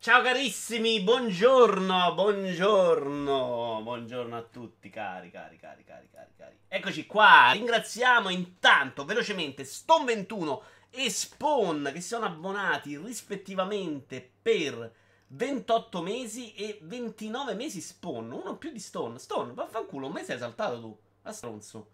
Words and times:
Ciao 0.00 0.22
carissimi, 0.22 1.00
buongiorno, 1.00 2.14
buongiorno, 2.14 3.80
buongiorno 3.82 4.36
a 4.36 4.42
tutti 4.42 4.90
cari, 4.90 5.28
cari, 5.28 5.56
cari, 5.56 5.82
cari, 5.82 6.08
cari, 6.08 6.30
cari. 6.36 6.56
Eccoci 6.68 7.04
qua, 7.04 7.50
ringraziamo 7.52 8.28
intanto 8.28 9.04
velocemente 9.04 9.64
Stone21 9.64 10.60
e 10.90 11.10
Spawn 11.10 11.90
che 11.92 12.00
sono 12.00 12.26
abbonati 12.26 12.96
rispettivamente 12.96 14.34
per 14.40 14.88
28 15.26 16.00
mesi 16.00 16.54
e 16.54 16.78
29 16.80 17.54
mesi 17.54 17.80
Spawn, 17.80 18.30
uno 18.30 18.56
più 18.56 18.70
di 18.70 18.78
Stone. 18.78 19.18
Stone, 19.18 19.52
vaffanculo, 19.52 20.06
un 20.06 20.12
mese 20.12 20.34
hai 20.34 20.38
saltato 20.38 20.80
tu, 20.80 20.96
a 21.22 21.32
stronzo. 21.32 21.88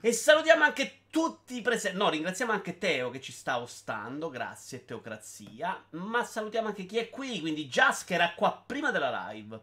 E 0.00 0.12
salutiamo 0.12 0.64
anche 0.64 1.00
tutti 1.16 1.62
presenti. 1.62 1.96
No, 1.96 2.10
ringraziamo 2.10 2.52
anche 2.52 2.76
Teo 2.76 3.08
che 3.08 3.22
ci 3.22 3.32
sta 3.32 3.58
ostando. 3.58 4.28
Grazie, 4.28 4.84
Teocrazia. 4.84 5.82
Ma 5.92 6.22
salutiamo 6.22 6.68
anche 6.68 6.84
chi 6.84 6.98
è 6.98 7.08
qui. 7.08 7.40
Quindi 7.40 7.70
che 7.70 8.12
era 8.12 8.34
qua 8.34 8.62
prima 8.66 8.90
della 8.90 9.30
live. 9.30 9.58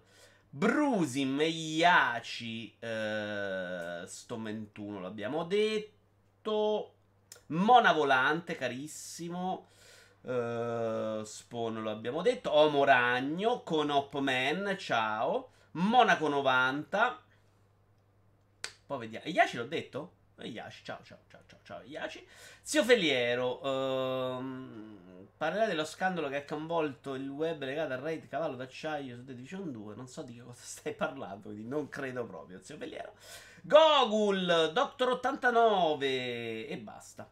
Brusim, 0.49 1.39
Iaci, 1.39 2.75
eh, 2.79 4.01
sto 4.03 4.41
21 4.41 4.99
l'abbiamo 4.99 5.43
detto. 5.43 6.93
Mona 7.47 7.93
Volante, 7.93 8.55
carissimo. 8.55 9.67
Uh, 10.21 11.23
Spawn 11.23 11.83
lo 11.83 11.91
abbiamo 11.91 12.23
detto. 12.23 12.51
Omo 12.51 12.83
Ragno, 12.83 13.61
con 13.61 13.91
Hopman, 13.91 14.75
ciao. 14.79 15.51
Monaco 15.73 16.27
90. 16.27 17.23
Poi 18.87 18.97
vediamo. 18.97 19.27
Iaci 19.27 19.57
l'ho 19.57 19.67
detto? 19.67 20.21
Iaci, 20.45 20.83
ciao, 20.83 20.99
ciao, 21.03 21.19
ciao, 21.27 21.41
ciao, 21.47 21.59
ciao, 21.63 21.81
Iaci. 21.83 22.25
Zio 22.61 22.83
Feliero, 22.83 23.61
ehm, 23.61 25.27
parlerà 25.37 25.65
dello 25.65 25.85
scandalo 25.85 26.29
che 26.29 26.37
ha 26.37 26.45
coinvolto 26.45 27.15
il 27.15 27.29
web 27.29 27.63
legato 27.63 27.93
al 27.93 27.99
raid 27.99 28.27
cavallo 28.27 28.55
d'acciaio 28.55 29.15
su 29.17 29.25
The 29.25 29.35
Division 29.35 29.71
2. 29.71 29.95
Non 29.95 30.07
so 30.07 30.21
di 30.21 30.35
che 30.35 30.41
cosa 30.43 30.61
stai 30.63 30.93
parlando, 30.93 31.49
quindi 31.49 31.67
non 31.67 31.89
credo 31.89 32.25
proprio, 32.25 32.61
zio 32.61 32.77
Feliero. 32.77 33.13
Gogul, 33.61 34.71
Doctor 34.73 35.09
89 35.09 36.67
e 36.67 36.77
basta. 36.77 37.29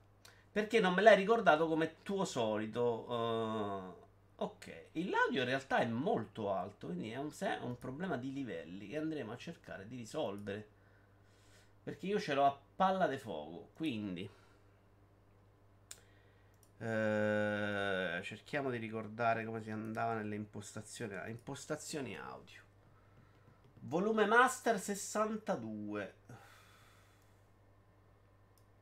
Perché 0.51 0.79
non 0.81 0.93
me 0.93 1.01
l'hai 1.01 1.15
ricordato 1.15 1.67
come 1.67 1.95
tuo 2.03 2.25
solito? 2.25 3.05
Uh, 3.09 4.43
ok, 4.43 4.87
l'audio 4.93 5.41
in 5.41 5.47
realtà 5.47 5.77
è 5.77 5.85
molto 5.85 6.51
alto, 6.53 6.87
quindi 6.87 7.11
è 7.11 7.17
un, 7.17 7.31
è 7.37 7.57
un 7.61 7.77
problema 7.77 8.17
di 8.17 8.33
livelli 8.33 8.87
che 8.87 8.97
andremo 8.97 9.31
a 9.31 9.37
cercare 9.37 9.87
di 9.87 9.95
risolvere. 9.95 10.67
Perché 11.83 12.05
io 12.05 12.19
ce 12.19 12.33
l'ho 12.33 12.45
a 12.45 12.59
palla 12.75 13.07
di 13.07 13.17
fuoco. 13.17 13.69
Quindi. 13.73 14.29
Eh, 16.77 18.19
cerchiamo 18.23 18.69
di 18.71 18.77
ricordare 18.77 19.45
come 19.45 19.61
si 19.61 19.71
andava 19.71 20.13
nelle 20.13 20.35
impostazioni. 20.35 21.15
Impostazioni 21.29 22.17
audio. 22.17 22.61
Volume 23.81 24.25
master 24.25 24.79
62. 24.79 26.13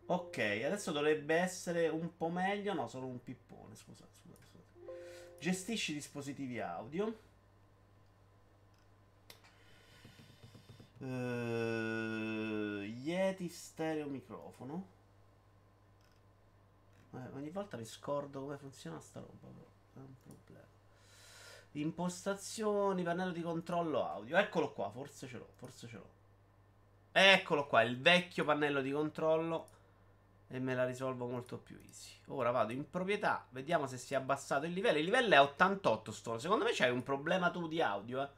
Ok, 0.08 0.38
adesso 0.38 0.91
dovrebbe 0.91 1.36
essere 1.36 1.88
un 1.88 2.16
po' 2.17 2.30
meglio. 2.30 2.73
No, 2.73 2.88
solo 2.88 3.06
un 3.06 3.22
pippone. 3.22 3.75
Scusa, 3.75 4.06
scusa, 4.11 4.41
scusa. 4.44 4.91
Gestisci 5.39 5.94
dispositivi 5.94 6.59
audio. 6.59 7.28
Uh, 11.00 12.83
Yeti 12.83 13.47
stereo 13.47 14.08
microfono. 14.08 14.97
Eh, 17.14 17.28
ogni 17.33 17.50
volta 17.50 17.78
mi 17.78 17.86
scordo 17.86 18.41
come 18.41 18.58
funziona 18.58 19.00
sta 19.00 19.19
roba, 19.19 19.47
però. 19.47 19.67
È 19.94 20.00
un 20.00 20.16
problema. 20.22 20.67
Impostazioni, 21.72 23.03
pannello 23.03 23.31
di 23.31 23.41
controllo 23.41 24.08
audio. 24.08 24.38
Eccolo 24.38 24.73
qua, 24.73 24.89
forse 24.89 25.28
ce 25.28 25.38
l'ho, 25.38 25.50
forse 25.56 25.88
ce 25.88 25.95
l'ho. 25.95 26.17
Eccolo 27.11 27.66
qua, 27.67 27.81
il 27.81 28.00
vecchio 28.00 28.44
pannello 28.44 28.81
di 28.81 28.91
controllo. 28.91 29.78
E 30.51 30.59
me 30.59 30.74
la 30.74 30.85
risolvo 30.85 31.28
molto 31.28 31.57
più 31.59 31.79
easy. 31.85 32.12
Ora 32.28 32.51
vado 32.51 32.74
in 32.74 32.90
proprietà, 32.90 33.45
vediamo 33.51 33.85
se 33.88 33.97
si 33.97 34.16
è 34.16 34.18
abbassato 34.18 34.66
il 34.66 34.74
livello. 34.74 34.97
Il 34.97 35.06
livello 35.06 35.34
è 35.34 35.40
88 35.40 36.12
sto. 36.12 36.40
Secondo 36.40 36.66
me 36.66 36.72
c'hai 36.74 36.91
un 36.91 37.03
problema 37.03 37.51
tu 37.51 37.68
di 37.68 37.81
audio, 37.81 38.22
eh. 38.22 38.29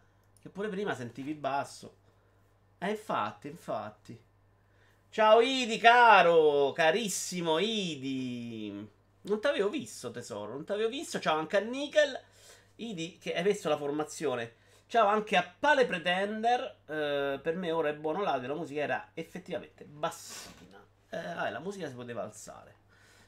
Che 0.42 0.50
pure 0.50 0.70
prima 0.70 0.94
sentivi 0.94 1.34
basso. 1.34 2.01
Eh, 2.84 2.90
infatti, 2.90 3.48
infatti. 3.48 4.20
Ciao 5.12 5.40
Idi, 5.40 5.78
caro, 5.78 6.72
carissimo 6.72 7.60
Idi. 7.60 8.72
Non 9.22 9.40
t'avevo 9.40 9.70
visto, 9.70 10.10
tesoro, 10.10 10.54
non 10.54 10.66
t'avevo 10.66 10.90
visto. 10.90 11.20
Ciao 11.20 11.38
anche 11.38 11.58
a 11.58 11.60
Nickel. 11.60 12.20
Idi, 12.78 13.20
che 13.20 13.36
hai 13.36 13.44
messo 13.44 13.70
la 13.70 13.78
formazione. 13.78 14.56
Ciao 14.88 15.06
anche 15.06 15.38
a 15.38 15.48
Pale 15.60 15.86
Pretender. 15.86 16.78
Eh, 16.88 17.40
per 17.40 17.56
me 17.56 17.72
ora 17.72 17.90
è 17.90 17.94
buono 17.94 18.24
l'audio. 18.24 18.48
La 18.48 18.56
musica 18.56 18.82
era 18.82 19.10
effettivamente 19.14 19.86
bassina. 19.86 20.84
Eh, 21.12 21.22
vabbè, 21.22 21.52
la 21.52 21.60
musica 21.60 21.88
si 21.88 21.94
poteva 21.94 22.24
alzare. 22.24 22.78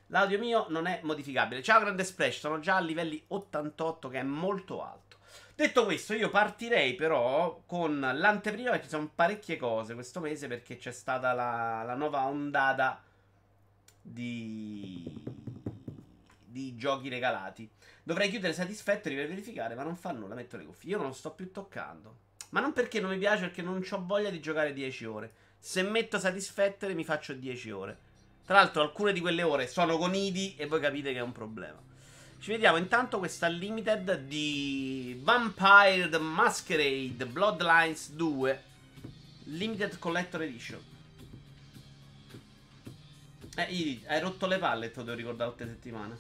L'audio 0.08 0.40
mio 0.40 0.66
non 0.70 0.88
è 0.88 1.02
modificabile. 1.04 1.62
Ciao 1.62 1.80
Grande 1.80 2.04
Splash, 2.04 2.40
sono 2.40 2.60
già 2.60 2.78
a 2.78 2.82
livelli 2.82 3.24
88, 3.28 4.10
che 4.10 4.18
è 4.18 4.24
molto 4.24 4.84
alto. 4.84 5.13
Detto 5.56 5.86
questo, 5.86 6.16
io 6.16 6.32
partirei 6.32 6.96
però 6.96 7.62
con 7.68 8.00
l'anteprima 8.00 8.72
perché 8.72 8.86
ci 8.86 8.90
sono 8.90 9.12
parecchie 9.14 9.56
cose 9.56 9.94
questo 9.94 10.20
mese 10.20 10.48
perché 10.48 10.78
c'è 10.78 10.92
stata 10.92 11.32
la, 11.34 11.84
la 11.86 11.94
nuova 11.94 12.26
ondata 12.26 13.00
di, 14.02 15.24
di 16.44 16.76
giochi 16.76 17.08
regalati. 17.08 17.70
Dovrei 18.02 18.30
chiudere 18.30 18.54
Satisfactory 18.54 19.16
per 19.16 19.28
verificare, 19.28 19.76
ma 19.76 19.84
non 19.84 19.96
fa 19.96 20.12
nulla, 20.12 20.34
metto 20.34 20.58
le 20.58 20.66
cuffie. 20.66 20.90
Io 20.90 20.98
non 20.98 21.08
lo 21.08 21.14
sto 21.14 21.32
più 21.32 21.52
toccando. 21.52 22.18
Ma 22.50 22.60
non 22.60 22.74
perché 22.74 23.00
non 23.00 23.12
mi 23.12 23.18
piace, 23.20 23.42
perché 23.42 23.62
non 23.62 23.86
ho 23.88 24.06
voglia 24.06 24.32
di 24.32 24.42
giocare 24.42 24.74
10 24.74 25.06
ore. 25.06 25.34
Se 25.60 25.84
metto 25.84 26.18
Satisfactory 26.18 26.96
mi 26.96 27.06
faccio 27.06 27.34
10 27.34 27.72
ore. 27.72 27.98
Tra 28.44 28.56
l'altro 28.56 28.82
alcune 28.82 29.14
di 29.14 29.22
quelle 29.22 29.44
ore 29.44 29.68
sono 29.68 29.98
con 29.98 30.16
Idi 30.16 30.56
e 30.58 30.66
voi 30.66 30.82
capite 30.82 31.14
che 31.14 31.20
è 31.20 31.22
un 31.22 31.32
problema. 31.32 31.80
Ci 32.44 32.52
vediamo 32.52 32.76
intanto 32.76 33.20
questa 33.20 33.48
limited 33.48 34.26
di 34.26 35.18
Vampire 35.24 36.10
the 36.10 36.18
Masquerade 36.18 37.26
Bloodlines 37.26 38.12
2 38.12 38.64
Limited 39.46 39.98
Collector 39.98 40.42
Edition. 40.42 40.84
Eh, 43.56 44.02
hai 44.08 44.20
rotto 44.20 44.46
le 44.48 44.58
palle, 44.58 44.92
te 44.92 44.98
lo 44.98 45.04
devo 45.06 45.18
ricordare 45.18 45.52
8 45.52 45.66
settimane. 45.66 46.18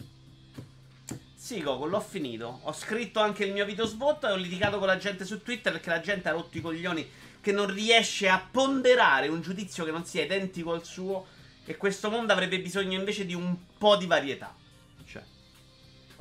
Sì, 1.35 1.62
Goku, 1.62 1.88
l'ho 1.88 2.00
finito. 2.00 2.62
Ho 2.63 2.72
scritto 2.72 3.19
anche 3.19 3.44
il 3.44 3.51
mio 3.51 3.66
video 3.66 3.85
sbotto 3.85 4.25
e 4.25 4.31
ho 4.31 4.38
litigato 4.38 4.78
con 4.78 4.88
la 4.88 4.97
gente 4.97 5.25
su 5.25 5.44
Twitter 5.44 5.73
perché 5.73 5.89
la 5.89 6.00
gente 6.00 6.29
ha 6.29 6.31
rotto 6.31 6.57
i 6.57 6.62
coglioni 6.62 7.06
che 7.41 7.51
non 7.51 7.67
riesce 7.67 8.29
a 8.29 8.41
ponderare 8.50 9.28
un 9.28 9.41
giudizio 9.41 9.83
che 9.83 9.91
non 9.91 10.06
sia 10.06 10.23
identico 10.23 10.72
al 10.72 10.85
suo 10.85 11.25
e 11.66 11.75
questo 11.75 12.09
mondo 12.09 12.31
avrebbe 12.31 12.62
bisogno 12.62 12.97
invece 12.97 13.25
di 13.25 13.33
un 13.33 13.57
po' 13.78 13.97
di 13.97 14.06
varietà. 14.06 14.62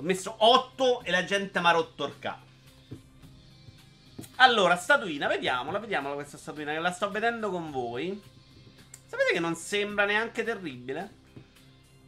Ho 0.02 0.04
messo 0.04 0.34
8 0.36 1.04
e 1.04 1.12
la 1.12 1.22
gente 1.22 1.60
mi 1.60 1.66
ha 1.66 1.70
rotto 1.70 2.04
il 2.04 2.18
capo. 2.18 2.44
Allora, 4.38 4.74
statuina, 4.74 5.28
vediamola, 5.28 5.78
vediamola 5.78 6.14
questa 6.14 6.36
statuina 6.36 6.72
che 6.72 6.80
la 6.80 6.90
sto 6.90 7.08
vedendo 7.08 7.50
con 7.50 7.70
voi. 7.70 8.20
Sapete 9.06 9.32
che 9.32 9.38
non 9.38 9.54
sembra 9.54 10.04
neanche 10.04 10.42
terribile? 10.42 11.20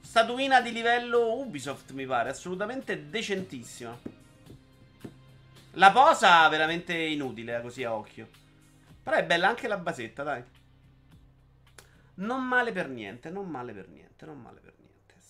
Statuina 0.00 0.60
di 0.60 0.72
livello 0.72 1.36
Ubisoft, 1.36 1.92
mi 1.92 2.04
pare, 2.04 2.30
assolutamente 2.30 3.10
decentissima. 3.10 3.96
La 5.74 5.92
posa 5.92 6.48
veramente 6.48 6.94
inutile, 6.94 7.62
così 7.62 7.84
a 7.84 7.94
occhio. 7.94 8.28
Però 9.04 9.16
è 9.16 9.24
bella 9.24 9.46
anche 9.46 9.68
la 9.68 9.78
basetta, 9.78 10.24
dai. 10.24 10.42
Non 12.14 12.44
male 12.44 12.72
per 12.72 12.88
niente, 12.88 13.30
non 13.30 13.48
male 13.48 13.72
per 13.72 13.86
niente, 13.86 14.26
non 14.26 14.40
male 14.40 14.54
per 14.54 14.62
niente. 14.62 14.63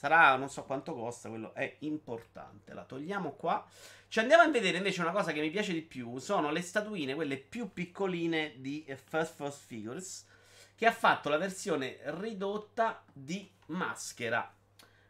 Sarà, 0.05 0.37
non 0.37 0.51
so 0.51 0.65
quanto 0.65 0.93
costa, 0.93 1.31
quello 1.31 1.55
è 1.55 1.77
importante. 1.79 2.75
La 2.75 2.85
togliamo 2.85 3.33
qua. 3.37 3.67
Ci 4.07 4.19
andiamo 4.19 4.43
a 4.43 4.51
vedere 4.51 4.77
invece 4.77 5.01
una 5.01 5.13
cosa 5.13 5.33
che 5.33 5.41
mi 5.41 5.49
piace 5.49 5.73
di 5.73 5.81
più. 5.81 6.19
Sono 6.19 6.51
le 6.51 6.61
statuine, 6.61 7.15
quelle 7.15 7.39
più 7.39 7.73
piccoline 7.73 8.53
di 8.59 8.85
First 9.03 9.37
First 9.37 9.65
Figures. 9.65 10.27
Che 10.75 10.85
ha 10.85 10.93
fatto 10.93 11.31
la 11.31 11.39
versione 11.39 12.01
ridotta 12.03 13.03
di 13.11 13.51
Maschera. 13.69 14.55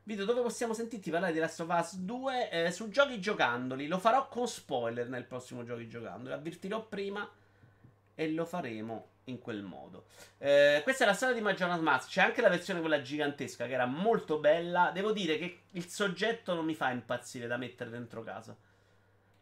Video 0.04 0.24
dove 0.24 0.42
possiamo 0.42 0.74
sentirti 0.74 1.10
parlare 1.10 1.32
di 1.32 1.40
Last 1.40 1.58
of 1.58 1.76
Us 1.76 1.96
2 1.96 2.50
eh, 2.50 2.70
su 2.70 2.88
giochi 2.88 3.20
giocandoli. 3.20 3.88
Lo 3.88 3.98
farò 3.98 4.28
con 4.28 4.46
spoiler 4.46 5.08
nel 5.08 5.24
prossimo 5.24 5.64
giochi 5.64 5.88
giocandoli. 5.88 6.34
Avvertirò 6.36 6.86
prima 6.86 7.28
e 8.14 8.30
lo 8.30 8.44
faremo 8.44 9.13
in 9.24 9.38
quel 9.38 9.62
modo. 9.62 10.06
Eh, 10.38 10.80
questa 10.82 11.04
è 11.04 11.06
la 11.06 11.14
storia 11.14 11.34
di 11.34 11.40
Majora's 11.40 11.80
Mask. 11.80 12.08
C'è 12.10 12.22
anche 12.22 12.40
la 12.40 12.48
versione 12.48 12.80
quella 12.80 13.00
gigantesca 13.00 13.66
che 13.66 13.72
era 13.72 13.86
molto 13.86 14.38
bella. 14.38 14.90
Devo 14.92 15.12
dire 15.12 15.38
che 15.38 15.60
il 15.70 15.86
soggetto 15.86 16.54
non 16.54 16.64
mi 16.64 16.74
fa 16.74 16.90
impazzire 16.90 17.46
da 17.46 17.56
mettere 17.56 17.90
dentro 17.90 18.22
casa. 18.22 18.56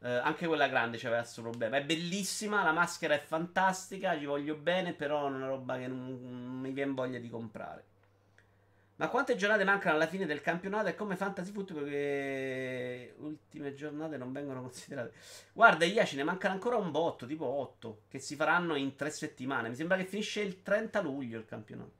Eh, 0.05 0.11
anche 0.11 0.47
quella 0.47 0.69
grande 0.69 0.99
c'aveva 0.99 1.21
questo 1.21 1.43
problema. 1.43 1.77
È 1.77 1.85
bellissima, 1.85 2.63
la 2.63 2.73
maschera 2.73 3.15
è 3.15 3.21
fantastica, 3.21 4.19
ci 4.19 4.25
voglio 4.25 4.57
bene, 4.57 4.93
però 4.93 5.27
è 5.27 5.31
una 5.31 5.47
roba 5.47 5.79
che 5.79 5.87
non, 5.87 6.19
non 6.21 6.61
mi 6.61 6.73
viene 6.73 6.93
voglia 6.93 7.19
di 7.19 7.29
comprare. 7.29 7.85
Ma 9.03 9.09
quante 9.09 9.35
giornate 9.35 9.65
mancano 9.65 9.97
alla 9.97 10.07
fine 10.07 10.27
del 10.27 10.41
campionato 10.41 10.87
e 10.87 10.95
come 10.95 11.17
fantasy 11.17 11.51
football 11.51 11.89
che 11.89 13.15
ultime 13.19 13.75
giornate 13.75 14.17
non 14.17 14.31
vengono 14.31 14.61
considerate? 14.61 15.13
Guarda, 15.53 15.85
Iaci 15.85 16.15
ne 16.15 16.23
mancano 16.23 16.55
ancora 16.55 16.77
un 16.77 16.93
botto, 16.93 17.27
tipo 17.27 17.45
8, 17.45 18.03
che 18.07 18.21
si 18.21 18.37
faranno 18.37 18.77
in 18.77 18.95
3 18.95 19.11
settimane. 19.11 19.71
Mi 19.71 19.75
sembra 19.75 19.97
che 19.97 20.05
finisce 20.05 20.43
il 20.43 20.63
30 20.63 21.01
luglio 21.01 21.37
il 21.37 21.47
campionato. 21.47 21.91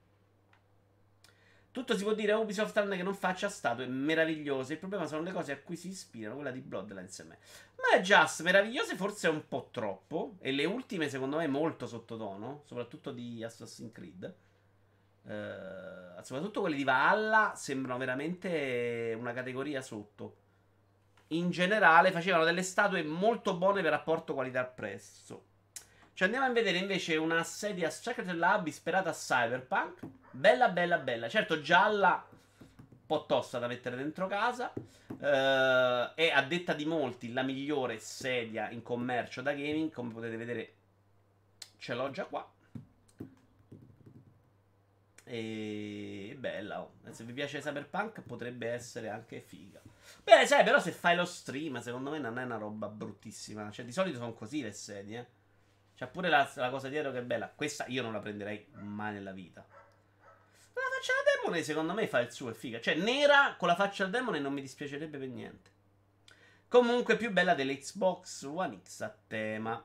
Tutto 1.71 1.97
si 1.97 2.03
può 2.03 2.13
dire 2.13 2.31
a 2.31 2.37
Ubisoft 2.37 2.71
tranne 2.71 2.95
che 2.95 3.03
non 3.03 3.15
faccia 3.15 3.49
statue 3.49 3.85
meravigliose. 3.85 4.71
Il 4.71 4.79
problema 4.79 5.05
sono 5.05 5.23
le 5.23 5.33
cose 5.33 5.51
a 5.51 5.57
cui 5.57 5.75
si 5.75 5.89
ispirano, 5.89 6.35
quella 6.35 6.51
di 6.51 6.61
Bloodlines 6.61 7.19
e 7.19 7.23
me. 7.25 7.37
Ma 7.75 7.97
è 7.97 8.01
just 8.01 8.43
meravigliose 8.43 8.95
forse 8.95 9.27
è 9.27 9.29
un 9.29 9.45
po' 9.49 9.67
troppo. 9.71 10.37
E 10.39 10.53
le 10.53 10.63
ultime 10.63 11.09
secondo 11.09 11.35
me 11.35 11.47
molto 11.47 11.85
sottotono, 11.85 12.61
soprattutto 12.63 13.11
di 13.11 13.43
Assassin's 13.43 13.91
Creed. 13.91 14.33
Uh, 15.23 16.21
soprattutto 16.21 16.59
quelli 16.59 16.75
di 16.75 16.83
Valhalla 16.83 17.53
sembrano 17.55 17.97
veramente 17.97 19.15
una 19.17 19.33
categoria 19.33 19.81
sotto. 19.81 20.37
In 21.27 21.49
generale 21.49 22.11
facevano 22.11 22.43
delle 22.43 22.61
statue 22.61 23.03
molto 23.03 23.55
buone 23.55 23.81
per 23.81 23.91
rapporto 23.91 24.33
qualità-prezzo. 24.33 25.45
Ci 26.13 26.23
andiamo 26.23 26.45
a 26.45 26.51
vedere 26.51 26.77
invece 26.77 27.15
una 27.15 27.43
sedia 27.43 27.89
Secret 27.89 28.29
Lab 28.31 28.67
ispirata 28.67 29.09
a 29.09 29.13
Cyberpunk. 29.13 30.01
Bella, 30.29 30.69
bella, 30.69 30.99
bella. 30.99 31.27
Certo, 31.27 31.59
gialla, 31.59 32.23
un 32.29 33.05
po' 33.07 33.25
tosta 33.25 33.57
da 33.57 33.67
mettere 33.67 33.95
dentro 33.95 34.27
casa. 34.27 34.71
Uh, 34.75 36.13
è 36.15 36.31
a 36.33 36.43
detta 36.43 36.73
di 36.73 36.85
molti 36.85 37.31
la 37.31 37.41
migliore 37.43 37.97
sedia 37.97 38.69
in 38.69 38.83
commercio 38.83 39.41
da 39.41 39.53
gaming. 39.53 39.91
Come 39.91 40.11
potete 40.13 40.37
vedere, 40.37 40.73
ce 41.77 41.95
l'ho 41.95 42.11
già 42.11 42.25
qua. 42.25 42.47
E 45.25 46.35
bella, 46.37 46.81
oh. 46.81 46.95
se 47.11 47.23
vi 47.23 47.31
piace 47.31 47.59
Cyberpunk 47.59 48.21
potrebbe 48.21 48.69
essere 48.69 49.09
anche 49.09 49.39
figa. 49.39 49.81
Beh, 50.23 50.45
sai, 50.45 50.63
però 50.63 50.79
se 50.79 50.91
fai 50.91 51.15
lo 51.15 51.25
stream, 51.25 51.79
secondo 51.81 52.09
me 52.09 52.19
non 52.19 52.37
è 52.37 52.43
una 52.43 52.57
roba 52.57 52.87
bruttissima. 52.87 53.71
Cioè, 53.71 53.85
di 53.85 53.91
solito 53.91 54.17
sono 54.17 54.33
così 54.33 54.61
le 54.61 54.73
sedie. 54.73 55.19
Eh. 55.19 55.41
C'è 55.95 56.07
pure 56.07 56.27
la, 56.27 56.49
la, 56.55 56.69
cosa 56.69 56.89
dietro 56.89 57.11
che 57.11 57.19
è 57.19 57.23
bella. 57.23 57.49
Questa 57.49 57.85
io 57.87 58.01
non 58.01 58.13
la 58.13 58.19
prenderei 58.19 58.67
mai 58.73 59.13
nella 59.13 59.31
vita. 59.31 59.65
La 59.65 60.81
faccia 60.95 61.13
da 61.13 61.41
demone, 61.41 61.63
secondo 61.63 61.93
me, 61.93 62.07
fa 62.07 62.19
il 62.19 62.31
suo, 62.31 62.49
è 62.49 62.53
figa. 62.53 62.81
Cioè, 62.81 62.95
nera 62.95 63.55
con 63.57 63.67
la 63.67 63.75
faccia 63.75 64.05
da 64.05 64.17
demone 64.17 64.39
non 64.39 64.53
mi 64.53 64.61
dispiacerebbe 64.61 65.17
per 65.17 65.27
niente. 65.29 65.71
Comunque, 66.67 67.15
più 67.15 67.31
bella 67.31 67.53
dell'Xbox 67.53 68.43
One 68.43 68.81
X 68.83 69.01
a 69.01 69.15
tema. 69.27 69.83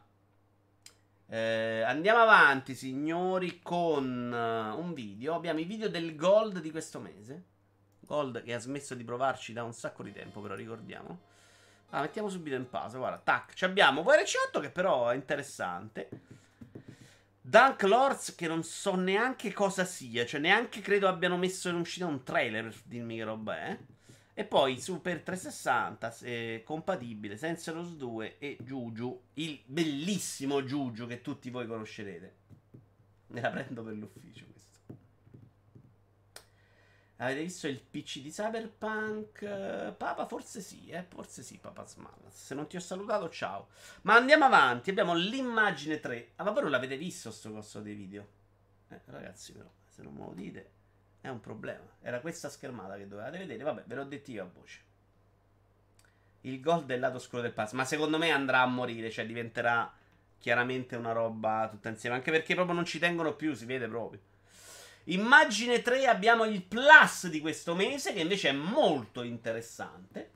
Eh, 1.31 1.83
andiamo 1.83 2.21
avanti, 2.21 2.75
signori, 2.75 3.61
con 3.63 4.33
uh, 4.33 4.81
un 4.81 4.95
video. 4.95 5.35
Abbiamo 5.35 5.61
i 5.61 5.65
video 5.65 5.91
del 5.91 6.17
Gold 6.17 6.61
di 6.61 6.71
questo 6.71 7.01
mese. 7.01 7.45
Gold 8.01 8.43
che 8.43 8.55
ha 8.55 8.59
smesso 8.59 8.95
di 8.95 9.05
provarci 9.05 9.53
da 9.53 9.63
un 9.63 9.75
sacco 9.75 10.03
di 10.03 10.13
tempo, 10.13 10.41
però 10.41 10.55
ricordiamo. 10.55 11.21
Ah, 11.91 12.01
mettiamo 12.01 12.31
subito 12.31 12.57
in 12.57 12.71
pausa. 12.71 12.97
Guarda, 12.97 13.19
tac. 13.19 13.53
Ci 13.53 13.67
abbiamo 13.67 14.03
VRC8 14.03 14.61
che 14.61 14.71
però 14.71 15.11
è 15.11 15.15
interessante. 15.15 16.09
Dunk 17.43 17.83
Lords 17.83 18.35
che 18.35 18.47
non 18.47 18.63
so 18.63 18.95
neanche 18.95 19.53
cosa 19.53 19.85
sia. 19.85 20.25
Cioè, 20.25 20.41
neanche 20.41 20.81
credo 20.81 21.09
abbiano 21.09 21.37
messo 21.37 21.69
in 21.69 21.77
uscita 21.77 22.07
un 22.07 22.23
trailer 22.23 22.65
per 22.65 22.81
dirmi 22.85 23.17
che 23.17 23.25
roba 23.25 23.59
è. 23.59 23.79
E 24.39 24.45
poi 24.45 24.79
Super 24.79 25.21
360 25.21 26.19
eh, 26.21 26.63
compatibile 26.65 27.37
Senseros 27.37 27.97
2 27.97 28.39
e 28.39 28.57
Juju, 28.61 29.21
il 29.35 29.61
bellissimo 29.65 30.63
Juju 30.63 31.09
che 31.09 31.23
tutti 31.23 31.51
voi 31.51 31.67
conoscerete. 31.67 32.35
Me 33.27 33.41
la 33.41 33.51
prendo 33.51 33.83
per 33.83 33.95
l'ufficio 33.95 34.45
questo. 34.49 34.79
Avete 37.17 37.41
visto 37.41 37.67
il 37.67 37.81
PC 37.81 38.21
di 38.21 38.31
Cyberpunk? 38.31 39.95
Papa, 39.95 40.25
forse 40.29 40.61
sì, 40.61 40.89
eh? 40.89 41.03
Forse 41.03 41.43
sì, 41.43 41.59
Papa 41.59 41.85
Smallas. 41.85 42.33
Se 42.33 42.55
non 42.55 42.69
ti 42.69 42.77
ho 42.77 42.81
salutato, 42.81 43.29
ciao. 43.31 43.67
Ma 44.03 44.15
andiamo 44.15 44.45
avanti. 44.45 44.91
Abbiamo 44.91 45.15
l'immagine 45.15 45.99
3. 45.99 46.35
Ah, 46.37 46.45
ma 46.45 46.53
voi 46.53 46.63
non 46.63 46.71
l'avete 46.71 46.97
visto 46.97 47.33
sto 47.33 47.51
costo 47.51 47.81
dei 47.81 47.95
video? 47.95 48.25
Eh, 48.91 49.01
ragazzi, 49.07 49.51
però, 49.51 49.69
se 49.85 50.01
non 50.03 50.13
me 50.15 50.21
lo 50.21 50.33
dite. 50.33 50.78
È 51.21 51.29
un 51.29 51.41
problema. 51.41 51.85
Era 52.01 52.21
questa 52.21 52.49
schermata 52.49 52.97
che 52.97 53.09
dovevate 53.09 53.39
vedere. 53.39 53.65
Vabbè, 53.65 53.83
ve 53.87 53.95
l'ho 53.95 54.05
detto 54.05 54.31
io 54.31 54.45
a 54.45 54.51
voce. 54.53 54.81
Il 56.43 56.61
gol 56.61 56.87
del 56.87 57.01
lato 57.01 57.19
scuro 57.19 57.43
del 57.43 57.53
pass. 57.53 57.73
Ma 57.73 57.85
secondo 57.85 58.19
me 58.19 58.31
andrà 58.31 58.61
a 58.61 58.67
morire. 58.67 59.11
Cioè, 59.11 59.27
diventerà 59.27 59.93
chiaramente 60.39 60.95
una 60.97 61.13
roba 61.13 61.69
tutta 61.71 61.89
insieme. 61.89 62.17
Anche 62.17 62.31
perché 62.31 62.55
proprio 62.55 62.75
non 62.75 62.85
ci 62.85 62.99
tengono 62.99 63.35
più. 63.35 63.55
Si 63.55 63.67
vede 63.67 63.89
proprio. 63.89 64.21
Immagine 65.05 65.83
3 65.83 66.07
abbiamo 66.07 66.45
il 66.45 66.63
plus 66.63 67.29
di 67.29 67.41
questo 67.41 67.75
mese. 67.75 68.13
Che 68.13 68.21
invece 68.21 68.51
è 68.51 68.53
molto 68.53 69.23
interessante. 69.23 70.31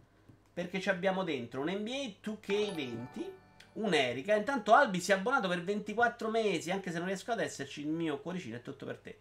Perché 0.53 0.81
ci 0.81 0.91
abbiamo 0.91 1.23
dentro 1.23 1.61
un 1.61 1.71
NBA 1.71 2.17
2K20. 2.23 3.31
Un'Erica. 3.75 4.35
Intanto 4.35 4.75
Albi 4.75 5.01
si 5.01 5.13
è 5.13 5.15
abbonato 5.15 5.47
per 5.49 5.63
24 5.63 6.29
mesi. 6.29 6.73
Anche 6.73 6.91
se 6.91 6.99
non 6.99 7.07
riesco 7.07 7.31
ad 7.31 7.41
esserci, 7.41 7.81
il 7.83 7.89
mio 7.89 8.19
cuoricino 8.19 8.57
è 8.57 8.63
tutto 8.63 8.85
per 8.85 8.99
te. 8.99 9.19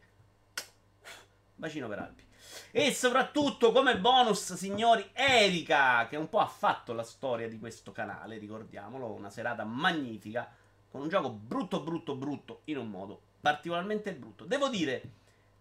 Bacino 1.62 1.88
per 1.88 2.00
Alpi. 2.00 2.26
E 2.72 2.92
soprattutto 2.92 3.72
come 3.72 4.00
bonus, 4.00 4.56
signori, 4.56 5.08
Erika, 5.14 6.08
che 6.10 6.18
un 6.18 6.28
po' 6.28 6.40
ha 6.40 6.48
fatto 6.48 6.92
la 6.92 7.04
storia 7.04 7.48
di 7.48 7.60
questo 7.60 7.92
canale, 7.92 8.40
ricordiamolo, 8.40 9.12
una 9.12 9.30
serata 9.30 9.64
magnifica, 9.64 10.52
con 10.90 11.02
un 11.02 11.08
gioco 11.08 11.30
brutto, 11.30 11.82
brutto, 11.82 12.16
brutto, 12.16 12.62
in 12.66 12.80
un 12.80 12.90
modo 12.90 13.22
particolarmente 13.40 14.12
brutto. 14.14 14.46
Devo 14.46 14.70
dire 14.70 15.04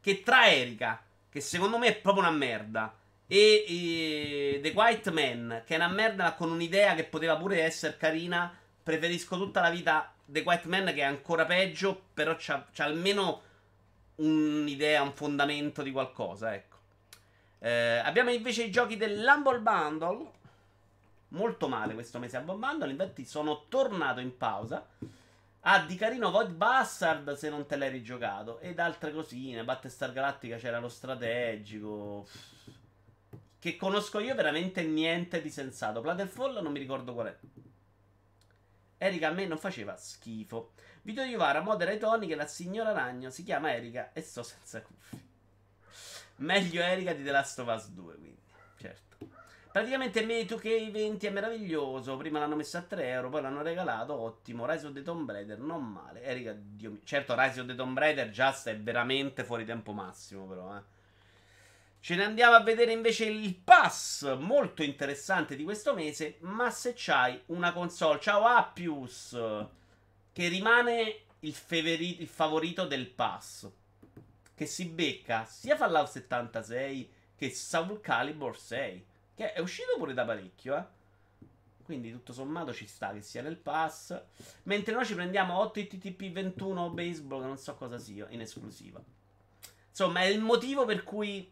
che 0.00 0.22
tra 0.22 0.50
Erika, 0.50 1.02
che 1.28 1.40
secondo 1.42 1.76
me 1.76 1.88
è 1.88 1.96
proprio 1.96 2.22
una 2.22 2.32
merda, 2.32 2.96
e, 3.26 3.64
e 3.68 4.60
The 4.62 4.70
White 4.70 5.10
Man, 5.10 5.62
che 5.66 5.74
è 5.74 5.76
una 5.76 5.88
merda 5.88 6.32
con 6.32 6.50
un'idea 6.50 6.94
che 6.94 7.04
poteva 7.04 7.36
pure 7.36 7.60
essere 7.60 7.98
carina, 7.98 8.56
preferisco 8.82 9.36
tutta 9.36 9.60
la 9.60 9.70
vita 9.70 10.14
The 10.24 10.40
White 10.40 10.66
Man 10.66 10.86
che 10.86 11.00
è 11.00 11.02
ancora 11.02 11.44
peggio, 11.44 12.06
però 12.14 12.34
c'ha, 12.38 12.66
c'ha 12.72 12.84
almeno 12.84 13.42
un'idea, 14.20 15.02
un 15.02 15.12
fondamento 15.12 15.82
di 15.82 15.92
qualcosa, 15.92 16.54
ecco. 16.54 16.78
Eh, 17.58 18.00
abbiamo 18.02 18.30
invece 18.30 18.64
i 18.64 18.70
giochi 18.70 18.96
dell'Humble 18.96 19.60
Bundle. 19.60 20.30
Molto 21.28 21.68
male 21.68 21.94
questo 21.94 22.18
mese 22.18 22.38
Humble 22.38 22.56
Bundle. 22.56 22.90
Infatti 22.90 23.24
sono 23.24 23.66
tornato 23.68 24.20
in 24.20 24.36
pausa. 24.36 24.86
Ah, 25.64 25.84
di 25.84 25.94
carino 25.94 26.30
Void 26.30 26.52
Bastard 26.52 27.34
se 27.34 27.50
non 27.50 27.66
te 27.66 27.76
l'hai 27.76 27.90
rigiocato. 27.90 28.58
Ed 28.60 28.78
altre 28.78 29.12
cosine. 29.12 29.62
Battlestar 29.62 30.12
Galactica 30.12 30.56
c'era 30.56 30.80
lo 30.80 30.88
strategico. 30.88 32.26
Che 33.58 33.76
conosco 33.76 34.20
io 34.20 34.34
veramente 34.34 34.82
niente 34.82 35.42
di 35.42 35.50
sensato. 35.50 36.00
Platterfall 36.00 36.62
non 36.62 36.72
mi 36.72 36.78
ricordo 36.78 37.12
qual 37.12 37.26
è. 37.26 37.36
Erika 38.96 39.28
a 39.28 39.32
me 39.32 39.46
non 39.46 39.58
faceva 39.58 39.96
schifo. 39.96 40.72
Video 41.02 41.24
di 41.24 41.30
Ivara 41.30 41.60
modera 41.60 41.92
i 41.92 41.98
toni 41.98 42.26
che 42.26 42.34
la 42.34 42.46
signora 42.46 42.92
Ragno 42.92 43.30
si 43.30 43.42
chiama 43.42 43.72
Erika 43.72 44.12
e 44.12 44.20
sto 44.20 44.42
senza 44.42 44.82
cuffie. 44.82 45.28
Meglio 46.36 46.82
Erika 46.82 47.14
di 47.14 47.24
The 47.24 47.30
Last 47.30 47.58
of 47.58 47.74
Us 47.74 47.88
2, 47.88 48.14
quindi, 48.16 48.38
certo. 48.78 49.16
Praticamente 49.72 50.24
me 50.24 50.42
2K20 50.42 51.20
è 51.20 51.30
meraviglioso. 51.30 52.16
Prima 52.16 52.38
l'hanno 52.38 52.56
messo 52.56 52.76
a 52.76 52.82
3 52.82 53.08
euro, 53.08 53.28
poi 53.30 53.40
l'hanno 53.40 53.62
regalato. 53.62 54.14
Ottimo. 54.14 54.66
Rise 54.66 54.86
of 54.86 54.92
the 54.92 55.02
Tomb 55.02 55.30
Raider, 55.30 55.58
non 55.58 55.84
male. 55.84 56.22
Erika, 56.22 56.54
Dio 56.54 56.90
mio. 56.90 57.00
Certo, 57.04 57.34
Rise 57.38 57.60
of 57.60 57.66
the 57.66 57.74
Tomb 57.74 57.96
Raider 57.96 58.28
Just 58.30 58.68
è 58.68 58.76
veramente 58.76 59.44
fuori 59.44 59.64
tempo 59.64 59.92
massimo, 59.92 60.44
però, 60.46 60.76
eh. 60.76 60.82
Ce 62.00 62.14
ne 62.14 62.24
andiamo 62.24 62.56
a 62.56 62.60
vedere 62.60 62.92
invece 62.92 63.26
il 63.26 63.54
pass 63.54 64.36
molto 64.36 64.82
interessante 64.82 65.56
di 65.56 65.64
questo 65.64 65.94
mese. 65.94 66.36
Ma 66.40 66.70
se 66.70 66.94
c'hai 66.96 67.40
una 67.46 67.72
console, 67.72 68.20
ciao 68.20 68.44
Appius 68.44 69.36
che 70.32 70.48
rimane 70.48 71.22
il, 71.40 71.54
favori- 71.54 72.20
il 72.20 72.28
favorito 72.28 72.86
del 72.86 73.06
pass. 73.06 73.68
Che 74.54 74.66
si 74.66 74.86
becca 74.86 75.44
sia 75.46 75.76
Fallout 75.76 76.08
76 76.08 77.10
che 77.34 77.50
Soul 77.50 78.00
Calibur 78.00 78.58
6. 78.58 79.06
Che 79.34 79.52
è 79.52 79.60
uscito 79.60 79.96
pure 79.96 80.12
da 80.12 80.24
parecchio, 80.24 80.76
eh. 80.76 80.84
Quindi 81.84 82.12
tutto 82.12 82.32
sommato 82.32 82.72
ci 82.72 82.86
sta 82.86 83.12
che 83.12 83.22
sia 83.22 83.42
nel 83.42 83.56
pass. 83.56 84.20
Mentre 84.64 84.94
noi 84.94 85.06
ci 85.06 85.14
prendiamo 85.14 85.58
8 85.58 85.80
ITTP 85.80 86.30
21 86.30 86.90
baseball, 86.90 87.40
che 87.40 87.46
non 87.46 87.58
so 87.58 87.74
cosa 87.74 87.98
sia, 87.98 88.26
in 88.28 88.42
esclusiva. 88.42 89.02
Insomma, 89.88 90.20
è 90.20 90.26
il 90.26 90.40
motivo 90.40 90.84
per 90.84 91.02
cui 91.02 91.50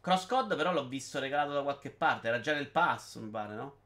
Crosscode 0.00 0.56
però 0.56 0.72
l'ho 0.72 0.86
visto 0.86 1.18
regalato 1.18 1.52
da 1.52 1.62
qualche 1.62 1.90
parte. 1.90 2.28
Era 2.28 2.40
già 2.40 2.52
nel 2.52 2.68
pass, 2.68 3.16
mi 3.16 3.30
pare, 3.30 3.54
no? 3.54 3.76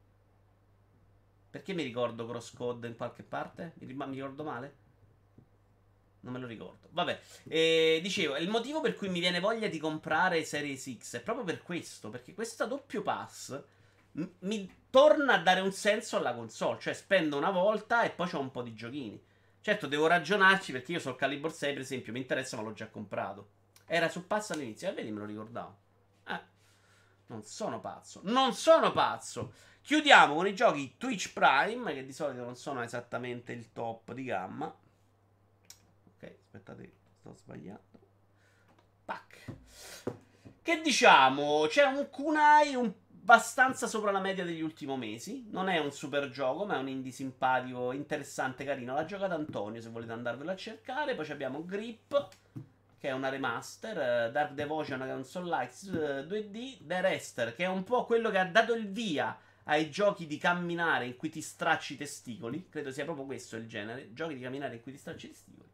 Perché 1.57 1.73
mi 1.73 1.85
ricordo 1.85 2.27
Crosscode 2.27 2.87
in 2.87 2.97
qualche 2.97 3.23
parte? 3.23 3.73
Mi, 3.79 3.97
ricordo 4.11 4.45
male? 4.45 4.75
Non 6.21 6.35
me 6.35 6.39
lo 6.39 6.47
ricordo. 6.47 6.89
Vabbè, 6.91 7.19
eh, 7.49 7.99
dicevo, 8.03 8.37
il 8.37 8.51
motivo 8.51 8.83
per 8.83 8.95
cui 8.95 9.09
mi 9.09 9.21
viene 9.21 9.41
voglia 9.41 9.67
di 9.67 9.79
comprare 9.79 10.45
Series 10.45 10.99
X 10.99 11.17
è 11.17 11.23
proprio 11.23 11.47
per 11.47 11.63
questo. 11.63 12.11
Perché 12.11 12.35
questa 12.35 12.67
doppio 12.67 13.01
pass 13.01 13.59
mi 14.41 14.71
torna 14.91 15.33
a 15.33 15.39
dare 15.39 15.61
un 15.61 15.73
senso 15.73 16.19
alla 16.19 16.35
console. 16.35 16.79
Cioè, 16.79 16.93
spendo 16.93 17.39
una 17.39 17.51
volta 17.51 18.03
e 18.03 18.11
poi 18.11 18.29
ho 18.35 18.41
un 18.41 18.51
po' 18.51 18.61
di 18.61 18.75
giochini. 18.75 19.19
Certo, 19.63 19.87
devo 19.87 20.09
ragionarci 20.09 20.73
perché 20.73 20.93
io 20.93 20.99
sul 20.99 21.17
Calibur 21.17 21.55
6, 21.55 21.73
per 21.73 21.81
esempio, 21.81 22.13
mi 22.13 22.19
interessa, 22.19 22.57
ma 22.57 22.65
l'ho 22.65 22.75
già 22.75 22.89
comprato. 22.89 23.49
Era 23.87 24.11
su 24.11 24.27
pazzo 24.27 24.53
all'inizio, 24.53 24.89
e 24.89 24.91
eh, 24.91 24.95
vedi, 24.95 25.11
me 25.11 25.21
lo 25.21 25.27
ricordavo. 25.27 25.77
Eh, 26.27 26.41
non 27.29 27.43
sono 27.45 27.81
pazzo. 27.81 28.21
Non 28.25 28.53
sono 28.53 28.93
pazzo. 28.93 29.53
Chiudiamo 29.87 30.35
con 30.35 30.49
i 30.49 30.52
giochi 30.52 30.97
Twitch 30.99 31.33
Prime, 31.33 31.95
che 31.95 32.05
di 32.05 32.12
solito 32.12 32.43
non 32.43 32.57
sono 32.57 32.83
esattamente 32.83 33.52
il 33.52 33.73
top 33.73 34.14
di 34.14 34.25
gamma. 34.25 34.66
Ok, 34.66 36.35
aspettate, 36.43 36.93
sto 37.21 37.33
sbagliando. 37.37 38.00
Pac. 39.05 39.45
Che 40.61 40.81
diciamo, 40.81 41.66
c'è 41.69 41.85
un 41.85 42.11
kunai 42.11 42.75
un 42.75 42.93
abbastanza 43.21 43.87
sopra 43.87 44.11
la 44.11 44.19
media 44.19 44.45
degli 44.45 44.61
ultimi 44.61 44.97
mesi. 44.97 45.47
Non 45.50 45.69
è 45.69 45.78
un 45.78 45.93
super 45.93 46.31
gioco, 46.31 46.66
ma 46.66 46.75
è 46.75 46.78
un 46.78 46.88
indie 46.88 47.12
simpatico, 47.12 47.93
interessante, 47.93 48.64
carino. 48.64 48.93
L'ha 48.93 49.05
giocato 49.05 49.35
Antonio, 49.35 49.81
se 49.81 49.90
volete 49.90 50.11
andarvelo 50.11 50.50
a 50.50 50.57
cercare. 50.57 51.14
Poi 51.14 51.31
abbiamo 51.31 51.64
Grip, 51.64 52.28
che 52.99 53.09
è 53.09 53.12
una 53.12 53.28
remaster. 53.28 54.33
Dark 54.33 54.50
Devotion, 54.50 54.99
che 54.99 55.11
è 55.11 55.14
un 55.14 55.25
Soul 55.25 55.47
Lights 55.47 55.88
2D. 55.88 56.78
The 56.85 57.00
Rester, 57.00 57.55
che 57.55 57.62
è 57.62 57.69
un 57.69 57.85
po' 57.85 58.05
quello 58.05 58.31
che 58.31 58.38
ha 58.38 58.47
dato 58.47 58.75
il 58.75 58.90
via 58.90 59.38
ai 59.69 59.91
giochi 59.91 60.27
di 60.27 60.39
camminare 60.39 61.07
in 61.07 61.17
cui 61.17 61.29
ti 61.29 61.41
stracci 61.41 61.95
i 61.95 61.97
testicoli. 61.97 62.69
Credo 62.69 62.91
sia 62.91 63.05
proprio 63.05 63.25
questo 63.25 63.57
il 63.57 63.67
genere. 63.67 64.13
Giochi 64.13 64.35
di 64.35 64.41
camminare 64.41 64.77
in 64.77 64.83
cui 64.83 64.93
ti 64.93 64.99
stracci 64.99 65.27
i 65.27 65.31
testicoli. 65.31 65.69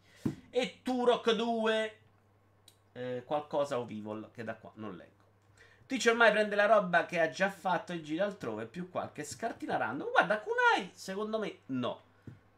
E 0.50 0.80
Turok 0.82 1.32
2, 1.32 1.96
eh, 2.92 3.22
qualcosa 3.24 3.78
o 3.78 3.82
Evil, 3.82 4.30
che 4.32 4.44
da 4.44 4.54
qua 4.54 4.72
non 4.76 4.96
leggo. 4.96 5.20
Twitch 5.86 6.06
ormai 6.06 6.30
prende 6.30 6.54
la 6.54 6.66
roba 6.66 7.04
che 7.04 7.20
ha 7.20 7.28
già 7.28 7.50
fatto 7.50 7.92
e 7.92 8.00
gira 8.00 8.24
altrove, 8.24 8.66
più 8.66 8.88
qualche 8.88 9.24
scartina 9.24 9.76
random. 9.76 10.10
Guarda, 10.10 10.40
Kunai, 10.40 10.90
secondo 10.94 11.38
me, 11.38 11.58
no. 11.66 12.00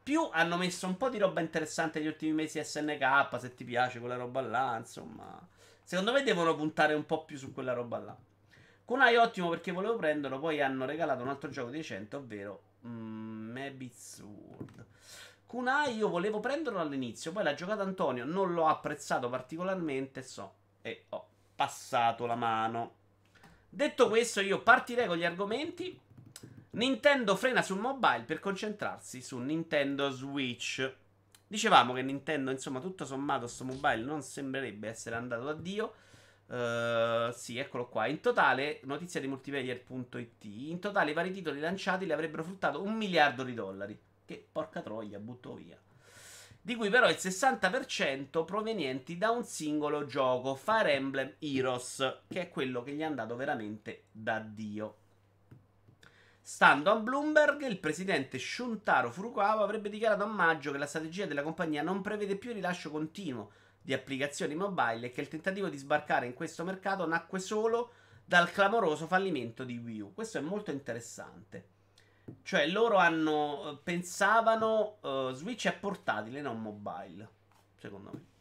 Più 0.03 0.29
hanno 0.31 0.57
messo 0.57 0.87
un 0.87 0.97
po' 0.97 1.09
di 1.09 1.19
roba 1.19 1.41
interessante 1.41 1.99
negli 1.99 2.09
ultimi 2.09 2.33
mesi 2.33 2.63
SNK, 2.63 3.41
se 3.41 3.55
ti 3.55 3.65
piace 3.65 3.99
quella 3.99 4.17
roba 4.17 4.41
là, 4.41 4.77
insomma. 4.77 5.41
Secondo 5.83 6.13
me 6.13 6.23
devono 6.23 6.55
puntare 6.55 6.95
un 6.95 7.07
po' 7.07 7.25
più 7.25 7.37
su 7.37 7.53
quella 7.53 7.73
roba 7.73 7.99
là. 7.99 8.17
Kunai 8.85 9.17
ottimo 9.17 9.49
perché 9.49 9.73
volevo 9.73 9.97
prenderlo, 9.97 10.39
poi 10.39 10.61
hanno 10.61 10.85
regalato 10.85 11.23
un 11.23 11.29
altro 11.29 11.49
gioco 11.49 11.71
decente, 11.71 12.17
ovvero 12.17 12.63
mm, 12.87 13.51
Mabit's 13.51 14.21
World. 14.21 14.85
Kunai 15.47 15.97
io 15.97 16.09
volevo 16.09 16.41
prenderlo 16.41 16.81
all'inizio, 16.81 17.33
poi 17.33 17.45
l'ha 17.45 17.55
giocato 17.55 17.83
Antonio, 17.83 18.25
non 18.25 18.53
l'ho 18.53 18.67
apprezzato 18.67 19.31
particolarmente, 19.31 20.23
so, 20.23 20.55
e 20.83 21.05
ho 21.11 21.27
passato 21.55 22.27
la 22.27 22.35
mano. 22.35 23.03
Detto 23.69 24.09
questo, 24.09 24.41
io 24.41 24.63
partirei 24.63 25.07
con 25.07 25.17
gli 25.17 25.25
argomenti. 25.25 25.99
Nintendo 26.71 27.37
frena 27.37 27.63
sul 27.63 27.79
mobile 27.79 28.25
per 28.25 28.41
concentrarsi 28.41 29.23
su 29.23 29.39
Nintendo 29.39 30.11
Switch. 30.11 30.93
Dicevamo 31.47 31.93
che 31.93 32.03
Nintendo, 32.03 32.51
insomma, 32.51 32.81
tutto 32.81 33.05
sommato, 33.05 33.47
sto 33.47 33.65
mobile 33.65 34.03
non 34.03 34.23
sembrerebbe 34.23 34.89
essere 34.89 35.17
andato 35.17 35.49
a 35.49 35.55
Dio. 35.55 35.95
Uh, 36.47 37.33
sì, 37.33 37.59
eccolo 37.59 37.89
qua. 37.89 38.07
In 38.07 38.21
totale, 38.21 38.81
notizia 38.85 39.21
di 39.21 39.27
multiplayer.it. 39.27 40.45
In 40.45 40.79
totale, 40.79 41.11
i 41.11 41.15
vari 41.15 41.31
titoli 41.31 41.61
lanciati 41.61 42.07
le 42.07 42.13
avrebbero 42.13 42.45
fruttato 42.45 42.83
un 42.83 42.95
miliardo 42.95 43.43
di 43.43 43.55
dollari. 43.55 43.99
Che 44.25 44.47
porca 44.51 44.81
troia, 44.83 45.19
butto 45.19 45.55
via. 45.55 45.79
Di 46.61 46.77
cui 46.77 46.89
però 46.89 47.09
il 47.11 47.17
60% 47.19 48.45
provenienti 48.45 49.19
da 49.19 49.31
un 49.31 49.45
singolo 49.45 50.07
gioco, 50.07 50.55
Fire 50.55 50.95
Emblem 50.95 51.35
Heroes, 51.39 52.21
che 52.27 52.41
è 52.41 52.49
quello 52.49 52.83
che 52.83 52.93
gli 52.93 53.01
è 53.01 53.05
andato 53.05 53.37
veramente 53.37 54.05
da 54.11 54.39
Dio. 54.39 54.97
Stando 56.41 56.91
a 56.91 56.97
Bloomberg, 56.97 57.67
il 57.67 57.79
presidente 57.79 58.39
Shuntaro 58.39 59.11
Furukawa 59.11 59.63
avrebbe 59.63 59.91
dichiarato 59.91 60.25
a 60.25 60.27
maggio 60.27 60.73
che 60.73 60.79
la 60.79 60.87
strategia 60.87 61.27
della 61.27 61.43
compagnia 61.43 61.83
non 61.83 62.01
prevede 62.01 62.37
più 62.37 62.51
il 62.51 62.57
rilascio 62.57 62.91
continuo 62.91 63.51
di 63.85 63.93
applicazioni 63.93 64.55
mobile 64.55 65.07
e 65.07 65.11
che 65.11 65.21
il 65.21 65.29
tentativo 65.29 65.69
di 65.69 65.77
sbarcare 65.77 66.25
in 66.25 66.33
questo 66.33 66.65
mercato 66.65 67.07
nacque 67.07 67.39
solo 67.39 67.93
dal 68.25 68.51
clamoroso 68.51 69.07
fallimento 69.07 69.63
di 69.63 69.77
Wii 69.77 70.01
U. 70.01 70.15
Questo 70.15 70.39
è 70.39 70.41
molto 70.41 70.71
interessante. 70.71 71.69
Cioè, 72.43 72.67
loro 72.69 72.97
hanno. 72.97 73.79
Pensavano 73.85 74.97
uh, 75.03 75.33
Switch 75.33 75.67
è 75.67 75.77
portatile, 75.77 76.41
non 76.41 76.63
mobile. 76.63 77.29
Secondo 77.77 78.11
me. 78.11 78.33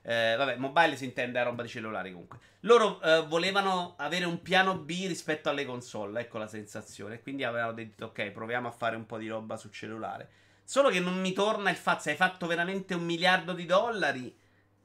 Eh, 0.00 0.36
vabbè, 0.36 0.56
mobile 0.56 0.96
si 0.96 1.04
intende 1.04 1.38
a 1.38 1.42
roba 1.42 1.62
di 1.62 1.68
cellulari 1.68 2.12
comunque. 2.12 2.38
Loro 2.60 2.98
uh, 3.02 3.26
volevano 3.26 3.92
avere 3.98 4.24
un 4.24 4.40
piano 4.40 4.78
B 4.78 5.04
rispetto 5.06 5.50
alle 5.50 5.66
console, 5.66 6.20
ecco 6.20 6.38
la 6.38 6.48
sensazione. 6.48 7.20
Quindi 7.20 7.44
avevano 7.44 7.72
detto, 7.72 8.06
ok, 8.06 8.30
proviamo 8.30 8.68
a 8.68 8.70
fare 8.70 8.96
un 8.96 9.04
po' 9.04 9.18
di 9.18 9.28
roba 9.28 9.58
sul 9.58 9.70
cellulare. 9.70 10.30
Solo 10.64 10.88
che 10.88 11.00
non 11.00 11.20
mi 11.20 11.34
torna 11.34 11.68
il 11.68 11.76
fatto, 11.76 12.04
se 12.04 12.10
hai 12.10 12.16
fatto 12.16 12.46
veramente 12.46 12.94
un 12.94 13.04
miliardo 13.04 13.52
di 13.52 13.66
dollari 13.66 14.34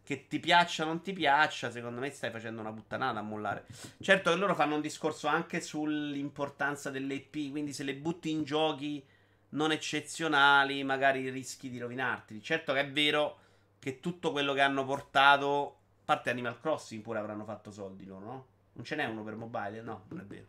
che 0.04 0.28
ti 0.28 0.40
piaccia 0.40 0.84
o 0.84 0.88
non 0.88 1.02
ti 1.02 1.14
piaccia, 1.14 1.72
secondo 1.72 2.02
me 2.02 2.10
stai 2.10 2.30
facendo 2.30 2.62
una 2.62 2.72
puttanata 2.72 3.20
a 3.20 3.24
mollare. 3.24 3.66
Certo 4.02 4.32
che 4.32 4.36
loro 4.36 4.54
fanno 4.54 4.76
un 4.76 4.82
discorso 4.82 5.28
anche 5.28 5.62
sull'importanza 5.62 6.90
delle 6.90 7.16
IP, 7.16 7.52
quindi 7.52 7.72
se 7.72 7.84
le 7.84 7.96
butti 7.96 8.30
in 8.30 8.44
giochi 8.44 9.04
non 9.50 9.72
eccezionali, 9.72 10.84
magari 10.84 11.30
rischi 11.30 11.70
di 11.70 11.80
rovinarti. 11.80 12.42
Certo 12.42 12.74
che 12.74 12.82
è 12.82 12.92
vero 12.92 13.38
che 13.80 14.00
tutto 14.00 14.32
quello 14.32 14.54
che 14.54 14.62
hanno 14.62 14.84
portato, 14.84 15.78
a 16.00 16.02
parte 16.06 16.30
Animal 16.30 16.60
Crossing 16.60 17.02
pure 17.02 17.20
avranno 17.20 17.46
fatto 17.46 17.72
soldi 17.72 18.06
loro, 18.06 18.26
no? 18.26 18.46
Non 18.74 18.86
ce 18.86 18.96
n'è 18.96 19.06
uno 19.06 19.24
per 19.24 19.36
mobile? 19.36 19.82
No, 19.82 20.06
non 20.10 20.20
è 20.20 20.24
vero. 20.24 20.46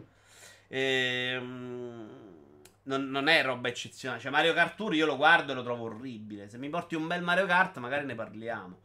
Ehm, 0.68 2.08
non, 2.84 3.08
non, 3.08 3.28
è 3.28 3.42
roba 3.42 3.68
eccezionale. 3.68 4.20
Cioè, 4.20 4.30
Mario 4.30 4.54
Kart 4.54 4.76
Tour 4.76 4.94
io 4.94 5.06
lo 5.06 5.16
guardo 5.16 5.52
e 5.52 5.54
lo 5.54 5.62
trovo 5.62 5.84
orribile. 5.84 6.48
Se 6.48 6.58
mi 6.58 6.68
porti 6.68 6.94
un 6.94 7.06
bel 7.06 7.22
Mario 7.22 7.46
Kart, 7.46 7.78
magari 7.78 8.06
ne 8.06 8.14
parliamo. 8.14 8.78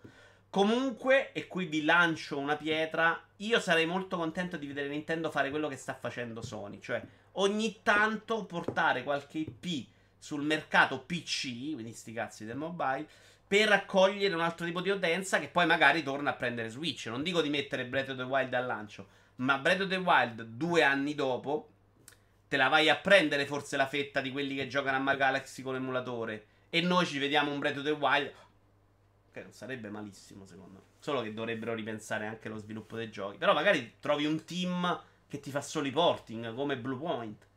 Comunque, 0.50 1.32
e 1.32 1.48
qui 1.48 1.66
vi 1.66 1.84
lancio 1.84 2.40
una 2.40 2.56
pietra, 2.56 3.24
io 3.38 3.60
sarei 3.60 3.86
molto 3.86 4.18
contento 4.18 4.58
di 4.58 4.66
vedere 4.66 4.88
Nintendo 4.88 5.30
fare 5.30 5.52
quello 5.52 5.68
che 5.68 5.76
sta 5.76 5.94
facendo 5.94 6.42
Sony, 6.42 6.80
cioè 6.80 7.02
ogni 7.34 7.82
tanto 7.84 8.46
portare 8.46 9.04
qualche 9.04 9.38
IP 9.38 9.88
sul 10.18 10.44
mercato 10.44 11.02
PC, 11.02 11.74
quindi 11.74 11.94
sti 11.94 12.14
cazzi 12.14 12.46
del 12.46 12.58
mobile, 12.58 13.08
per 13.48 13.68
raccogliere 13.68 14.34
un 14.34 14.42
altro 14.42 14.66
tipo 14.66 14.82
di 14.82 14.90
utenza 14.90 15.40
che 15.40 15.50
poi 15.50 15.68
magari 15.68 16.02
torna 16.02 16.32
a 16.32 16.36
prendere 16.36 16.70
Switch. 16.70 17.06
Non 17.08 17.24
dico 17.24 17.42
di 17.42 17.50
mettere 17.50 17.86
Breath 17.86 18.10
of 18.10 18.18
the 18.18 18.24
Wild 18.24 18.54
al 18.54 18.66
lancio, 18.66 19.08
ma 19.36 19.58
Breath 19.60 19.82
of 19.82 19.88
the 19.90 19.98
Wild 19.98 20.42
due 20.42 20.84
anni 20.84 21.14
dopo 21.16 21.70
te 22.48 22.58
la 22.58 22.68
vai 22.68 22.90
a 22.90 22.96
prendere 22.96 23.46
forse 23.46 23.78
la 23.78 23.86
fetta 23.86 24.22
di 24.22 24.32
quelli 24.32 24.56
che 24.56 24.68
giocano 24.68 24.98
a 24.98 25.00
Mario 25.00 25.20
Galaxy 25.20 25.62
con 25.62 25.74
l'emulatore 25.74 26.46
e 26.70 26.82
noi 26.82 27.06
ci 27.06 27.20
vediamo 27.20 27.52
un 27.52 27.60
Breath 27.60 27.78
of 27.78 27.84
the 27.84 27.92
Wild 27.92 28.32
che 29.32 29.42
non 29.42 29.52
sarebbe 29.52 29.90
malissimo, 29.90 30.46
secondo 30.46 30.80
me. 30.80 30.84
Solo 31.00 31.22
che 31.22 31.34
dovrebbero 31.34 31.74
ripensare 31.74 32.26
anche 32.26 32.50
lo 32.50 32.58
sviluppo 32.58 32.96
dei 32.96 33.10
giochi. 33.10 33.38
Però 33.38 33.54
magari 33.54 33.96
trovi 34.00 34.26
un 34.26 34.44
team 34.44 35.04
che 35.28 35.40
ti 35.40 35.52
fa 35.52 35.62
solo 35.62 35.88
i 35.88 35.92
porting, 35.92 36.54
come 36.56 36.78
Bluepoint. 36.78 37.48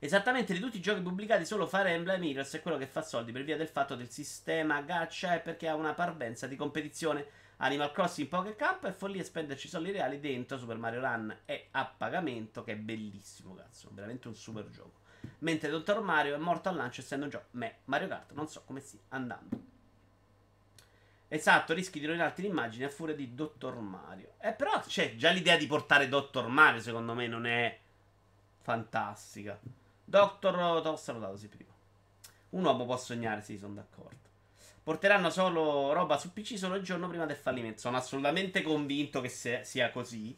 Esattamente 0.00 0.52
di 0.52 0.60
tutti 0.60 0.76
i 0.76 0.80
giochi 0.80 1.00
pubblicati, 1.00 1.44
solo 1.44 1.66
Fire 1.66 1.90
Emblem 1.90 2.22
Heroes 2.22 2.54
è 2.54 2.62
quello 2.62 2.76
che 2.76 2.86
fa 2.86 3.02
soldi 3.02 3.32
per 3.32 3.42
via 3.42 3.56
del 3.56 3.66
fatto 3.66 3.96
del 3.96 4.10
sistema 4.10 4.80
gacha 4.82 5.34
e 5.34 5.40
perché 5.40 5.66
ha 5.66 5.74
una 5.74 5.94
parvenza 5.94 6.46
di 6.46 6.54
competizione. 6.54 7.26
Animal 7.56 7.90
Crossing 7.90 8.28
Pocket 8.28 8.54
Camp 8.54 8.86
è 8.86 8.92
follia 8.92 9.24
spenderci 9.24 9.66
soldi 9.66 9.90
reali 9.90 10.20
dentro 10.20 10.56
Super 10.56 10.76
Mario 10.76 11.00
Run 11.00 11.36
è 11.44 11.66
a 11.72 11.84
pagamento, 11.84 12.62
che 12.62 12.72
è 12.72 12.76
bellissimo, 12.76 13.54
cazzo. 13.54 13.90
Veramente 13.92 14.28
un 14.28 14.36
super 14.36 14.68
gioco. 14.70 15.00
Mentre 15.38 15.68
Dottor 15.68 16.00
Mario 16.00 16.36
è 16.36 16.38
morto 16.38 16.68
al 16.68 16.76
lancio 16.76 17.00
essendo 17.00 17.26
gioco. 17.26 17.46
Me, 17.52 17.78
Mario 17.86 18.06
Kart, 18.06 18.32
non 18.34 18.46
so 18.46 18.62
come 18.64 18.78
stia 18.78 19.00
andando. 19.08 19.77
Esatto, 21.30 21.74
rischi 21.74 22.00
di 22.00 22.06
rovinarti 22.06 22.40
l'immagine 22.40 22.86
a 22.86 22.88
furia 22.88 23.14
di 23.14 23.34
Dottor 23.34 23.78
Mario. 23.80 24.32
Eh, 24.40 24.52
però, 24.52 24.82
cioè, 24.86 25.14
già 25.16 25.30
l'idea 25.30 25.58
di 25.58 25.66
portare 25.66 26.08
Dottor 26.08 26.48
Mario, 26.48 26.80
secondo 26.80 27.12
me, 27.12 27.26
non 27.26 27.46
è 27.46 27.78
fantastica. 28.62 29.58
Doctor, 30.04 30.80
t'ho 30.80 30.96
salutato, 30.96 31.36
sì, 31.36 31.48
prima. 31.48 31.70
Un 32.50 32.64
uomo 32.64 32.86
può 32.86 32.96
sognare, 32.96 33.42
sì, 33.42 33.58
sono 33.58 33.74
d'accordo. 33.74 34.16
Porteranno 34.82 35.28
solo 35.28 35.92
roba 35.92 36.16
su 36.16 36.32
PC 36.32 36.56
solo 36.56 36.76
il 36.76 36.82
giorno 36.82 37.08
prima 37.08 37.26
del 37.26 37.36
fallimento. 37.36 37.80
Sono 37.80 37.98
assolutamente 37.98 38.62
convinto 38.62 39.20
che 39.20 39.28
sia 39.28 39.90
così. 39.90 40.34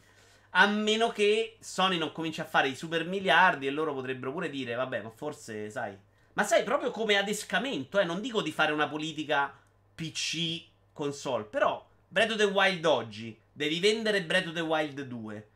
A 0.55 0.67
meno 0.67 1.11
che 1.11 1.57
Sony 1.61 1.99
non 1.99 2.11
cominci 2.11 2.41
a 2.41 2.45
fare 2.45 2.67
i 2.67 2.75
super 2.75 3.07
miliardi 3.07 3.69
e 3.69 3.71
loro 3.71 3.95
potrebbero 3.95 4.33
pure 4.33 4.51
dire, 4.51 4.75
vabbè, 4.75 5.03
ma 5.03 5.11
forse, 5.11 5.71
sai... 5.71 5.97
Ma 6.33 6.43
sai, 6.43 6.65
proprio 6.65 6.91
come 6.91 7.17
adescamento, 7.17 8.01
eh, 8.01 8.05
non 8.05 8.21
dico 8.21 8.43
di 8.43 8.51
fare 8.51 8.73
una 8.73 8.89
politica 8.89 9.57
PC 9.95 10.70
console. 11.01 11.45
Però 11.45 11.87
Breath 12.07 12.33
of 12.33 12.37
the 12.37 12.45
Wild 12.45 12.85
oggi 12.85 13.39
devi 13.53 13.81
vendere 13.81 14.23
Breath 14.23 14.49
of 14.49 14.55
the 14.55 14.61
Wild 14.61 15.01
2. 15.03 15.49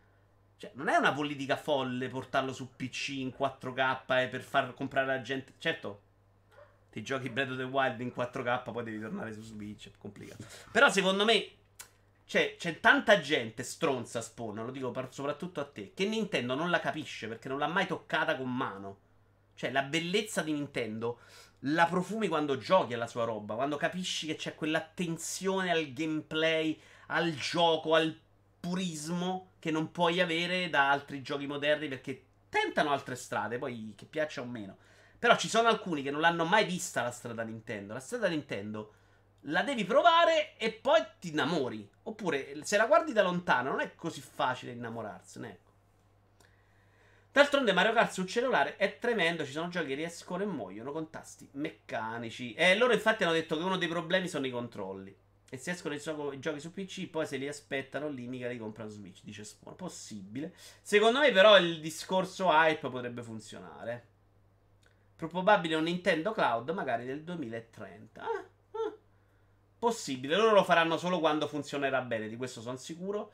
Cioè, 0.57 0.71
non 0.75 0.89
è 0.89 0.97
una 0.97 1.13
politica 1.13 1.57
folle 1.57 2.09
portarlo 2.09 2.53
su 2.53 2.75
PC 2.75 3.09
in 3.11 3.35
4K 3.37 4.23
eh, 4.23 4.29
per 4.29 4.41
far 4.41 4.73
comprare 4.75 5.07
la 5.07 5.21
gente. 5.21 5.55
Certo, 5.59 6.01
ti 6.91 7.03
giochi 7.03 7.29
Breath 7.29 7.51
of 7.51 7.57
the 7.57 7.65
Wild 7.65 8.01
in 8.01 8.13
4K, 8.15 8.73
poi 8.73 8.85
devi 8.85 9.01
tornare 9.01 9.33
su 9.33 9.43
Switch. 9.43 9.89
È 9.89 9.93
complicato. 9.99 10.45
Però 10.71 10.91
secondo 10.91 11.25
me. 11.25 11.49
Cioè, 12.27 12.57
c'è 12.57 12.81
tanta 12.81 13.21
gente 13.21 13.63
stronza 13.63 14.23
Spawn, 14.23 14.65
lo 14.65 14.71
dico 14.71 14.91
soprattutto 15.11 15.61
a 15.61 15.67
te, 15.67 15.93
che 15.93 16.07
Nintendo 16.07 16.55
non 16.55 16.71
la 16.71 16.81
capisce 16.81 17.29
perché 17.29 17.49
non 17.49 17.59
l'ha 17.59 17.67
mai 17.67 17.87
toccata 17.87 18.35
con 18.35 18.51
mano. 18.51 18.99
Cioè, 19.55 19.71
la 19.71 19.83
bellezza 19.83 20.41
di 20.41 20.53
Nintendo 20.53 21.19
la 21.67 21.87
profumi 21.87 22.29
quando 22.29 22.59
giochi 22.59 22.95
alla 22.95 23.07
sua 23.07 23.25
roba, 23.25 23.55
quando 23.55 23.77
capisci 23.77 24.27
che 24.27 24.37
c'è 24.37 24.55
quell'attenzione 24.55 25.71
al 25.71 25.93
gameplay, 25.93 26.79
al 27.07 27.35
gioco, 27.35 27.95
al 27.95 28.19
purismo 28.61 29.53
che 29.59 29.71
non 29.71 29.91
puoi 29.91 30.21
avere 30.21 30.69
da 30.69 30.91
altri 30.91 31.23
giochi 31.23 31.47
moderni 31.47 31.89
perché 31.89 32.25
tentano 32.49 32.91
altre 32.91 33.15
strade, 33.15 33.59
poi 33.59 33.95
che 33.97 34.05
piaccia 34.05 34.43
o 34.43 34.45
meno. 34.45 34.77
Però 35.19 35.37
ci 35.37 35.49
sono 35.49 35.69
alcuni 35.69 36.03
che 36.03 36.11
non 36.11 36.21
l'hanno 36.21 36.45
mai 36.45 36.67
vista 36.67 37.03
la 37.03 37.11
strada 37.11 37.43
Nintendo. 37.43 37.95
La 37.95 38.01
strada 38.01 38.29
Nintendo 38.29 38.93
la 39.47 39.63
devi 39.63 39.85
provare 39.85 40.57
e 40.59 40.71
poi 40.71 41.03
ti 41.19 41.29
innamori. 41.29 41.89
Oppure, 42.03 42.59
se 42.63 42.77
la 42.77 42.87
guardi 42.87 43.13
da 43.13 43.23
lontano, 43.23 43.71
non 43.71 43.81
è 43.81 43.95
così 43.95 44.21
facile 44.21 44.73
innamorarsene. 44.73 45.49
Ecco. 45.49 45.64
D'altronde 47.35 47.73
Mario 47.73 47.93
Kart 47.93 48.13
sul 48.13 48.29
cellulare 48.29 48.77
è 48.77 49.01
tremendo, 49.01 49.45
ci 49.45 49.51
sono 49.51 49.67
giochi 49.67 49.89
che 49.89 49.95
riescono 49.97 50.45
e 50.45 50.47
muoiono 50.47 50.93
con 50.93 51.11
tasti 51.11 51.49
meccanici. 51.55 52.55
E 52.55 52.77
loro 52.77 52.93
infatti 52.93 53.25
hanno 53.25 53.33
detto 53.33 53.57
che 53.57 53.65
uno 53.65 53.77
dei 53.77 53.89
problemi 53.89 54.29
sono 54.29 54.47
i 54.47 54.53
controlli. 54.53 55.13
E 55.51 55.57
se 55.57 55.73
escono 55.73 55.97
i, 55.97 56.39
giochi 56.39 56.61
su 56.61 56.73
PC, 56.73 57.09
poi 57.09 57.27
se 57.27 57.37
li 57.37 57.49
aspettano 57.49 58.07
lì, 58.09 58.29
mica 58.29 58.47
li 58.47 58.57
comprano 58.57 58.89
Switch. 58.89 59.23
Dice 59.25 59.43
Spawn. 59.43 59.75
Possibile. 59.75 60.55
Secondo 60.81 61.19
me, 61.19 61.33
però, 61.33 61.59
il 61.59 61.81
discorso 61.81 62.51
hype 62.53 62.89
potrebbe 62.89 63.25
funzionare. 63.25 64.07
Probabile 65.17 65.75
un 65.75 65.83
Nintendo 65.83 66.31
Cloud, 66.31 66.71
magari 66.71 67.05
del 67.05 67.25
2030. 67.25 68.23
Ah, 68.23 68.27
ah. 68.27 68.93
Possibile. 69.77 70.37
Loro 70.37 70.55
lo 70.55 70.63
faranno 70.63 70.97
solo 70.99 71.19
quando 71.19 71.49
funzionerà 71.49 72.01
bene, 72.01 72.29
di 72.29 72.37
questo 72.37 72.61
sono 72.61 72.77
sicuro. 72.77 73.33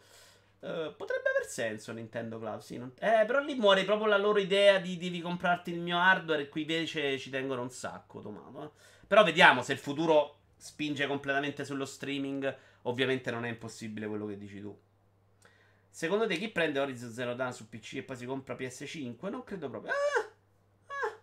Uh, 0.61 0.97
potrebbe 0.97 1.30
aver 1.41 1.47
senso 1.47 1.93
Nintendo 1.93 2.39
Cloud, 2.39 2.61
sì. 2.61 2.77
Non... 2.77 2.93
Eh, 2.99 3.25
però 3.27 3.41
lì 3.41 3.55
muore 3.55 3.85
proprio 3.85 4.07
la 4.07 4.19
loro 4.19 4.39
idea 4.39 4.79
di 4.79 4.97
devi 4.97 5.21
comprarti 5.21 5.73
il 5.73 5.81
mio 5.81 5.99
hardware 5.99 6.43
e 6.43 6.49
qui 6.49 6.63
invece 6.63 7.19
ci 7.19 7.31
tengono 7.31 7.63
un 7.63 7.71
sacco, 7.71 8.21
Tomato. 8.21 8.63
Eh. 8.63 8.71
Però 9.07 9.25
vediamo 9.25 9.63
se 9.63 9.73
il 9.73 9.79
futuro 9.79 10.37
spinge 10.57 11.07
completamente 11.07 11.65
sullo 11.65 11.85
streaming, 11.85 12.55
ovviamente 12.83 13.31
non 13.31 13.45
è 13.45 13.49
impossibile 13.49 14.07
quello 14.07 14.27
che 14.27 14.37
dici 14.37 14.61
tu. 14.61 14.79
Secondo 15.89 16.27
te 16.27 16.37
chi 16.37 16.49
prende 16.49 16.79
Horizon 16.79 17.11
Zero 17.11 17.35
Dawn 17.35 17.53
su 17.53 17.69
PC 17.69 17.95
e 17.95 18.03
poi 18.03 18.17
si 18.17 18.27
compra 18.27 18.55
PS5? 18.55 19.29
Non 19.29 19.43
credo 19.43 19.69
proprio. 19.69 19.93
Ah! 19.93 20.31
Ah! 20.87 21.19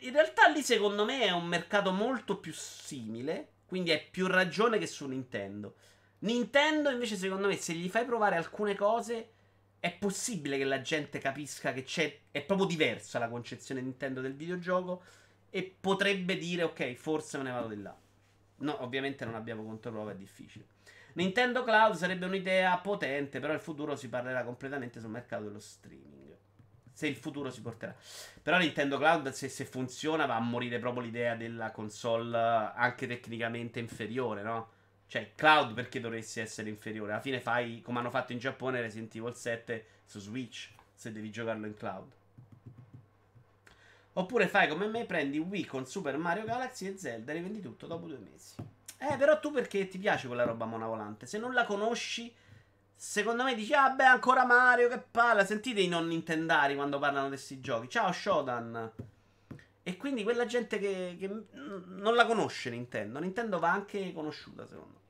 In 0.00 0.12
realtà 0.12 0.46
lì 0.48 0.62
secondo 0.62 1.04
me 1.04 1.22
è 1.22 1.30
un 1.32 1.46
mercato 1.46 1.90
molto 1.90 2.38
più 2.38 2.52
simile, 2.52 3.54
quindi 3.66 3.90
hai 3.90 4.00
più 4.00 4.28
ragione 4.28 4.78
che 4.78 4.86
su 4.86 5.06
Nintendo. 5.06 5.74
Nintendo 6.20 6.90
invece 6.90 7.16
secondo 7.16 7.46
me 7.46 7.56
se 7.56 7.74
gli 7.74 7.88
fai 7.88 8.04
provare 8.04 8.36
alcune 8.36 8.74
cose 8.74 9.30
è 9.78 9.92
possibile 9.92 10.56
che 10.56 10.64
la 10.64 10.80
gente 10.80 11.18
capisca 11.18 11.72
che 11.72 11.82
c'è 11.82 12.18
è 12.30 12.42
proprio 12.42 12.66
diversa 12.66 13.18
la 13.18 13.28
concezione 13.28 13.80
Nintendo 13.80 14.20
del 14.20 14.34
videogioco 14.34 15.02
e 15.50 15.76
potrebbe 15.78 16.36
dire 16.36 16.64
ok, 16.64 16.94
forse 16.94 17.38
me 17.38 17.44
ne 17.44 17.50
vado 17.50 17.68
di 17.68 17.80
là. 17.80 17.96
No, 18.58 18.82
ovviamente 18.82 19.24
non 19.24 19.34
abbiamo 19.34 19.64
controprova, 19.64 20.12
è 20.12 20.16
difficile. 20.16 20.66
Nintendo 21.14 21.64
Cloud 21.64 21.94
sarebbe 21.94 22.26
un'idea 22.26 22.76
potente, 22.78 23.40
però 23.40 23.52
il 23.52 23.60
futuro 23.60 23.96
si 23.96 24.08
parlerà 24.08 24.44
completamente 24.44 25.00
sul 25.00 25.10
mercato 25.10 25.44
dello 25.44 25.58
streaming. 25.58 26.36
Se 26.92 27.06
il 27.06 27.16
futuro 27.16 27.50
si 27.50 27.60
porterà. 27.60 27.94
Però 28.42 28.58
Nintendo 28.58 28.98
Cloud, 28.98 29.30
se, 29.30 29.48
se 29.48 29.64
funziona, 29.64 30.26
va 30.26 30.36
a 30.36 30.40
morire 30.40 30.78
proprio 30.78 31.02
l'idea 31.02 31.34
della 31.34 31.70
console 31.70 32.36
anche 32.74 33.06
tecnicamente 33.06 33.78
inferiore, 33.78 34.42
no? 34.42 34.70
Cioè, 35.08 35.32
Cloud 35.34 35.72
perché 35.74 36.00
dovresti 36.00 36.40
essere 36.40 36.68
inferiore? 36.68 37.12
Alla 37.12 37.20
fine 37.20 37.40
fai, 37.40 37.80
come 37.80 38.00
hanno 38.00 38.10
fatto 38.10 38.32
in 38.32 38.38
Giappone, 38.38 38.80
Resident 38.80 39.14
Evil 39.14 39.34
7 39.34 39.86
su 40.04 40.18
Switch, 40.18 40.70
se 40.94 41.12
devi 41.12 41.30
giocarlo 41.30 41.66
in 41.66 41.74
cloud. 41.74 42.10
Oppure 44.14 44.48
fai 44.48 44.66
come 44.66 44.86
me, 44.86 45.04
prendi 45.04 45.38
Wii 45.38 45.66
con 45.66 45.86
Super 45.86 46.16
Mario 46.16 46.44
Galaxy 46.44 46.86
e 46.86 46.96
Zelda 46.96 47.32
e 47.32 47.34
rivendi 47.34 47.60
tutto 47.60 47.86
dopo 47.86 48.06
due 48.06 48.18
mesi. 48.18 48.54
Eh, 48.98 49.16
però 49.18 49.38
tu 49.38 49.50
perché 49.50 49.88
ti 49.88 49.98
piace 49.98 50.26
quella 50.26 50.44
roba 50.44 50.64
mona 50.64 50.86
volante? 50.86 51.26
Se 51.26 51.38
non 51.38 51.52
la 51.52 51.66
conosci, 51.66 52.34
secondo 52.94 53.44
me 53.44 53.54
dici, 53.54 53.74
ah 53.74 53.90
beh, 53.90 54.04
ancora 54.04 54.46
Mario, 54.46 54.88
che 54.88 54.98
palla. 54.98 55.44
Sentite 55.44 55.80
i 55.80 55.88
non 55.88 56.06
nintendari 56.06 56.74
quando 56.74 56.98
parlano 56.98 57.24
di 57.24 57.34
questi 57.34 57.60
giochi. 57.60 57.90
Ciao 57.90 58.10
Shodan. 58.10 58.90
E 59.82 59.96
quindi 59.98 60.22
quella 60.22 60.46
gente 60.46 60.78
che, 60.78 61.16
che 61.20 61.28
non 61.52 62.14
la 62.14 62.24
conosce 62.24 62.70
Nintendo. 62.70 63.20
Nintendo 63.20 63.58
va 63.58 63.70
anche 63.70 64.12
conosciuta, 64.14 64.66
secondo 64.66 64.94
me. 64.94 65.05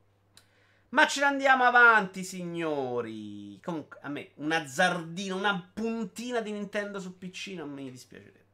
Ma 0.91 1.07
ce 1.07 1.21
ne 1.21 1.27
andiamo 1.27 1.65
avanti, 1.65 2.23
signori. 2.23 3.61
Comunque, 3.63 3.99
a 4.03 4.09
me 4.09 4.31
un 4.37 4.53
azzardino, 4.53 5.37
una 5.37 5.71
puntina 5.75 6.41
di 6.41 6.53
Nintendo 6.53 7.01
su 7.01 7.19
PC 7.19 7.55
non 7.57 7.71
mi 7.71 7.91
dispiacerebbe. 7.91 8.45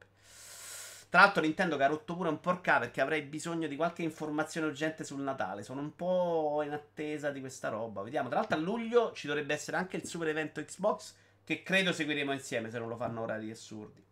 Tra 1.12 1.20
l'altro 1.20 1.42
Nintendo 1.42 1.76
che 1.76 1.82
ha 1.82 1.88
rotto 1.88 2.16
pure 2.16 2.30
un 2.30 2.40
porca 2.40 2.78
perché 2.78 3.02
avrei 3.02 3.20
bisogno 3.20 3.68
di 3.68 3.76
qualche 3.76 4.02
informazione 4.02 4.68
urgente 4.68 5.04
sul 5.04 5.20
Natale. 5.20 5.62
Sono 5.62 5.82
un 5.82 5.94
po' 5.94 6.62
in 6.64 6.72
attesa 6.72 7.30
di 7.30 7.40
questa 7.40 7.68
roba. 7.68 8.00
Vediamo. 8.00 8.30
Tra 8.30 8.38
l'altro 8.38 8.56
a 8.56 8.60
luglio 8.60 9.12
ci 9.12 9.26
dovrebbe 9.26 9.52
essere 9.52 9.76
anche 9.76 9.98
il 9.98 10.06
super 10.06 10.28
evento 10.28 10.64
Xbox 10.64 11.14
che 11.44 11.62
credo 11.62 11.92
seguiremo 11.92 12.32
insieme 12.32 12.70
se 12.70 12.78
non 12.78 12.88
lo 12.88 12.96
fanno 12.96 13.20
orari 13.20 13.50
assurdi. 13.50 14.02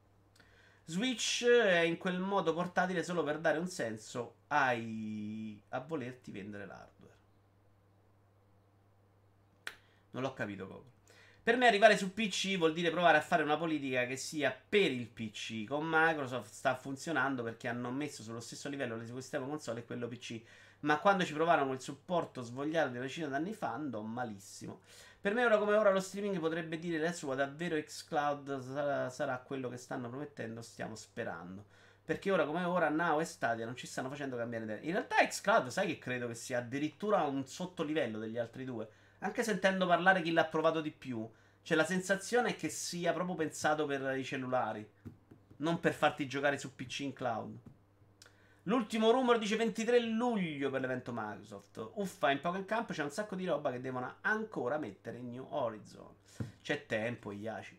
Switch 0.85 1.46
è 1.46 1.78
in 1.78 1.96
quel 1.96 2.18
modo 2.18 2.52
portatile 2.52 3.02
solo 3.02 3.22
per 3.22 3.38
dare 3.38 3.56
un 3.56 3.68
senso 3.68 4.40
ai... 4.48 5.59
a 5.70 5.80
volerti 5.80 6.30
vendere 6.30 6.66
l'hardware. 6.66 6.99
Non 10.12 10.23
l'ho 10.23 10.33
capito 10.33 10.66
proprio. 10.66 10.90
Per 11.42 11.57
me 11.57 11.66
arrivare 11.66 11.96
su 11.96 12.12
PC 12.12 12.59
vuol 12.59 12.75
dire 12.75 12.90
provare 12.90 13.16
a 13.16 13.23
fare 13.23 13.42
una 13.42 13.57
politica 13.57 14.05
che 14.05 14.16
sia 14.16 14.55
per 14.68 14.90
il 14.90 15.07
PC. 15.07 15.64
Con 15.64 15.87
Microsoft 15.88 16.53
sta 16.53 16.75
funzionando 16.75 17.42
perché 17.42 17.66
hanno 17.66 17.90
messo 17.90 18.23
sullo 18.23 18.40
stesso 18.40 18.68
livello 18.68 18.94
l'ecosistema 18.96 19.46
console 19.46 19.81
e 19.81 19.85
quello 19.87 20.07
PC. 20.07 20.42
Ma 20.81 20.99
quando 20.99 21.25
ci 21.25 21.33
provarono 21.33 21.73
il 21.73 21.81
supporto 21.81 22.42
svogliato 22.42 22.90
di 22.90 22.96
una 22.96 23.07
decina 23.07 23.29
d'anni 23.29 23.55
fa 23.55 23.73
andò 23.73 24.03
malissimo. 24.03 24.81
Per 25.20 25.35
me 25.35 25.44
ora 25.44 25.59
come 25.59 25.77
ora 25.77 25.90
lo 25.90 26.01
streaming 26.01 26.38
potrebbe 26.38 26.79
dire 26.79 26.99
la 26.99 27.12
sua, 27.12 27.35
davvero 27.35 27.83
xCloud 27.83 28.61
sarà, 28.61 29.11
sarà 29.11 29.38
quello 29.38 29.68
che 29.68 29.77
stanno 29.77 30.09
promettendo, 30.09 30.61
stiamo 30.62 30.94
sperando. 30.94 31.64
Perché 32.05 32.31
ora 32.31 32.44
come 32.44 32.64
ora 32.64 32.88
Now 32.90 33.20
e 33.20 33.25
Stadia 33.25 33.64
non 33.64 33.77
ci 33.77 33.87
stanno 33.87 34.09
facendo 34.09 34.37
cambiare 34.37 34.64
idea. 34.64 34.79
In 34.81 34.92
realtà 34.92 35.16
xCloud 35.16 35.68
sai 35.68 35.87
che 35.87 35.99
credo 35.99 36.27
che 36.27 36.35
sia 36.35 36.59
addirittura 36.59 37.23
un 37.23 37.46
sottolivello 37.46 38.18
degli 38.18 38.38
altri 38.38 38.64
due 38.64 38.88
anche 39.20 39.42
sentendo 39.42 39.87
parlare 39.87 40.22
chi 40.22 40.33
l'ha 40.33 40.44
provato 40.44 40.80
di 40.80 40.90
più, 40.90 41.28
c'è 41.62 41.74
la 41.74 41.85
sensazione 41.85 42.56
che 42.56 42.68
sia 42.68 43.12
proprio 43.12 43.37
pensato 43.37 43.87
per 43.87 44.16
i 44.16 44.24
cellulari, 44.24 44.88
non 45.56 45.80
per 45.80 45.92
farti 45.92 46.26
giocare 46.26 46.59
su 46.59 46.74
PC 46.74 47.00
in 47.00 47.12
cloud. 47.12 47.59
L'ultimo 48.64 49.11
rumore 49.11 49.38
dice 49.38 49.56
23 49.56 50.00
luglio 50.00 50.70
per 50.70 50.80
l'evento 50.80 51.12
Microsoft. 51.14 51.92
Uffa, 51.94 52.30
in 52.30 52.40
Pokémon 52.40 52.66
Camp 52.66 52.92
c'è 52.92 53.02
un 53.02 53.11
sacco 53.11 53.35
di 53.35 53.46
roba 53.46 53.70
che 53.70 53.80
devono 53.80 54.16
ancora 54.20 54.78
mettere 54.78 55.18
in 55.18 55.30
New 55.30 55.46
Horizon. 55.48 56.14
C'è 56.62 56.87
tempo, 56.87 57.33
Iaci. 57.33 57.78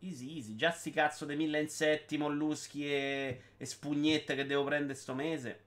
Easy, 0.00 0.36
easy. 0.36 0.54
Già 0.54 0.70
sti 0.70 0.90
cazzo 0.90 1.24
dei 1.24 1.36
mille 1.36 1.60
insetti, 1.60 2.18
molluschi 2.18 2.90
e, 2.90 3.40
e 3.56 3.64
spugnette 3.66 4.34
che 4.34 4.46
devo 4.46 4.64
prendere 4.64 4.94
sto 4.94 5.14
mese. 5.14 5.64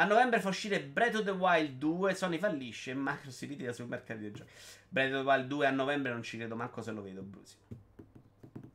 A 0.00 0.04
novembre 0.04 0.40
fa 0.40 0.48
uscire 0.48 0.80
Breath 0.80 1.16
of 1.16 1.24
the 1.24 1.32
Wild 1.32 1.76
2, 1.78 2.14
Sony 2.14 2.38
fallisce 2.38 2.92
e 2.92 2.94
Microsoft 2.94 3.30
si 3.36 3.46
ritira 3.46 3.72
sul 3.72 3.88
mercato 3.88 4.20
di 4.20 4.30
giochi. 4.30 4.50
Breath 4.88 5.12
of 5.12 5.22
the 5.22 5.28
Wild 5.28 5.46
2 5.48 5.66
a 5.66 5.70
novembre 5.70 6.12
non 6.12 6.22
ci 6.22 6.36
credo 6.36 6.54
manco 6.54 6.82
se 6.82 6.92
lo 6.92 7.02
vedo, 7.02 7.20
Brusi. 7.22 7.56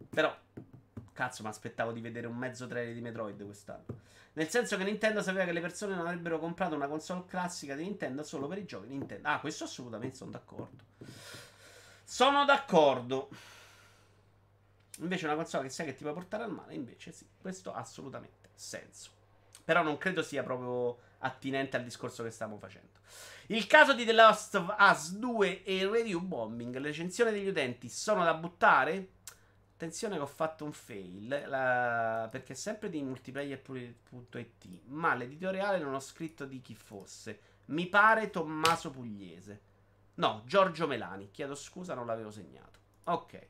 Però, 0.09 0.37
cazzo, 1.13 1.41
mi 1.43 1.47
aspettavo 1.47 1.93
di 1.93 2.01
vedere 2.01 2.27
un 2.27 2.35
mezzo 2.35 2.67
trailer 2.67 2.93
di 2.93 2.99
Metroid 2.99 3.41
quest'anno. 3.45 3.85
Nel 4.33 4.49
senso 4.49 4.75
che 4.75 4.83
Nintendo 4.83 5.21
sapeva 5.21 5.45
che 5.45 5.53
le 5.53 5.61
persone 5.61 5.95
non 5.95 6.07
avrebbero 6.07 6.39
comprato 6.39 6.75
una 6.75 6.87
console 6.87 7.23
classica 7.25 7.73
di 7.75 7.83
Nintendo 7.83 8.21
solo 8.23 8.47
per 8.47 8.57
i 8.57 8.65
giochi 8.65 8.89
Nintendo. 8.89 9.25
Ah, 9.29 9.39
questo 9.39 9.63
assolutamente 9.63 10.17
sono 10.17 10.31
d'accordo. 10.31 10.83
Sono 12.03 12.43
d'accordo. 12.43 13.29
Invece 14.97 15.25
una 15.25 15.35
console 15.35 15.63
che 15.63 15.69
sai 15.69 15.85
che 15.85 15.95
ti 15.95 16.03
può 16.03 16.11
portare 16.11 16.43
al 16.43 16.51
male, 16.51 16.73
invece 16.73 17.13
sì, 17.13 17.25
questo 17.39 17.73
ha 17.73 17.79
assolutamente 17.79 18.49
senso. 18.55 19.11
Però 19.63 19.81
non 19.81 19.97
credo 19.97 20.21
sia 20.21 20.43
proprio 20.43 21.11
attinente 21.23 21.77
al 21.77 21.83
discorso 21.83 22.23
che 22.23 22.31
stiamo 22.31 22.57
facendo. 22.57 22.99
Il 23.47 23.67
caso 23.67 23.93
di 23.93 24.05
The 24.05 24.13
Last 24.13 24.55
of 24.55 24.75
Us 24.79 25.13
2 25.13 25.63
e 25.63 25.75
il 25.75 25.89
review 25.89 26.19
bombing, 26.21 26.75
le 26.75 26.87
recensioni 26.87 27.31
degli 27.31 27.47
utenti 27.47 27.89
sono 27.89 28.23
da 28.23 28.33
buttare? 28.33 29.09
Attenzione 29.73 30.15
che 30.15 30.21
ho 30.21 30.27
fatto 30.27 30.63
un 30.63 30.71
fail, 30.71 31.43
la... 31.47 32.27
perché 32.31 32.53
è 32.53 32.55
sempre 32.55 32.89
di 32.89 33.01
multiplayer.it, 33.01 34.65
ma 34.85 35.13
l'editoriale 35.13 35.79
non 35.79 35.93
ho 35.93 35.99
scritto 35.99 36.45
di 36.45 36.61
chi 36.61 36.75
fosse. 36.75 37.39
Mi 37.65 37.87
pare 37.87 38.29
Tommaso 38.29 38.91
Pugliese. 38.91 39.61
No, 40.15 40.43
Giorgio 40.45 40.87
Melani, 40.87 41.31
chiedo 41.31 41.55
scusa, 41.55 41.93
non 41.93 42.05
l'avevo 42.05 42.31
segnato. 42.31 42.79
Ok. 43.05 43.47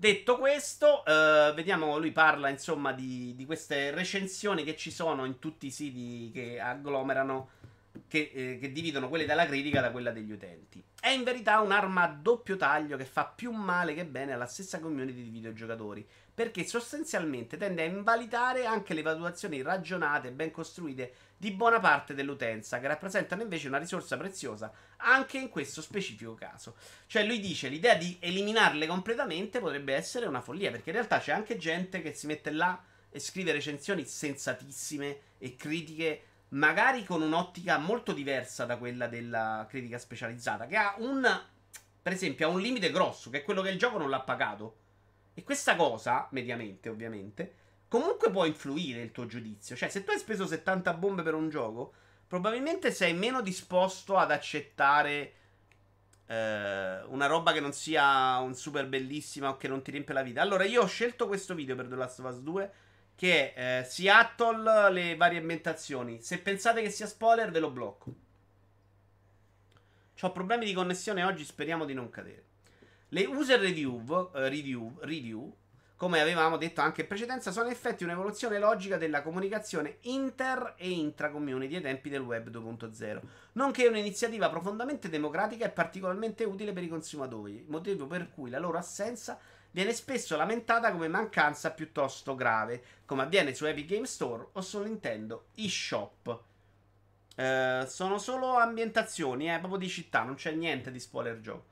Detto 0.00 0.38
questo, 0.38 1.04
eh, 1.04 1.52
vediamo, 1.54 1.98
lui 1.98 2.10
parla 2.10 2.48
insomma 2.48 2.90
di, 2.90 3.34
di, 3.36 3.44
queste 3.44 3.90
recensioni 3.90 4.64
che 4.64 4.74
ci 4.74 4.90
sono 4.90 5.26
in 5.26 5.38
tutti 5.38 5.66
i 5.66 5.70
siti 5.70 6.30
che 6.32 6.58
agglomerano 6.58 7.50
che, 8.06 8.30
eh, 8.32 8.58
che, 8.60 8.72
dividono 8.72 9.08
quelle 9.08 9.26
della 9.26 9.46
critica 9.46 9.80
da 9.80 9.90
quella 9.90 10.10
degli 10.10 10.30
utenti. 10.30 10.82
È 11.00 11.08
in 11.08 11.24
verità 11.24 11.60
un'arma 11.60 12.02
a 12.02 12.08
doppio 12.08 12.56
taglio 12.56 12.96
che 12.96 13.04
fa 13.04 13.24
più 13.24 13.50
male 13.50 13.94
che 13.94 14.04
bene 14.04 14.32
alla 14.32 14.46
stessa 14.46 14.78
community 14.80 15.22
di 15.22 15.30
videogiocatori, 15.30 16.06
perché 16.32 16.64
sostanzialmente 16.64 17.56
tende 17.56 17.82
a 17.82 17.86
invalidare 17.86 18.64
anche 18.64 18.94
le 18.94 19.02
valutazioni 19.02 19.62
ragionate 19.62 20.28
e 20.28 20.32
ben 20.32 20.50
costruite 20.50 21.12
di 21.36 21.50
buona 21.50 21.80
parte 21.80 22.14
dell'utenza, 22.14 22.80
che 22.80 22.86
rappresentano 22.86 23.42
invece 23.42 23.68
una 23.68 23.78
risorsa 23.78 24.16
preziosa 24.16 24.72
anche 24.98 25.38
in 25.38 25.48
questo 25.48 25.80
specifico 25.80 26.34
caso. 26.34 26.76
Cioè 27.06 27.24
lui 27.24 27.40
dice 27.40 27.68
l'idea 27.68 27.94
di 27.94 28.16
eliminarle 28.20 28.86
completamente 28.86 29.58
potrebbe 29.58 29.94
essere 29.94 30.26
una 30.26 30.40
follia, 30.40 30.70
perché 30.70 30.90
in 30.90 30.96
realtà 30.96 31.18
c'è 31.18 31.32
anche 31.32 31.56
gente 31.56 32.02
che 32.02 32.12
si 32.12 32.26
mette 32.26 32.50
là 32.50 32.82
e 33.10 33.18
scrive 33.18 33.52
recensioni 33.52 34.04
sensatissime 34.04 35.18
e 35.38 35.56
critiche 35.56 36.22
magari 36.50 37.04
con 37.04 37.22
un'ottica 37.22 37.78
molto 37.78 38.12
diversa 38.12 38.64
da 38.64 38.76
quella 38.76 39.06
della 39.06 39.66
critica 39.68 39.98
specializzata, 39.98 40.66
che 40.66 40.76
ha 40.76 40.94
un, 40.98 41.22
per 42.02 42.12
esempio, 42.12 42.46
ha 42.46 42.50
un 42.50 42.60
limite 42.60 42.90
grosso, 42.90 43.30
che 43.30 43.38
è 43.38 43.42
quello 43.42 43.62
che 43.62 43.70
il 43.70 43.78
gioco 43.78 43.98
non 43.98 44.10
l'ha 44.10 44.20
pagato. 44.20 44.76
E 45.34 45.42
questa 45.44 45.76
cosa, 45.76 46.26
mediamente 46.32 46.88
ovviamente, 46.88 47.54
comunque 47.88 48.30
può 48.30 48.44
influire 48.44 49.00
il 49.02 49.12
tuo 49.12 49.26
giudizio. 49.26 49.76
Cioè, 49.76 49.88
se 49.88 50.04
tu 50.04 50.10
hai 50.10 50.18
speso 50.18 50.46
70 50.46 50.92
bombe 50.94 51.22
per 51.22 51.34
un 51.34 51.48
gioco, 51.48 51.92
probabilmente 52.26 52.90
sei 52.90 53.14
meno 53.14 53.40
disposto 53.40 54.16
ad 54.16 54.30
accettare 54.30 55.32
eh, 56.26 57.02
una 57.06 57.26
roba 57.26 57.52
che 57.52 57.60
non 57.60 57.72
sia 57.72 58.38
un 58.38 58.54
super 58.54 58.86
bellissima 58.86 59.50
o 59.50 59.56
che 59.56 59.68
non 59.68 59.82
ti 59.82 59.92
riempie 59.92 60.14
la 60.14 60.22
vita. 60.22 60.42
Allora, 60.42 60.64
io 60.64 60.82
ho 60.82 60.86
scelto 60.86 61.26
questo 61.26 61.54
video 61.54 61.76
per 61.76 61.86
The 61.86 61.96
Last 61.96 62.18
of 62.20 62.32
Us 62.32 62.38
2 62.40 62.72
che 63.20 63.52
è 63.52 63.80
eh, 63.80 63.84
Seattle, 63.84 64.90
le 64.90 65.14
varie 65.14 65.40
ambientazioni. 65.40 66.22
Se 66.22 66.38
pensate 66.38 66.80
che 66.80 66.88
sia 66.88 67.06
spoiler, 67.06 67.50
ve 67.50 67.58
lo 67.58 67.68
blocco. 67.68 68.14
Ho 70.22 70.32
problemi 70.32 70.64
di 70.64 70.72
connessione 70.72 71.22
oggi, 71.22 71.44
speriamo 71.44 71.84
di 71.84 71.92
non 71.92 72.08
cadere. 72.08 72.44
Le 73.08 73.26
user 73.26 73.60
review, 73.60 74.02
uh, 74.08 74.30
review, 74.32 74.96
review, 75.00 75.54
come 75.96 76.18
avevamo 76.22 76.56
detto 76.56 76.80
anche 76.80 77.02
in 77.02 77.08
precedenza, 77.08 77.50
sono 77.50 77.66
in 77.66 77.72
effetti 77.72 78.04
un'evoluzione 78.04 78.58
logica 78.58 78.96
della 78.96 79.20
comunicazione 79.20 79.98
inter 80.04 80.76
e 80.78 80.88
intra-community 80.88 81.76
ai 81.76 81.82
tempi 81.82 82.08
del 82.08 82.22
web 82.22 82.48
2.0, 82.48 83.20
nonché 83.52 83.86
un'iniziativa 83.86 84.48
profondamente 84.48 85.10
democratica 85.10 85.66
e 85.66 85.70
particolarmente 85.70 86.44
utile 86.44 86.72
per 86.72 86.84
i 86.84 86.88
consumatori, 86.88 87.66
motivo 87.68 88.06
per 88.06 88.30
cui 88.30 88.48
la 88.48 88.58
loro 88.58 88.78
assenza 88.78 89.38
viene 89.72 89.92
spesso 89.92 90.36
lamentata 90.36 90.90
come 90.92 91.08
mancanza 91.08 91.70
piuttosto 91.70 92.34
grave, 92.34 92.82
come 93.04 93.22
avviene 93.22 93.54
su 93.54 93.64
Epic 93.66 93.86
Game 93.86 94.06
Store 94.06 94.48
o 94.52 94.60
su 94.60 94.80
Nintendo 94.82 95.46
eShop. 95.56 96.40
Eh, 97.36 97.84
sono 97.88 98.18
solo 98.18 98.56
ambientazioni, 98.56 99.52
eh, 99.52 99.58
proprio 99.58 99.78
di 99.78 99.88
città, 99.88 100.22
non 100.22 100.34
c'è 100.34 100.52
niente 100.52 100.90
di 100.90 101.00
spoiler 101.00 101.40
gioco. 101.40 101.64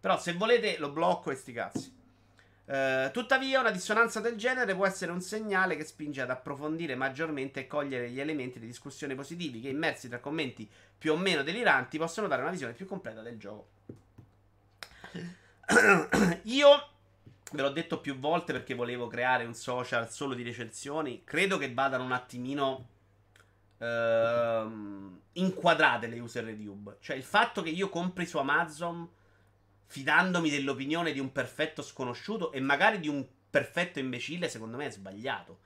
Però 0.00 0.18
se 0.18 0.34
volete 0.34 0.76
lo 0.78 0.90
blocco 0.90 1.30
e 1.30 1.34
sti 1.34 1.52
cazzi. 1.52 2.02
Uh, 2.66 3.10
tuttavia, 3.10 3.60
una 3.60 3.70
dissonanza 3.70 4.20
del 4.20 4.36
genere 4.36 4.74
può 4.74 4.86
essere 4.86 5.12
un 5.12 5.20
segnale 5.20 5.76
che 5.76 5.84
spinge 5.84 6.22
ad 6.22 6.30
approfondire 6.30 6.94
maggiormente 6.94 7.60
e 7.60 7.66
cogliere 7.66 8.08
gli 8.08 8.20
elementi 8.20 8.58
di 8.58 8.64
discussione 8.64 9.14
positivi 9.14 9.60
che, 9.60 9.68
immersi 9.68 10.08
tra 10.08 10.18
commenti 10.18 10.66
più 10.96 11.12
o 11.12 11.16
meno 11.18 11.42
deliranti, 11.42 11.98
possono 11.98 12.26
dare 12.26 12.40
una 12.40 12.50
visione 12.50 12.72
più 12.72 12.86
completa 12.86 13.20
del 13.20 13.36
gioco. 13.36 13.68
Io 16.44 16.88
Ve 17.52 17.62
l'ho 17.62 17.70
detto 17.70 18.00
più 18.00 18.18
volte 18.18 18.52
perché 18.52 18.74
volevo 18.74 19.06
creare 19.06 19.44
un 19.44 19.54
social 19.54 20.10
solo 20.10 20.34
di 20.34 20.42
recensioni. 20.42 21.22
Credo 21.24 21.58
che 21.58 21.72
vadano 21.72 22.04
un 22.04 22.12
attimino 22.12 22.88
ehm, 23.78 25.20
inquadrate 25.32 26.06
le 26.06 26.18
user 26.20 26.44
review. 26.44 26.96
Cioè, 27.00 27.16
il 27.16 27.22
fatto 27.22 27.62
che 27.62 27.70
io 27.70 27.88
compri 27.88 28.26
su 28.26 28.38
Amazon 28.38 29.08
fidandomi 29.86 30.50
dell'opinione 30.50 31.12
di 31.12 31.20
un 31.20 31.30
perfetto 31.30 31.82
sconosciuto 31.82 32.50
e 32.50 32.60
magari 32.60 32.98
di 32.98 33.08
un 33.08 33.24
perfetto 33.50 33.98
imbecille, 33.98 34.48
secondo 34.48 34.76
me 34.76 34.86
è 34.86 34.90
sbagliato. 34.90 35.60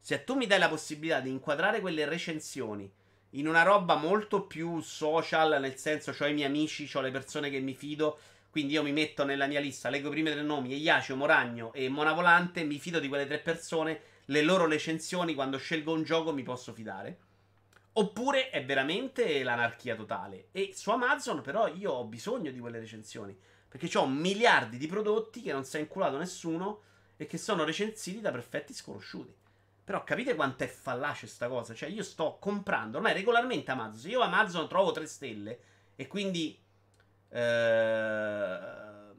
Se 0.00 0.24
tu 0.24 0.34
mi 0.34 0.46
dai 0.46 0.58
la 0.58 0.68
possibilità 0.68 1.20
di 1.20 1.30
inquadrare 1.30 1.80
quelle 1.80 2.04
recensioni 2.04 2.90
in 3.32 3.46
una 3.46 3.62
roba 3.62 3.96
molto 3.96 4.42
più 4.42 4.80
social, 4.80 5.60
nel 5.60 5.76
senso, 5.76 6.14
ho 6.18 6.26
i 6.26 6.32
miei 6.32 6.48
amici, 6.48 6.90
ho 6.94 7.00
le 7.00 7.10
persone 7.10 7.50
che 7.50 7.60
mi 7.60 7.74
fido 7.74 8.18
quindi 8.58 8.74
io 8.74 8.82
mi 8.82 8.90
metto 8.90 9.24
nella 9.24 9.46
mia 9.46 9.60
lista, 9.60 9.88
leggo 9.88 10.10
prima 10.10 10.32
tre 10.32 10.42
nomi, 10.42 10.72
Eiacio, 10.72 11.14
Moragno 11.14 11.72
e 11.72 11.88
Mona 11.88 12.12
Volante, 12.12 12.64
mi 12.64 12.80
fido 12.80 12.98
di 12.98 13.06
quelle 13.06 13.24
tre 13.24 13.38
persone, 13.38 14.00
le 14.24 14.42
loro 14.42 14.66
recensioni 14.66 15.32
quando 15.34 15.58
scelgo 15.58 15.92
un 15.92 16.02
gioco 16.02 16.32
mi 16.32 16.42
posso 16.42 16.72
fidare. 16.72 17.18
Oppure 17.92 18.50
è 18.50 18.64
veramente 18.64 19.44
l'anarchia 19.44 19.94
totale. 19.94 20.48
E 20.50 20.72
su 20.74 20.90
Amazon 20.90 21.40
però 21.40 21.68
io 21.68 21.92
ho 21.92 22.04
bisogno 22.06 22.50
di 22.50 22.58
quelle 22.58 22.80
recensioni. 22.80 23.38
Perché 23.68 23.96
ho 23.96 24.08
miliardi 24.08 24.76
di 24.76 24.88
prodotti 24.88 25.40
che 25.40 25.52
non 25.52 25.64
si 25.64 25.76
è 25.76 25.80
inculato 25.80 26.18
nessuno 26.18 26.80
e 27.16 27.26
che 27.26 27.38
sono 27.38 27.62
recensiti 27.62 28.20
da 28.20 28.32
perfetti 28.32 28.74
sconosciuti. 28.74 29.32
Però 29.84 30.02
capite 30.02 30.34
quanto 30.34 30.64
è 30.64 30.66
fallace 30.66 31.28
sta 31.28 31.46
cosa? 31.46 31.74
Cioè 31.74 31.90
io 31.90 32.02
sto 32.02 32.38
comprando 32.40 32.96
ormai 32.96 33.12
regolarmente 33.12 33.70
Amazon. 33.70 34.00
Se 34.00 34.08
io 34.08 34.20
Amazon 34.20 34.66
trovo 34.66 34.90
3 34.90 35.06
stelle 35.06 35.58
e 35.94 36.08
quindi 36.08 36.66
Ehm, 37.30 39.14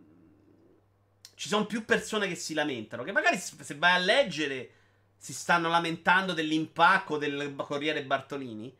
ci 1.35 1.47
sono 1.47 1.65
più 1.65 1.85
persone 1.85 2.27
che 2.27 2.35
si 2.35 2.53
lamentano. 2.53 3.03
Che 3.03 3.11
magari 3.11 3.37
se 3.37 3.75
vai 3.75 3.93
a 3.93 3.97
leggere 3.97 4.71
si 5.17 5.33
stanno 5.33 5.69
lamentando 5.69 6.33
dell'impacco 6.33 7.17
del 7.17 7.53
Corriere 7.55 8.03
Bartolini. 8.03 8.75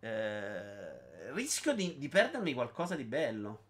Eh, 0.00 1.32
rischio 1.32 1.74
di, 1.74 1.98
di 1.98 2.08
perdermi 2.08 2.54
qualcosa 2.54 2.94
di 2.94 3.04
bello. 3.04 3.64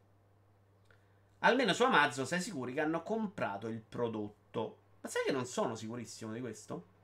Almeno 1.40 1.73
su 1.73 1.83
Amazon 1.85 2.27
sei 2.27 2.40
sicuri 2.40 2.73
che 2.73 2.81
hanno 2.81 3.03
comprato 3.03 3.69
il 3.69 3.81
prodotto. 3.81 4.79
Ma 5.01 5.09
sai 5.09 5.25
che 5.25 5.33
non 5.33 5.47
sono 5.47 5.75
sicurissimo 5.75 6.33
di 6.33 6.40
questo? 6.40 6.95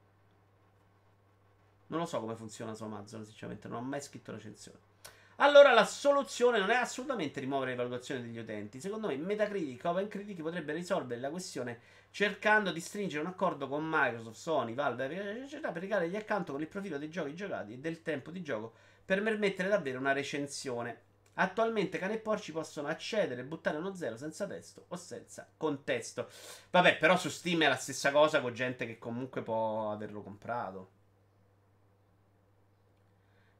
Non 1.89 2.01
lo 2.01 2.07
so 2.07 2.21
come 2.21 2.35
funziona 2.35 2.75
su 2.75 2.85
Amazon, 2.85 3.25
sinceramente, 3.25 3.69
non 3.69 3.79
ho 3.79 3.87
mai 3.87 4.01
scritto 4.01 4.33
recensione. 4.33 4.92
Allora 5.37 5.73
la 5.73 5.85
soluzione 5.85 6.59
non 6.59 6.71
è 6.71 6.77
assolutamente 6.77 7.41
rimuovere 7.41 7.73
le 7.73 7.77
valutazioni 7.77 8.23
degli 8.23 8.39
utenti. 8.39 8.81
Secondo 8.81 9.09
me 9.09 9.17
Metacritic 9.17 9.85
o 9.85 9.91
OpenCritic 9.91 10.41
potrebbe 10.41 10.73
risolvere 10.73 11.21
la 11.21 11.31
questione 11.31 11.81
cercando 12.11 12.71
di 12.71 12.81
stringere 12.81 13.25
un 13.25 13.31
accordo 13.31 13.67
con 13.69 13.85
Microsoft, 13.89 14.37
Sony, 14.37 14.75
Valve, 14.75 15.43
eccetera, 15.43 15.73
per 15.73 15.83
rigare 15.83 16.09
gli 16.09 16.17
account 16.17 16.51
con 16.51 16.61
il 16.61 16.69
profilo 16.69 16.99
dei 16.99 17.09
giochi 17.09 17.35
giocati 17.35 17.73
e 17.73 17.79
del 17.79 18.03
tempo 18.03 18.31
di 18.31 18.43
gioco 18.43 18.75
per 19.05 19.23
permettere 19.23 19.69
davvero 19.69 19.99
una 19.99 20.13
recensione. 20.13 21.11
Attualmente 21.35 21.97
cane 21.97 22.15
e 22.15 22.19
porci 22.19 22.53
possono 22.53 22.89
accedere 22.89 23.41
e 23.41 23.45
buttare 23.45 23.79
uno 23.79 23.95
zero 23.95 24.19
senza 24.19 24.47
testo 24.47 24.85
o 24.89 24.97
senza 24.97 25.49
contesto. 25.57 26.29
Vabbè, 26.71 26.99
però 26.99 27.17
su 27.17 27.31
Steam 27.31 27.63
è 27.63 27.69
la 27.69 27.77
stessa 27.77 28.13
cosa 28.13 28.43
con 28.43 28.53
gente 28.53 28.87
che 28.87 28.99
comunque 28.99 29.43
può 29.43 29.91
averlo 29.91 30.21
comprato. 30.21 31.01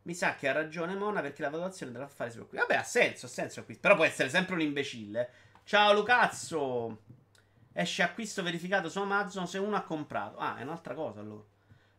Mi 0.05 0.15
sa 0.15 0.35
che 0.35 0.49
ha 0.49 0.53
ragione 0.53 0.97
Mona 0.97 1.21
perché 1.21 1.43
la 1.43 1.51
valutazione 1.51 1.93
deve 1.93 2.09
fare 2.09 2.31
su 2.31 2.47
qui. 2.49 2.59
Vabbè, 2.59 2.75
ha 2.75 2.83
senso, 2.83 3.27
ha 3.27 3.29
senso 3.29 3.65
qui. 3.65 3.77
Però 3.77 3.95
può 3.95 4.05
essere 4.05 4.29
sempre 4.29 4.55
un 4.55 4.61
imbecille. 4.61 5.31
Ciao 5.65 5.93
Lucazzo. 5.93 7.03
Esce 7.73 8.03
acquisto 8.03 8.43
verificato 8.43 8.89
su 8.89 8.99
Amazon 8.99 9.47
se 9.47 9.59
uno 9.59 9.77
ha 9.77 9.83
comprato. 9.83 10.39
Ah, 10.39 10.57
è 10.57 10.63
un'altra 10.63 10.95
cosa 10.95 11.21
allora. 11.21 11.45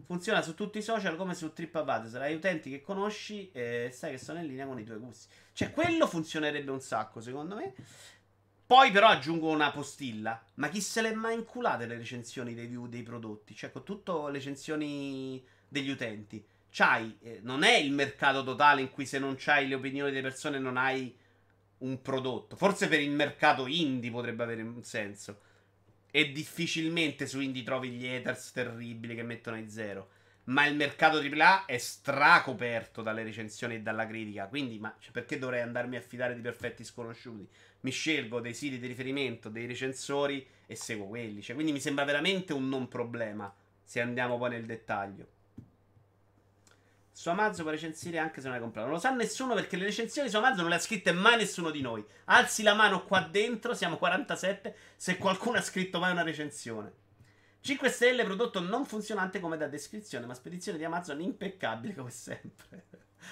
Funziona 0.06 0.42
su 0.42 0.54
tutti 0.54 0.80
i 0.80 0.82
social 0.82 1.16
come 1.16 1.34
su 1.34 1.54
TripAdvisor. 1.54 2.10
Sarai 2.10 2.36
utenti 2.36 2.70
che 2.70 2.82
conosci 2.82 3.50
e 3.54 3.90
sai 3.94 4.12
che 4.12 4.18
sono 4.18 4.40
in 4.40 4.48
linea 4.48 4.66
con 4.66 4.78
i 4.80 4.84
tuoi 4.84 4.98
gusti. 4.98 5.34
Cioè, 5.54 5.72
quello 5.72 6.06
funzionerebbe 6.06 6.72
un 6.72 6.82
sacco, 6.82 7.22
secondo 7.22 7.56
me. 7.56 7.74
Poi 8.66 8.92
però 8.92 9.08
aggiungo 9.08 9.50
una 9.50 9.72
postilla. 9.72 10.44
Ma 10.56 10.68
chi 10.68 10.82
se 10.82 11.02
le 11.02 11.16
mai 11.16 11.36
inculate 11.36 11.86
le 11.86 11.96
recensioni 11.96 12.54
dei 12.54 12.68
view 12.68 12.88
dei 12.88 13.04
prodotti? 13.04 13.56
Cioè, 13.56 13.72
con 13.72 13.84
tutte 13.84 14.12
le 14.12 14.32
recensioni 14.32 15.42
degli 15.70 15.90
utenti 15.90 16.46
c'hai, 16.74 17.16
eh, 17.22 17.40
non 17.44 17.64
è 17.64 17.76
il 17.78 17.92
mercato 17.92 18.44
totale 18.44 18.82
in 18.82 18.90
cui 18.90 19.06
se 19.06 19.20
non 19.20 19.36
c'hai 19.38 19.68
le 19.68 19.76
opinioni 19.76 20.10
delle 20.10 20.24
persone 20.24 20.58
non 20.58 20.76
hai 20.76 21.16
un 21.80 22.02
prodotto. 22.02 22.56
Forse 22.56 22.88
per 22.88 23.00
il 23.00 23.12
mercato 23.12 23.68
indie 23.68 24.10
potrebbe 24.10 24.44
avere 24.44 24.64
un 24.64 24.84
senso. 24.84 25.42
E 26.10 26.32
difficilmente 26.32 27.28
su 27.28 27.40
indie 27.40 27.64
trovi 27.64 27.90
gli 27.90 28.08
haters 28.08 28.52
terribili 28.52 29.16
che 29.16 29.24
mettono 29.24 29.56
ai 29.56 29.70
zero. 29.70 30.10
Ma 30.46 30.66
il 30.66 30.76
mercato 30.76 31.20
AAA 31.20 31.66
è 31.66 31.78
stracoperto 31.78 33.02
dalle 33.02 33.24
recensioni 33.24 33.76
e 33.76 33.82
dalla 33.82 34.08
critica. 34.08 34.48
Quindi, 34.48 34.80
ma 34.80 34.94
cioè, 35.00 35.12
perché 35.12 35.38
dovrei 35.38 35.62
andarmi 35.62 35.96
a 35.96 36.02
fidare 36.02 36.34
di 36.34 36.42
perfetti 36.42 36.84
sconosciuti? 36.84 37.48
Mi 37.82 37.92
scelgo 37.92 38.40
dei 38.40 38.54
siti 38.54 38.80
di 38.80 38.88
riferimento, 38.88 39.50
dei 39.50 39.68
recensori 39.68 40.46
e 40.66 40.76
seguo 40.76 41.08
quelli. 41.08 41.42
Cioè, 41.42 41.54
quindi 41.54 41.72
mi 41.72 41.80
sembra 41.80 42.04
veramente 42.04 42.52
un 42.52 42.68
non 42.68 42.88
problema. 42.88 43.54
Se 43.84 44.02
andiamo 44.02 44.38
poi 44.38 44.50
nel 44.50 44.66
dettaglio. 44.66 45.33
Su 47.16 47.30
Amazon 47.30 47.62
puoi 47.62 47.76
recensire 47.76 48.18
anche 48.18 48.42
se 48.42 48.48
non 48.48 48.56
hai 48.56 48.62
comprato. 48.62 48.88
Non 48.88 48.96
lo 48.96 49.02
sa 49.02 49.12
nessuno 49.12 49.54
perché 49.54 49.78
le 49.78 49.86
recensioni 49.86 50.30
su 50.30 50.38
Amazon 50.38 50.62
non 50.62 50.70
le 50.70 50.76
ha 50.76 50.80
scritte 50.80 51.12
mai 51.12 51.38
nessuno 51.38 51.70
di 51.70 51.80
noi. 51.80 52.04
Alzi 52.26 52.64
la 52.64 52.74
mano 52.74 53.06
qua 53.06 53.22
dentro, 53.22 53.76
siamo 53.76 53.98
47, 53.98 54.76
se 54.96 55.18
qualcuno 55.18 55.58
ha 55.58 55.62
scritto 55.62 56.00
mai 56.00 56.12
una 56.12 56.24
recensione. 56.24 56.92
5 57.62 57.90
stelle, 57.90 58.24
prodotto 58.26 58.60
non 58.60 58.84
funzionante 58.86 59.40
come 59.40 59.58
da 59.58 59.68
descrizione, 59.68 60.26
ma 60.26 60.34
spedizione 60.34 60.78
di 60.78 60.84
Amazon 60.84 61.22
impeccabile 61.22 61.94
come 61.94 62.10
sempre. 62.10 62.88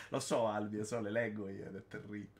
Lo 0.09 0.19
so, 0.19 0.47
Albi, 0.47 0.85
so, 0.85 1.01
le 1.01 1.11
leggo 1.11 1.49
io, 1.49 1.65
è 1.65 1.87
terribile. 1.87 2.39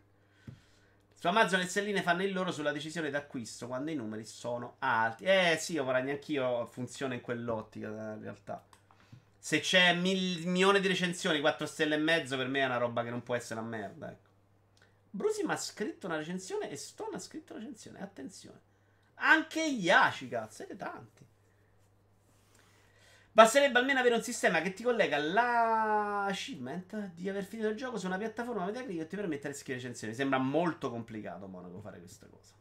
Su 1.14 1.28
Amazon 1.28 1.60
le 1.60 1.68
stelline 1.68 2.02
fanno 2.02 2.24
il 2.24 2.34
loro 2.34 2.52
sulla 2.52 2.72
decisione 2.72 3.10
d'acquisto 3.10 3.68
quando 3.68 3.92
i 3.92 3.96
numeri 3.96 4.26
sono 4.26 4.78
alti. 4.80 5.26
Eh 5.26 5.58
sì, 5.60 5.78
ora 5.78 6.00
neanch'io 6.00 6.66
funziona 6.68 7.14
in 7.14 7.22
quell'ottica, 7.22 7.88
in 7.88 8.22
realtà. 8.22 8.66
Se 9.44 9.60
c'è 9.60 9.96
mil- 9.96 10.46
milione 10.46 10.80
di 10.80 10.88
recensioni, 10.88 11.40
4 11.40 11.66
stelle 11.66 11.96
e 11.96 11.98
mezzo, 11.98 12.38
per 12.38 12.48
me 12.48 12.60
è 12.60 12.66
una 12.66 12.78
roba 12.78 13.04
che 13.04 13.10
non 13.10 13.24
può 13.24 13.34
essere 13.34 13.60
una 13.60 13.70
merda, 13.70 14.12
ecco. 14.12 14.30
Brusim 15.10 15.50
ha 15.50 15.58
scritto 15.58 16.06
una 16.06 16.18
recensione 16.18 16.70
e 16.70 16.76
Stone 16.76 17.16
ha 17.16 17.20
scritto 17.20 17.54
una 17.54 17.64
recensione. 17.64 18.04
Attenzione. 18.04 18.60
Anche 19.16 19.64
Yashi, 19.64 20.28
cazzo, 20.28 20.58
siete 20.58 20.76
tanti. 20.76 21.26
Basterebbe 23.32 23.80
almeno 23.80 24.00
avere 24.00 24.14
un 24.14 24.22
sistema 24.22 24.62
che 24.62 24.74
ti 24.74 24.84
collega 24.84 25.18
l'achievement 25.18 27.14
di 27.16 27.28
aver 27.28 27.44
finito 27.44 27.70
il 27.70 27.76
gioco 27.76 27.98
su 27.98 28.06
una 28.06 28.20
piattaforma 28.20 28.66
Metacritic 28.66 29.00
che 29.00 29.08
ti 29.08 29.16
permette 29.16 29.48
di 29.48 29.56
scrivere 29.56 29.80
recensioni. 29.80 30.14
Sembra 30.14 30.38
molto 30.38 30.92
complicato, 30.92 31.48
Monaco, 31.48 31.82
fare 31.82 31.98
questa 31.98 32.28
cosa. 32.28 32.61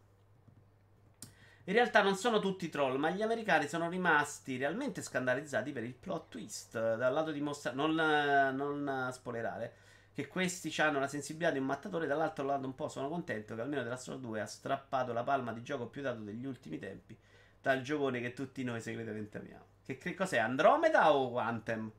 In 1.70 1.76
realtà 1.76 2.02
non 2.02 2.16
sono 2.16 2.40
tutti 2.40 2.68
troll, 2.68 2.96
ma 2.96 3.11
gli 3.11 3.22
americani 3.22 3.68
sono 3.68 3.88
rimasti 3.88 4.56
realmente 4.56 5.02
scandalizzati 5.02 5.70
per 5.70 5.85
il 5.85 5.94
plot 5.94 6.28
twist. 6.28 6.72
Dal 6.72 7.12
lato 7.12 7.30
di 7.30 7.40
mostrare, 7.40 7.76
non, 7.76 7.94
non 7.94 9.09
spoilerare, 9.12 9.74
che 10.12 10.26
questi 10.26 10.74
hanno 10.80 10.98
la 10.98 11.06
sensibilità 11.06 11.52
di 11.52 11.61
un 11.61 11.66
mattatore, 11.66 12.09
dall'altro 12.09 12.44
lato 12.44 12.66
un 12.66 12.74
po' 12.74 12.88
sono 12.88 13.09
contento 13.09 13.54
che 13.54 13.61
almeno 13.61 13.85
The 13.85 13.88
Last 13.88 14.09
of 14.09 14.18
2 14.18 14.40
ha 14.40 14.46
strappato 14.46 15.12
la 15.12 15.22
palma 15.22 15.52
di 15.52 15.62
gioco 15.62 15.87
più 15.87 16.02
dato 16.02 16.22
degli 16.22 16.44
ultimi 16.44 16.76
tempi 16.76 17.16
dal 17.62 17.83
giocone 17.83 18.20
che 18.20 18.33
tutti 18.33 18.64
noi 18.64 18.80
segretamente 18.80 19.38
amiamo. 19.38 19.64
Che, 19.85 19.96
che 19.96 20.14
cos'è? 20.14 20.38
Andromeda 20.38 21.14
o 21.14 21.38
Anthem? 21.38 21.92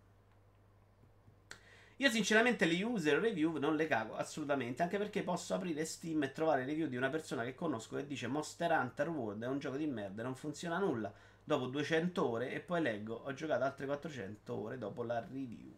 Io 2.01 2.09
sinceramente 2.09 2.65
le 2.65 2.83
user 2.83 3.19
review 3.19 3.57
non 3.57 3.75
le 3.75 3.85
cago 3.85 4.15
assolutamente, 4.15 4.81
anche 4.81 4.97
perché 4.97 5.21
posso 5.21 5.53
aprire 5.53 5.85
Steam 5.85 6.23
e 6.23 6.31
trovare 6.31 6.65
review 6.65 6.87
di 6.87 6.97
una 6.97 7.09
persona 7.09 7.43
che 7.43 7.53
conosco 7.53 7.95
che 7.95 8.07
dice 8.07 8.25
Monster 8.25 8.71
Hunter 8.71 9.07
World 9.07 9.43
è 9.43 9.47
un 9.47 9.59
gioco 9.59 9.77
di 9.77 9.85
merda, 9.85 10.23
non 10.23 10.33
funziona 10.33 10.79
nulla 10.79 11.13
dopo 11.43 11.67
200 11.67 12.27
ore 12.27 12.53
e 12.53 12.59
poi 12.59 12.81
leggo 12.81 13.21
ho 13.23 13.31
giocato 13.35 13.65
altre 13.65 13.85
400 13.85 14.51
ore 14.51 14.79
dopo 14.79 15.03
la 15.03 15.19
review. 15.19 15.71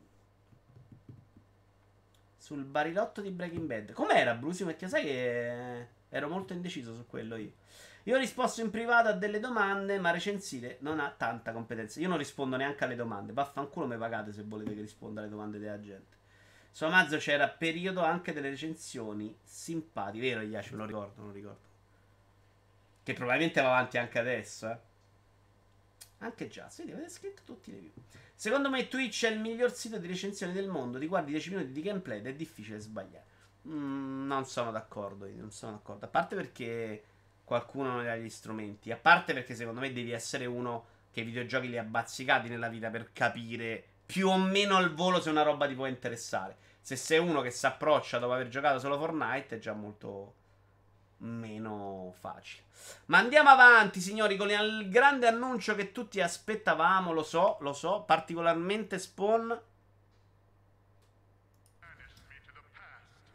Sul 2.38 2.64
barilotto 2.64 3.20
di 3.20 3.30
Breaking 3.30 3.66
Bad. 3.66 3.92
Com'era 3.92 4.34
Brusio? 4.34 4.66
Perché 4.66 4.88
sai 4.88 5.04
che 5.04 5.88
ero 6.08 6.30
molto 6.30 6.54
indeciso 6.54 6.96
su 6.96 7.06
quello 7.06 7.36
io. 7.36 7.52
Io 8.04 8.16
ho 8.16 8.20
risposto 8.20 8.62
in 8.62 8.70
privato 8.70 9.08
a 9.08 9.14
delle 9.14 9.40
domande, 9.40 9.98
ma 9.98 10.12
recensire 10.12 10.78
non 10.82 11.00
ha 11.00 11.10
tanta 11.10 11.54
competenza. 11.54 12.02
Io 12.02 12.10
non 12.10 12.18
rispondo 12.18 12.58
neanche 12.58 12.84
alle 12.84 12.96
domande. 12.96 13.32
Vaffanculo 13.32 13.88
mi 13.88 13.98
pagate 13.98 14.34
se 14.34 14.44
volete 14.44 14.76
che 14.76 14.82
risponda 14.82 15.22
alle 15.22 15.30
domande 15.30 15.58
della 15.58 15.80
gente. 15.80 16.18
Su 16.70 16.84
Amazon 16.86 17.20
c'era 17.20 17.48
periodo 17.48 18.04
anche 18.04 18.34
delle 18.34 18.50
recensioni 18.50 19.38
simpatiche. 19.44 20.28
Vero, 20.28 20.42
Iaci, 20.42 20.72
me 20.72 20.80
lo 20.80 20.86
ricordo, 20.86 21.14
non 21.18 21.28
lo 21.28 21.34
ricordo. 21.34 21.72
Che 23.04 23.14
probabilmente 23.14 23.62
va 23.62 23.70
avanti 23.70 23.98
anche 23.98 24.20
adesso, 24.20 24.70
eh. 24.70 24.78
Anche 26.20 26.48
già, 26.48 26.70
vedi, 26.78 26.92
avete 26.92 27.10
scritto 27.10 27.42
tutti 27.46 27.70
i 27.70 27.74
review. 27.74 27.92
Secondo 28.34 28.70
me 28.70 28.88
Twitch 28.88 29.26
è 29.26 29.30
il 29.30 29.40
miglior 29.40 29.74
sito 29.74 29.98
di 29.98 30.08
recensioni 30.08 30.52
del 30.52 30.68
mondo. 30.68 30.98
Ti 30.98 31.08
guardi 31.08 31.32
10 31.32 31.50
minuti 31.52 31.72
di 31.72 31.82
gameplay 31.82 32.20
ed 32.20 32.28
è 32.28 32.34
difficile 32.34 32.80
sbagliare. 32.80 33.26
Mm, 33.68 34.26
non 34.26 34.46
sono 34.46 34.72
d'accordo, 34.72 35.28
non 35.28 35.52
sono 35.52 35.74
d'accordo. 35.74 36.06
A 36.06 36.10
parte 36.10 36.36
perché 36.36 37.04
qualcuno 37.44 37.92
non 37.92 38.08
ha 38.08 38.16
gli 38.16 38.30
strumenti. 38.30 38.92
A 38.92 38.98
parte 38.98 39.34
perché 39.34 39.56
secondo 39.56 39.80
me 39.80 39.92
devi 39.92 40.12
essere 40.12 40.46
uno 40.46 40.86
che 41.12 41.22
i 41.22 41.26
videogiochi 41.26 41.70
li 41.70 41.78
ha 41.78 41.84
bazzicati 41.84 42.50
nella 42.50 42.70
vita 42.70 42.90
per 42.90 43.12
capire 43.14 43.84
più 44.06 44.30
o 44.30 44.38
meno 44.38 44.76
al 44.76 44.94
volo 44.94 45.22
se 45.22 45.30
una 45.30 45.44
roba 45.44 45.68
ti 45.68 45.76
può 45.76 45.86
interessare. 45.86 46.58
Se 46.82 46.96
sei 46.96 47.20
uno 47.20 47.42
che 47.42 47.52
si 47.52 47.66
approccia 47.66 48.20
dopo 48.20 48.34
aver 48.34 48.50
giocato 48.50 48.80
solo 48.80 48.98
Fortnite 48.98 49.56
è 49.56 49.60
già 49.60 49.74
molto 49.74 50.34
meno 51.18 52.14
facile. 52.20 52.64
Ma 53.06 53.20
andiamo 53.20 53.50
avanti, 53.50 54.02
signori, 54.02 54.36
con 54.36 54.50
il 54.50 54.90
grande 54.90 55.28
annuncio 55.28 55.76
che 55.76 55.92
tutti 55.92 56.20
aspettavamo, 56.20 57.14
lo 57.14 57.24
so, 57.24 57.58
lo 57.62 57.74
so, 57.74 58.02
particolarmente 58.02 59.00
Spawn. 59.00 59.62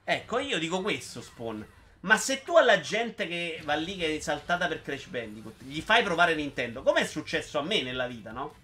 Ecco, 0.04 0.38
io 0.38 0.58
dico 0.58 0.82
questo, 0.82 1.22
Spawn. 1.22 1.66
Ma 2.00 2.16
se 2.16 2.42
tu 2.42 2.56
alla 2.56 2.80
gente 2.80 3.26
che 3.26 3.60
va 3.64 3.74
lì 3.74 3.96
che 3.96 4.06
è 4.06 4.10
esaltata 4.10 4.68
per 4.68 4.82
Crash 4.82 5.06
Bandicoot 5.06 5.64
gli 5.64 5.80
fai 5.80 6.04
provare 6.04 6.34
Nintendo, 6.34 6.82
come 6.82 7.00
è 7.00 7.06
successo 7.06 7.58
a 7.58 7.62
me 7.62 7.82
nella 7.82 8.06
vita, 8.06 8.30
no? 8.30 8.54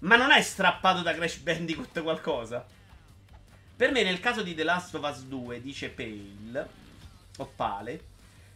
Ma 0.00 0.16
non 0.16 0.30
hai 0.30 0.42
strappato 0.42 1.02
da 1.02 1.14
Crash 1.14 1.36
Bandicoot 1.38 2.02
qualcosa? 2.02 2.66
Per 3.76 3.92
me, 3.92 4.02
nel 4.02 4.20
caso 4.20 4.42
di 4.42 4.54
The 4.54 4.64
Last 4.64 4.94
of 4.94 5.08
Us 5.08 5.24
2, 5.24 5.60
dice 5.60 5.90
Pale, 5.90 6.68
o 7.36 7.52
Pale, 7.54 8.00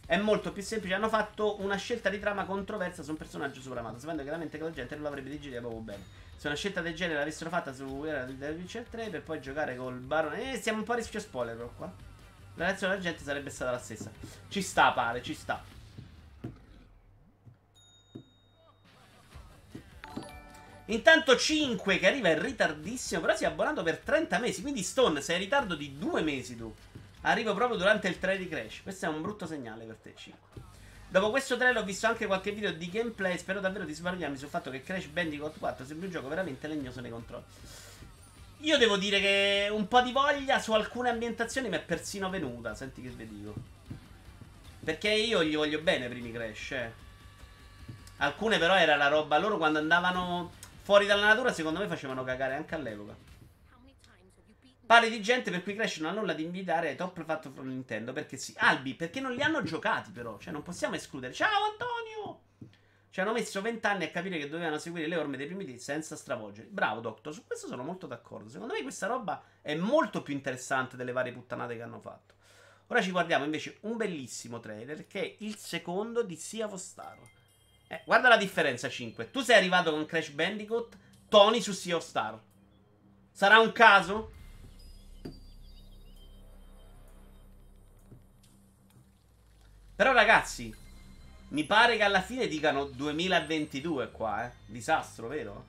è 0.05 0.17
molto 0.17 0.51
più 0.51 0.63
semplice. 0.63 0.95
Hanno 0.95 1.09
fatto 1.09 1.61
una 1.61 1.75
scelta 1.77 2.09
di 2.09 2.19
trama 2.19 2.43
controversa 2.43 3.03
su 3.03 3.11
un 3.11 3.17
personaggio 3.17 3.61
sopramato, 3.61 3.99
sapendo 3.99 4.23
chiaramente 4.23 4.57
che 4.57 4.63
la 4.63 4.71
gente 4.71 4.95
non 4.95 5.03
l'avrebbe 5.03 5.29
digerito 5.29 5.61
proprio 5.61 5.81
bene. 5.81 6.03
Se 6.35 6.47
una 6.47 6.55
scelta 6.55 6.81
del 6.81 6.95
genere 6.95 7.19
l'avessero 7.19 7.51
fatta 7.51 7.71
su 7.71 8.03
era 8.03 8.23
del 8.23 8.55
Witcher 8.55 8.87
3 8.89 9.09
per 9.09 9.21
poi 9.21 9.39
giocare 9.39 9.75
col 9.75 9.99
Baron. 9.99 10.33
Eh, 10.33 10.59
siamo 10.59 10.79
un 10.79 10.83
po' 10.85 10.93
a 10.93 10.95
rischio 10.95 11.19
spoiler 11.19 11.55
però 11.55 11.71
qua. 11.77 11.93
La 12.55 12.65
reazione 12.65 12.93
della 12.93 13.09
gente 13.09 13.23
sarebbe 13.23 13.49
stata 13.49 13.71
la 13.71 13.79
stessa. 13.79 14.11
Ci 14.47 14.61
sta, 14.61 14.91
pare, 14.91 15.21
ci 15.23 15.33
sta. 15.33 15.63
Intanto 20.85 21.37
5 21.37 21.99
che 21.99 22.07
arriva 22.07 22.29
in 22.29 22.41
ritardissimo, 22.41 23.21
però 23.21 23.35
si 23.35 23.45
è 23.45 23.47
abbonato 23.47 23.81
per 23.81 23.99
30 23.99 24.39
mesi. 24.39 24.61
Quindi 24.61 24.83
Stone, 24.83 25.21
sei 25.21 25.37
in 25.37 25.43
ritardo 25.43 25.75
di 25.75 25.97
2 25.97 26.21
mesi 26.21 26.57
tu. 26.57 26.73
Arrivo 27.21 27.53
proprio 27.53 27.77
durante 27.77 28.07
il 28.07 28.19
trailer 28.19 28.43
di 28.43 28.49
Crash. 28.49 28.81
Questo 28.83 29.05
è 29.05 29.09
un 29.09 29.21
brutto 29.21 29.45
segnale 29.45 29.85
per 29.85 29.95
te, 29.95 30.13
5. 30.15 30.49
Dopo 31.07 31.29
questo 31.29 31.55
trailer 31.55 31.81
ho 31.81 31.85
visto 31.85 32.07
anche 32.07 32.25
qualche 32.25 32.51
video 32.51 32.73
di 32.73 32.89
gameplay. 32.89 33.37
Spero 33.37 33.59
davvero 33.59 33.85
di 33.85 33.93
sbagliarmi 33.93 34.37
sul 34.37 34.49
fatto 34.49 34.69
che 34.69 34.81
Crash 34.81 35.05
Bandicoot 35.05 35.59
4 35.59 35.85
sembra 35.85 36.07
un 36.07 36.11
gioco 36.11 36.27
veramente 36.27 36.67
legnoso 36.67 36.99
nei 36.99 37.11
controlli. 37.11 37.43
Io 38.61 38.77
devo 38.77 38.95
dire 38.95 39.19
che 39.19 39.69
un 39.71 39.87
po' 39.87 40.01
di 40.01 40.11
voglia 40.11 40.59
su 40.59 40.71
alcune 40.73 41.09
ambientazioni 41.09 41.67
mi 41.67 41.77
è 41.77 41.81
persino 41.81 42.29
venuta. 42.29 42.75
Senti 42.75 43.01
che 43.01 43.09
vi 43.09 43.27
dico. 43.27 43.53
Perché 44.83 45.09
io 45.09 45.43
gli 45.43 45.55
voglio 45.55 45.79
bene 45.79 46.07
primi 46.07 46.31
Crash. 46.31 46.71
Eh. 46.71 46.91
Alcune 48.17 48.59
però 48.59 48.75
era 48.75 48.95
la 48.95 49.07
roba. 49.07 49.39
Loro 49.39 49.57
quando 49.57 49.79
andavano 49.79 50.51
fuori 50.83 51.07
dalla 51.07 51.25
natura, 51.25 51.51
secondo 51.51 51.79
me 51.79 51.87
facevano 51.87 52.23
cagare 52.23 52.53
anche 52.53 52.75
all'epoca. 52.75 53.15
Parli 54.85 55.09
di 55.09 55.21
gente 55.21 55.49
per 55.49 55.63
cui 55.63 55.73
Crash 55.73 55.97
non 55.97 56.11
ha 56.11 56.19
nulla 56.19 56.33
di 56.33 56.43
invitare 56.43 56.95
top 56.95 57.23
fatto 57.23 57.51
con 57.51 57.67
Nintendo. 57.67 58.13
Perché 58.13 58.37
sì. 58.37 58.53
Albi, 58.57 58.93
perché 58.93 59.21
non 59.21 59.33
li 59.33 59.41
hanno 59.41 59.63
giocati 59.63 60.11
però. 60.11 60.37
Cioè 60.37 60.53
non 60.53 60.61
possiamo 60.61 60.93
escludere. 60.93 61.33
Ciao 61.33 61.71
Antonio! 61.71 62.10
Ci 63.11 63.19
hanno 63.19 63.33
messo 63.33 63.61
vent'anni 63.61 64.05
a 64.05 64.09
capire 64.09 64.37
che 64.37 64.47
dovevano 64.47 64.77
seguire 64.77 65.05
le 65.05 65.17
orme 65.17 65.35
dei 65.35 65.45
primi 65.45 65.65
titoli 65.65 65.83
senza 65.83 66.15
stravolgere. 66.15 66.69
Bravo, 66.69 67.01
Doctor, 67.01 67.33
su 67.33 67.45
questo 67.45 67.67
sono 67.67 67.83
molto 67.83 68.07
d'accordo. 68.07 68.47
Secondo 68.47 68.73
me 68.73 68.81
questa 68.81 69.07
roba 69.07 69.43
è 69.61 69.75
molto 69.75 70.23
più 70.23 70.33
interessante 70.33 70.95
delle 70.95 71.11
varie 71.11 71.33
puttanate 71.33 71.75
che 71.75 71.81
hanno 71.81 71.99
fatto. 71.99 72.35
Ora 72.87 73.01
ci 73.01 73.11
guardiamo 73.11 73.43
invece 73.43 73.79
un 73.81 73.97
bellissimo 73.97 74.61
trailer 74.61 75.07
che 75.07 75.21
è 75.21 75.35
il 75.39 75.57
secondo 75.57 76.23
di 76.23 76.37
Sea 76.37 76.65
of 76.67 76.75
Star. 76.75 77.17
Eh, 77.87 78.01
guarda 78.05 78.29
la 78.29 78.37
differenza 78.37 78.87
5. 78.87 79.29
Tu 79.29 79.41
sei 79.41 79.57
arrivato 79.57 79.91
con 79.91 80.05
Crash 80.05 80.29
Bandicoot, 80.29 80.97
Tony 81.27 81.59
su 81.59 81.73
Sea 81.73 81.97
of 81.97 82.05
Star. 82.05 82.41
Sarà 83.29 83.59
un 83.59 83.73
caso? 83.73 84.31
Però 89.97 90.13
ragazzi, 90.13 90.73
mi 91.51 91.65
pare 91.65 91.97
che 91.97 92.03
alla 92.03 92.21
fine 92.21 92.47
dicano 92.47 92.85
2022 92.85 94.11
qua, 94.11 94.45
eh. 94.45 94.51
Disastro, 94.65 95.27
vero? 95.27 95.65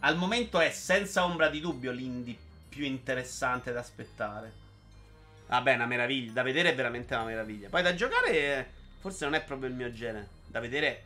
Al 0.00 0.16
momento 0.16 0.58
è 0.58 0.70
senza 0.70 1.24
ombra 1.24 1.48
di 1.48 1.60
dubbio 1.60 1.92
l'indie 1.92 2.36
più 2.68 2.84
interessante 2.84 3.72
da 3.72 3.80
aspettare. 3.80 4.64
Vabbè, 5.48 5.74
una 5.74 5.86
meraviglia. 5.86 6.32
Da 6.32 6.42
vedere 6.42 6.70
è 6.70 6.74
veramente 6.74 7.14
una 7.14 7.24
meraviglia. 7.24 7.68
Poi 7.68 7.82
da 7.82 7.94
giocare 7.94 8.72
forse 9.00 9.24
non 9.24 9.34
è 9.34 9.42
proprio 9.42 9.68
il 9.68 9.74
mio 9.74 9.92
genere. 9.92 10.28
Da 10.46 10.60
vedere 10.60 11.04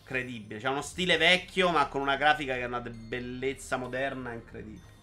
incredibile. 0.00 0.60
C'è 0.60 0.68
uno 0.68 0.82
stile 0.82 1.16
vecchio, 1.16 1.70
ma 1.70 1.86
con 1.86 2.02
una 2.02 2.16
grafica 2.16 2.54
che 2.54 2.60
è 2.60 2.66
una 2.66 2.80
bellezza 2.80 3.76
moderna 3.76 4.32
incredibile. 4.32 4.95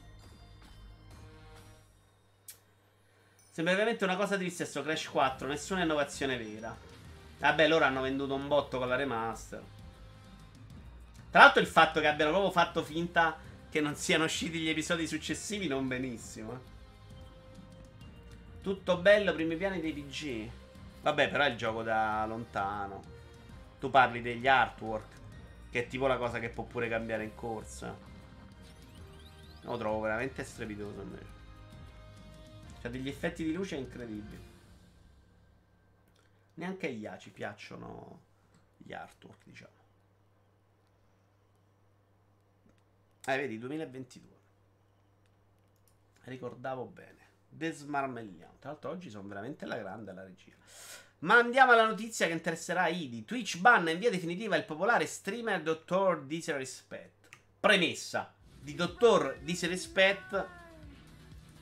Sembra 3.53 3.75
veramente 3.75 4.03
una 4.03 4.15
cosa 4.15 4.35
triste 4.35 4.65
sto 4.65 4.81
Crash 4.81 5.09
4, 5.09 5.45
nessuna 5.45 5.83
innovazione 5.83 6.39
vera. 6.39 6.75
Vabbè, 7.37 7.67
loro 7.67 7.85
hanno 7.85 8.01
venduto 8.01 8.33
un 8.33 8.47
botto 8.47 8.79
con 8.79 8.87
la 8.87 8.95
remaster. 8.95 9.61
Tra 11.29 11.41
l'altro 11.41 11.61
il 11.61 11.67
fatto 11.67 11.99
che 11.99 12.07
abbiano 12.07 12.31
proprio 12.31 12.51
fatto 12.51 12.81
finta 12.81 13.37
che 13.69 13.79
non 13.79 13.93
siano 13.93 14.23
usciti 14.23 14.57
gli 14.57 14.69
episodi 14.69 15.05
successivi 15.05 15.67
non 15.67 15.87
benissimo. 15.87 16.53
Eh. 16.53 16.57
Tutto 18.63 18.97
bello, 18.97 19.33
primi 19.33 19.55
piani 19.55 19.81
dei 19.81 19.93
PG. 19.93 20.49
Vabbè, 21.03 21.29
però 21.29 21.43
è 21.43 21.49
il 21.49 21.55
gioco 21.55 21.83
da 21.83 22.25
lontano. 22.25 23.03
Tu 23.79 23.87
parli 23.91 24.23
degli 24.23 24.47
artwork, 24.47 25.13
che 25.69 25.83
è 25.83 25.87
tipo 25.87 26.07
la 26.07 26.17
cosa 26.17 26.39
che 26.39 26.49
può 26.49 26.63
pure 26.63 26.89
cambiare 26.89 27.23
in 27.23 27.35
corsa. 27.35 27.95
Lo 29.61 29.77
trovo 29.77 29.99
veramente 29.99 30.43
strepitoso 30.43 31.01
invece. 31.01 31.32
C'ha 32.83 32.89
degli 32.89 33.07
effetti 33.07 33.45
di 33.45 33.53
luce 33.53 33.77
incredibili. 33.77 34.51
Neanche 36.55 36.87
agli 36.87 37.05
A 37.05 37.17
ci 37.17 37.29
piacciono 37.29 38.19
gli 38.75 38.91
artwork, 38.91 39.41
diciamo. 39.45 39.71
Eh, 43.25 43.37
vedi, 43.37 43.57
2022. 43.57 44.31
Ricordavo 46.23 46.85
bene. 46.87 47.21
Desmarmelliamo. 47.47 48.57
Tra 48.59 48.71
l'altro 48.71 48.89
oggi 48.89 49.09
sono 49.09 49.29
veramente 49.29 49.63
alla 49.63 49.77
grande 49.77 50.11
alla 50.11 50.23
regia. 50.23 50.55
Ma 51.19 51.37
andiamo 51.37 51.71
alla 51.71 51.87
notizia 51.87 52.27
che 52.27 52.33
interesserà 52.33 52.89
Idi. 52.89 53.23
Twitch 53.23 53.59
banna 53.59 53.91
in 53.91 53.99
via 53.99 54.09
definitiva 54.09 54.57
il 54.57 54.65
popolare 54.65 55.05
streamer 55.05 55.61
Dottor 55.61 56.25
Disrespect. 56.25 57.29
Premessa. 57.61 58.33
Di 58.59 58.75
Dottor 58.75 59.39
Disrespect 59.41 60.62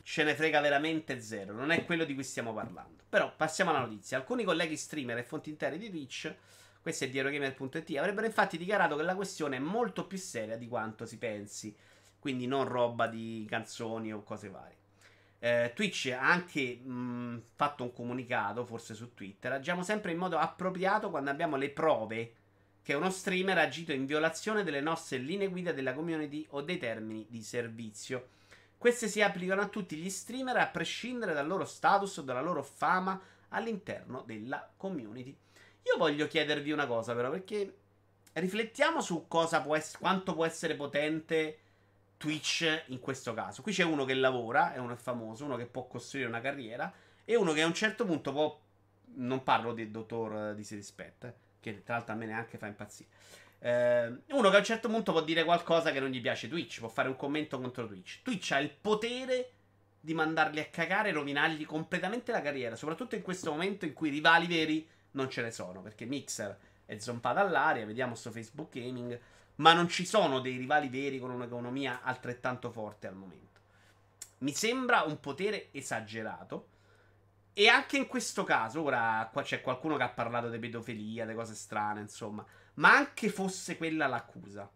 ce 0.04 0.24
ne 0.24 0.36
frega 0.36 0.60
veramente 0.62 1.22
zero. 1.22 1.54
Non 1.54 1.72
è 1.72 1.86
quello 1.86 2.04
di 2.04 2.14
cui 2.14 2.24
stiamo 2.24 2.54
parlando. 2.54 3.04
Però 3.10 3.34
passiamo 3.36 3.72
alla 3.72 3.80
notizia. 3.80 4.18
Alcuni 4.18 4.44
colleghi 4.44 4.78
streamer 4.78 5.18
e 5.18 5.24
fonti 5.24 5.50
interne 5.50 5.78
di 5.78 5.90
Twitch, 5.90 6.34
questo 6.82 7.04
è 7.04 7.10
di 7.10 7.18
Eurogamer.it, 7.18 7.98
avrebbero 7.98 8.26
infatti 8.26 8.58
dichiarato 8.58 8.96
che 8.96 9.04
la 9.04 9.16
questione 9.16 9.58
è 9.58 9.60
molto 9.60 10.08
più 10.08 10.18
seria 10.18 10.58
di 10.58 10.68
quanto 10.68 11.06
si 11.06 11.18
pensi. 11.18 11.76
Quindi 12.20 12.46
non 12.46 12.66
roba 12.66 13.08
di 13.08 13.46
canzoni 13.50 14.14
o 14.14 14.24
cose 14.24 14.50
varie. 14.50 14.78
Eh, 15.40 15.72
Twitch 15.74 16.16
ha 16.16 16.22
anche 16.22 16.76
mh, 16.76 17.42
fatto 17.56 17.84
un 17.84 17.92
comunicato, 17.92 18.64
forse 18.64 18.94
su 18.94 19.16
Twitter. 19.16 19.52
Agiamo 19.52 19.82
sempre 19.82 20.12
in 20.12 20.20
modo 20.20 20.38
appropriato 20.38 21.10
quando 21.10 21.32
abbiamo 21.32 21.56
le 21.56 21.72
prove 21.72 22.34
che 22.84 22.94
uno 22.94 23.10
streamer 23.10 23.58
ha 23.58 23.64
agito 23.64 23.92
in 23.92 24.06
violazione 24.06 24.64
delle 24.64 24.82
nostre 24.82 25.18
linee 25.18 25.48
guida 25.48 25.72
della 25.72 25.94
community 25.94 26.46
o 26.52 26.62
dei 26.62 26.78
termini 26.78 27.26
di 27.28 27.42
servizio. 27.42 28.28
Queste 28.82 29.08
si 29.08 29.22
applicano 29.22 29.62
a 29.62 29.68
tutti 29.68 29.96
gli 29.96 30.10
streamer 30.10 30.58
a 30.58 30.66
prescindere 30.66 31.34
dal 31.34 31.46
loro 31.46 31.66
status 31.66 32.18
o 32.18 32.22
dalla 32.24 32.42
loro 32.42 32.64
fama 32.64 33.22
all'interno 33.50 34.24
della 34.26 34.68
community. 34.76 35.38
Io 35.84 35.98
voglio 36.00 36.26
chiedervi 36.26 36.72
una 36.72 36.88
cosa, 36.88 37.14
però, 37.14 37.30
perché 37.30 37.76
riflettiamo 38.34 39.00
su 39.00 39.28
può 39.28 39.76
ess- 39.76 40.00
quanto 40.00 40.34
può 40.34 40.46
essere 40.46 40.74
potente 40.74 41.60
Twitch 42.18 42.86
in 42.88 43.00
questo 43.00 43.36
caso. 43.36 43.62
Qui 43.62 43.72
c'è 43.72 43.84
uno 43.84 44.04
che 44.04 44.16
lavora, 44.16 44.74
è 44.74 44.80
uno 44.80 44.96
famoso, 44.96 45.46
uno 45.46 45.58
che 45.58 45.68
può 45.68 45.86
costruire 45.86 46.28
una 46.28 46.42
carriera 46.42 46.92
e 47.24 47.36
uno 47.36 47.54
che 47.54 47.62
a 47.62 47.68
un 47.68 47.76
certo 47.76 48.04
punto 48.04 48.32
può... 48.32 48.60
Non 49.14 49.44
parlo 49.44 49.74
del 49.74 49.92
dottor 49.92 50.56
di 50.56 50.64
Sirispet, 50.64 51.24
eh, 51.26 51.34
che 51.60 51.84
tra 51.84 51.98
l'altro 51.98 52.16
a 52.16 52.18
me 52.18 52.26
neanche 52.26 52.58
fa 52.58 52.66
impazzire. 52.66 53.10
Eh, 53.64 54.14
uno 54.30 54.50
che 54.50 54.56
a 54.56 54.60
un 54.60 54.66
certo 54.66 54.90
punto 54.90 55.12
può 55.12 55.22
dire 55.22 55.44
qualcosa 55.44 55.92
che 55.92 56.00
non 56.00 56.10
gli 56.10 56.22
piace 56.22 56.48
Twitch, 56.48 56.80
può 56.80 56.90
fare 56.90 57.08
un 57.08 57.16
commento 57.16 57.60
contro 57.60 57.88
Twitch. 57.88 58.22
Twitch 58.24 58.52
ha 58.52 58.60
il 58.60 58.72
potere 58.72 59.52
di 60.00 60.14
mandarli 60.14 60.60
a 60.60 60.66
cagare 60.66 61.10
e 61.10 61.14
rovinargli 61.14 61.66
completamente 61.66 62.32
la 62.32 62.42
carriera, 62.42 62.76
soprattutto 62.76 63.16
in 63.16 63.22
questo 63.22 63.52
momento 63.52 63.86
in 63.86 63.94
cui 63.94 64.10
rivali 64.10 64.48
veri 64.48 64.88
non 65.12 65.30
ce 65.30 65.42
ne 65.42 65.52
sono, 65.52 65.82
perché 65.82 66.06
Mixer 66.06 66.58
è 66.86 66.98
zompato 66.98 67.40
all'aria, 67.40 67.86
vediamo 67.86 68.16
sto 68.16 68.32
Facebook 68.32 68.74
Gaming 68.74 69.20
ma 69.62 69.74
non 69.74 69.88
ci 69.88 70.06
sono 70.06 70.40
dei 70.40 70.58
rivali 70.58 70.90
veri 70.90 71.20
con 71.20 71.30
un'economia 71.30 72.02
altrettanto 72.02 72.72
forte 72.72 73.08
al 73.08 73.16
momento. 73.16 73.60
Mi 74.40 74.54
sembra 74.54 75.04
un 75.04 75.20
potere 75.20 75.68
esagerato. 75.72 76.68
E 77.54 77.68
anche 77.68 77.98
in 77.98 78.08
questo 78.08 78.44
caso, 78.44 78.82
ora 78.82 79.30
qua 79.32 79.42
c'è 79.42 79.62
qualcuno 79.62 79.98
che 79.98 80.04
ha 80.04 80.10
parlato 80.10 80.50
di 80.50 80.58
pedofilia, 80.58 81.26
di 81.26 81.34
cose 81.34 81.54
strane, 81.54 82.00
insomma. 82.00 82.46
Ma 82.76 82.96
anche 82.96 83.30
fosse 83.30 83.76
quella 83.78 84.08
l'accusa. 84.08 84.70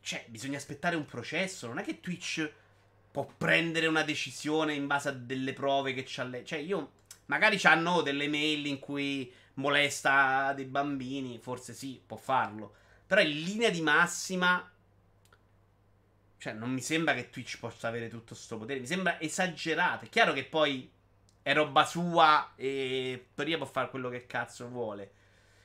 Cioè, 0.00 0.24
bisogna 0.28 0.56
aspettare 0.56 0.96
un 0.96 1.04
processo. 1.04 1.66
Non 1.66 1.78
è 1.78 1.82
che 1.82 2.00
Twitch 2.00 2.50
può 3.10 3.26
prendere 3.36 3.88
una 3.88 4.02
decisione 4.02 4.74
in 4.74 4.86
base 4.86 5.08
a 5.08 5.12
delle 5.12 5.52
prove 5.52 5.92
che 5.92 6.04
c'ha 6.06 6.24
lei. 6.24 6.44
Cioè, 6.44 6.60
io. 6.60 6.92
Magari 7.26 7.60
hanno 7.64 8.00
delle 8.00 8.26
mail 8.28 8.66
in 8.66 8.78
cui 8.78 9.30
molesta 9.54 10.52
dei 10.54 10.64
bambini, 10.64 11.38
forse 11.38 11.74
sì, 11.74 12.00
può 12.06 12.16
farlo. 12.16 12.74
Però 13.06 13.20
in 13.20 13.42
linea 13.42 13.70
di 13.70 13.82
massima. 13.82 14.70
Cioè, 16.38 16.52
non 16.52 16.70
mi 16.70 16.80
sembra 16.80 17.14
che 17.14 17.30
Twitch 17.30 17.58
possa 17.58 17.88
avere 17.88 18.08
tutto 18.08 18.34
questo 18.34 18.56
potere. 18.56 18.80
Mi 18.80 18.86
sembra 18.86 19.20
esagerato. 19.20 20.04
È 20.04 20.08
chiaro 20.08 20.32
che 20.32 20.44
poi 20.44 20.90
è 21.42 21.52
roba 21.52 21.84
sua 21.84 22.52
e 22.54 23.28
Toria 23.34 23.56
può 23.56 23.66
fare 23.66 23.90
quello 23.90 24.08
che 24.08 24.26
cazzo 24.26 24.68
vuole. 24.68 25.12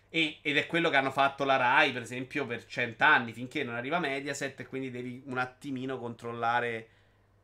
E, 0.09 0.39
ed 0.41 0.57
è 0.57 0.65
quello 0.65 0.89
che 0.89 0.95
hanno 0.95 1.11
fatto 1.11 1.43
la 1.43 1.57
Rai, 1.57 1.91
per 1.91 2.01
esempio, 2.01 2.45
per 2.45 2.65
cent'anni, 2.65 3.33
finché 3.33 3.63
non 3.63 3.75
arriva 3.75 3.99
Mediaset 3.99 4.59
e 4.59 4.67
quindi 4.67 4.89
devi 4.91 5.21
un 5.25 5.37
attimino 5.37 5.99
controllare 5.99 6.87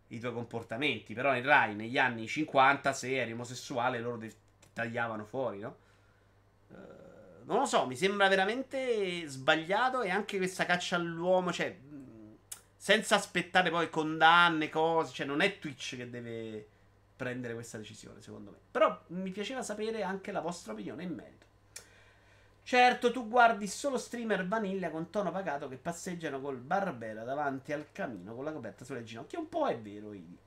i 0.07 0.19
tuoi 0.19 0.33
comportamenti. 0.33 1.13
Però 1.13 1.35
in 1.35 1.43
Rai, 1.43 1.75
negli 1.75 1.97
anni 1.97 2.27
50, 2.27 2.93
se 2.93 3.15
eri 3.15 3.31
omosessuale, 3.31 3.99
loro 3.99 4.17
ti 4.17 4.33
tagliavano 4.73 5.25
fuori, 5.25 5.59
no? 5.59 5.77
Uh, 6.69 7.45
non 7.45 7.59
lo 7.59 7.65
so, 7.65 7.85
mi 7.85 7.95
sembra 7.95 8.27
veramente 8.27 9.27
sbagliato 9.27 10.01
e 10.01 10.09
anche 10.09 10.37
questa 10.37 10.65
caccia 10.65 10.95
all'uomo, 10.95 11.51
cioè, 11.51 11.75
senza 12.81 13.15
aspettare 13.15 13.69
poi 13.69 13.89
condanne, 13.89 14.69
cose, 14.69 15.11
cioè, 15.11 15.25
non 15.25 15.41
è 15.41 15.59
Twitch 15.59 15.97
che 15.97 16.09
deve 16.09 16.65
prendere 17.13 17.53
questa 17.53 17.77
decisione, 17.77 18.21
secondo 18.21 18.51
me. 18.51 18.57
Però 18.71 19.03
mi 19.07 19.31
piaceva 19.31 19.61
sapere 19.61 20.01
anche 20.01 20.31
la 20.31 20.39
vostra 20.39 20.71
opinione 20.71 21.03
in 21.03 21.13
merito. 21.13 21.45
Certo, 22.63 23.11
tu 23.11 23.27
guardi 23.27 23.67
solo 23.67 23.97
streamer 23.97 24.47
vaniglia 24.47 24.91
con 24.91 25.09
tono 25.09 25.29
pagato 25.29 25.67
che 25.67 25.75
passeggiano 25.75 26.39
col 26.39 26.55
barbera 26.55 27.25
davanti 27.25 27.73
al 27.73 27.91
camino 27.91 28.33
con 28.33 28.45
la 28.45 28.53
coperta 28.53 28.85
sulle 28.85 29.03
ginocchia. 29.03 29.39
Un 29.39 29.49
po' 29.49 29.67
è 29.67 29.77
vero, 29.77 30.13
Idi. 30.13 30.37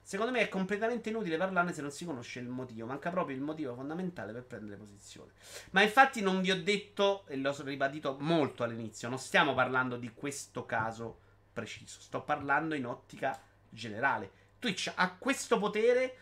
Secondo 0.00 0.30
me 0.30 0.42
è 0.42 0.48
completamente 0.48 1.08
inutile 1.08 1.36
parlarne 1.36 1.72
se 1.72 1.80
non 1.80 1.90
si 1.90 2.04
conosce 2.04 2.38
il 2.38 2.46
motivo. 2.46 2.86
Manca 2.86 3.10
proprio 3.10 3.34
il 3.34 3.42
motivo 3.42 3.74
fondamentale 3.74 4.32
per 4.32 4.44
prendere 4.44 4.76
posizione. 4.76 5.32
Ma 5.70 5.82
infatti 5.82 6.20
non 6.20 6.40
vi 6.40 6.52
ho 6.52 6.62
detto, 6.62 7.24
e 7.26 7.36
l'ho 7.36 7.56
ribadito 7.64 8.16
molto 8.20 8.62
all'inizio, 8.62 9.08
non 9.08 9.18
stiamo 9.18 9.54
parlando 9.54 9.96
di 9.96 10.12
questo 10.14 10.64
caso 10.66 11.22
preciso. 11.54 12.00
Sto 12.00 12.20
parlando 12.22 12.74
in 12.74 12.84
ottica 12.84 13.40
generale. 13.70 14.42
Twitch 14.58 14.92
ha 14.94 15.14
questo 15.14 15.58
potere 15.58 16.18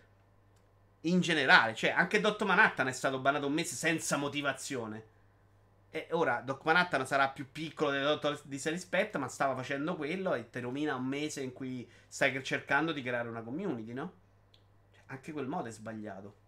in 1.01 1.21
generale. 1.21 1.75
Cioè, 1.75 1.91
anche 1.91 2.21
Dotto 2.21 2.45
Manhattan 2.45 2.87
è 2.87 2.93
stato 2.93 3.19
bannato 3.19 3.47
un 3.47 3.53
mese 3.55 3.75
senza 3.75 4.17
motivazione. 4.17 5.11
E 5.91 6.09
ora 6.13 6.41
Doc 6.41 6.65
Manhattan 6.65 7.07
sarà 7.07 7.29
più 7.29 7.51
piccolo 7.51 7.91
del 7.91 8.05
Dottor 8.05 8.41
di 8.45 8.61
Rispetto, 8.63 9.19
ma 9.19 9.29
stava 9.29 9.55
facendo 9.55 9.97
quello 9.97 10.35
e 10.35 10.49
te 10.49 10.61
nomina 10.61 10.95
un 10.95 11.05
mese 11.05 11.43
in 11.43 11.53
cui 11.53 11.89
stai 12.07 12.43
cercando 12.45 12.93
di 12.93 13.03
creare 13.03 13.29
una 13.29 13.43
community, 13.43 13.93
no? 13.93 14.13
Anche 15.07 15.33
quel 15.33 15.47
modo 15.47 15.69
è 15.69 15.71
sbagliato. 15.71 16.42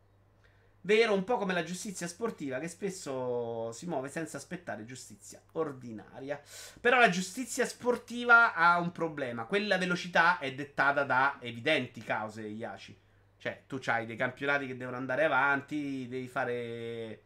Vero, 0.87 1.15
un 1.15 1.25
po' 1.25 1.39
come 1.39 1.55
la 1.55 1.63
giustizia 1.63 2.07
sportiva 2.07 2.59
che 2.59 2.69
spesso 2.69 3.73
si 3.73 3.87
muove 3.87 4.11
senza 4.11 4.37
aspettare 4.37 4.85
giustizia 4.85 5.41
ordinaria. 5.53 6.39
Però 6.79 6.99
la 6.99 7.09
giustizia 7.09 7.65
sportiva 7.65 8.53
ha 8.53 8.79
un 8.79 8.93
problema. 8.93 9.47
Quella 9.47 9.79
velocità 9.79 10.39
è 10.39 10.53
dettata 10.53 11.05
da 11.05 11.39
evidenti 11.41 12.03
cause, 12.03 12.43
Iaci. 12.43 13.01
Cioè, 13.39 13.63
tu 13.67 13.81
hai 13.87 14.05
dei 14.05 14.17
campionati 14.17 14.67
che 14.67 14.77
devono 14.77 14.99
andare 14.99 15.25
avanti, 15.25 16.07
devi 16.07 16.29
fare 16.29 17.23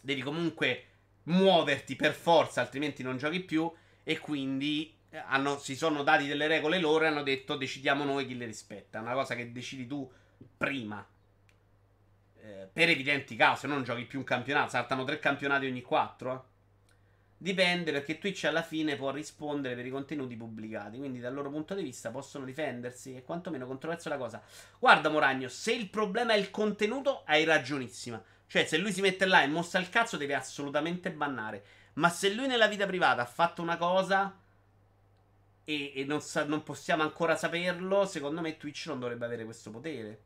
devi 0.00 0.22
comunque 0.22 0.84
muoverti 1.24 1.94
per 1.94 2.14
forza, 2.14 2.62
altrimenti 2.62 3.02
non 3.02 3.18
giochi 3.18 3.40
più. 3.40 3.70
E 4.02 4.18
quindi 4.18 4.96
eh, 5.10 5.18
hanno, 5.18 5.58
si 5.58 5.76
sono 5.76 6.02
dati 6.02 6.26
delle 6.26 6.46
regole 6.46 6.78
loro 6.78 7.04
e 7.04 7.08
hanno 7.08 7.22
detto 7.22 7.56
decidiamo 7.56 8.02
noi 8.02 8.26
chi 8.26 8.34
le 8.34 8.46
rispetta. 8.46 8.98
È 8.98 9.02
una 9.02 9.12
cosa 9.12 9.34
che 9.34 9.52
decidi 9.52 9.86
tu 9.86 10.10
prima. 10.56 11.06
Eh, 12.44 12.68
per 12.70 12.90
evidenti 12.90 13.36
cause, 13.36 13.66
non 13.66 13.84
giochi 13.84 14.04
più 14.04 14.18
un 14.18 14.24
campionato, 14.24 14.70
saltano 14.70 15.04
tre 15.04 15.18
campionati 15.18 15.64
ogni 15.64 15.80
quattro. 15.80 16.32
Eh. 16.34 16.52
Dipende 17.38 17.90
perché 17.90 18.18
Twitch 18.18 18.44
alla 18.44 18.62
fine 18.62 18.96
può 18.96 19.10
rispondere 19.10 19.74
per 19.74 19.86
i 19.86 19.90
contenuti 19.90 20.36
pubblicati. 20.36 20.98
Quindi 20.98 21.20
dal 21.20 21.32
loro 21.32 21.50
punto 21.50 21.74
di 21.74 21.82
vista 21.82 22.10
possono 22.10 22.44
difendersi. 22.44 23.16
E 23.16 23.22
quantomeno 23.22 23.66
controverso 23.66 24.08
la 24.10 24.18
cosa. 24.18 24.42
Guarda, 24.78 25.08
Moragno, 25.08 25.48
se 25.48 25.72
il 25.72 25.88
problema 25.88 26.34
è 26.34 26.36
il 26.36 26.50
contenuto, 26.50 27.22
hai 27.24 27.44
ragionissima. 27.44 28.22
Cioè, 28.46 28.66
se 28.66 28.76
lui 28.76 28.92
si 28.92 29.00
mette 29.00 29.24
là 29.24 29.42
e 29.42 29.46
mostra 29.46 29.80
il 29.80 29.88
cazzo, 29.88 30.16
deve 30.16 30.34
assolutamente 30.34 31.10
bannare. 31.10 31.64
Ma 31.94 32.08
se 32.10 32.32
lui 32.32 32.46
nella 32.46 32.68
vita 32.68 32.86
privata 32.86 33.22
ha 33.22 33.26
fatto 33.26 33.62
una 33.62 33.76
cosa 33.76 34.38
e, 35.64 35.92
e 35.94 36.04
non, 36.04 36.20
sa- 36.20 36.44
non, 36.44 36.62
possiamo 36.62 37.02
ancora 37.02 37.36
saperlo, 37.36 38.04
secondo 38.04 38.40
me 38.40 38.56
Twitch 38.56 38.86
non 38.86 39.00
dovrebbe 39.00 39.24
avere 39.24 39.44
questo 39.44 39.70
potere. 39.70 40.20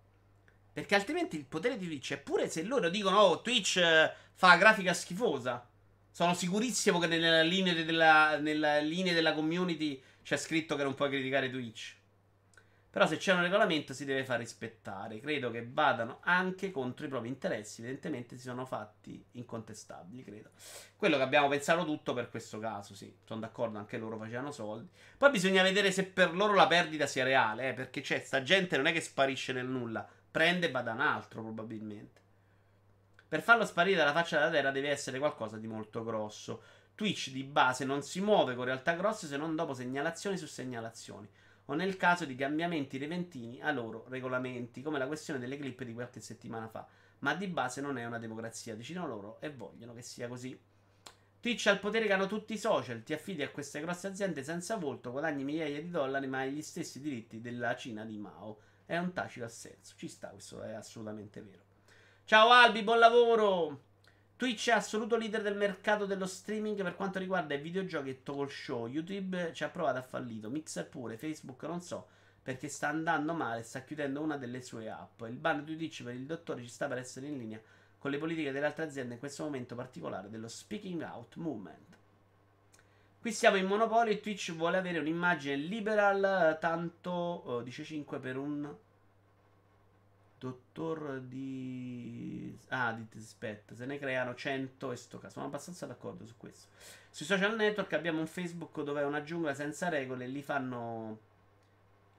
Perché 0.79 0.95
altrimenti 0.95 1.37
il 1.37 1.45
potere 1.45 1.77
di 1.77 1.87
Twitch 1.87 2.13
è 2.13 2.19
pure 2.19 2.49
se 2.49 2.63
loro 2.63 2.89
dicono, 2.89 3.19
oh, 3.19 3.43
Twitch 3.43 3.79
eh, 3.79 4.13
fa 4.33 4.55
grafica 4.55 4.95
schifosa. 4.95 5.69
Sono 6.09 6.35
sicurissimo 6.35 7.01
che 7.01 7.09
nella 7.09 7.43
linea, 7.43 7.73
della, 7.75 8.39
nella 8.39 8.79
linea 8.79 9.13
della 9.13 9.35
community 9.35 10.01
c'è 10.23 10.37
scritto 10.37 10.77
che 10.77 10.85
non 10.85 10.95
puoi 10.95 11.09
criticare 11.09 11.51
Twitch. 11.51 11.97
Però 12.91 13.09
se 13.09 13.17
c'è 13.17 13.33
un 13.33 13.43
regolamento 13.43 13.93
si 13.93 14.05
deve 14.05 14.25
far 14.25 14.39
rispettare. 14.39 15.19
Credo 15.19 15.51
che 15.51 15.67
vadano 15.69 16.21
anche 16.23 16.71
contro 16.71 17.07
i 17.07 17.09
propri 17.09 17.29
interessi. 17.29 17.81
Evidentemente 17.81 18.37
si 18.37 18.43
sono 18.43 18.65
fatti 18.65 19.21
incontestabili, 19.33 20.23
credo. 20.23 20.51
Quello 20.97 21.17
che 21.17 21.23
abbiamo 21.23 21.49
pensato 21.49 21.85
tutto 21.85 22.15
per 22.15 22.31
questo 22.31 22.61
caso, 22.61 22.95
sì. 22.95 23.13
Sono 23.25 23.41
d'accordo, 23.41 23.79
anche 23.79 23.99
loro 23.99 24.17
facevano 24.17 24.53
soldi. 24.53 24.89
Poi 25.17 25.31
bisogna 25.31 25.65
vedere 25.65 25.91
se 25.91 26.05
per 26.05 26.37
loro 26.37 26.55
la 26.55 26.69
perdita 26.69 27.09
sia 27.09 27.25
reale, 27.25 27.71
eh, 27.71 27.73
perché 27.73 28.01
c'è 28.01 28.21
sta 28.21 28.45
gente 28.45 28.77
non 28.77 28.87
è 28.87 28.93
che 28.93 29.01
sparisce 29.01 29.53
nel 29.53 29.67
nulla. 29.67 30.09
Prende 30.31 30.69
e 30.69 30.71
va 30.71 30.83
da 30.83 30.93
un 30.93 31.01
altro, 31.01 31.43
probabilmente. 31.43 32.21
Per 33.29 33.43
farlo 33.43 33.67
sparire 33.67 33.97
dalla 33.97 34.13
faccia 34.13 34.39
della 34.39 34.51
terra 34.51 34.71
deve 34.71 34.91
essere 34.91 35.19
qualcosa 35.19 35.59
di 35.59 35.67
molto 35.67 36.03
grosso. 36.05 36.63
Twitch 36.95 37.31
di 37.31 37.45
base 37.45 37.85
non 37.85 38.03
si 38.03 38.21
muove 38.21 38.55
con 38.55 38.65
realtà 38.65 38.95
grosse 38.95 39.27
se 39.27 39.37
non 39.37 39.55
dopo 39.55 39.75
segnalazioni 39.75 40.37
su 40.37 40.47
segnalazioni 40.47 41.29
o 41.71 41.75
nel 41.75 41.97
caso 41.97 42.25
di 42.25 42.35
cambiamenti 42.35 42.97
repentini 42.97 43.61
a 43.61 43.71
loro 43.71 44.07
regolamenti, 44.09 44.81
come 44.81 44.99
la 44.99 45.07
questione 45.07 45.39
delle 45.39 45.59
clip 45.59 45.83
di 45.83 45.93
qualche 45.93 46.21
settimana 46.21 46.67
fa. 46.67 46.87
Ma 47.21 47.35
di 47.35 47.47
base 47.47 47.81
non 47.81 47.99
è 47.99 48.07
una 48.07 48.19
democrazia, 48.19 48.75
decidono 48.75 49.07
loro 49.07 49.41
e 49.41 49.51
vogliono 49.51 49.93
che 49.93 50.01
sia 50.01 50.29
così. 50.29 50.59
Twitch 51.41 51.67
ha 51.67 51.73
il 51.73 51.79
potere 51.79 52.07
che 52.07 52.13
hanno 52.15 52.27
tutti 52.27 52.55
i 52.55 52.59
social, 52.59 53.03
ti 53.03 53.13
affidi 53.13 53.43
a 53.43 53.51
queste 53.51 53.81
grosse 53.81 54.07
aziende 54.07 54.43
senza 54.43 54.77
volto, 54.77 55.11
guadagni 55.11 55.45
migliaia 55.45 55.81
di 55.83 55.91
dollari, 55.91 56.27
ma 56.27 56.39
hai 56.39 56.53
gli 56.53 56.63
stessi 56.63 57.01
diritti 57.01 57.41
della 57.41 57.77
Cina 57.77 58.05
di 58.05 58.17
Mao. 58.17 58.59
È 58.89 58.97
un 58.97 59.13
tacito 59.13 59.45
assenso. 59.45 59.93
Ci 59.99 60.09
sta, 60.09 60.29
questo 60.29 60.63
è 60.63 60.73
assolutamente 60.73 61.43
vero. 61.43 61.61
Ciao 62.25 62.49
Albi, 62.49 62.83
buon 62.83 62.99
lavoro! 62.99 63.83
Twitch 64.35 64.71
è 64.71 64.73
assoluto 64.73 65.19
leader 65.19 65.43
del 65.43 65.59
mercato 65.59 66.07
dello 66.07 66.25
streaming 66.25 66.83
per 66.83 66.95
quanto 66.95 67.19
riguarda 67.19 67.53
i 67.53 67.61
videogiochi 67.61 68.09
e 68.09 68.23
talk 68.23 68.51
show. 68.51 68.87
YouTube 68.87 69.53
ci 69.53 69.63
ha 69.63 69.69
provato, 69.69 69.99
ha 69.99 70.03
fallito. 70.03 70.49
Mixer 70.49 70.89
pure, 70.89 71.19
Facebook 71.19 71.65
non 71.65 71.83
so 71.83 72.09
perché 72.41 72.69
sta 72.69 72.89
andando 72.89 73.35
male, 73.35 73.63
sta 73.63 73.83
chiudendo 73.83 74.23
una 74.23 74.39
delle 74.39 74.63
sue 74.63 74.89
app. 74.89 75.21
Il 75.29 75.37
ban 75.37 75.67
di 75.67 75.77
Twitch 75.77 76.03
per 76.03 76.15
il 76.15 76.25
dottore 76.25 76.63
ci 76.63 76.69
sta 76.71 76.89
per 76.89 76.97
essere 76.97 77.27
in 77.27 77.37
linea 77.37 77.61
con 77.99 78.11
le 78.11 78.17
politiche 78.17 78.53
delle 78.53 78.65
altre 78.65 78.85
aziende 78.85 79.13
in 79.13 79.21
questo 79.21 79.45
momento 79.45 79.75
particolare 79.75 80.31
dello 80.31 80.49
speaking 80.49 81.03
out 81.03 81.37
movement. 81.37 81.98
Qui 83.21 83.33
siamo 83.33 83.57
in 83.57 83.67
monopolio 83.67 84.13
e 84.13 84.21
Twitch 84.21 84.55
vuole 84.55 84.77
avere 84.77 84.99
un'immagine 84.99 85.57
liberal, 85.57 86.57
tanto 86.61 87.11
oh, 87.11 87.63
dice 87.63 87.85
5 87.85 88.19
per 88.21 88.37
un 88.37 88.77
Dottor 90.39 91.21
di... 91.21 92.57
Ah, 92.69 92.93
di 92.93 93.21
Spet. 93.21 93.75
Se 93.75 93.85
ne 93.87 93.99
creano 93.99 94.35
100 94.35 94.93
e 94.93 94.97
sto 94.97 95.19
caso. 95.19 95.35
Sono 95.35 95.47
abbastanza 95.47 95.87
d'accordo 95.87 96.25
su 96.25 96.37
questo. 96.37 96.69
Sui 97.11 97.27
social 97.27 97.57
network 97.57 97.93
abbiamo 97.93 98.21
un 98.21 98.29
Facebook 98.29 98.83
dove 98.83 99.01
è 99.01 99.05
una 99.05 99.23
giungla 99.23 99.53
senza 99.55 99.89
regole 99.89 100.25
e 100.25 100.29
lì 100.29 100.43
fanno 100.43 101.19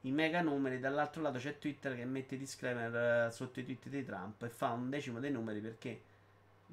i 0.02 0.12
mega 0.12 0.42
numeri. 0.42 0.80
Dall'altro 0.80 1.22
lato 1.22 1.38
c'è 1.38 1.58
Twitter 1.58 1.96
che 1.96 2.04
mette 2.04 2.38
disclaimer 2.38 3.28
eh, 3.28 3.32
sotto 3.32 3.62
i 3.62 3.64
tweet 3.64 3.88
di 3.88 4.04
Trump 4.04 4.44
e 4.44 4.50
fa 4.50 4.72
un 4.72 4.90
decimo 4.90 5.20
dei 5.20 5.32
numeri 5.32 5.62
perché 5.62 6.02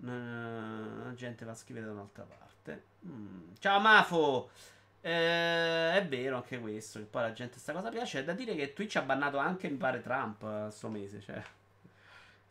la 0.01 1.13
gente 1.15 1.45
va 1.45 1.53
a 1.53 1.55
scrivere 1.55 1.87
da 1.87 1.93
un'altra 1.93 2.25
parte. 2.25 2.46
Mm. 2.73 3.53
Ciao 3.59 3.81
Mafo! 3.81 4.51
Eh, 5.01 5.93
è 5.93 6.07
vero 6.09 6.37
anche 6.37 6.59
questo. 6.59 6.99
Che 6.99 7.05
poi 7.05 7.23
la 7.23 7.33
gente 7.33 7.59
sta 7.59 7.73
cosa 7.73 7.91
piace. 7.91 8.21
È 8.21 8.25
da 8.25 8.33
dire 8.33 8.57
che 8.57 8.73
Twitch 8.73 8.97
ha 8.97 9.03
bannato 9.03 9.39
anche, 9.39 9.69
mi 9.69 9.77
pare, 9.77 10.01
Trump 10.01 10.43
uh, 10.43 10.71
sto 10.71 10.89
mese. 10.89 11.21
Cioè. 11.21 11.43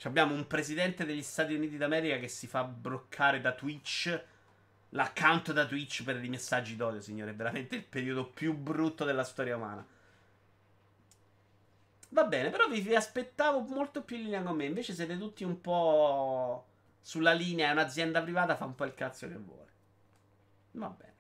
Abbiamo 0.03 0.34
un 0.34 0.47
presidente 0.47 1.03
degli 1.03 1.24
Stati 1.24 1.53
Uniti 1.53 1.78
d'America 1.78 2.18
che 2.18 2.28
si 2.28 2.47
fa 2.47 2.63
bloccare 2.63 3.41
da 3.41 3.51
Twitch. 3.51 4.24
L'account 4.89 5.51
da 5.51 5.66
Twitch 5.66 6.03
per 6.03 6.24
i 6.24 6.30
messaggi 6.30 6.78
d'odio, 6.78 7.01
signore. 7.01 7.32
È 7.32 7.36
veramente 7.36 7.76
il 7.76 7.84
periodo 7.84 8.26
più 8.26 8.53
brutto 8.53 9.03
della 9.03 9.24
storia 9.26 9.57
umana. 9.57 9.86
Va 12.09 12.24
bene, 12.24 12.49
però 12.49 12.70
vi, 12.70 12.80
vi 12.80 12.95
aspettavo 12.95 13.59
molto 13.61 14.03
più 14.03 14.16
in 14.16 14.24
linea 14.24 14.41
con 14.43 14.55
me. 14.55 14.63
Invece 14.63 14.93
siete 14.93 15.18
tutti 15.18 15.43
un 15.43 15.59
po' 15.59 16.66
sulla 17.01 17.34
linea. 17.34 17.70
È 17.70 17.72
un'azienda 17.74 18.22
privata, 18.22 18.55
fa 18.55 18.63
un 18.63 18.76
po' 18.76 18.86
il 18.86 18.93
cazzo 18.93 19.28
che 19.28 19.36
vuole. 19.36 19.63
Va 20.76 20.89
bene. 20.89 21.13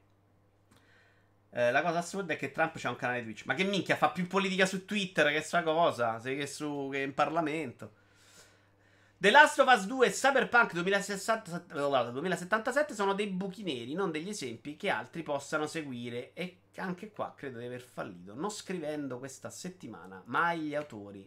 Eh, 1.51 1.71
la 1.71 1.81
cosa 1.81 1.99
assurda 1.99 2.33
è 2.33 2.37
che 2.37 2.51
Trump 2.51 2.77
c'ha 2.77 2.89
un 2.89 2.97
canale 2.97 3.23
Twitch. 3.23 3.45
Ma 3.45 3.53
che 3.53 3.63
minchia, 3.63 3.95
fa 3.95 4.09
più 4.09 4.27
politica 4.27 4.65
su 4.65 4.83
Twitter 4.85 5.31
che 5.31 5.39
sta 5.41 5.63
cosa, 5.63 6.19
che, 6.19 6.45
su, 6.47 6.89
che 6.91 6.99
in 6.99 7.13
Parlamento. 7.13 8.03
The 9.17 9.31
Last 9.31 9.57
of 9.59 9.73
Us 9.73 9.85
2 9.85 10.07
e 10.07 10.11
Cyberpunk 10.11 10.73
2077 10.73 12.93
sono 12.93 13.13
dei 13.13 13.27
buchi 13.27 13.63
neri, 13.63 13.93
non 13.93 14.11
degli 14.11 14.27
esempi 14.27 14.75
che 14.75 14.89
altri 14.89 15.23
possano 15.23 15.65
seguire. 15.65 16.33
E 16.33 16.57
anche 16.75 17.11
qua 17.11 17.33
credo 17.33 17.59
di 17.59 17.65
aver 17.65 17.81
fallito. 17.81 18.35
Non 18.35 18.51
scrivendo 18.51 19.17
questa 19.17 19.49
settimana 19.49 20.21
mai 20.25 20.59
gli 20.59 20.75
autori 20.75 21.25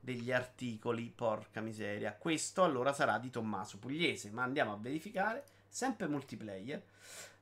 degli 0.00 0.32
articoli, 0.32 1.12
porca 1.14 1.60
miseria. 1.60 2.14
Questo 2.14 2.64
allora 2.64 2.94
sarà 2.94 3.18
di 3.18 3.28
Tommaso 3.28 3.78
Pugliese, 3.78 4.30
ma 4.30 4.44
andiamo 4.44 4.72
a 4.72 4.78
verificare. 4.78 5.44
Sempre 5.76 6.06
multiplayer. 6.06 6.82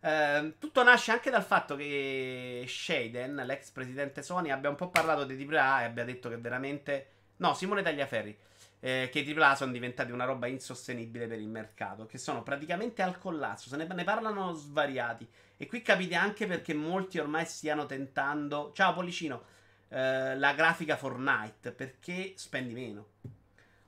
Eh, 0.01 0.55
tutto 0.59 0.83
nasce 0.83 1.13
anche 1.13 1.31
dal 1.31 1.45
fatto 1.45 1.77
che 1.77 2.65
Shaden, 2.67 3.37
l'ex 3.47 3.71
presidente 3.71 4.25
Sony, 4.25 4.51
abbia 4.51 4.71
un 4.71 4.75
po' 4.75 4.89
parlato 4.89 5.23
di 5.23 5.41
AAA 5.41 5.83
e 5.83 5.85
abbia 5.85 6.03
detto 6.03 6.29
che 6.29 6.37
veramente. 6.37 7.11
No, 7.37 7.55
Simone 7.55 7.83
Tagliaferri. 7.83 8.37
Eh, 8.81 9.09
che 9.13 9.21
i 9.21 9.33
AAA 9.33 9.55
sono 9.55 9.71
diventati 9.71 10.11
una 10.11 10.25
roba 10.25 10.49
insostenibile 10.49 11.29
per 11.29 11.39
il 11.39 11.47
mercato. 11.47 12.07
Che 12.07 12.19
sono 12.19 12.43
praticamente 12.43 13.03
al 13.03 13.19
collasso. 13.19 13.69
Se 13.69 13.77
ne, 13.77 13.87
ne 13.87 14.03
parlano 14.03 14.53
svariati. 14.53 15.29
E 15.57 15.67
qui 15.69 15.81
capite 15.81 16.17
anche 16.17 16.49
perché 16.49 16.75
molti 16.75 17.21
ormai 17.21 17.47
stiano 17.47 17.87
tentando. 17.87 18.73
Ciao 18.75 18.95
Pollicino. 18.95 19.45
Eh, 19.91 20.37
la 20.37 20.55
grafica 20.55 20.97
Fortnite. 20.97 21.71
Perché 21.71 22.33
spendi 22.35 22.75
meno. 22.75 23.07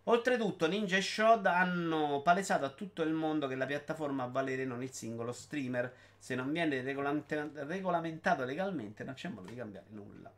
Oltretutto, 0.08 0.68
Ninja 0.68 0.96
e 0.96 1.02
Shod 1.02 1.46
hanno 1.46 2.22
palesato 2.22 2.64
a 2.64 2.70
tutto 2.70 3.02
il 3.02 3.12
mondo 3.12 3.48
che 3.48 3.56
la 3.56 3.66
piattaforma 3.66 4.22
ha 4.22 4.28
valere 4.28 4.64
non 4.64 4.82
il 4.84 4.92
singolo 4.92 5.32
streamer. 5.32 5.92
Se 6.16 6.36
non 6.36 6.52
viene 6.52 6.80
regolamentato 6.80 8.44
legalmente, 8.44 9.02
non 9.02 9.14
c'è 9.14 9.28
modo 9.28 9.48
di 9.48 9.56
cambiare 9.56 9.86
nulla. 9.90 10.32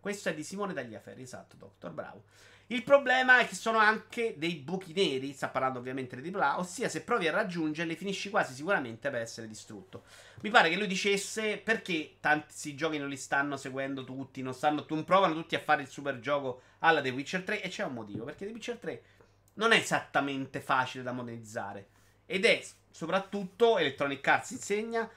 Questo 0.00 0.30
è 0.30 0.34
di 0.34 0.42
Simone 0.42 0.74
Tagliaferri, 0.74 1.22
esatto, 1.22 1.54
Doctor, 1.56 1.92
bravo. 1.92 2.24
Il 2.68 2.82
problema 2.82 3.40
è 3.40 3.46
che 3.46 3.54
sono 3.54 3.76
anche 3.76 4.36
dei 4.38 4.54
buchi 4.54 4.94
neri, 4.94 5.34
sta 5.34 5.48
parlando 5.48 5.78
ovviamente 5.78 6.18
di 6.18 6.32
AAA, 6.34 6.58
ossia 6.58 6.88
se 6.88 7.02
provi 7.02 7.28
a 7.28 7.30
raggiungerli 7.30 7.94
finisci 7.94 8.30
quasi 8.30 8.54
sicuramente 8.54 9.10
per 9.10 9.20
essere 9.20 9.46
distrutto. 9.46 10.04
Mi 10.40 10.48
pare 10.48 10.70
che 10.70 10.76
lui 10.76 10.86
dicesse 10.86 11.58
perché 11.58 12.16
tanti 12.20 12.74
giochi 12.74 12.96
non 12.96 13.10
li 13.10 13.18
stanno 13.18 13.58
seguendo 13.58 14.02
tutti, 14.04 14.40
non, 14.40 14.54
stanno, 14.54 14.86
non 14.88 15.04
provano 15.04 15.34
tutti 15.34 15.54
a 15.54 15.60
fare 15.60 15.82
il 15.82 15.88
super 15.88 16.20
gioco 16.20 16.62
alla 16.78 17.02
The 17.02 17.10
Witcher 17.10 17.42
3 17.42 17.60
e 17.60 17.68
c'è 17.68 17.84
un 17.84 17.92
motivo, 17.92 18.24
perché 18.24 18.46
The 18.46 18.52
Witcher 18.52 18.78
3 18.78 19.02
non 19.54 19.72
è 19.72 19.76
esattamente 19.76 20.60
facile 20.60 21.04
da 21.04 21.12
monetizzare 21.12 21.88
ed 22.24 22.46
è 22.46 22.64
soprattutto 22.90 23.76
Electronic 23.76 24.26
Arts 24.26 24.50
insegna 24.52 25.08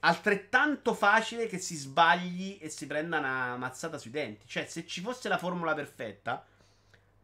altrettanto 0.00 0.94
facile 0.94 1.46
che 1.46 1.58
si 1.58 1.76
sbagli 1.76 2.58
e 2.60 2.68
si 2.68 2.86
prenda 2.86 3.18
una 3.18 3.56
mazzata 3.56 3.98
sui 3.98 4.10
denti. 4.10 4.46
Cioè, 4.46 4.66
se 4.66 4.86
ci 4.86 5.00
fosse 5.00 5.28
la 5.28 5.38
formula 5.38 5.74
perfetta, 5.74 6.44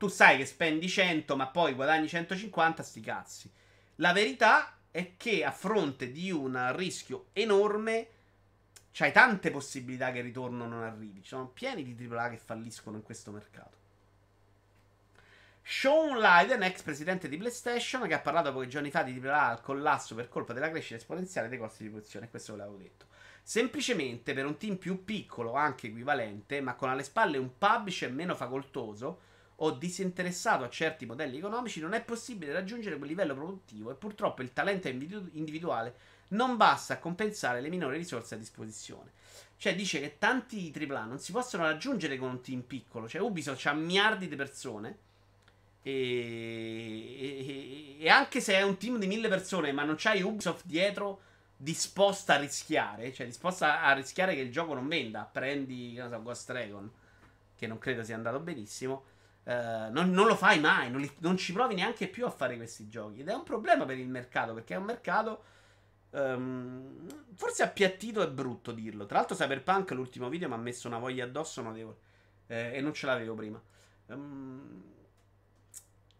tu 0.00 0.08
sai 0.08 0.38
che 0.38 0.46
spendi 0.46 0.88
100, 0.88 1.36
ma 1.36 1.48
poi 1.48 1.74
guadagni 1.74 2.08
150, 2.08 2.82
sti 2.82 3.00
cazzi. 3.02 3.52
La 3.96 4.14
verità 4.14 4.78
è 4.90 5.12
che 5.18 5.44
a 5.44 5.50
fronte 5.50 6.10
di 6.10 6.30
un 6.30 6.74
rischio 6.74 7.26
enorme, 7.34 8.08
c'hai 8.92 9.12
tante 9.12 9.50
possibilità 9.50 10.10
che 10.10 10.20
il 10.20 10.24
ritorno 10.24 10.66
non 10.66 10.84
arrivi. 10.84 11.20
Ci 11.20 11.28
sono 11.28 11.48
pieni 11.48 11.84
di 11.84 12.08
AAA 12.10 12.30
che 12.30 12.38
falliscono 12.38 12.96
in 12.96 13.02
questo 13.02 13.30
mercato. 13.30 13.76
Sean 15.62 16.18
Lyden, 16.18 16.62
ex 16.62 16.80
presidente 16.80 17.28
di 17.28 17.36
PlayStation, 17.36 18.08
che 18.08 18.14
ha 18.14 18.20
parlato 18.20 18.54
pochi 18.54 18.70
giorni 18.70 18.90
fa 18.90 19.02
di 19.02 19.20
AAA 19.22 19.48
al 19.48 19.60
collasso 19.60 20.14
per 20.14 20.30
colpa 20.30 20.54
della 20.54 20.70
crescita 20.70 20.96
esponenziale 20.96 21.50
dei 21.50 21.58
costi 21.58 21.82
di 21.82 21.90
produzione. 21.90 22.30
Questo 22.30 22.52
ve 22.52 22.58
l'avevo 22.60 22.78
detto. 22.78 23.04
Semplicemente 23.42 24.32
per 24.32 24.46
un 24.46 24.56
team 24.56 24.76
più 24.76 25.04
piccolo, 25.04 25.52
anche 25.52 25.88
equivalente, 25.88 26.62
ma 26.62 26.74
con 26.74 26.88
alle 26.88 27.02
spalle 27.02 27.36
un 27.36 27.58
publisher 27.58 28.10
meno 28.10 28.34
facoltoso 28.34 29.28
o 29.62 29.70
disinteressato 29.72 30.64
a 30.64 30.70
certi 30.70 31.06
modelli 31.06 31.38
economici, 31.38 31.80
non 31.80 31.92
è 31.92 32.02
possibile 32.02 32.52
raggiungere 32.52 32.96
quel 32.96 33.08
livello 33.08 33.34
produttivo 33.34 33.90
e 33.90 33.94
purtroppo 33.94 34.42
il 34.42 34.52
talento 34.52 34.88
individuale 34.88 35.94
non 36.28 36.56
basta 36.56 36.94
a 36.94 36.98
compensare 36.98 37.60
le 37.60 37.68
minori 37.68 37.96
risorse 37.96 38.34
a 38.34 38.38
disposizione. 38.38 39.12
Cioè 39.56 39.74
dice 39.74 40.00
che 40.00 40.16
tanti 40.18 40.72
AAA 40.74 41.04
non 41.04 41.18
si 41.18 41.32
possono 41.32 41.64
raggiungere 41.64 42.16
con 42.16 42.30
un 42.30 42.40
team 42.40 42.62
piccolo, 42.62 43.06
cioè 43.06 43.20
Ubisoft 43.20 43.66
ha 43.66 43.74
miliardi 43.74 44.28
di 44.28 44.36
persone 44.36 44.98
e, 45.82 45.92
e, 47.18 47.96
e, 48.00 48.08
anche 48.08 48.40
se 48.40 48.54
è 48.54 48.62
un 48.62 48.78
team 48.78 48.98
di 48.98 49.06
mille 49.06 49.28
persone, 49.28 49.72
ma 49.72 49.84
non 49.84 49.96
c'hai 49.98 50.22
Ubisoft 50.22 50.64
dietro 50.64 51.20
disposta 51.54 52.34
a 52.34 52.38
rischiare, 52.38 53.12
cioè 53.12 53.26
disposta 53.26 53.82
a 53.82 53.92
rischiare 53.92 54.34
che 54.34 54.40
il 54.40 54.50
gioco 54.50 54.72
non 54.72 54.88
venda. 54.88 55.28
Prendi, 55.30 55.92
che 55.94 56.08
so, 56.08 56.22
Ghost 56.22 56.50
Dragon, 56.50 56.90
che 57.56 57.66
non 57.66 57.78
credo 57.78 58.02
sia 58.02 58.14
andato 58.14 58.40
benissimo. 58.40 59.04
Uh, 59.50 59.90
non, 59.90 60.12
non, 60.12 60.28
lo 60.28 60.36
fai 60.36 60.60
mai, 60.60 60.88
non, 60.92 61.00
li, 61.00 61.10
non, 61.18 61.36
ci 61.36 61.52
provi 61.52 61.74
neanche 61.74 62.06
più 62.06 62.24
a 62.24 62.30
fare 62.30 62.54
questi 62.54 62.88
giochi. 62.88 63.18
Ed 63.18 63.28
è 63.28 63.34
un 63.34 63.42
problema 63.42 63.84
per 63.84 63.98
il 63.98 64.08
mercato, 64.08 64.54
perché 64.54 64.74
è 64.74 64.76
un 64.76 64.84
mercato. 64.84 65.42
Um, 66.10 67.08
forse 67.34 67.64
appiattito 67.64 68.22
è 68.22 68.28
brutto 68.28 68.70
dirlo. 68.70 69.06
Tra 69.06 69.18
l'altro, 69.18 69.34
Cyberpunk, 69.34 69.90
l'ultimo 69.90 70.28
video, 70.28 70.46
mi 70.46 70.54
ha 70.54 70.58
messo 70.58 70.86
una 70.86 70.98
voglia 70.98 71.24
addosso 71.24 71.62
notevole. 71.62 71.96
eh, 72.46 72.76
e 72.76 72.80
non 72.80 72.94
ce 72.94 73.06
l'avevo 73.06 73.34
prima. 73.34 73.60
Um, 74.06 74.82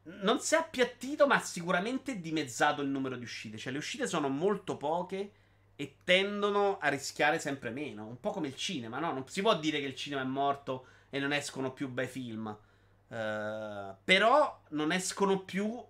non 0.03 0.41
si 0.41 0.57
è 0.57 0.59
appiattito, 0.59 1.29
ma 1.29 1.39
sicuramente 1.39 2.19
dimezzato 2.21 2.83
il 2.83 2.89
numero 2.89 3.15
di 3.15 3.23
uscite. 3.23 3.59
Cioè, 3.59 3.71
le 3.71 3.79
uscite 3.79 4.09
sono 4.09 4.29
molto 4.29 4.77
poche 4.77 5.33
e 5.77 5.99
tendono 6.03 6.79
a 6.79 6.89
rischiare 6.89 7.39
sempre 7.39 7.71
meno. 7.71 8.07
Un 8.07 8.19
po' 8.19 8.33
come 8.33 8.49
il 8.49 8.57
cinema, 8.57 8.99
no? 8.99 9.13
Non 9.13 9.29
si 9.29 9.41
può 9.41 9.57
dire 9.57 9.79
che 9.79 9.87
il 9.87 9.95
cinema 9.95 10.23
è 10.23 10.27
morto 10.27 10.87
e 11.11 11.21
non 11.21 11.33
escono 11.33 11.73
più 11.73 11.89
bei 11.89 12.09
film. 12.09 12.59
Uh, 13.11 13.97
però 14.05 14.63
non 14.69 14.93
escono 14.93 15.41
più 15.41 15.85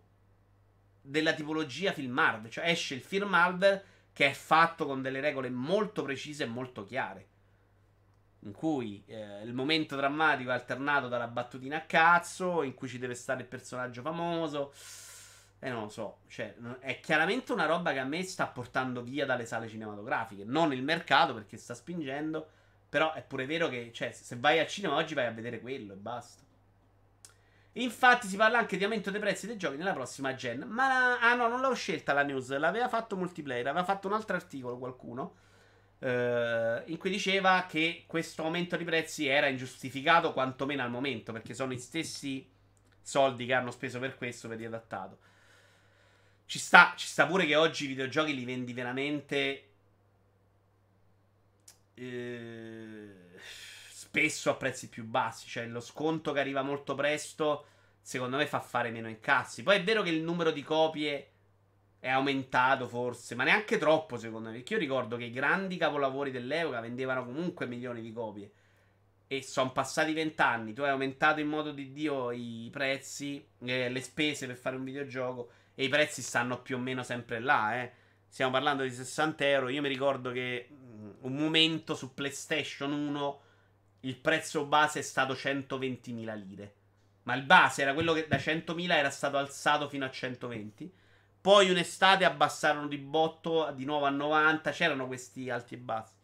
della 1.01 1.35
tipologia 1.35 1.93
film 1.93 2.13
Marvel. 2.13 2.51
Cioè, 2.51 2.69
esce 2.69 2.95
il 2.95 3.03
film 3.03 3.29
Marvel 3.29 3.83
che 4.13 4.27
è 4.27 4.33
fatto 4.33 4.87
con 4.87 5.03
delle 5.03 5.21
regole 5.21 5.51
molto 5.51 6.03
precise 6.03 6.45
e 6.45 6.47
molto 6.47 6.85
chiare. 6.85 7.29
In 8.41 8.53
cui 8.53 9.03
eh, 9.07 9.43
il 9.43 9.53
momento 9.53 9.97
drammatico 9.97 10.51
è 10.51 10.55
alternato 10.55 11.09
dalla 11.09 11.27
battutina 11.27 11.77
a 11.77 11.83
cazzo, 11.83 12.63
in 12.63 12.75
cui 12.75 12.89
ci 12.89 12.99
deve 12.99 13.15
stare 13.15 13.43
il 13.43 13.47
personaggio 13.47 14.01
famoso. 14.01 14.73
E 15.59 15.69
eh, 15.69 15.71
non 15.71 15.83
lo 15.83 15.89
so, 15.91 16.21
cioè, 16.27 16.55
è 16.79 17.01
chiaramente 17.01 17.53
una 17.53 17.67
roba 17.67 17.93
che 17.93 17.99
a 17.99 18.05
me 18.05 18.23
sta 18.23 18.47
portando 18.47 19.03
via 19.03 19.27
dalle 19.27 19.45
sale 19.45 19.69
cinematografiche. 19.69 20.45
Non 20.45 20.73
il 20.73 20.83
mercato 20.83 21.35
perché 21.35 21.59
sta 21.59 21.75
spingendo. 21.75 22.49
Però 22.89 23.13
è 23.13 23.23
pure 23.23 23.47
vero 23.47 23.69
che, 23.69 23.91
cioè, 23.93 24.11
se 24.11 24.37
vai 24.37 24.59
al 24.59 24.67
cinema 24.67 24.97
oggi 24.97 25.15
vai 25.15 25.27
a 25.27 25.31
vedere 25.31 25.61
quello 25.61 25.93
e 25.93 25.97
basta. 25.97 26.43
Infatti 27.75 28.27
si 28.27 28.37
parla 28.37 28.59
anche 28.59 28.77
di 28.77 28.85
aumento 28.85 29.11
dei 29.11 29.21
prezzi 29.21 29.47
dei 29.47 29.57
giochi 29.57 29.77
nella 29.77 29.93
prossima 29.93 30.35
gen. 30.35 30.67
Ma 30.69 31.19
ah 31.21 31.35
no, 31.35 31.49
non 31.49 31.61
l'ho 31.61 31.75
scelta 31.75 32.13
la 32.13 32.23
news, 32.23 32.57
l'aveva 32.57 32.89
fatto 32.89 33.17
multiplayer, 33.17 33.67
aveva 33.67 33.85
fatto 33.85 34.09
un 34.09 34.15
altro 34.15 34.37
articolo 34.37 34.79
qualcuno 34.79 35.35
eh, 36.01 36.83
in 36.87 36.97
cui 36.97 37.11
diceva 37.11 37.67
che 37.69 38.05
questo 38.07 38.43
aumento 38.43 38.77
di 38.77 38.85
prezzi 38.85 39.27
era 39.27 39.47
ingiustificato 39.47 40.33
quantomeno 40.33 40.83
al 40.83 40.91
momento, 40.91 41.33
perché 41.33 41.55
sono 41.55 41.73
gli 41.73 41.79
stessi 41.79 42.49
soldi 43.03 43.47
che 43.47 43.55
hanno 43.55 43.71
speso 43.71 43.99
per 43.99 44.17
questo 44.17 44.49
per 44.49 44.59
riadattato. 44.59 45.19
Ci 46.47 46.59
sta, 46.59 46.95
ci 46.97 47.07
sta 47.07 47.27
pure 47.27 47.47
che 47.47 47.55
oggi 47.55 47.85
i 47.85 47.89
videogiochi 47.89 48.35
li 48.35 48.45
vendi 48.45 48.73
veramente 48.73 49.65
eh, 51.95 53.20
spesso 54.11 54.51
a 54.51 54.55
prezzi 54.55 54.89
più 54.89 55.05
bassi, 55.05 55.47
cioè 55.47 55.67
lo 55.67 55.79
sconto 55.79 56.33
che 56.33 56.41
arriva 56.41 56.63
molto 56.63 56.97
presto 56.97 57.67
secondo 58.03 58.39
me 58.39 58.47
fa 58.47 58.59
fare 58.59 58.91
meno 58.91 59.09
incassi. 59.09 59.63
Poi 59.63 59.77
è 59.77 59.85
vero 59.85 60.03
che 60.03 60.11
il 60.11 60.23
numero 60.23 60.51
di 60.51 60.65
copie 60.65 61.31
è 62.01 62.09
aumentato 62.09 62.89
forse, 62.89 63.37
ma 63.37 63.45
neanche 63.45 63.79
troppo 63.79 64.17
secondo 64.17 64.49
me. 64.49 64.57
Perché 64.57 64.75
io 64.75 64.81
ricordo 64.81 65.17
che 65.17 65.25
i 65.25 65.31
grandi 65.31 65.77
capolavori 65.77 66.33
dell'epoca 66.33 66.81
vendevano 66.81 67.25
comunque 67.25 67.67
milioni 67.67 68.01
di 68.01 68.13
copie. 68.13 68.51
E 69.29 69.43
sono 69.45 69.71
passati 69.71 70.13
vent'anni, 70.13 70.73
tu 70.73 70.83
hai 70.83 70.91
aumentato 70.91 71.39
in 71.39 71.47
modo 71.47 71.71
di 71.71 71.93
Dio 71.93 72.33
i 72.33 72.69
prezzi, 72.73 73.47
eh, 73.61 73.89
le 73.89 74.01
spese 74.01 74.49
per 74.49 74.57
fare 74.57 74.75
un 74.75 74.83
videogioco 74.83 75.51
e 75.77 75.85
i 75.85 75.89
prezzi 75.89 76.21
stanno 76.21 76.61
più 76.63 76.77
o 76.77 76.81
meno 76.81 77.05
sempre 77.05 77.39
là, 77.39 77.81
eh. 77.81 77.93
Stiamo 78.27 78.51
parlando 78.51 78.83
di 78.83 78.91
60 78.91 79.47
euro. 79.47 79.69
Io 79.69 79.83
mi 79.83 79.89
ricordo 79.89 80.33
che 80.33 80.67
um, 80.69 81.15
un 81.21 81.35
momento 81.37 81.95
su 81.95 82.13
PlayStation 82.13 82.93
1 82.93 83.41
il 84.01 84.17
prezzo 84.17 84.65
base 84.65 85.01
è 85.01 85.03
stato 85.03 85.35
120.000 85.35 86.37
lire. 86.37 86.75
Ma 87.25 87.35
il 87.35 87.43
base 87.43 87.83
era 87.83 87.93
quello 87.93 88.13
che 88.13 88.27
da 88.27 88.37
100.000 88.37 88.91
era 88.93 89.11
stato 89.11 89.37
alzato 89.37 89.89
fino 89.89 90.05
a 90.05 90.11
120. 90.11 90.93
Poi 91.41 91.71
un'estate 91.71 92.25
abbassarono 92.25 92.87
di 92.87 92.99
botto 92.99 93.71
di 93.75 93.85
nuovo 93.85 94.07
a 94.07 94.11
90. 94.11 94.71
C'erano 94.71 95.07
questi 95.07 95.51
alti 95.51 95.75
e 95.75 95.79
bassi. 95.79 96.19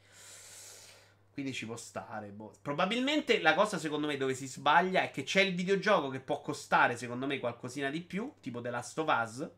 Quindi 1.33 1.53
ci 1.53 1.67
può 1.67 1.77
stare. 1.77 2.29
Boh. 2.29 2.53
Probabilmente 2.63 3.41
la 3.41 3.55
cosa 3.55 3.79
secondo 3.79 4.07
me 4.07 4.17
dove 4.17 4.35
si 4.35 4.47
sbaglia 4.47 5.03
è 5.03 5.11
che 5.11 5.23
c'è 5.23 5.43
il 5.43 5.55
videogioco 5.55 6.09
che 6.09 6.21
può 6.21 6.41
costare 6.41 6.97
secondo 6.97 7.27
me 7.27 7.39
qualcosina 7.39 7.91
di 7.91 8.01
più, 8.01 8.33
tipo 8.41 8.63
The 8.63 8.71
Last 8.71 8.99
of 8.99 9.09
Us. 9.09 9.51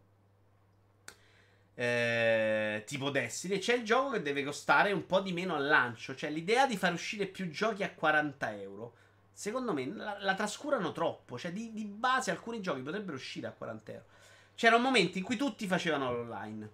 Eh, 1.81 2.83
tipo 2.87 3.11
Destiny. 3.11 3.59
C'è 3.59 3.74
il 3.74 3.85
gioco 3.85 4.11
che 4.11 4.22
deve 4.22 4.43
costare 4.43 4.91
un 4.91 5.07
po' 5.07 5.20
di 5.20 5.33
meno 5.33 5.55
al 5.55 5.64
lancio. 5.64 6.12
Cioè 6.12 6.29
l'idea 6.29 6.66
di 6.66 6.76
far 6.76 6.93
uscire 6.93 7.26
più 7.26 7.51
giochi 7.51 7.85
a 7.85 7.95
40 7.95 8.57
euro. 8.57 8.95
Secondo 9.33 9.72
me 9.72 9.87
la, 9.87 10.16
la 10.18 10.35
trascurano 10.35 10.91
troppo. 10.91 11.39
Cioè 11.39 11.53
di, 11.53 11.72
di 11.72 11.85
base 11.85 12.33
alcuni 12.33 12.61
giochi 12.61 12.81
potrebbero 12.81 13.16
uscire 13.16 13.47
a 13.47 13.53
40 13.53 13.93
euro. 13.93 14.05
C'erano 14.57 14.83
momenti 14.83 15.18
in 15.18 15.24
cui 15.24 15.37
tutti 15.37 15.68
facevano 15.68 16.12
l'online. 16.12 16.70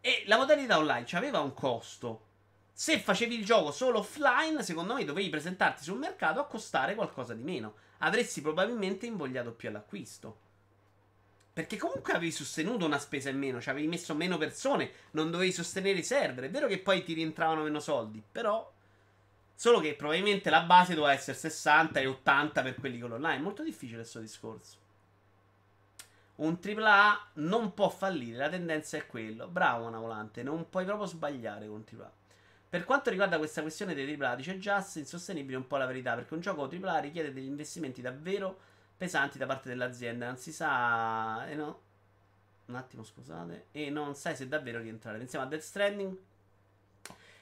E 0.00 0.24
la 0.26 0.36
modalità 0.36 0.76
online 0.76 1.06
aveva 1.12 1.38
un 1.38 1.54
costo. 1.54 2.24
Se 2.72 2.98
facevi 2.98 3.38
il 3.38 3.44
gioco 3.44 3.70
solo 3.70 4.00
offline, 4.00 4.64
secondo 4.64 4.94
me 4.94 5.04
dovevi 5.04 5.28
presentarti 5.28 5.84
sul 5.84 5.98
mercato 5.98 6.40
a 6.40 6.46
costare 6.46 6.96
qualcosa 6.96 7.32
di 7.32 7.44
meno. 7.44 7.74
Avresti 7.98 8.40
probabilmente 8.40 9.06
invogliato 9.06 9.52
più 9.52 9.68
all'acquisto. 9.68 10.45
Perché 11.56 11.78
comunque 11.78 12.12
avevi 12.12 12.32
sostenuto 12.32 12.84
una 12.84 12.98
spesa 12.98 13.30
in 13.30 13.38
meno, 13.38 13.62
ci 13.62 13.70
avevi 13.70 13.86
messo 13.86 14.14
meno 14.14 14.36
persone, 14.36 14.90
non 15.12 15.30
dovevi 15.30 15.52
sostenere 15.52 16.00
i 16.00 16.02
server. 16.02 16.44
È 16.44 16.50
vero 16.50 16.66
che 16.66 16.80
poi 16.80 17.02
ti 17.02 17.14
rientravano 17.14 17.62
meno 17.62 17.80
soldi, 17.80 18.22
però. 18.30 18.70
Solo 19.54 19.80
che 19.80 19.94
probabilmente 19.94 20.50
la 20.50 20.64
base 20.64 20.92
doveva 20.92 21.14
essere 21.14 21.34
60 21.34 21.98
e 21.98 22.06
80 22.06 22.60
per 22.60 22.74
quelli 22.74 22.98
con 22.98 23.08
l'online. 23.08 23.36
È 23.36 23.40
molto 23.40 23.62
difficile 23.62 24.00
questo 24.00 24.20
discorso. 24.20 24.76
Un 26.34 26.58
AAA 26.62 27.28
non 27.36 27.72
può 27.72 27.88
fallire, 27.88 28.36
la 28.36 28.50
tendenza 28.50 28.98
è 28.98 29.06
quello. 29.06 29.48
Bravo, 29.48 29.86
una 29.86 29.98
volante, 29.98 30.42
non 30.42 30.68
puoi 30.68 30.84
proprio 30.84 31.06
sbagliare 31.06 31.66
con 31.66 31.76
un 31.76 32.00
AAA. 32.00 32.12
Per 32.68 32.84
quanto 32.84 33.08
riguarda 33.08 33.38
questa 33.38 33.62
questione 33.62 33.94
dei 33.94 34.14
AAA, 34.14 34.36
dice 34.36 34.58
Just, 34.58 34.96
insostenibile 34.96 35.56
un 35.56 35.66
po' 35.66 35.78
la 35.78 35.86
verità, 35.86 36.16
perché 36.16 36.34
un 36.34 36.40
gioco 36.40 36.68
AAA 36.70 36.98
richiede 36.98 37.32
degli 37.32 37.46
investimenti 37.46 38.02
davvero 38.02 38.74
pesanti 38.96 39.38
da 39.38 39.46
parte 39.46 39.68
dell'azienda, 39.68 40.26
non 40.26 40.36
si 40.36 40.52
sa... 40.52 41.46
Eh 41.48 41.54
no. 41.54 41.82
Un 42.66 42.74
attimo, 42.74 43.04
scusate. 43.04 43.66
E 43.72 43.90
non 43.90 44.14
sai 44.14 44.34
se 44.34 44.48
davvero 44.48 44.80
rientrare. 44.80 45.18
Pensiamo 45.18 45.44
a 45.44 45.48
Death 45.48 45.62
Stranding, 45.62 46.16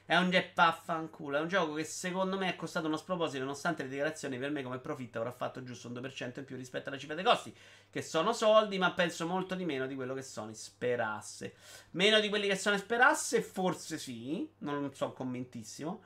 è 0.07 0.15
un 0.17 0.29
jet 0.29 0.53
vaffanculo. 0.53 1.37
È 1.37 1.41
un 1.41 1.47
gioco 1.47 1.73
che 1.73 1.83
secondo 1.83 2.37
me 2.37 2.49
è 2.49 2.55
costato 2.55 2.85
uno 2.85 2.97
sproposito. 2.97 3.43
Nonostante 3.43 3.81
le 3.83 3.89
dichiarazioni, 3.89 4.37
per 4.37 4.51
me 4.51 4.61
come 4.61 4.77
profitto 4.77 5.17
avrà 5.17 5.31
fatto 5.31 5.63
giusto 5.63 5.87
un 5.87 5.95
2% 5.95 6.39
in 6.39 6.45
più 6.45 6.55
rispetto 6.55 6.89
alla 6.89 6.97
cifra 6.99 7.15
dei 7.15 7.23
costi. 7.23 7.55
Che 7.89 8.01
sono 8.03 8.31
soldi, 8.31 8.77
ma 8.77 8.91
penso 8.91 9.25
molto 9.25 9.55
di 9.55 9.65
meno 9.65 9.87
di 9.87 9.95
quello 9.95 10.13
che 10.13 10.21
Sony 10.21 10.53
sperasse. 10.53 11.55
Meno 11.91 12.19
di 12.19 12.29
quelli 12.29 12.47
che 12.47 12.55
Sony 12.55 12.77
sperasse, 12.77 13.41
forse 13.41 13.97
sì. 13.97 14.47
Non 14.59 14.93
sono 14.93 15.11
convintissimo. 15.13 16.03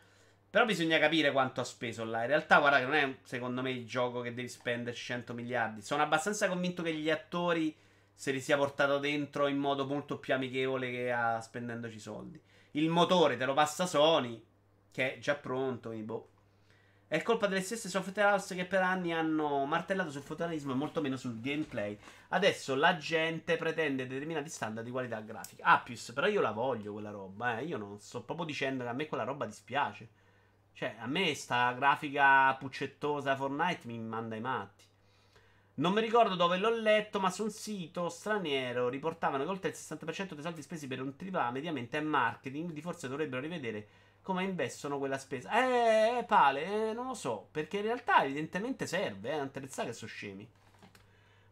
Però 0.49 0.65
bisogna 0.65 0.97
capire 0.97 1.31
quanto 1.31 1.61
ha 1.61 1.63
speso 1.63 2.03
là. 2.03 2.21
In 2.21 2.27
realtà, 2.27 2.57
guarda, 2.57 2.79
che 2.79 2.85
non 2.85 2.95
è 2.95 3.17
secondo 3.23 3.61
me 3.61 3.69
il 3.71 3.85
gioco 3.85 4.21
che 4.21 4.33
devi 4.33 4.49
spenderci 4.49 5.03
100 5.03 5.33
miliardi. 5.33 5.81
Sono 5.81 6.01
abbastanza 6.01 6.47
convinto 6.47 6.81
che 6.81 6.93
gli 6.93 7.09
attori 7.09 7.75
se 8.13 8.31
li 8.31 8.41
sia 8.41 8.57
portato 8.57 8.97
dentro 8.97 9.47
in 9.47 9.57
modo 9.57 9.85
molto 9.85 10.17
più 10.17 10.33
amichevole 10.33 10.89
che 10.91 11.11
a 11.11 11.39
spendendoci 11.39 11.99
soldi. 11.99 12.41
Il 12.71 12.89
motore 12.89 13.37
te 13.37 13.45
lo 13.45 13.53
passa 13.53 13.85
Sony, 13.85 14.43
che 14.91 15.15
è 15.15 15.19
già 15.19 15.35
pronto, 15.35 15.89
quindi 15.89 16.05
boh. 16.05 16.29
È 17.07 17.21
colpa 17.21 17.47
delle 17.47 17.61
stesse 17.61 17.87
software 17.87 18.29
house 18.29 18.53
che 18.55 18.65
per 18.65 18.81
anni 18.81 19.13
hanno 19.13 19.65
martellato 19.65 20.11
sul 20.11 20.21
fotorealismo 20.21 20.73
e 20.73 20.75
molto 20.75 21.01
meno 21.01 21.15
sul 21.15 21.39
gameplay. 21.39 21.97
Adesso 22.29 22.75
la 22.75 22.97
gente 22.97 23.55
pretende 23.55 24.05
determinati 24.05 24.49
standard 24.49 24.85
di 24.85 24.91
qualità 24.91 25.19
grafica. 25.21 25.63
Appius, 25.63 26.11
però 26.11 26.27
io 26.27 26.41
la 26.41 26.51
voglio 26.51 26.91
quella 26.91 27.11
roba, 27.11 27.59
eh. 27.59 27.65
Io 27.65 27.77
non 27.77 27.99
sto 27.99 28.21
proprio 28.21 28.45
dicendo 28.45 28.83
che 28.83 28.89
a 28.89 28.93
me 28.93 29.07
quella 29.07 29.23
roba 29.23 29.45
dispiace. 29.45 30.09
Cioè, 30.79 30.95
a 30.97 31.07
me 31.07 31.35
sta 31.35 31.73
grafica 31.73 32.53
puccettosa 32.53 33.35
Fortnite 33.35 33.85
mi 33.85 33.99
manda 33.99 34.37
i 34.37 34.39
matti. 34.39 34.85
Non 35.73 35.91
mi 35.91 35.99
ricordo 35.99 36.35
dove 36.35 36.55
l'ho 36.55 36.69
letto, 36.69 37.19
ma 37.19 37.29
su 37.29 37.43
un 37.43 37.51
sito 37.51 38.07
straniero 38.07 38.87
riportavano 38.87 39.43
che 39.43 39.49
oltre 39.49 39.69
il 39.71 39.75
60% 39.75 40.35
dei 40.35 40.41
soldi 40.41 40.61
spesi 40.61 40.87
per 40.87 41.01
un 41.01 41.15
AAA 41.17 41.51
mediamente 41.51 41.97
è 41.97 42.01
marketing, 42.01 42.63
quindi 42.63 42.79
forse 42.79 43.09
dovrebbero 43.09 43.41
rivedere 43.41 43.87
come 44.21 44.45
investono 44.45 44.97
quella 44.99 45.17
spesa. 45.17 45.51
Eh, 45.51 46.19
eh 46.19 46.23
pale, 46.23 46.63
eh, 46.63 46.93
non 46.93 47.07
lo 47.07 47.13
so, 47.13 47.49
perché 47.51 47.79
in 47.79 47.83
realtà 47.83 48.23
evidentemente 48.23 48.87
serve, 48.87 49.33
eh, 49.33 49.37
non 49.37 49.51
te 49.51 49.59
che 49.59 49.91
sono 49.91 50.09
scemi. 50.09 50.49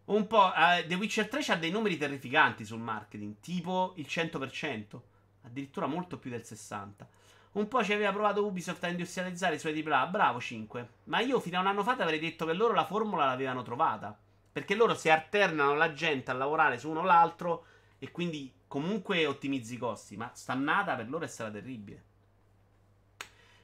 Un 0.06 0.26
po', 0.26 0.54
eh, 0.54 0.86
The 0.88 0.96
Witcher 0.96 1.28
3 1.28 1.42
ha 1.52 1.58
dei 1.58 1.72
numeri 1.72 1.98
terrificanti 1.98 2.64
sul 2.64 2.80
marketing, 2.80 3.42
tipo 3.42 3.92
il 3.98 4.06
100%, 4.08 5.02
addirittura 5.42 5.86
molto 5.86 6.18
più 6.18 6.32
del 6.32 6.46
60%. 6.46 7.08
Un 7.54 7.68
po' 7.68 7.84
ci 7.84 7.94
aveva 7.94 8.12
provato 8.12 8.46
Ubisoft 8.46 8.84
a 8.84 8.88
industrializzare 8.88 9.56
i 9.56 9.60
suoi 9.60 9.84
AAA. 9.84 10.08
Bravo 10.08 10.40
5. 10.40 10.90
Ma 11.06 11.20
io 11.20 11.40
fino 11.40 11.58
a 11.58 11.62
un 11.62 11.68
anno 11.68 11.84
fa 11.84 11.96
ti 11.96 12.02
avrei 12.02 12.20
detto 12.20 12.46
che 12.46 12.54
loro 12.54 12.74
la 12.74 12.86
formula 12.86 13.26
l'avevano 13.26 13.64
trovata. 13.64 14.18
Perché 14.52 14.76
loro 14.76 14.96
si 14.96 15.10
alternano 15.10 15.76
la 15.76 15.94
gente 15.94 16.32
a 16.32 16.34
lavorare 16.34 16.78
su 16.78 16.90
uno 16.90 17.02
o 17.02 17.04
l'altro 17.04 17.66
e 18.00 18.12
quindi 18.12 18.52
comunque 18.68 19.26
ottimizzi 19.26 19.76
i 19.76 19.78
costi. 19.78 20.18
Ma 20.18 20.30
stannata 20.34 20.96
per 20.96 21.10
loro 21.10 21.26
è 21.26 21.28
stata 21.28 21.52
terribile. 21.52 22.04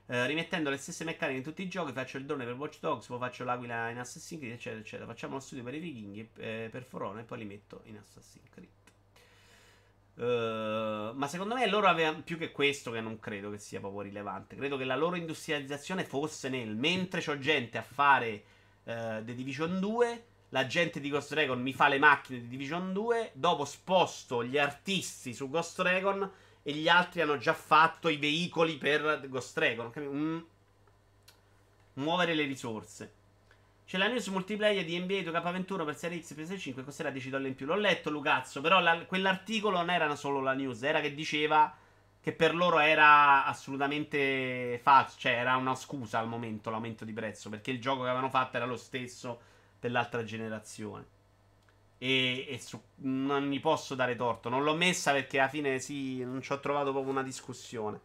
Uh, 0.05 0.25
rimettendo 0.25 0.69
le 0.69 0.77
stesse 0.77 1.05
meccaniche 1.05 1.37
in 1.37 1.43
tutti 1.43 1.61
i 1.61 1.69
giochi, 1.69 1.93
faccio 1.93 2.17
il 2.17 2.25
drone 2.25 2.43
per 2.43 2.55
Watch 2.55 2.79
Dogs, 2.81 3.07
poi 3.07 3.19
faccio 3.19 3.45
l'aquila 3.45 3.89
in 3.89 3.99
Assassin's 3.99 4.41
Creed, 4.41 4.53
eccetera, 4.53 4.81
eccetera. 4.81 5.07
Facciamo 5.07 5.35
lo 5.35 5.39
studio 5.39 5.63
per 5.63 5.73
i 5.75 5.79
vichinghi, 5.79 6.29
eh, 6.37 6.67
per 6.69 6.83
For 6.83 7.03
Honor 7.03 7.21
e 7.21 7.23
poi 7.23 7.37
li 7.37 7.45
metto 7.45 7.81
in 7.85 7.97
Assassin's 7.97 8.49
Creed. 8.49 8.82
Uh, 10.15 11.11
ma 11.15 11.27
secondo 11.27 11.55
me 11.55 11.67
loro 11.67 11.87
avevano 11.87 12.21
più 12.21 12.37
che 12.37 12.51
questo, 12.51 12.91
che 12.91 13.01
non 13.01 13.19
credo 13.19 13.49
che 13.49 13.57
sia 13.57 13.79
proprio 13.79 14.01
rilevante. 14.01 14.55
Credo 14.55 14.77
che 14.77 14.83
la 14.83 14.95
loro 14.95 15.15
industrializzazione 15.15 16.03
fosse 16.03 16.49
nel 16.49 16.75
mentre 16.75 17.21
c'ho 17.21 17.39
gente 17.39 17.77
a 17.77 17.81
fare 17.81 18.43
uh, 18.83 19.23
The 19.23 19.33
Division 19.33 19.79
2, 19.79 20.25
la 20.49 20.67
gente 20.67 20.99
di 20.99 21.09
Ghost 21.09 21.33
Recon 21.33 21.61
mi 21.61 21.73
fa 21.73 21.87
le 21.87 21.97
macchine 21.97 22.41
di 22.41 22.47
Division 22.47 22.93
2, 22.93 23.31
dopo 23.33 23.65
sposto 23.65 24.43
gli 24.43 24.57
artisti 24.57 25.33
su 25.33 25.49
Ghost 25.49 25.79
Recon 25.79 26.31
e 26.61 26.71
gli 26.73 26.87
altri 26.87 27.21
hanno 27.21 27.37
già 27.37 27.53
fatto 27.53 28.07
i 28.07 28.17
veicoli 28.17 28.77
per 28.77 29.27
Ghost 29.27 29.57
Recon. 29.57 29.91
Mm. 29.97 30.39
Muovere 31.93 32.35
le 32.35 32.45
risorse. 32.45 33.13
C'è 33.85 33.97
la 33.97 34.07
news 34.07 34.27
multiplayer 34.27 34.85
di 34.85 34.97
NBA 34.97 35.19
2K21 35.19 35.85
per 35.85 35.95
Serie 35.97 36.21
X 36.21 36.31
e 36.31 36.35
PS5 36.35 36.83
costerà 36.83 37.09
10 37.09 37.29
dollari 37.29 37.49
in 37.49 37.55
più. 37.55 37.65
L'ho 37.65 37.75
letto, 37.75 38.09
Lucazzo, 38.09 38.61
però 38.61 38.79
la, 38.79 39.05
quell'articolo 39.05 39.77
non 39.77 39.89
era 39.89 40.15
solo 40.15 40.39
la 40.39 40.53
news, 40.53 40.81
era 40.83 41.01
che 41.01 41.13
diceva 41.13 41.75
che 42.21 42.31
per 42.31 42.55
loro 42.55 42.79
era 42.79 43.45
assolutamente 43.45 44.79
falso, 44.81 45.19
cioè 45.19 45.33
era 45.33 45.57
una 45.57 45.75
scusa 45.75 46.19
al 46.19 46.27
momento 46.29 46.69
l'aumento 46.69 47.03
di 47.03 47.11
prezzo, 47.11 47.49
perché 47.49 47.69
il 47.69 47.81
gioco 47.81 48.03
che 48.03 48.07
avevano 48.07 48.29
fatto 48.29 48.55
era 48.55 48.65
lo 48.65 48.77
stesso 48.77 49.39
per 49.77 49.91
l'altra 49.91 50.23
generazione. 50.23 51.05
E, 51.97 52.45
e 52.49 52.59
su, 52.59 52.81
non 52.95 53.45
mi 53.45 53.59
posso 53.59 53.93
dare 53.93 54.15
torto, 54.15 54.47
non 54.47 54.63
l'ho 54.63 54.75
messa 54.75 55.11
perché 55.11 55.39
alla 55.39 55.49
fine 55.49 55.79
sì, 55.79 56.23
non 56.23 56.41
ci 56.41 56.53
ho 56.53 56.59
trovato 56.61 56.91
proprio 56.91 57.11
una 57.11 57.23
discussione 57.23 57.99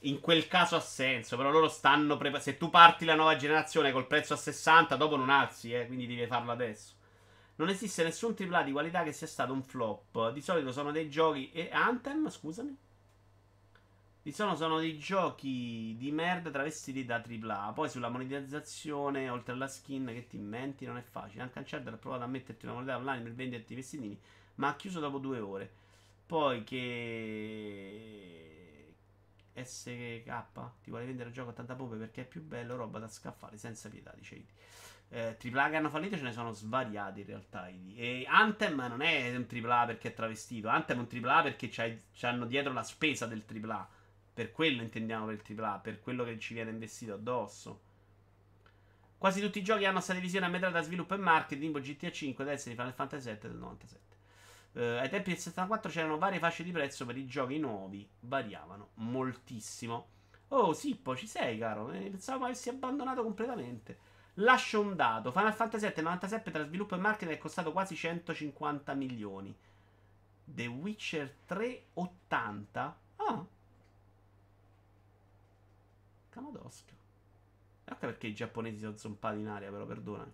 in 0.00 0.20
quel 0.20 0.46
caso 0.46 0.76
ha 0.76 0.80
senso, 0.80 1.36
però 1.36 1.50
loro 1.50 1.68
stanno 1.68 2.16
preparando. 2.16 2.44
Se 2.44 2.56
tu 2.56 2.70
parti 2.70 3.04
la 3.04 3.14
nuova 3.14 3.36
generazione 3.36 3.92
col 3.92 4.06
prezzo 4.06 4.34
a 4.34 4.36
60, 4.36 4.96
dopo 4.96 5.16
non 5.16 5.30
alzi, 5.30 5.72
eh, 5.72 5.86
quindi 5.86 6.06
devi 6.06 6.26
farlo 6.26 6.52
adesso. 6.52 6.94
Non 7.56 7.70
esiste 7.70 8.04
nessun 8.04 8.34
AAA 8.38 8.62
di 8.64 8.72
qualità 8.72 9.02
che 9.02 9.12
sia 9.12 9.26
stato 9.26 9.52
un 9.52 9.62
flop. 9.62 10.30
Di 10.32 10.42
solito 10.42 10.72
sono 10.72 10.92
dei 10.92 11.08
giochi. 11.08 11.50
E 11.52 11.70
Anthem, 11.72 12.28
scusami. 12.28 12.76
Di 14.22 14.32
solito 14.32 14.56
sono 14.56 14.78
dei 14.78 14.98
giochi 14.98 15.94
di 15.96 16.10
merda 16.10 16.50
travestiti 16.50 17.04
da 17.06 17.22
AAA. 17.26 17.72
Poi 17.72 17.88
sulla 17.88 18.10
monetizzazione, 18.10 19.30
oltre 19.30 19.54
alla 19.54 19.68
skin 19.68 20.04
che 20.06 20.26
ti 20.26 20.36
inventi, 20.36 20.84
non 20.84 20.98
è 20.98 21.02
facile. 21.02 21.42
Anche 21.42 21.58
Uncharted 21.58 21.94
ha 21.94 21.96
provato 21.96 22.24
a 22.24 22.26
metterti 22.26 22.66
una 22.66 22.74
moneta 22.74 22.96
online 22.96 23.22
per 23.22 23.32
venderti 23.32 23.72
i 23.72 23.76
vestitini, 23.76 24.20
ma 24.56 24.68
ha 24.68 24.76
chiuso 24.76 25.00
dopo 25.00 25.18
due 25.18 25.38
ore. 25.40 25.72
Poi 26.26 26.62
che 26.64 28.55
SK 29.64 30.24
ti 30.82 30.90
vuole 30.90 31.06
vendere 31.06 31.28
il 31.28 31.34
gioco 31.34 31.50
a 31.50 31.52
tanta 31.52 31.74
pompe 31.74 31.96
perché 31.96 32.22
è 32.22 32.26
più 32.26 32.42
bello, 32.42 32.76
roba 32.76 32.98
da 32.98 33.08
scaffale 33.08 33.56
senza 33.56 33.88
pietà, 33.88 34.12
dice 34.16 34.34
Idi. 34.36 34.52
Eh, 35.08 35.36
AAA 35.40 35.70
che 35.70 35.76
hanno 35.76 35.88
fallito 35.88 36.16
ce 36.16 36.22
ne 36.22 36.32
sono 36.32 36.52
svariati 36.52 37.20
in 37.20 37.26
realtà. 37.26 37.68
Idi. 37.68 37.96
E 37.96 38.26
Anthem 38.28 38.76
non 38.88 39.02
è 39.02 39.34
un 39.36 39.46
AAA 39.48 39.86
perché 39.86 40.08
è 40.08 40.14
travestito, 40.14 40.68
Anthem 40.68 41.06
è 41.06 41.06
un 41.08 41.24
AAA 41.24 41.42
perché 41.42 42.00
hanno 42.22 42.46
dietro 42.46 42.72
la 42.72 42.82
spesa 42.82 43.26
del 43.26 43.44
AAA. 43.46 43.88
Per 44.34 44.52
quello 44.52 44.82
intendiamo 44.82 45.26
per 45.26 45.40
il 45.42 45.58
AAA, 45.58 45.78
per 45.78 46.00
quello 46.00 46.24
che 46.24 46.38
ci 46.38 46.54
viene 46.54 46.70
investito 46.70 47.14
addosso. 47.14 47.80
Quasi 49.18 49.40
tutti 49.40 49.58
i 49.58 49.62
giochi 49.62 49.86
hanno 49.86 50.00
stata 50.00 50.18
divisione 50.18 50.46
a 50.46 50.50
metà 50.50 50.68
da 50.68 50.82
sviluppo 50.82 51.14
e 51.14 51.18
marketing, 51.18 51.74
tipo 51.74 51.80
GTA 51.80 52.12
5, 52.12 52.44
adesso 52.44 52.68
di 52.68 52.74
Final 52.74 52.92
Fantasy 52.92 53.30
VII 53.30 53.38
del 53.40 53.56
97. 53.56 54.15
Uh, 54.76 54.98
ai 55.00 55.08
tempi 55.08 55.30
del 55.30 55.38
74 55.38 55.90
c'erano 55.90 56.18
varie 56.18 56.38
fasce 56.38 56.62
di 56.62 56.70
prezzo 56.70 57.06
per 57.06 57.16
i 57.16 57.26
giochi 57.26 57.58
nuovi, 57.58 58.06
variavano 58.20 58.90
moltissimo. 58.96 60.08
Oh, 60.48 60.74
Sippo, 60.74 61.16
ci 61.16 61.26
sei, 61.26 61.56
caro? 61.56 61.90
Eh, 61.92 62.10
pensavo 62.10 62.44
avessi 62.44 62.68
abbandonato 62.68 63.22
completamente. 63.22 63.98
Lascio 64.34 64.80
un 64.82 64.94
dato: 64.94 65.32
Final 65.32 65.54
Fantasy 65.54 65.90
VII 65.90 66.02
97 66.02 66.50
tra 66.50 66.66
sviluppo 66.66 66.94
e 66.94 66.98
marketing 66.98 67.36
è 67.36 67.38
costato 67.38 67.72
quasi 67.72 67.96
150 67.96 68.92
milioni. 68.92 69.56
The 70.44 70.66
Witcher 70.66 71.34
3 71.46 71.84
80? 71.94 72.98
Ah. 73.16 73.46
Camodoschio. 76.28 76.94
Ecco 77.82 77.98
perché 78.00 78.26
i 78.26 78.34
giapponesi 78.34 78.80
sono 78.80 78.98
zompati 78.98 79.38
in 79.38 79.48
aria, 79.48 79.70
però 79.70 79.86
perdonami. 79.86 80.32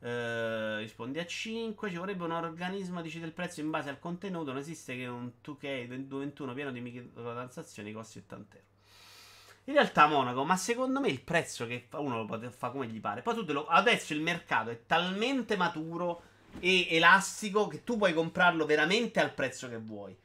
Uh, 0.00 0.78
rispondi 0.78 1.18
a 1.18 1.26
5. 1.26 1.90
Ci 1.90 1.96
vorrebbe 1.96 2.24
un 2.24 2.32
organismo 2.32 3.02
decide 3.02 3.26
il 3.26 3.32
prezzo 3.32 3.60
in 3.60 3.70
base 3.70 3.90
al 3.90 3.98
contenuto. 3.98 4.50
Non 4.50 4.60
esiste 4.60 4.96
che 4.96 5.06
un 5.06 5.30
2K 5.44 5.86
2021 5.86 6.54
pieno 6.54 6.70
di 6.70 6.80
microtransazioni 6.80 7.92
costi 7.92 8.18
80 8.18 8.56
euro. 8.56 8.68
In 9.64 9.74
realtà, 9.74 10.06
Monaco, 10.06 10.44
ma 10.44 10.56
secondo 10.56 11.00
me 11.00 11.08
il 11.08 11.20
prezzo 11.20 11.66
che 11.66 11.86
uno 11.92 12.24
lo 12.24 12.50
fa 12.50 12.70
come 12.70 12.86
gli 12.86 13.00
pare. 13.00 13.20
Poi 13.20 13.44
lo. 13.46 13.66
Adesso 13.66 14.14
il 14.14 14.20
mercato 14.20 14.70
è 14.70 14.86
talmente 14.86 15.56
maturo 15.56 16.22
e 16.58 16.88
elastico 16.90 17.68
che 17.68 17.84
tu 17.84 17.96
puoi 17.98 18.14
comprarlo 18.14 18.64
veramente 18.64 19.20
al 19.20 19.34
prezzo 19.34 19.68
che 19.68 19.76
vuoi. 19.76 20.16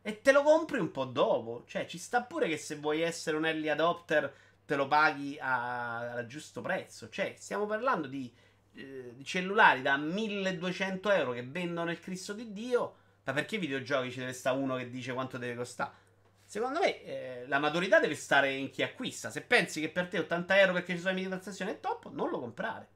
E 0.00 0.22
te 0.22 0.32
lo 0.32 0.42
compri 0.42 0.78
un 0.78 0.92
po' 0.92 1.04
dopo. 1.04 1.64
Cioè, 1.66 1.86
ci 1.86 1.98
sta 1.98 2.22
pure 2.22 2.48
che 2.48 2.56
se 2.56 2.76
vuoi 2.76 3.02
essere 3.02 3.36
un 3.36 3.46
early 3.46 3.68
adopter 3.68 4.32
te 4.64 4.76
lo 4.76 4.86
paghi 4.86 5.36
al 5.40 6.24
giusto 6.26 6.60
prezzo. 6.60 7.08
Cioè, 7.08 7.34
stiamo 7.36 7.66
parlando 7.66 8.06
di 8.06 8.32
eh, 8.78 9.16
cellulari 9.24 9.82
da 9.82 9.96
1200 9.96 11.10
euro 11.10 11.32
che 11.32 11.42
vendono 11.42 11.90
il 11.90 11.98
Cristo 11.98 12.32
di 12.32 12.52
Dio, 12.52 12.94
ma 13.24 13.32
perché 13.32 13.56
i 13.56 13.58
videogiochi 13.58 14.12
ci 14.12 14.20
deve 14.20 14.32
stare 14.32 14.56
uno 14.56 14.76
che 14.76 14.88
dice 14.88 15.12
quanto 15.12 15.36
deve 15.36 15.56
costare? 15.56 16.06
Secondo 16.44 16.78
me 16.80 17.02
eh, 17.02 17.44
la 17.46 17.58
maturità 17.58 18.00
deve 18.00 18.14
stare 18.14 18.52
in 18.54 18.70
chi 18.70 18.82
acquista. 18.82 19.30
Se 19.30 19.42
pensi 19.42 19.80
che 19.80 19.90
per 19.90 20.08
te 20.08 20.18
80 20.20 20.60
euro 20.60 20.72
perché 20.72 20.94
ci 20.94 21.00
sono 21.00 21.10
le 21.10 21.20
microtransazioni 21.20 21.72
è 21.72 21.80
top, 21.80 22.10
non 22.10 22.30
lo 22.30 22.38
comprare. 22.38 22.88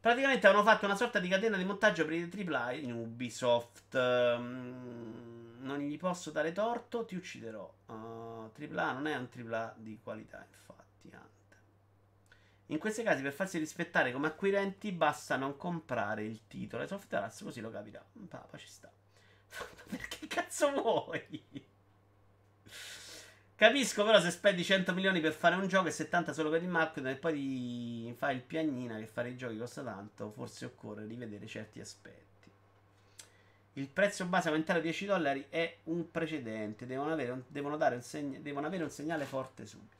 Praticamente 0.00 0.46
hanno 0.46 0.62
fatto 0.62 0.84
una 0.84 0.96
sorta 0.96 1.18
di 1.18 1.28
catena 1.28 1.56
di 1.56 1.64
montaggio 1.64 2.04
per 2.04 2.14
i 2.14 2.30
AAA 2.48 2.72
in 2.72 2.92
Ubisoft. 2.92 3.94
Um, 3.94 5.58
non 5.60 5.78
gli 5.78 5.96
posso 5.96 6.30
dare 6.30 6.52
torto, 6.52 7.04
ti 7.04 7.16
ucciderò. 7.16 7.72
Uh, 7.86 8.50
AAA 8.56 8.92
non 8.92 9.06
è 9.06 9.16
un 9.16 9.28
AAA 9.32 9.74
di 9.76 9.98
qualità, 10.02 10.44
infatti. 10.48 10.66
In 12.66 12.78
questi 12.78 13.02
casi, 13.02 13.22
per 13.22 13.32
farsi 13.32 13.58
rispettare 13.58 14.12
come 14.12 14.26
acquirenti, 14.26 14.90
basta 14.90 15.36
non 15.36 15.56
comprare 15.56 16.24
il 16.24 16.46
titolo. 16.48 16.82
E 16.82 16.86
Soft 16.86 17.12
Arts 17.12 17.42
così 17.42 17.60
lo 17.60 17.70
capirà. 17.70 18.04
Papa 18.28 18.56
ci 18.56 18.66
sta. 18.66 18.90
Perché 19.88 20.26
cazzo 20.26 20.72
vuoi? 20.72 21.64
Capisco 23.56 24.04
però 24.04 24.20
se 24.20 24.30
spendi 24.30 24.62
100 24.62 24.92
milioni 24.92 25.20
per 25.20 25.32
fare 25.32 25.54
un 25.54 25.66
gioco 25.66 25.88
e 25.88 25.90
70 25.90 26.34
solo 26.34 26.50
per 26.50 26.62
il 26.62 26.68
marketing 26.68 27.14
e 27.14 27.16
poi 27.16 28.14
fai 28.18 28.34
il 28.34 28.42
piagnina 28.42 28.98
che 28.98 29.06
fare 29.06 29.30
i 29.30 29.36
giochi 29.36 29.56
costa 29.56 29.82
tanto, 29.82 30.30
forse 30.30 30.66
occorre 30.66 31.06
rivedere 31.06 31.46
certi 31.46 31.80
aspetti. 31.80 32.50
Il 33.74 33.88
prezzo 33.88 34.26
base 34.26 34.48
aumentare 34.48 34.80
a 34.80 34.82
10 34.82 35.06
dollari 35.06 35.46
è 35.48 35.78
un 35.84 36.10
precedente, 36.10 36.84
devono 36.84 37.14
un, 37.14 37.42
devono 37.46 37.76
un, 37.76 38.02
segna, 38.02 38.38
devono 38.40 38.66
avere 38.66 38.84
un 38.84 38.90
segnale 38.90 39.24
forte 39.24 39.64
subito. 39.64 39.96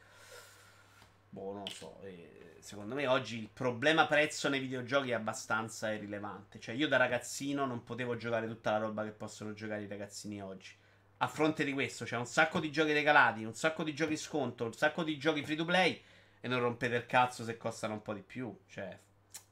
Boh, 1.37 1.53
non 1.53 1.65
lo 1.65 1.71
so. 1.71 2.01
Eh 2.03 2.37
secondo 2.67 2.97
me 2.97 3.07
oggi 3.07 3.39
il 3.39 3.49
problema 3.53 4.09
prezzo 4.09 4.49
nei 4.49 4.59
videogiochi 4.59 5.11
è 5.11 5.15
abbastanza 5.15 5.93
irrilevante. 5.93 6.59
Cioè, 6.59 6.75
io 6.75 6.89
da 6.89 6.97
ragazzino 6.97 7.65
non 7.65 7.85
potevo 7.85 8.17
giocare 8.17 8.49
tutta 8.49 8.73
la 8.73 8.79
roba 8.79 9.05
che 9.05 9.13
possono 9.13 9.53
giocare 9.53 9.83
i 9.83 9.87
ragazzini 9.87 10.43
oggi. 10.43 10.75
A 11.19 11.29
fronte 11.29 11.63
di 11.63 11.73
questo, 11.73 12.05
c'è 12.05 12.17
un 12.17 12.27
sacco 12.27 12.59
di 12.59 12.73
giochi 12.73 12.93
regalati, 12.93 13.45
un 13.45 13.55
sacco 13.55 13.85
di 13.85 13.95
giochi 13.95 14.17
sconto, 14.17 14.65
un 14.65 14.73
sacco 14.73 15.05
di 15.05 15.17
giochi 15.17 15.45
free 15.45 15.57
to 15.57 15.65
play. 15.65 16.03
E 16.41 16.49
non 16.49 16.59
rompete 16.59 16.97
il 16.97 17.07
cazzo 17.07 17.45
se 17.45 17.57
costano 17.57 17.95
un 17.95 18.03
po' 18.03 18.15
di 18.15 18.23
più. 18.23 18.53
Cioè, 18.67 18.99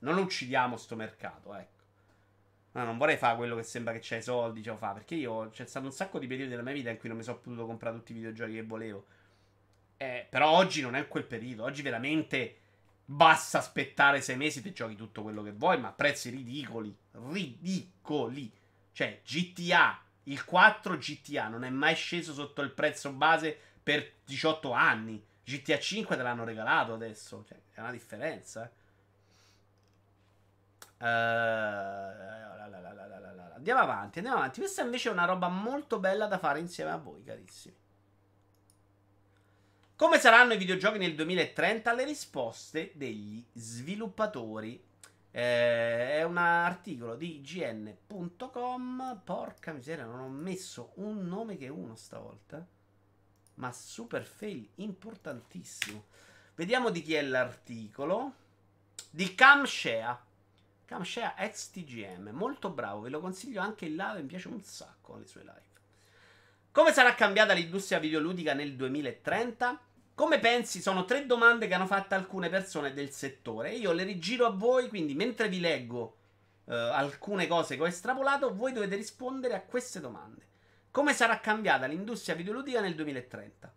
non 0.01 0.19
uccidiamo 0.19 0.77
sto 0.77 0.97
mercato, 0.97 1.55
ecco. 1.55 1.83
No, 2.73 2.85
non 2.85 2.99
vorrei 2.99 3.17
fare 3.17 3.37
quello 3.37 3.55
che 3.55 3.63
sembra 3.63 3.93
che 3.93 4.01
c'hai 4.03 4.23
soldi, 4.23 4.61
ce 4.61 4.75
fa. 4.77 4.91
Perché 4.91 5.15
io 5.15 5.51
c'è 5.51 5.67
stato 5.67 5.87
un 5.87 5.93
sacco 5.93 6.19
di 6.19 6.27
periodi 6.27 6.51
della 6.51 6.63
mia 6.63 6.73
vita 6.73 6.91
in 6.91 6.99
cui 6.99 7.09
non 7.09 7.19
mi 7.19 7.23
sono 7.23 7.39
potuto 7.39 7.65
comprare 7.65 7.95
tutti 7.95 8.11
i 8.11 8.17
videogiochi 8.17 8.55
che 8.55 8.65
volevo. 8.65 9.07
Eh, 9.97 10.27
però 10.29 10.51
oggi 10.51 10.81
non 10.81 10.95
è 10.95 11.09
quel 11.09 11.25
periodo. 11.25 11.65
Oggi 11.65 11.83
veramente 11.83 12.59
Basta 13.07 13.59
aspettare 13.59 14.23
sei 14.23 14.37
mesi 14.37 14.63
e 14.65 14.73
giochi 14.73 14.97
tutto 14.97 15.23
quello 15.23 15.43
che 15.43 15.53
vuoi, 15.53 15.79
ma 15.79 15.89
a 15.89 15.93
prezzi 15.93 16.31
ridicoli. 16.31 16.97
Ridicoli. 17.13 18.51
Cioè, 18.93 19.21
GTA, 19.23 20.01
il 20.25 20.43
4 20.45 20.97
GTA 20.97 21.49
non 21.49 21.65
è 21.65 21.71
mai 21.71 21.95
sceso 21.97 22.33
sotto 22.33 22.63
il 22.63 22.71
prezzo 22.71 23.13
base 23.13 23.59
per 23.83 24.11
18 24.25 24.73
anni. 24.73 25.23
GTA 25.45 25.79
5 25.79 26.17
te 26.17 26.23
l'hanno 26.23 26.45
regalato 26.45 26.95
adesso. 26.95 27.45
Cioè, 27.47 27.59
è 27.75 27.81
una 27.81 27.91
differenza. 27.91 28.73
Uh, 30.97 31.05
andiamo 33.55 33.81
avanti, 33.81 34.19
andiamo 34.21 34.39
avanti. 34.39 34.61
Questa 34.61 34.81
invece 34.81 35.11
è 35.11 35.13
una 35.13 35.27
roba 35.27 35.49
molto 35.49 35.99
bella 35.99 36.27
da 36.27 36.39
fare 36.39 36.59
insieme 36.59 36.91
a 36.91 36.97
voi, 36.97 37.23
carissimi. 37.23 37.77
Come 39.97 40.19
saranno 40.19 40.55
i 40.55 40.57
videogiochi 40.57 40.99
nel 40.99 41.15
2030? 41.15 41.93
Le 41.93 42.05
risposte 42.05 42.91
degli 42.95 43.45
sviluppatori. 43.53 44.83
Eh, 45.31 46.19
è 46.19 46.25
un 46.25 46.37
articolo 46.37 47.15
di 47.15 47.37
ign.com. 47.37 49.21
Porca 49.23 49.71
miseria, 49.71 50.05
non 50.05 50.19
ho 50.19 50.29
messo 50.29 50.95
un 50.95 51.25
nome 51.29 51.57
che 51.57 51.69
uno 51.69 51.95
stavolta. 51.95 52.67
Ma 53.55 53.71
super 53.71 54.25
fail, 54.25 54.69
importantissimo. 54.77 56.07
Vediamo 56.57 56.91
di 56.91 57.01
chi 57.01 57.15
è 57.15 57.23
l'articolo. 57.23 58.35
Di 59.11 59.33
Camshea. 59.37 60.21
Camshare 60.87 61.49
XTGM, 61.51 62.31
molto 62.31 62.69
bravo, 62.69 63.03
ve 63.03 63.11
lo 63.11 63.21
consiglio 63.21 63.61
anche 63.61 63.87
in 63.87 63.95
live, 63.95 64.23
mi 64.23 64.27
piace 64.27 64.49
un 64.49 64.61
sacco 64.61 65.17
le 65.17 65.27
sue 65.27 65.43
live. 65.43 65.64
Come 66.75 66.93
sarà 66.93 67.15
cambiata 67.15 67.53
l'industria 67.53 68.01
videoludica 68.01 68.53
nel 68.53 68.75
2030? 68.75 69.81
Come 70.13 70.41
pensi? 70.41 70.81
Sono 70.81 71.05
tre 71.05 71.25
domande 71.25 71.69
che 71.69 71.75
hanno 71.75 71.87
fatto 71.87 72.17
alcune 72.17 72.49
persone 72.49 72.93
del 72.93 73.13
settore. 73.13 73.71
Io 73.75 73.93
le 73.93 74.03
rigiro 74.03 74.45
a 74.45 74.51
voi, 74.51 74.89
quindi 74.89 75.15
mentre 75.15 75.49
vi 75.49 75.61
leggo 75.61 76.17
uh, 76.65 76.73
alcune 76.73 77.47
cose 77.47 77.77
che 77.77 77.83
ho 77.83 77.87
estrapolato, 77.87 78.53
voi 78.53 78.73
dovete 78.73 78.97
rispondere 78.97 79.55
a 79.55 79.61
queste 79.61 80.01
domande. 80.01 80.49
Come 80.91 81.15
sarà 81.15 81.39
cambiata 81.39 81.87
l'industria 81.87 82.35
videoludica 82.35 82.81
nel 82.81 82.97
2030? 82.97 83.73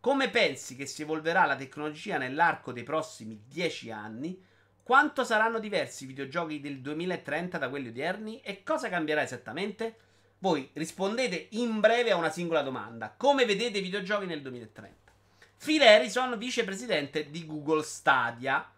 Come 0.00 0.30
pensi 0.30 0.74
che 0.74 0.86
si 0.86 1.02
evolverà 1.02 1.44
la 1.44 1.54
tecnologia 1.54 2.16
nell'arco 2.16 2.72
dei 2.72 2.82
prossimi 2.82 3.42
dieci 3.46 3.90
anni? 3.90 4.42
Quanto 4.82 5.22
saranno 5.22 5.58
diversi 5.58 6.04
i 6.04 6.06
videogiochi 6.06 6.60
del 6.60 6.80
2030 6.80 7.58
da 7.58 7.68
quelli 7.68 7.88
odierni? 7.88 8.40
E 8.40 8.62
cosa 8.62 8.88
cambierà 8.88 9.20
esattamente? 9.20 9.96
Voi 10.40 10.70
rispondete 10.74 11.48
in 11.50 11.80
breve 11.80 12.12
a 12.12 12.16
una 12.16 12.30
singola 12.30 12.62
domanda. 12.62 13.12
Come 13.16 13.44
vedete 13.44 13.78
i 13.78 13.82
videogiochi 13.82 14.26
nel 14.26 14.40
2030? 14.40 15.12
Phil 15.58 15.82
Harrison, 15.82 16.38
vicepresidente 16.38 17.28
di 17.28 17.44
Google 17.44 17.82
Stadia. 17.82 18.70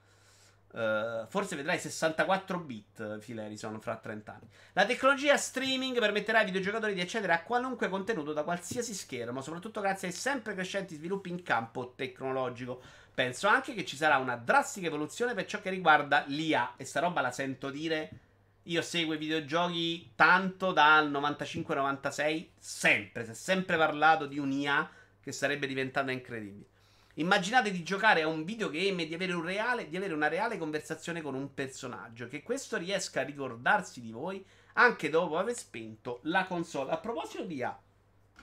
Uh, 0.72 1.26
forse 1.26 1.56
vedrai 1.56 1.80
64 1.80 2.58
bit 2.60 3.18
Phil 3.18 3.40
Harrison 3.40 3.78
fra 3.80 3.96
30 3.96 4.32
anni. 4.32 4.48
La 4.72 4.86
tecnologia 4.86 5.36
streaming 5.36 5.98
permetterà 5.98 6.38
ai 6.38 6.44
videogiocatori 6.46 6.94
di 6.94 7.00
accedere 7.02 7.34
a 7.34 7.42
qualunque 7.42 7.88
contenuto 7.88 8.32
da 8.32 8.44
qualsiasi 8.44 8.94
schermo, 8.94 9.42
soprattutto 9.42 9.80
grazie 9.80 10.08
ai 10.08 10.14
sempre 10.14 10.54
crescenti 10.54 10.94
sviluppi 10.94 11.28
in 11.28 11.42
campo 11.42 11.92
tecnologico. 11.94 12.80
Penso 13.12 13.48
anche 13.48 13.74
che 13.74 13.84
ci 13.84 13.96
sarà 13.96 14.16
una 14.16 14.36
drastica 14.36 14.86
evoluzione 14.86 15.34
per 15.34 15.44
ciò 15.44 15.60
che 15.60 15.68
riguarda 15.68 16.24
l'IA. 16.28 16.74
E 16.76 16.86
sta 16.86 17.00
roba 17.00 17.20
la 17.20 17.32
sento 17.32 17.68
dire. 17.68 18.29
Io 18.64 18.82
seguo 18.82 19.14
i 19.14 19.18
videogiochi 19.18 20.12
tanto 20.14 20.72
dal 20.72 21.10
95-96, 21.10 22.48
sempre. 22.58 23.24
Si 23.24 23.30
è 23.30 23.34
sempre 23.34 23.76
parlato 23.76 24.26
di 24.26 24.38
un'IA 24.38 24.90
che 25.20 25.32
sarebbe 25.32 25.66
diventata 25.66 26.10
incredibile. 26.10 26.68
Immaginate 27.14 27.70
di 27.70 27.82
giocare 27.82 28.22
a 28.22 28.28
un 28.28 28.44
videogame 28.44 29.02
e 29.02 29.06
di 29.06 29.14
avere, 29.14 29.32
un 29.32 29.42
reale, 29.42 29.88
di 29.88 29.96
avere 29.96 30.14
una 30.14 30.28
reale 30.28 30.58
conversazione 30.58 31.22
con 31.22 31.34
un 31.34 31.52
personaggio. 31.52 32.28
Che 32.28 32.42
questo 32.42 32.76
riesca 32.76 33.20
a 33.20 33.24
ricordarsi 33.24 34.00
di 34.00 34.12
voi 34.12 34.44
anche 34.74 35.10
dopo 35.10 35.38
aver 35.38 35.56
spento 35.56 36.20
la 36.24 36.44
console. 36.44 36.92
A 36.92 36.98
proposito 36.98 37.44
di 37.44 37.56
IA, 37.56 37.78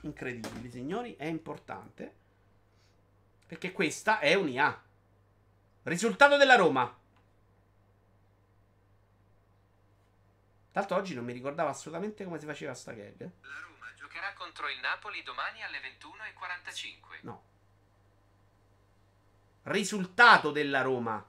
incredibili 0.02 0.70
signori, 0.70 1.16
è 1.16 1.26
importante 1.26 2.14
perché 3.46 3.72
questa 3.72 4.18
è 4.18 4.34
un'IA. 4.34 4.82
Risultato 5.84 6.36
della 6.36 6.56
Roma. 6.56 6.94
L'altro 10.78 10.96
oggi 10.96 11.14
non 11.14 11.24
mi 11.24 11.32
ricordavo 11.32 11.68
assolutamente 11.68 12.24
come 12.24 12.38
si 12.38 12.46
faceva 12.46 12.72
sta 12.72 12.92
gag. 12.92 13.20
La 13.20 13.60
Roma 13.60 13.92
giocherà 13.96 14.32
contro 14.34 14.68
il 14.68 14.78
Napoli 14.78 15.22
domani 15.24 15.62
alle 15.62 15.80
21.45. 15.80 17.18
No. 17.22 17.42
Risultato 19.64 20.52
della 20.52 20.82
Roma. 20.82 21.24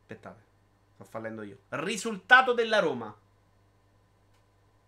Aspettate, 0.00 0.42
sto 0.94 1.04
fallendo 1.04 1.42
io. 1.42 1.58
Risultato 1.70 2.52
della 2.52 2.78
Roma. 2.78 3.12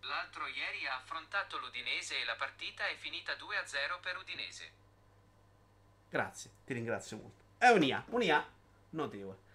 L'altro 0.01 0.47
ieri 0.47 0.87
ha 0.87 0.95
affrontato 0.95 1.59
l'Udinese 1.59 2.21
e 2.21 2.25
la 2.25 2.37
partita 2.37 2.87
è 2.87 2.95
finita 2.95 3.33
2-0 3.33 4.01
per 4.01 4.17
Udinese. 4.17 4.73
Grazie, 6.09 6.51
ti 6.65 6.73
ringrazio 6.73 7.17
molto. 7.17 7.45
È 7.59 7.69
un'IA, 7.69 8.05
un'IA 8.11 8.49
notevole. 8.91 9.46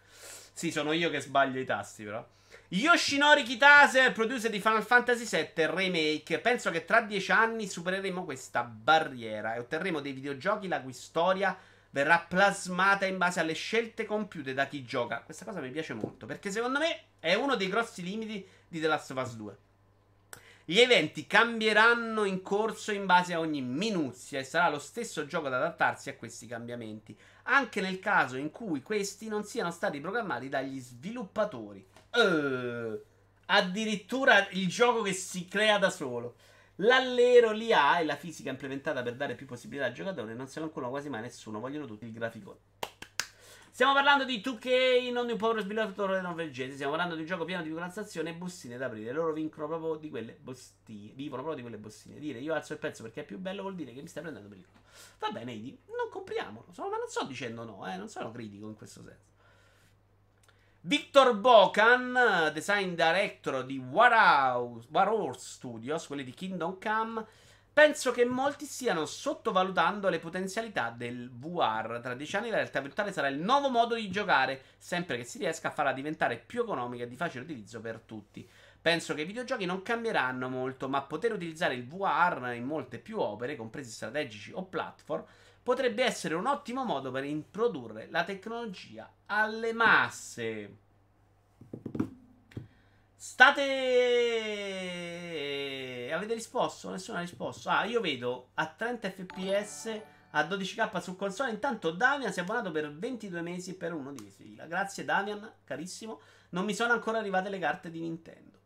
Sì, 0.54 0.72
sono 0.72 0.92
io 0.92 1.10
che 1.10 1.22
sbaglio 1.22 1.60
i 1.60 1.66
tasti, 1.66 2.04
però. 2.04 2.26
Yoshinori 2.70 3.44
Kitase, 3.44 4.12
producer 4.12 4.50
di 4.50 4.62
Final 4.62 4.84
Fantasy 4.84 5.26
VII 5.26 5.66
Remake. 5.66 6.40
Penso 6.40 6.72
che 6.72 6.86
tra 6.86 7.02
dieci 7.02 7.32
anni 7.32 7.68
supereremo 7.68 8.24
questa 8.24 8.64
barriera 8.64 9.56
e 9.56 9.60
otterremo 9.60 10.00
dei 10.00 10.14
videogiochi 10.14 10.68
la 10.68 10.82
cui 10.82 10.94
storia 10.94 11.58
verrà 11.90 12.20
plasmata 12.20 13.06
in 13.06 13.18
base 13.18 13.40
alle 13.40 13.54
scelte 13.54 14.06
compiute 14.06 14.54
da 14.54 14.68
chi 14.68 14.84
gioca. 14.84 15.22
Questa 15.22 15.44
cosa 15.46 15.60
mi 15.60 15.70
piace 15.70 15.94
molto 15.94 16.26
perché 16.26 16.50
secondo 16.50 16.80
me 16.80 17.04
è 17.20 17.34
uno 17.34 17.56
dei 17.56 17.68
grossi 17.68 18.04
limiti 18.04 18.48
di 18.68 18.80
The 18.80 18.88
Last 18.88 19.12
of 19.12 19.22
Us 19.22 19.36
2. 19.36 19.58
Gli 20.72 20.80
eventi 20.80 21.28
cambieranno 21.28 22.24
in 22.24 22.42
corso 22.42 22.94
in 22.94 23.06
base 23.06 23.34
a 23.34 23.42
ogni 23.42 23.62
minuzia 23.62 24.40
e 24.40 24.46
sarà 24.46 24.70
lo 24.70 24.80
stesso 24.80 25.26
gioco 25.26 25.48
ad 25.48 25.54
adattarsi 25.56 26.08
a 26.08 26.16
questi 26.16 26.48
cambiamenti, 26.48 27.14
anche 27.44 27.82
nel 27.82 28.00
caso 28.00 28.38
in 28.38 28.52
cui 28.52 28.82
questi 28.82 29.28
non 29.28 29.44
siano 29.44 29.70
stati 29.70 30.00
programmati 30.00 30.48
dagli 30.48 30.80
sviluppatori. 30.80 31.86
Uh, 32.12 32.98
addirittura 33.48 34.48
il 34.52 34.70
gioco 34.70 35.02
che 35.02 35.12
si 35.12 35.46
crea 35.46 35.78
da 35.78 35.90
solo. 35.90 36.36
L'allero, 36.76 37.52
l'IA 37.52 38.00
e 38.00 38.06
la 38.06 38.16
fisica 38.16 38.50
implementata 38.50 39.04
per 39.04 39.16
dare 39.16 39.36
più 39.36 39.46
possibilità 39.46 39.88
al 39.88 39.94
giocatore 39.94 40.34
non 40.34 40.48
se 40.48 40.62
ne 40.62 40.68
ancora 40.68 40.88
quasi 40.88 41.10
mai 41.10 41.20
nessuno, 41.20 41.60
vogliono 41.60 41.86
tutti 41.86 42.06
il 42.06 42.14
graficone. 42.14 42.60
Stiamo 43.74 43.94
parlando 43.94 44.26
di 44.26 44.42
2K, 44.44 45.14
non 45.14 45.26
di 45.28 45.32
un 45.32 45.38
povero 45.38 45.62
sviluppatore 45.62 46.20
norvegese. 46.20 46.74
Stiamo 46.74 46.92
parlando 46.92 47.16
di 47.16 47.22
un 47.22 47.28
gioco 47.28 47.46
pieno 47.46 47.62
di 47.62 47.70
microtransazioni 47.70 48.30
e 48.30 48.34
bustine 48.34 48.76
da 48.78 48.88
aprire. 48.88 49.14
Loro 49.14 49.32
vincono 49.32 49.66
proprio 49.68 49.96
di 49.96 50.10
quelle 50.10 50.38
bustine. 50.40 51.14
Vivono 51.14 51.42
proprio 51.42 51.56
di 51.56 51.62
quelle 51.62 51.78
bustine. 51.78 52.20
Dire 52.20 52.40
io 52.40 52.54
alzo 52.54 52.74
il 52.74 52.80
prezzo 52.80 53.02
perché 53.02 53.22
è 53.22 53.24
più 53.24 53.40
bello 53.40 53.62
vuol 53.62 53.76
dire 53.76 53.94
che 53.94 54.02
mi 54.02 54.10
stai 54.10 54.24
prendendo 54.24 54.50
per 54.50 54.58
il 54.58 54.66
culo. 54.66 54.82
Va 55.20 55.32
bene, 55.32 55.54
Idi, 55.54 55.80
non 55.88 56.10
compriamolo. 56.12 56.66
ma 56.76 56.98
non 56.98 57.08
sto 57.08 57.24
dicendo 57.24 57.64
no, 57.64 57.90
eh, 57.90 57.96
non 57.96 58.10
sono 58.10 58.30
critico 58.32 58.68
in 58.68 58.76
questo 58.76 59.04
senso. 59.04 59.30
Victor 60.82 61.38
Bocan, 61.38 62.52
design 62.54 62.90
director 62.90 63.64
di 63.64 63.78
War, 63.78 64.12
House, 64.12 65.40
Studios, 65.40 66.08
quelli 66.08 66.26
di 66.26 66.34
Kingdom 66.34 66.78
Come 66.78 67.26
Penso 67.74 68.12
che 68.12 68.26
molti 68.26 68.66
stiano 68.66 69.06
sottovalutando 69.06 70.10
le 70.10 70.20
potenzialità 70.20 70.90
del 70.90 71.32
VR. 71.32 72.02
Tra 72.02 72.16
dieci 72.16 72.36
anni 72.36 72.50
la 72.50 72.58
realtà 72.58 72.82
virtuale 72.82 73.14
sarà 73.14 73.30
il 73.30 73.40
nuovo 73.40 73.70
modo 73.70 73.96
di 73.96 74.12
giocare, 74.12 74.62
sempre 74.78 75.16
che 75.16 75.24
si 75.24 75.38
riesca 75.38 75.70
a 75.70 75.72
farla 75.72 75.94
diventare 75.94 76.36
più 76.38 76.64
economica 76.64 77.06
e 77.06 77.08
di 77.08 77.16
facile 77.16 77.46
utilizzo 77.46 77.80
per 77.80 78.02
tutti. 78.02 78.48
Penso 78.82 79.14
che 79.14 79.22
i 79.22 79.26
videogiochi 79.26 79.66
non 79.66 79.84
cambieranno 79.84 80.50
molto, 80.50 80.90
ma 80.90 81.02
poter 81.02 81.32
utilizzare 81.32 81.76
il 81.76 81.88
VR 81.88 82.52
in 82.56 82.66
molte 82.66 83.00
più 83.00 83.20
opere, 83.20 83.56
compresi 83.56 83.92
strategici 83.92 84.52
o 84.52 84.66
platform, 84.66 85.24
potrebbe 85.64 86.04
essere 86.04 86.36
un 86.36 86.48
ottimo 86.48 86.84
modo 86.84 87.10
per 87.10 87.24
introdurre 87.24 88.08
la 88.10 88.26
tecnologia 88.26 89.10
alle 89.28 89.72
masse. 89.72 90.91
State. 93.22 93.62
Avete 96.12 96.34
risposto? 96.34 96.90
Nessuno 96.90 97.20
ha 97.20 97.22
risposto. 97.22 97.70
Ah, 97.70 97.86
io 97.86 98.02
vedo 98.02 98.50
a 98.56 98.66
30 98.66 99.12
fps 99.12 100.02
a 100.32 100.42
12k 100.42 100.98
su 100.98 101.16
console. 101.16 101.52
Intanto 101.52 101.92
Damian 101.92 102.34
si 102.34 102.40
è 102.40 102.42
abbonato 102.42 102.72
per 102.72 102.92
22 102.92 103.42
mesi 103.42 103.76
per 103.76 103.94
uno 103.94 104.12
di 104.12 104.28
fila. 104.28 104.66
Grazie 104.66 105.06
Damian, 105.06 105.52
carissimo. 105.64 106.20
Non 106.50 106.66
mi 106.66 106.74
sono 106.74 106.94
ancora 106.94 107.20
arrivate 107.20 107.50
le 107.50 107.60
carte 107.60 107.92
di 107.92 108.00
Nintendo. 108.00 108.58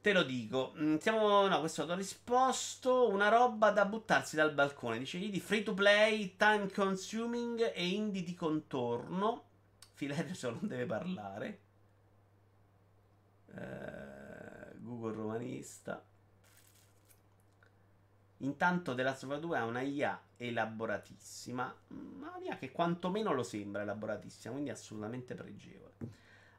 Te 0.00 0.12
lo 0.12 0.24
dico. 0.24 0.74
Mm, 0.76 0.96
siamo. 0.96 1.46
No, 1.46 1.60
questo 1.60 1.86
l'ho 1.86 1.94
risposto. 1.94 3.08
Una 3.08 3.28
roba 3.28 3.70
da 3.70 3.84
buttarsi 3.84 4.34
dal 4.34 4.52
balcone. 4.52 4.98
Dice 4.98 5.20
di 5.20 5.38
free 5.38 5.62
to 5.62 5.74
play, 5.74 6.34
time 6.36 6.68
consuming 6.72 7.70
e 7.72 7.86
indie 7.86 8.24
di 8.24 8.34
contorno. 8.34 9.44
Filetto 9.92 10.50
non 10.50 10.66
deve 10.66 10.86
parlare. 10.86 11.60
Eh, 13.54 14.78
Google 14.78 15.14
romanista. 15.14 16.04
Intanto 18.38 18.94
The 18.94 19.02
Last 19.02 19.22
of 19.24 19.30
Us 19.30 19.40
2 19.40 19.58
ha 19.58 19.64
una 19.64 19.82
IA 19.82 20.20
elaboratissima, 20.36 21.74
ma 21.88 22.34
una 22.36 22.46
IA 22.46 22.58
che 22.58 22.72
quantomeno 22.72 23.32
lo 23.32 23.44
sembra 23.44 23.82
elaboratissima, 23.82 24.52
quindi 24.52 24.70
assolutamente 24.70 25.34
pregevole. 25.34 25.92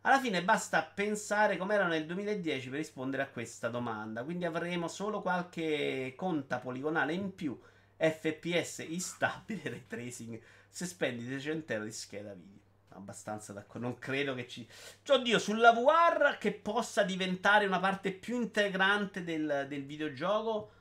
Alla 0.01 0.19
fine 0.19 0.43
basta 0.43 0.81
pensare 0.83 1.57
com'era 1.57 1.87
nel 1.87 2.05
2010 2.05 2.69
per 2.69 2.79
rispondere 2.79 3.23
a 3.23 3.27
questa 3.29 3.69
domanda, 3.69 4.23
quindi 4.23 4.45
avremo 4.45 4.87
solo 4.87 5.21
qualche 5.21 6.13
conta 6.15 6.59
poligonale 6.59 7.13
in 7.13 7.35
più, 7.35 7.57
FPS 7.97 8.85
instabile, 8.87 9.61
ray 9.69 9.85
tracing, 9.87 10.41
se 10.69 10.85
spendi 10.85 11.25
600 11.25 11.73
euro 11.73 11.85
di 11.85 11.91
scheda 11.91 12.33
video 12.33 12.62
abbastanza 12.95 13.53
d'accordo. 13.53 13.87
Non 13.87 13.99
credo 13.99 14.33
che 14.35 14.47
ci. 14.47 14.67
Cioè, 15.03 15.17
oddio, 15.17 15.39
sulla 15.39 15.71
VR 15.71 16.37
che 16.37 16.51
possa 16.51 17.03
diventare 17.03 17.65
una 17.65 17.79
parte 17.79 18.11
più 18.11 18.41
integrante 18.41 19.23
del, 19.23 19.65
del 19.67 19.85
videogioco, 19.85 20.71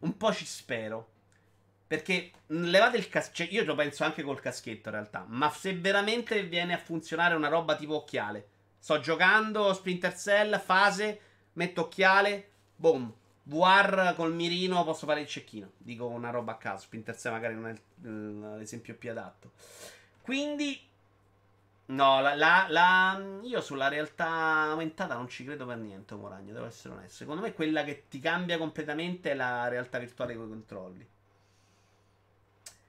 un 0.00 0.16
po' 0.16 0.32
ci 0.32 0.44
spero. 0.44 1.10
Perché 1.86 2.30
levate 2.46 2.96
il 2.96 3.08
caschetto. 3.08 3.36
Cioè, 3.36 3.48
io 3.52 3.64
lo 3.64 3.74
penso 3.74 4.04
anche 4.04 4.22
col 4.22 4.40
caschetto 4.40 4.88
in 4.88 4.94
realtà. 4.94 5.24
Ma 5.28 5.50
se 5.50 5.74
veramente 5.74 6.42
viene 6.44 6.74
a 6.74 6.78
funzionare 6.78 7.34
una 7.34 7.48
roba 7.48 7.76
tipo 7.76 7.96
occhiale. 7.96 8.48
Sto 8.78 8.98
giocando 8.98 9.72
Splinter 9.72 10.16
Cell, 10.16 10.58
fase, 10.58 11.20
metto 11.52 11.82
occhiale, 11.82 12.50
boom. 12.76 13.12
VR 13.44 14.14
col 14.14 14.32
mirino 14.32 14.84
posso 14.84 15.06
fare 15.06 15.20
il 15.20 15.26
cecchino. 15.26 15.72
Dico 15.76 16.06
una 16.06 16.30
roba 16.30 16.52
a 16.52 16.56
caso. 16.56 16.84
Splinter 16.84 17.16
Cell 17.16 17.32
magari 17.32 17.54
non 17.54 17.68
è 17.68 18.58
l'esempio 18.58 18.94
più 18.94 19.10
adatto. 19.10 19.52
Quindi 20.22 20.80
No, 21.96 22.20
la, 22.20 22.34
la- 22.34 22.66
la- 22.70 23.38
io 23.42 23.60
sulla 23.60 23.86
realtà 23.88 24.26
aumentata 24.70 25.14
non 25.14 25.28
ci 25.28 25.44
credo 25.44 25.64
per 25.66 25.76
niente, 25.78 26.14
Moragno, 26.16 26.52
devo 26.52 26.66
essere 26.66 26.94
onesto. 26.94 27.16
Secondo 27.18 27.42
me 27.42 27.52
quella 27.52 27.84
che 27.84 28.08
ti 28.08 28.18
cambia 28.20 28.58
completamente 28.58 29.30
è 29.30 29.34
la 29.34 29.68
realtà 29.68 29.98
virtuale 29.98 30.34
con 30.34 30.46
i 30.46 30.48
controlli. 30.48 31.08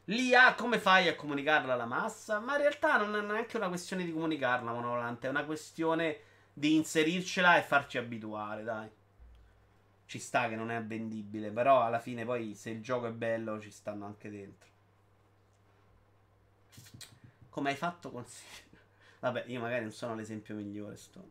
L'IA 0.06 0.56
come 0.56 0.80
fai 0.80 1.08
a 1.08 1.16
comunicarla 1.16 1.74
alla 1.74 1.86
massa? 1.86 2.40
Ma 2.40 2.54
in 2.56 2.62
realtà 2.62 2.98
non 2.98 3.16
è 3.16 3.22
neanche 3.22 3.58
una 3.58 3.68
questione 3.70 4.04
di 4.04 4.12
comunicarla, 4.12 4.72
monovolante, 4.74 5.28
è 5.28 5.30
una 5.30 5.46
questione 5.46 6.18
di 6.54 6.76
inserircela 6.76 7.58
e 7.58 7.62
farci 7.64 7.98
abituare, 8.00 8.64
dai. 8.64 8.90
Ci 10.06 10.18
sta 10.18 10.48
che 10.48 10.56
non 10.56 10.72
è 10.72 10.82
vendibile, 10.82 11.52
però 11.52 11.82
alla 11.84 12.00
fine 12.00 12.24
poi 12.24 12.56
se 12.56 12.70
il 12.70 12.82
gioco 12.82 13.08
è 13.08 13.12
bello 13.12 13.60
ci 13.60 13.70
stanno 13.70 14.06
anche 14.06 14.30
dentro. 14.30 14.70
Come 17.50 17.70
hai 17.70 17.76
fatto 17.76 18.10
con... 18.12 18.26
Vabbè, 19.24 19.46
io 19.48 19.62
magari 19.62 19.84
non 19.84 19.94
sono 19.94 20.16
l'esempio 20.16 20.54
migliore, 20.54 20.98
sto. 20.98 21.30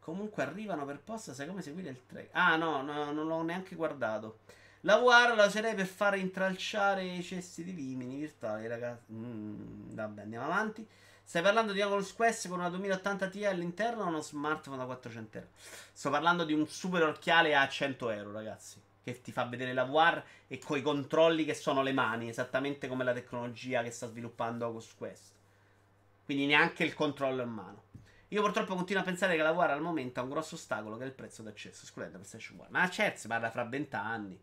Comunque 0.00 0.42
arrivano 0.42 0.84
per 0.84 0.98
posta, 0.98 1.32
sai 1.32 1.46
come 1.46 1.62
seguire 1.62 1.90
il 1.90 2.04
track? 2.04 2.30
Ah 2.32 2.56
no, 2.56 2.82
no, 2.82 3.12
non 3.12 3.28
l'ho 3.28 3.42
neanche 3.42 3.76
guardato. 3.76 4.40
La 4.80 4.96
VR 4.96 5.36
la 5.36 5.44
userei 5.44 5.76
per 5.76 5.86
fare 5.86 6.18
intralciare 6.18 7.04
i 7.04 7.22
cesti 7.22 7.62
di 7.62 7.70
vimini 7.70 8.16
virtuali, 8.16 8.66
ragazzi. 8.66 9.12
Mm, 9.12 9.94
vabbè, 9.94 10.22
andiamo 10.22 10.46
avanti. 10.46 10.84
Stai 11.22 11.42
parlando 11.42 11.72
di 11.72 11.80
Oculus 11.80 12.12
Quest 12.14 12.48
con 12.48 12.58
una 12.58 12.70
2080 12.70 13.28
Ti 13.28 13.44
all'interno 13.44 14.02
o 14.02 14.08
uno 14.08 14.20
smartphone 14.20 14.76
da 14.76 14.86
400 14.86 15.38
euro? 15.38 15.50
Sto 15.92 16.10
parlando 16.10 16.44
di 16.44 16.52
un 16.52 16.66
super 16.66 17.04
occhiale 17.04 17.54
a 17.54 17.68
100 17.68 18.10
euro, 18.10 18.32
ragazzi. 18.32 18.83
Che 19.04 19.20
ti 19.20 19.32
fa 19.32 19.44
vedere 19.44 19.74
la 19.74 19.84
VR 19.84 20.22
e 20.48 20.58
coi 20.58 20.80
controlli 20.82 21.44
che 21.44 21.54
sono 21.54 21.82
le 21.82 21.92
mani, 21.92 22.28
esattamente 22.28 22.88
come 22.88 23.04
la 23.04 23.12
tecnologia 23.12 23.82
che 23.82 23.90
sta 23.90 24.08
sviluppando 24.08 24.66
Oculus 24.66 24.94
Quest. 24.96 25.32
Quindi 26.24 26.46
neanche 26.46 26.84
il 26.84 26.94
controllo 26.94 27.42
in 27.42 27.50
mano. 27.50 27.82
Io 28.28 28.40
purtroppo 28.42 28.74
continuo 28.74 29.02
a 29.02 29.04
pensare 29.04 29.36
che 29.36 29.42
la 29.42 29.52
VR 29.52 29.70
al 29.70 29.82
momento 29.82 30.18
ha 30.18 30.22
un 30.22 30.30
grosso 30.30 30.54
ostacolo 30.54 30.96
che 30.96 31.04
è 31.04 31.06
il 31.06 31.12
prezzo 31.12 31.42
d'accesso. 31.42 31.86
Scusate, 31.86 32.12
PlayStation 32.12 32.56
4. 32.56 32.76
Ma 32.76 32.88
certo, 32.88 33.20
si 33.20 33.28
parla 33.28 33.50
fra 33.50 33.64
20 33.64 33.94
anni. 33.94 34.40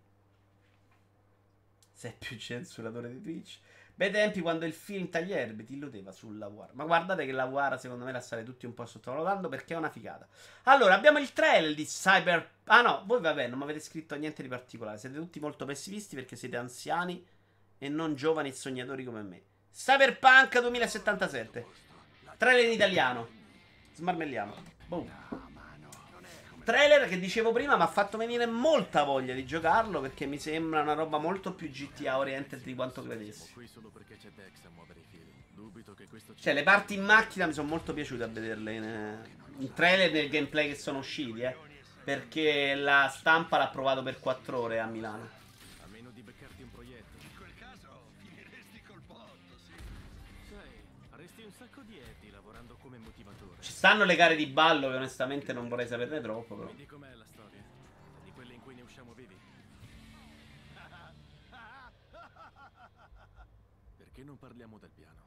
Sei 1.92 2.14
più 2.18 2.38
censuratore 2.38 3.10
di 3.10 3.22
Twitch. 3.22 3.60
Bei 4.02 4.10
tempi 4.10 4.42
quando 4.42 4.66
il 4.66 4.74
film 4.74 5.10
Taglierbi 5.10 5.64
ti 5.64 5.74
illudeva 5.74 6.12
sulla 6.12 6.48
VR. 6.48 6.70
Ma 6.72 6.86
guardate 6.86 7.24
che 7.24 7.32
la 7.32 7.46
VR 7.46 7.80
secondo 7.80 8.04
me 8.04 8.12
la 8.12 8.20
state 8.20 8.42
tutti 8.42 8.66
un 8.66 8.74
po' 8.74 8.88
sottovalutando 8.88 9.48
perché 9.48 9.76
è 9.76 9.78
una 9.78 9.92
figata. 9.92 10.28
Allora, 10.64 10.96
abbiamo 10.96 11.20
il 11.20 11.32
trailer 11.34 11.76
di 11.76 11.86
Cyber... 11.86 12.50
Ah 12.64 12.82
no, 12.82 13.04
voi 13.06 13.22
vabbè, 13.22 13.46
non 13.46 13.60
mi 13.60 13.64
avete 13.66 13.80
scritto 13.80 14.16
niente 14.16 14.42
di 14.42 14.48
particolare. 14.48 14.98
Siete 14.98 15.18
tutti 15.18 15.40
molto 15.40 15.66
pessimisti 15.66 16.16
perché 16.16 16.36
siete 16.36 16.58
anziani 16.58 17.24
e 17.78 17.90
non 17.90 18.16
giovani 18.16 18.50
e 18.50 18.54
sognatori 18.54 19.04
come 19.04 19.22
me. 19.22 19.42
Cyberpunk 19.72 20.60
2077. 20.60 21.66
Trailer 22.38 22.66
in 22.66 22.72
italiano. 22.72 23.28
Smarmelliamo. 23.94 24.56
Boom. 24.88 25.51
Trailer 26.64 27.08
che 27.08 27.20
dicevo 27.20 27.52
prima 27.52 27.76
mi 27.76 27.82
ha 27.82 27.88
fatto 27.88 28.18
venire 28.18 28.46
molta 28.46 29.04
voglia 29.04 29.34
di 29.34 29.46
giocarlo 29.46 30.00
perché 30.02 30.26
mi 30.26 30.38
sembra 30.38 30.82
una 30.82 30.94
roba 30.94 31.18
molto 31.18 31.54
più 31.54 31.70
GTA 31.70 32.18
oriented 32.18 32.62
di 32.62 32.76
quanto 32.76 33.04
credessi. 33.04 33.52
Cioè, 36.40 36.54
le 36.54 36.64
parti 36.64 36.96
in 36.96 37.04
macchina 37.04 37.46
mi 37.46 37.54
sono 37.54 37.68
molto 37.68 37.94
piaciute 37.94 38.24
a 38.24 38.28
vederle 38.28 38.74
in, 38.74 38.84
eh, 38.84 39.30
in 39.60 39.74
trailer 39.74 40.12
nel 40.12 40.30
gameplay 40.30 40.70
che 40.70 40.76
sono 40.76 41.00
usciti, 41.00 41.42
eh. 41.42 41.56
Perché 42.04 42.74
la 42.76 43.14
stampa 43.16 43.58
l'ha 43.58 43.68
provato 43.68 44.02
per 44.02 44.20
4 44.20 44.60
ore 44.60 44.80
a 44.80 44.86
Milano. 44.86 45.40
Stanno 53.82 54.04
le 54.04 54.16
gare 54.16 54.36
di 54.36 54.46
ballo 54.46 54.90
che 54.90 54.96
onestamente 54.98 55.54
non 55.54 55.68
vorrei 55.68 55.88
saperne 55.88 56.22
troppo, 56.22 56.54
però. 56.54 56.68
Quindi 56.68 56.86
com'è 56.86 57.16
la 57.16 57.26
storia? 57.26 57.64
Di 58.24 58.32
quelle 58.32 58.54
in 58.54 58.62
cui 58.62 58.76
ne 58.76 58.84
usciamo 58.84 59.12
vivi? 59.14 59.36
Perché 64.12 64.28
non 64.28 64.38
parliamo 64.38 64.78
del 64.78 64.90
piano? 64.94 65.24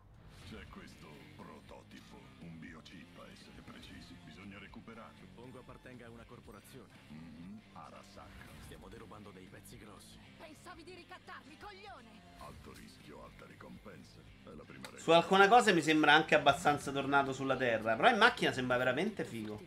C'è 0.47 0.62
questo 0.68 1.09
prototipo, 1.37 2.20
un 2.41 2.59
biochip 2.59 3.18
a 3.18 3.30
essere 3.32 3.62
precisi. 3.64 4.14
Bisogna 4.26 4.59
recuperarlo. 4.59 5.16
Suppongo 5.20 5.61
appartenga 5.61 6.05
a 6.05 6.11
una 6.11 6.24
corporazione. 6.24 6.93
Mhm, 7.09 7.61
Arasaka. 7.72 8.53
Stiamo 8.64 8.89
derubando 8.89 9.30
dei 9.30 9.47
pezzi 9.47 9.78
grossi. 9.78 10.18
Pensavi 10.37 10.85
di 10.85 10.95
ricattarmi, 10.97 11.57
coglione! 11.57 12.11
Alto 12.41 12.74
rischio, 12.74 13.24
alta 13.24 13.47
ricompensa. 13.47 14.20
È 14.45 14.51
la 14.51 14.64
prima 14.64 14.85
regola. 14.85 15.01
Su 15.01 15.11
alcune 15.12 15.49
cose 15.49 15.72
mi 15.72 15.80
sembra 15.80 16.12
anche 16.12 16.35
abbastanza 16.35 16.93
tornato 16.93 17.32
sulla 17.32 17.57
terra. 17.57 17.97
Però 17.97 18.11
in 18.11 18.18
macchina 18.18 18.53
sembra 18.53 18.76
veramente 18.76 19.24
figo. 19.24 19.62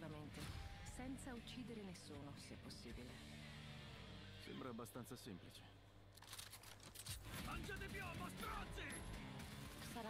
Senza 0.96 1.34
uccidere 1.34 1.82
nessuno, 1.82 2.34
se 2.38 2.56
possibile. 2.62 3.10
Sembra 4.46 4.70
abbastanza 4.70 5.16
semplice. 5.16 5.77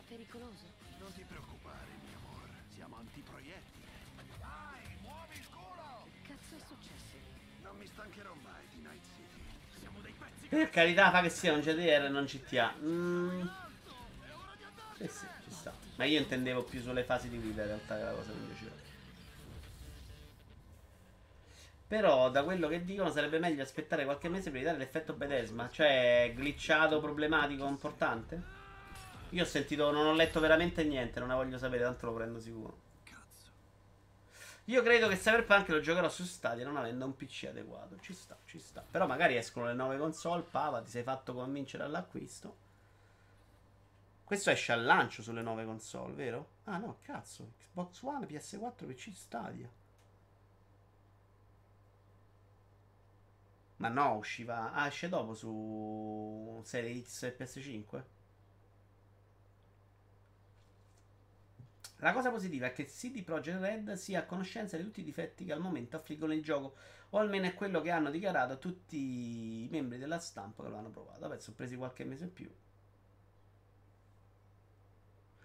Pericoloso. 0.07 0.63
Non 0.99 1.13
ti 1.13 1.23
preoccupare, 1.27 1.91
mio 2.07 2.17
amore. 2.25 2.51
Siamo 2.73 2.95
antiproiettili. 2.97 3.85
Dai, 4.39 4.97
muovi 5.01 5.37
il 5.37 5.47
culo! 5.49 6.07
Che 6.11 6.19
cazzo 6.27 6.55
è 6.55 6.59
successo? 6.65 7.15
Non 7.61 7.77
mi 7.77 7.85
stancherò 7.85 8.33
mai 8.41 8.63
di 8.71 8.79
Night 8.79 9.03
City. 9.03 9.79
Siamo 9.79 9.99
dei 9.99 10.13
pezzi 10.17 10.47
Per 10.47 10.69
carità, 10.69 11.11
fa 11.11 11.21
che 11.21 11.29
sia 11.29 11.53
un 11.53 11.59
GDR 11.59 12.05
e 12.05 12.09
non 12.09 12.25
CTA. 12.25 12.73
Mm. 12.81 13.47
Sì, 14.97 15.07
sì, 15.07 15.25
ci 15.43 15.51
sta. 15.51 15.73
Ma 15.97 16.05
io 16.05 16.19
intendevo 16.19 16.63
più 16.63 16.81
sulle 16.81 17.03
fasi 17.03 17.29
di 17.29 17.39
guida 17.39 17.63
in 17.63 17.67
realtà 17.67 17.97
che 17.97 18.03
la 18.03 18.13
cosa 18.13 18.31
che 18.31 18.37
mi 18.37 18.47
piaceva. 18.47 18.75
Però 21.87 22.29
da 22.29 22.43
quello 22.43 22.67
che 22.67 22.83
dicono 22.83 23.09
sarebbe 23.11 23.39
meglio 23.39 23.61
aspettare 23.61 24.03
qualche 24.03 24.27
mese 24.27 24.49
per 24.49 24.57
evitare 24.57 24.77
l'effetto 24.77 25.13
Bedesma. 25.13 25.69
Cioè, 25.69 26.33
glitchato 26.35 26.99
problematico 26.99 27.65
importante? 27.65 28.56
Io 29.31 29.43
ho 29.43 29.45
sentito, 29.45 29.91
non 29.91 30.05
ho 30.05 30.13
letto 30.13 30.39
veramente 30.39 30.83
niente, 30.85 31.19
non 31.19 31.29
ne 31.29 31.35
voglio 31.35 31.57
sapere, 31.57 31.83
tanto 31.83 32.05
lo 32.05 32.13
prendo 32.13 32.39
sicuro. 32.39 32.77
Cazzo. 33.03 33.51
Io 34.65 34.81
credo 34.81 35.09
che 35.09 35.17
Cyberpunk 35.17 35.67
lo 35.69 35.81
giocherò 35.81 36.07
su 36.07 36.23
Stadia 36.23 36.65
non 36.65 36.77
avendo 36.77 37.05
un 37.05 37.15
PC 37.15 37.45
adeguato. 37.49 37.99
Ci 37.99 38.13
sta, 38.13 38.37
ci 38.45 38.57
sta. 38.57 38.85
Però 38.89 39.05
magari 39.05 39.35
escono 39.35 39.65
le 39.65 39.73
nuove 39.73 39.97
console, 39.97 40.43
Pava, 40.43 40.81
ti 40.81 40.89
sei 40.89 41.03
fatto 41.03 41.33
convincere 41.33 41.83
all'acquisto. 41.83 42.65
Questo 44.23 44.49
esce 44.49 44.71
al 44.71 44.83
lancio 44.83 45.21
sulle 45.21 45.41
nuove 45.41 45.65
console, 45.65 46.13
vero? 46.13 46.49
Ah 46.65 46.77
no, 46.77 46.97
cazzo. 47.01 47.53
Xbox 47.57 48.01
One, 48.03 48.25
PS4, 48.27 48.85
PC 48.85 49.11
Stadia. 49.13 49.69
Ma 53.77 53.89
no, 53.89 54.15
usciva... 54.15 54.73
Ah, 54.73 54.87
esce 54.87 55.07
dopo 55.09 55.33
su 55.33 56.59
Serie 56.63 57.01
X 57.03 57.23
e 57.23 57.37
PS5? 57.37 58.03
La 61.97 62.13
cosa 62.13 62.29
positiva 62.29 62.67
è 62.67 62.73
che 62.73 62.85
CD 62.85 63.23
Projekt 63.23 63.59
Red 63.59 63.93
sia 63.93 64.19
a 64.19 64.25
conoscenza 64.25 64.77
di 64.77 64.83
tutti 64.83 64.99
i 64.99 65.03
difetti 65.03 65.45
che 65.45 65.53
al 65.53 65.59
momento 65.59 65.95
affliggono 65.95 66.33
il 66.33 66.43
gioco, 66.43 66.75
o 67.09 67.17
almeno 67.17 67.47
è 67.47 67.53
quello 67.53 67.81
che 67.81 67.89
hanno 67.89 68.11
dichiarato 68.11 68.59
tutti 68.59 69.63
i 69.63 69.67
membri 69.71 69.97
della 69.97 70.19
stampa 70.19 70.63
che 70.63 70.69
lo 70.69 70.77
hanno 70.77 70.89
provato. 70.89 71.19
Vabbè, 71.21 71.39
sono 71.39 71.55
presi 71.55 71.75
qualche 71.75 72.03
mese 72.03 72.25
in 72.25 72.33
più. 72.33 72.51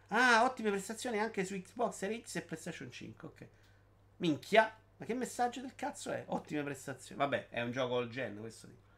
Ah, 0.08 0.44
ottime 0.44 0.70
prestazioni 0.70 1.18
anche 1.18 1.44
su 1.44 1.60
Xbox 1.60 1.96
Series 1.96 2.24
X 2.24 2.36
e 2.36 2.42
PlayStation 2.42 2.90
5. 2.90 3.28
Ok. 3.28 3.48
Minchia, 4.18 4.76
ma 4.98 5.06
che 5.06 5.14
messaggio 5.14 5.62
del 5.62 5.74
cazzo 5.74 6.10
è? 6.10 6.24
Ottime 6.26 6.62
prestazioni. 6.62 7.18
Vabbè, 7.18 7.48
è 7.48 7.62
un 7.62 7.72
gioco 7.72 7.96
all 7.96 8.08
gen, 8.08 8.38
questo 8.38 8.66
dico. 8.66 8.91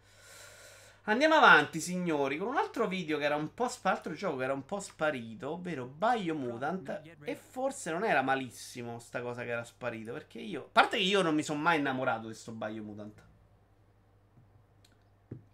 Andiamo 1.07 1.35
avanti, 1.35 1.81
signori, 1.81 2.39
con 2.39 2.49
un 2.49 2.57
altro 2.57 2.89
video 2.89 3.19
che 3.19 3.25
era 3.25 3.37
un 3.37 3.53
po' 3.53 3.69
sp- 3.69 3.85
altro 3.87 4.15
gioco 4.15 4.39
che 4.39 4.45
era 4.45 4.55
un 4.55 4.65
po' 4.65 4.81
sparito, 4.81 5.51
ovvero 5.51 5.85
Biomutant. 5.85 7.03
E 7.25 7.37
forse 7.37 7.91
non 7.91 8.05
era 8.05 8.23
malissimo 8.23 8.99
sta 8.99 9.21
cosa 9.21 9.43
che 9.43 9.51
era 9.51 9.65
sparito. 9.65 10.15
Perché 10.15 10.39
io. 10.39 10.63
A 10.63 10.69
parte 10.73 10.97
che 10.97 11.03
io 11.03 11.21
non 11.21 11.35
mi 11.35 11.43
sono 11.43 11.61
mai 11.61 11.79
innamorato 11.79 12.21
di 12.21 12.27
questo 12.29 12.53
Biomutant. 12.53 13.23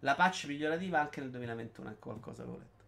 La 0.01 0.15
patch 0.15 0.45
migliorativa 0.47 1.01
anche 1.01 1.21
nel 1.21 1.31
2021 1.31 1.91
è 1.91 1.99
qualcosa 1.99 2.45
che 2.45 2.49
ho 2.49 2.57
letto. 2.57 2.85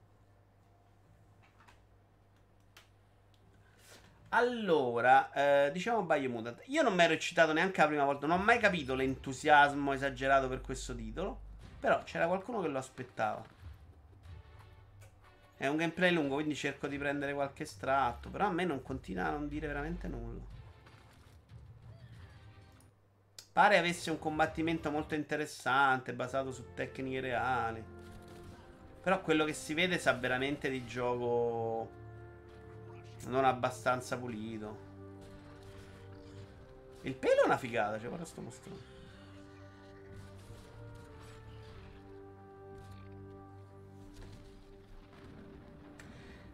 Allora, 4.28 5.32
eh, 5.32 5.72
diciamo 5.72 6.02
Biomutant. 6.04 6.62
Io 6.66 6.82
non 6.82 6.94
mi 6.94 7.02
ero 7.02 7.14
eccitato 7.14 7.52
neanche 7.52 7.80
la 7.80 7.88
prima 7.88 8.04
volta. 8.04 8.28
Non 8.28 8.38
ho 8.38 8.44
mai 8.44 8.60
capito 8.60 8.94
l'entusiasmo 8.94 9.92
esagerato 9.92 10.46
per 10.48 10.60
questo 10.60 10.94
titolo. 10.94 11.50
Però 11.82 12.00
c'era 12.04 12.28
qualcuno 12.28 12.60
che 12.60 12.68
lo 12.68 12.78
aspettava. 12.78 13.42
È 15.56 15.66
un 15.66 15.76
gameplay 15.76 16.12
lungo, 16.12 16.34
quindi 16.34 16.54
cerco 16.54 16.86
di 16.86 16.96
prendere 16.96 17.34
qualche 17.34 17.64
estratto. 17.64 18.28
Però 18.28 18.46
a 18.46 18.52
me 18.52 18.64
non 18.64 18.82
continua 18.82 19.26
a 19.26 19.30
non 19.30 19.48
dire 19.48 19.66
veramente 19.66 20.06
nulla. 20.06 20.40
Pare 23.52 23.78
avesse 23.78 24.12
un 24.12 24.20
combattimento 24.20 24.92
molto 24.92 25.16
interessante, 25.16 26.14
basato 26.14 26.52
su 26.52 26.72
tecniche 26.72 27.18
reali. 27.18 27.84
Però 29.02 29.20
quello 29.20 29.44
che 29.44 29.52
si 29.52 29.74
vede 29.74 29.98
sa 29.98 30.12
veramente 30.12 30.70
di 30.70 30.86
gioco 30.86 31.90
non 33.26 33.44
abbastanza 33.44 34.16
pulito. 34.16 34.90
Il 37.00 37.16
pelo 37.16 37.42
è 37.42 37.44
una 37.44 37.58
figata, 37.58 37.98
cioè 37.98 38.06
guarda 38.06 38.24
sto 38.24 38.40
mostrando. 38.40 38.91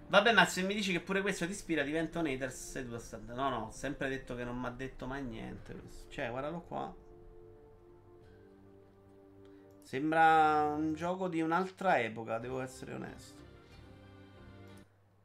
Vabbè, 0.09 0.33
ma 0.33 0.47
se 0.47 0.63
mi 0.63 0.73
dici 0.75 0.93
che 0.93 1.01
pure 1.01 1.21
questo 1.21 1.45
ti 1.45 1.53
ispira, 1.53 1.83
diventa 1.83 2.19
un 2.19 2.27
hater 2.27 2.51
seduto 2.51 2.97
a 2.97 2.99
stand. 2.99 3.29
No, 3.31 3.51
no, 3.51 3.67
ho 3.67 3.71
sempre 3.71 4.09
detto 4.09 4.35
che 4.35 4.43
non 4.43 4.59
mi 4.59 4.67
ha 4.67 4.71
detto 4.71 5.07
mai 5.07 5.23
niente. 5.23 5.75
questo. 5.75 6.11
Cioè, 6.11 6.31
guardalo 6.31 6.61
qua. 6.63 6.95
Sembra 9.83 10.75
un 10.75 10.95
gioco 10.95 11.29
di 11.29 11.43
un'altra 11.43 12.01
epoca, 12.01 12.39
devo 12.39 12.61
essere 12.61 12.95
onesto. 12.95 13.37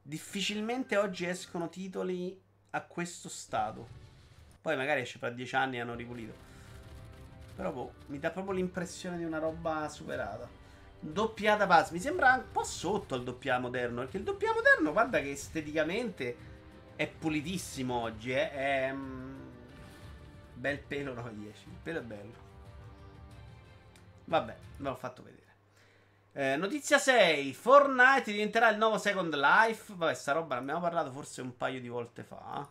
Difficilmente 0.02 0.98
oggi 0.98 1.26
escono 1.26 1.70
titoli 1.70 2.38
a 2.72 2.82
questo 2.82 3.30
stato. 3.30 3.88
Poi 4.62 4.76
magari 4.76 5.02
esce 5.02 5.18
fra 5.18 5.30
dieci 5.30 5.56
anni 5.56 5.78
e 5.78 5.80
hanno 5.80 5.96
ripulito. 5.96 6.34
Però 7.56 7.72
boh, 7.72 7.94
mi 8.08 8.20
dà 8.20 8.32
proprio 8.32 8.54
l'impressione 8.54 9.18
di 9.18 9.24
una 9.24 9.38
roba 9.38 9.88
superata. 9.88 10.63
Doppiata 11.04 11.68
pass. 11.68 11.92
Mi 11.92 12.00
sembra 12.00 12.34
un 12.36 12.50
po' 12.52 12.64
sotto 12.64 13.16
il 13.16 13.24
doppia 13.24 13.60
moderno. 13.60 14.02
Perché 14.02 14.18
il 14.18 14.24
doppia 14.24 14.54
moderno, 14.54 14.94
guarda 14.94 15.20
che 15.20 15.32
esteticamente 15.32 16.38
è 16.96 17.08
pulitissimo 17.08 17.94
oggi. 17.94 18.32
Eh? 18.32 18.52
È. 18.52 18.92
mm, 18.94 19.40
bel 20.54 20.80
pelo 20.80 21.14
9-10. 21.14 21.46
Il 21.66 21.78
pelo 21.84 22.00
è 22.00 22.04
bello. 22.04 22.34
Vabbè, 24.24 24.58
ve 24.78 24.90
l'ho 24.90 24.96
fatto 24.96 25.22
vedere. 25.24 25.42
Eh, 26.32 26.56
notizia 26.56 26.98
6. 26.98 27.54
Fortnite 27.54 28.32
diventerà 28.32 28.70
il 28.70 28.78
nuovo 28.78 28.98
Second 28.98 29.36
Life. 29.36 29.94
Vabbè, 29.96 30.14
sta 30.14 30.32
roba 30.32 30.56
ne 30.56 30.62
abbiamo 30.62 30.80
parlato 30.80 31.12
forse 31.12 31.42
un 31.42 31.58
paio 31.58 31.82
di 31.82 31.90
volte 31.90 32.24
fa. 32.24 32.66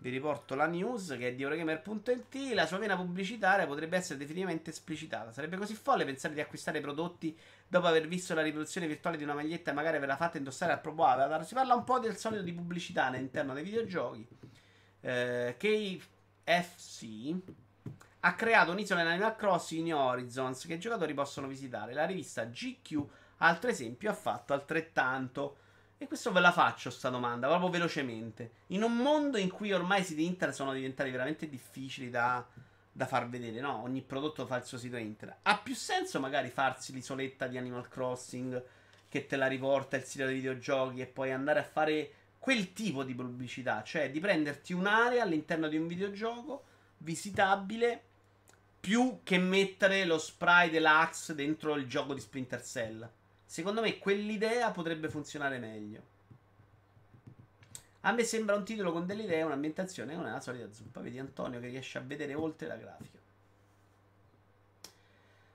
Vi 0.00 0.10
riporto 0.10 0.54
la 0.54 0.66
news 0.66 1.16
che 1.18 1.28
è 1.28 1.34
di 1.34 1.42
Eurogamer.it. 1.42 2.52
La 2.54 2.66
sua 2.66 2.78
vena 2.78 2.94
pubblicitaria 2.94 3.66
potrebbe 3.66 3.96
essere 3.96 4.16
definitivamente 4.16 4.70
esplicitata. 4.70 5.32
Sarebbe 5.32 5.56
così 5.56 5.74
folle 5.74 6.04
pensare 6.04 6.34
di 6.34 6.40
acquistare 6.40 6.80
prodotti 6.80 7.36
dopo 7.66 7.88
aver 7.88 8.06
visto 8.06 8.32
la 8.32 8.42
riproduzione 8.42 8.86
virtuale 8.86 9.16
di 9.16 9.24
una 9.24 9.34
maglietta 9.34 9.72
e 9.72 9.74
magari 9.74 9.96
averla 9.96 10.16
fatta 10.16 10.38
indossare 10.38 10.72
al 10.72 10.80
proprio 10.80 11.06
avatar. 11.06 11.44
Si 11.44 11.54
parla 11.54 11.74
un 11.74 11.82
po' 11.82 11.98
del 11.98 12.16
solito 12.16 12.42
di 12.42 12.52
pubblicità 12.52 13.06
all'interno 13.06 13.54
dei 13.54 13.64
videogiochi. 13.64 14.24
Eh, 15.00 15.56
KFC 15.58 17.34
ha 18.20 18.34
creato 18.34 18.70
un'isola 18.70 19.00
in 19.00 19.06
Animal 19.08 19.34
Crossing 19.34 19.86
in 19.86 19.94
Horizons 19.94 20.64
che 20.66 20.74
i 20.74 20.78
giocatori 20.78 21.12
possono 21.12 21.48
visitare. 21.48 21.92
La 21.92 22.06
rivista 22.06 22.44
GQ, 22.44 23.04
altro 23.38 23.70
esempio, 23.70 24.10
ha 24.10 24.14
fatto 24.14 24.52
altrettanto. 24.52 25.56
E 26.00 26.06
questo 26.06 26.30
ve 26.30 26.38
la 26.38 26.52
faccio 26.52 26.90
sta 26.90 27.08
domanda, 27.08 27.48
proprio 27.48 27.70
velocemente. 27.70 28.52
In 28.68 28.84
un 28.84 28.96
mondo 28.96 29.36
in 29.36 29.50
cui 29.50 29.72
ormai 29.72 30.00
i 30.00 30.04
siti 30.04 30.24
internet 30.24 30.56
sono 30.56 30.72
diventati 30.72 31.10
veramente 31.10 31.48
difficili 31.48 32.08
da, 32.08 32.46
da 32.92 33.06
far 33.06 33.28
vedere, 33.28 33.60
no? 33.60 33.82
Ogni 33.82 34.02
prodotto 34.02 34.46
fa 34.46 34.58
il 34.58 34.64
suo 34.64 34.78
sito 34.78 34.96
internet. 34.96 35.38
Ha 35.42 35.58
più 35.58 35.74
senso 35.74 36.20
magari 36.20 36.50
farsi 36.50 36.92
l'isoletta 36.92 37.48
di 37.48 37.58
Animal 37.58 37.88
Crossing 37.88 38.64
che 39.08 39.26
te 39.26 39.36
la 39.36 39.48
riporta 39.48 39.96
il 39.96 40.04
sito 40.04 40.24
dei 40.24 40.34
videogiochi 40.34 41.00
e 41.00 41.06
poi 41.06 41.32
andare 41.32 41.58
a 41.58 41.64
fare 41.64 42.12
quel 42.38 42.72
tipo 42.72 43.02
di 43.02 43.14
pubblicità, 43.14 43.82
cioè 43.82 44.10
di 44.10 44.20
prenderti 44.20 44.72
un'area 44.72 45.24
all'interno 45.24 45.66
di 45.66 45.76
un 45.76 45.88
videogioco 45.88 46.64
visitabile 46.98 48.02
più 48.78 49.20
che 49.24 49.38
mettere 49.38 50.04
lo 50.04 50.18
spray 50.18 50.70
dell'Axe 50.70 51.34
dentro 51.34 51.74
il 51.74 51.88
gioco 51.88 52.14
di 52.14 52.20
Splinter 52.20 52.62
Cell. 52.62 53.10
Secondo 53.48 53.80
me 53.80 53.96
quell'idea 53.96 54.70
potrebbe 54.72 55.08
funzionare 55.08 55.58
meglio. 55.58 56.02
A 58.02 58.12
me 58.12 58.22
sembra 58.22 58.54
un 58.54 58.62
titolo 58.62 58.92
con 58.92 59.06
delle 59.06 59.22
idee, 59.22 59.42
un'ambientazione, 59.42 60.14
non 60.14 60.26
è 60.26 60.30
la 60.30 60.40
solita 60.40 60.70
zuppa. 60.70 61.00
Vedi 61.00 61.18
Antonio 61.18 61.58
che 61.58 61.68
riesce 61.68 61.96
a 61.96 62.02
vedere 62.02 62.34
oltre 62.34 62.68
la 62.68 62.76
grafica. 62.76 63.16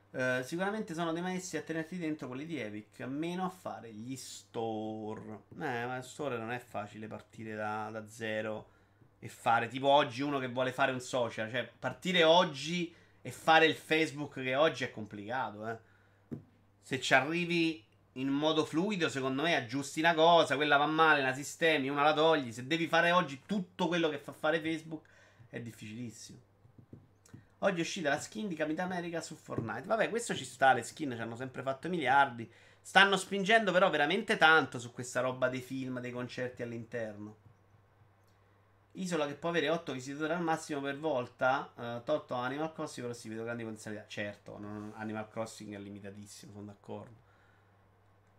Eh, 0.09 0.43
sicuramente 0.43 0.95
sono 0.95 1.13
dei 1.13 1.21
maestri 1.21 1.59
a 1.59 1.61
tenerti 1.61 1.99
dentro 1.99 2.27
quelli 2.27 2.47
di 2.47 2.59
Epic, 2.59 3.01
meno 3.01 3.45
a 3.45 3.49
fare 3.49 3.93
gli 3.93 4.15
store. 4.15 5.41
Eh, 5.51 5.85
ma 5.85 5.95
il 5.95 6.03
store 6.03 6.39
non 6.39 6.51
è 6.51 6.57
facile 6.57 7.05
partire 7.05 7.53
da, 7.53 7.91
da 7.91 8.07
zero 8.09 8.71
e 9.19 9.29
fare 9.29 9.67
tipo 9.67 9.87
oggi 9.87 10.23
uno 10.23 10.39
che 10.39 10.49
vuole 10.49 10.71
fare 10.71 10.91
un 10.91 10.99
social, 10.99 11.51
cioè 11.51 11.69
partire 11.77 12.23
oggi 12.23 12.91
e 13.21 13.29
fare 13.29 13.67
il 13.67 13.75
Facebook 13.75 14.41
che 14.41 14.55
oggi 14.55 14.83
è 14.83 14.89
complicato, 14.89 15.69
eh. 15.69 15.91
Se 16.83 16.99
ci 16.99 17.13
arrivi 17.13 17.81
in 18.13 18.27
modo 18.27 18.65
fluido, 18.65 19.07
secondo 19.07 19.41
me 19.41 19.55
aggiusti 19.55 20.01
una 20.01 20.13
cosa, 20.13 20.55
quella 20.55 20.75
va 20.75 20.85
male, 20.85 21.21
la 21.21 21.33
sistemi, 21.33 21.87
una 21.87 22.03
la 22.03 22.13
togli. 22.13 22.51
Se 22.51 22.67
devi 22.67 22.87
fare 22.87 23.11
oggi 23.11 23.41
tutto 23.45 23.87
quello 23.87 24.09
che 24.09 24.17
fa 24.17 24.33
fare 24.33 24.59
Facebook, 24.59 25.05
è 25.49 25.61
difficilissimo. 25.61 26.39
Oggi 27.59 27.77
è 27.77 27.81
uscita 27.81 28.09
la 28.09 28.19
skin 28.19 28.49
di 28.49 28.55
Capitan 28.55 28.91
America 28.91 29.21
su 29.21 29.35
Fortnite. 29.35 29.87
Vabbè, 29.87 30.09
questo 30.09 30.35
ci 30.35 30.43
sta, 30.43 30.73
le 30.73 30.83
skin 30.83 31.13
ci 31.15 31.21
hanno 31.21 31.37
sempre 31.37 31.61
fatto 31.61 31.87
miliardi. 31.87 32.51
Stanno 32.81 33.15
spingendo 33.15 33.71
però 33.71 33.89
veramente 33.89 34.35
tanto 34.35 34.77
su 34.77 34.91
questa 34.91 35.21
roba 35.21 35.47
dei 35.47 35.61
film, 35.61 36.01
dei 36.01 36.11
concerti 36.11 36.61
all'interno. 36.61 37.37
Isola 38.93 39.25
che 39.25 39.33
può 39.35 39.49
avere 39.49 39.69
8 39.69 39.91
visitatori 39.93 40.33
al 40.33 40.41
massimo 40.41 40.79
per 40.81 40.97
volta. 40.99 41.71
eh, 41.77 42.01
tolto 42.03 42.35
Animal 42.35 42.73
Crossing, 42.73 43.05
però 43.07 43.17
si 43.17 43.29
vedo 43.29 43.43
grandi 43.43 43.63
potenzialità. 43.63 44.05
Certo, 44.07 44.57
non- 44.59 44.93
Animal 44.95 45.27
Crossing 45.29 45.73
è 45.73 45.79
limitatissimo, 45.79 46.51
sono 46.53 46.65
d'accordo. 46.65 47.21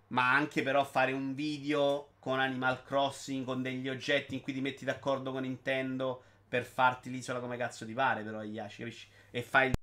Ma 0.08 0.32
anche 0.32 0.62
però 0.62 0.84
fare 0.84 1.12
un 1.12 1.34
video 1.34 2.10
con 2.20 2.38
Animal 2.38 2.82
Crossing, 2.84 3.44
con 3.44 3.62
degli 3.62 3.88
oggetti 3.88 4.34
in 4.34 4.40
cui 4.42 4.52
ti 4.52 4.60
metti 4.60 4.84
d'accordo 4.84 5.32
con 5.32 5.42
Nintendo 5.42 6.22
per 6.48 6.64
farti 6.64 7.10
l'isola 7.10 7.40
come 7.40 7.56
cazzo 7.56 7.84
ti 7.84 7.92
pare, 7.94 8.22
però, 8.22 8.42
Iaci, 8.42 8.78
capisci? 8.78 9.08
E 9.30 9.42
fai 9.42 9.68
il 9.68 9.74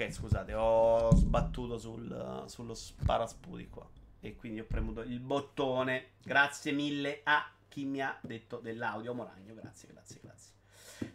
Ok, 0.00 0.12
scusate, 0.12 0.54
ho 0.54 1.12
sbattuto 1.12 1.76
sul- 1.76 2.44
sullo 2.46 2.72
sparasputi 2.72 3.68
qua. 3.68 3.84
E 4.20 4.36
quindi 4.36 4.60
ho 4.60 4.64
premuto 4.64 5.00
il 5.00 5.18
bottone. 5.18 6.10
Grazie 6.22 6.70
mille 6.70 7.22
a 7.24 7.50
chi 7.66 7.84
mi 7.84 8.00
ha 8.00 8.16
detto 8.20 8.58
dell'audio. 8.58 9.12
Moragno, 9.12 9.54
grazie, 9.54 9.88
grazie, 9.90 10.20
grazie. 10.22 10.52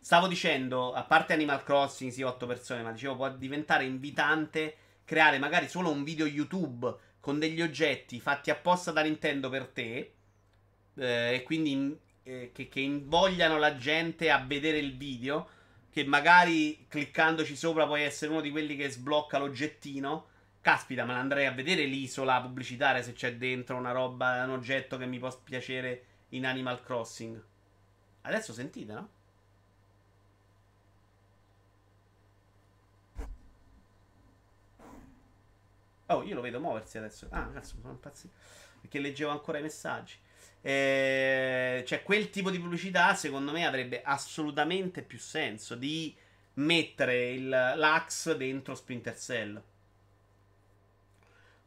Stavo 0.01 0.27
dicendo, 0.27 0.91
a 0.91 1.03
parte 1.03 1.31
Animal 1.31 1.63
Crossing, 1.63 2.11
sì, 2.11 2.23
8 2.23 2.45
persone, 2.45 2.83
ma 2.83 2.91
dicevo, 2.91 3.15
può 3.15 3.29
diventare 3.31 3.85
invitante 3.85 4.75
creare 5.05 5.37
magari 5.39 5.69
solo 5.69 5.89
un 5.89 6.03
video 6.03 6.25
YouTube 6.25 6.93
con 7.21 7.39
degli 7.39 7.61
oggetti 7.61 8.19
fatti 8.19 8.51
apposta 8.51 8.91
da 8.91 9.01
Nintendo 9.01 9.47
per 9.47 9.67
te. 9.67 10.13
eh, 10.95 11.35
e 11.35 11.43
quindi 11.43 11.97
eh, 12.23 12.51
che, 12.53 12.67
che 12.67 12.81
invogliano 12.81 13.57
la 13.57 13.77
gente 13.77 14.29
a 14.29 14.43
vedere 14.45 14.77
il 14.79 14.97
video 14.97 15.47
che 15.93 16.03
magari 16.05 16.87
cliccandoci 16.87 17.55
sopra 17.55 17.85
puoi 17.85 18.01
essere 18.01 18.31
uno 18.31 18.41
di 18.41 18.49
quelli 18.49 18.75
che 18.75 18.89
sblocca 18.89 19.37
l'oggettino. 19.37 20.25
Caspita, 20.59 21.05
me 21.05 21.13
l'andrei 21.13 21.45
a 21.45 21.51
vedere 21.51 21.85
l'isola 21.85 22.41
pubblicitaria 22.41 23.03
se 23.03 23.13
c'è 23.13 23.35
dentro 23.35 23.77
una 23.77 23.91
roba, 23.91 24.43
un 24.43 24.49
oggetto 24.49 24.97
che 24.97 25.05
mi 25.05 25.19
può 25.19 25.31
piacere 25.43 26.05
in 26.29 26.47
Animal 26.47 26.81
Crossing. 26.81 27.39
Adesso 28.21 28.53
sentite, 28.53 28.93
no? 28.93 29.09
Oh, 36.07 36.23
io 36.23 36.33
lo 36.33 36.41
vedo 36.41 36.59
muoversi 36.59 36.97
adesso. 36.97 37.27
Ah, 37.29 37.51
cazzo, 37.53 37.75
sono 37.79 37.93
impazzito. 37.93 38.33
Perché 38.81 38.97
leggevo 38.97 39.29
ancora 39.29 39.59
i 39.59 39.61
messaggi. 39.61 40.17
Eh, 40.65 41.83
cioè, 41.85 42.03
quel 42.03 42.29
tipo 42.29 42.49
di 42.49 42.57
pubblicità, 42.57 43.13
secondo 43.15 43.51
me, 43.51 43.65
avrebbe 43.65 44.01
assolutamente 44.01 45.01
più 45.01 45.19
senso 45.19 45.75
di 45.75 46.15
mettere 46.55 47.31
il, 47.31 47.49
l'Axe 47.49 48.37
dentro 48.37 48.73
Splinter 48.73 49.17
Cell. 49.17 49.61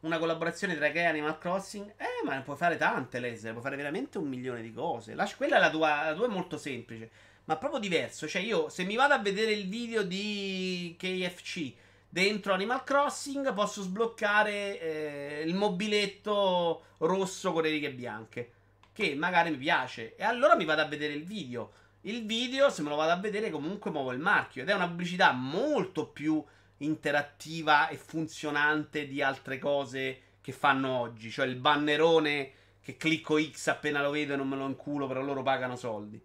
Una 0.01 0.19
collaborazione 0.19 0.77
tra 0.77 0.87
Ikea 0.87 1.03
e 1.03 1.07
Animal 1.07 1.39
Crossing? 1.39 1.93
Eh, 1.97 2.25
ma 2.25 2.41
puoi 2.41 2.57
fare 2.57 2.77
tante, 2.79 3.19
laser. 3.21 3.51
Puoi 3.51 3.63
fare 3.63 3.77
veramente 3.77 4.17
un 4.17 4.29
milione 4.29 4.63
di 4.63 4.73
cose. 4.73 5.15
La- 5.15 5.31
quella 5.37 5.57
è 5.57 5.61
la 5.61 5.71
tua, 5.71 6.05
la 6.05 6.15
tua 6.15 6.27
è 6.27 6.29
molto 6.31 6.57
semplice. 6.57 7.11
Ma 7.45 7.57
proprio 7.57 7.81
diverso. 7.81 8.27
Cioè, 8.27 8.41
io 8.43 8.69
se 8.71 8.85
mi 8.85 8.95
vado 8.97 9.13
a 9.15 9.19
vedere 9.19 9.53
il 9.53 9.69
video 9.69 10.03
di 10.03 10.97
KFC 10.99 11.75
dentro 12.09 12.55
Animal 12.55 12.83
Crossing, 12.85 13.53
posso 13.53 13.83
sbloccare 13.83 14.81
eh, 14.81 15.43
il 15.45 15.55
mobiletto 15.55 16.85
rosso 16.99 17.53
con 17.53 17.63
le 17.63 17.71
righe 17.71 17.93
bianche. 17.93 18.53
Che 18.97 19.15
magari 19.15 19.51
mi 19.51 19.59
piace. 19.59 20.17
E 20.17 20.25
allora 20.25 20.57
mi 20.57 20.65
vado 20.65 20.81
a 20.81 20.87
vedere 20.87 21.13
il 21.13 21.27
video. 21.27 21.71
Il 22.01 22.25
video, 22.25 22.71
se 22.71 22.81
me 22.81 22.89
lo 22.89 22.97
vado 22.97 23.13
a 23.13 23.19
vedere, 23.19 23.51
comunque 23.51 23.91
muovo 23.91 24.11
il 24.11 24.19
marchio. 24.19 24.63
Ed 24.63 24.71
è 24.71 24.73
una 24.73 24.89
pubblicità 24.89 25.33
molto 25.33 26.07
più 26.07 26.43
interattiva 26.79 27.89
e 27.89 27.99
funzionante 27.99 29.07
di 29.07 29.21
altre 29.21 29.59
cose 29.59 30.37
che 30.41 30.53
fanno 30.53 30.99
oggi. 30.99 31.31
Cioè 31.31 31.45
il 31.45 31.57
bannerone 31.57 32.53
che 32.81 32.97
clicco 32.97 33.39
X 33.39 33.67
appena 33.67 34.01
lo 34.01 34.09
vedo 34.09 34.33
e 34.33 34.37
non 34.37 34.49
me 34.49 34.57
lo 34.57 34.67
inculo, 34.67 35.07
però 35.07 35.21
loro 35.21 35.43
pagano 35.43 35.77
soldi. 35.77 36.19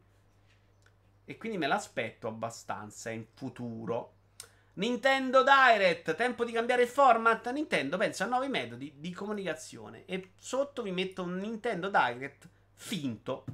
E 1.26 1.38
quindi 1.38 1.58
me 1.58 1.68
l'aspetto 1.68 2.30
abbastanza 2.30 3.10
in 3.10 3.26
futuro. 3.34 4.14
Nintendo 4.76 5.44
Direct, 5.44 6.16
tempo 6.16 6.46
di 6.46 6.54
cambiare 6.54 6.88
format. 6.88 7.52
Nintendo 7.52 7.98
pensa 7.98 8.24
a 8.24 8.28
nuovi 8.28 8.48
metodi 8.48 8.94
di 8.96 9.12
comunicazione. 9.12 10.06
E 10.06 10.32
sotto 10.38 10.82
vi 10.84 10.92
metto 10.92 11.24
un 11.24 11.36
Nintendo 11.36 11.90
Direct 11.90 12.48
finto. 12.82 13.46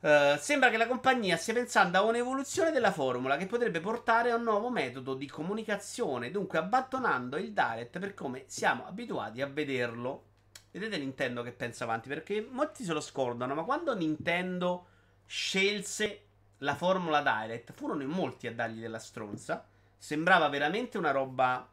Uh, 0.00 0.36
sembra 0.38 0.70
che 0.70 0.76
la 0.76 0.86
compagnia 0.86 1.36
stia 1.36 1.54
pensando 1.54 1.98
a 1.98 2.02
un'evoluzione 2.02 2.70
della 2.70 2.92
formula 2.92 3.36
che 3.36 3.46
potrebbe 3.46 3.80
portare 3.80 4.30
a 4.30 4.36
un 4.36 4.44
nuovo 4.44 4.70
metodo 4.70 5.14
di 5.14 5.26
comunicazione, 5.26 6.30
dunque 6.30 6.58
abbandonando 6.58 7.36
il 7.36 7.52
direct 7.52 7.98
per 7.98 8.14
come 8.14 8.44
siamo 8.46 8.86
abituati 8.86 9.40
a 9.40 9.48
vederlo. 9.48 10.26
Vedete 10.70 10.98
Nintendo 10.98 11.42
che 11.42 11.50
pensa 11.50 11.84
avanti, 11.84 12.08
perché 12.08 12.46
molti 12.48 12.84
se 12.84 12.92
lo 12.92 13.00
scordano, 13.00 13.54
ma 13.54 13.64
quando 13.64 13.96
Nintendo 13.96 14.86
scelse 15.26 16.26
la 16.58 16.76
formula 16.76 17.22
direct, 17.22 17.72
furono 17.72 18.02
in 18.02 18.10
molti 18.10 18.46
a 18.46 18.54
dargli 18.54 18.80
della 18.80 18.98
stronza, 18.98 19.66
sembrava 19.96 20.48
veramente 20.48 20.98
una 20.98 21.10
roba 21.10 21.66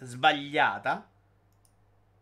sbagliata 0.00 1.08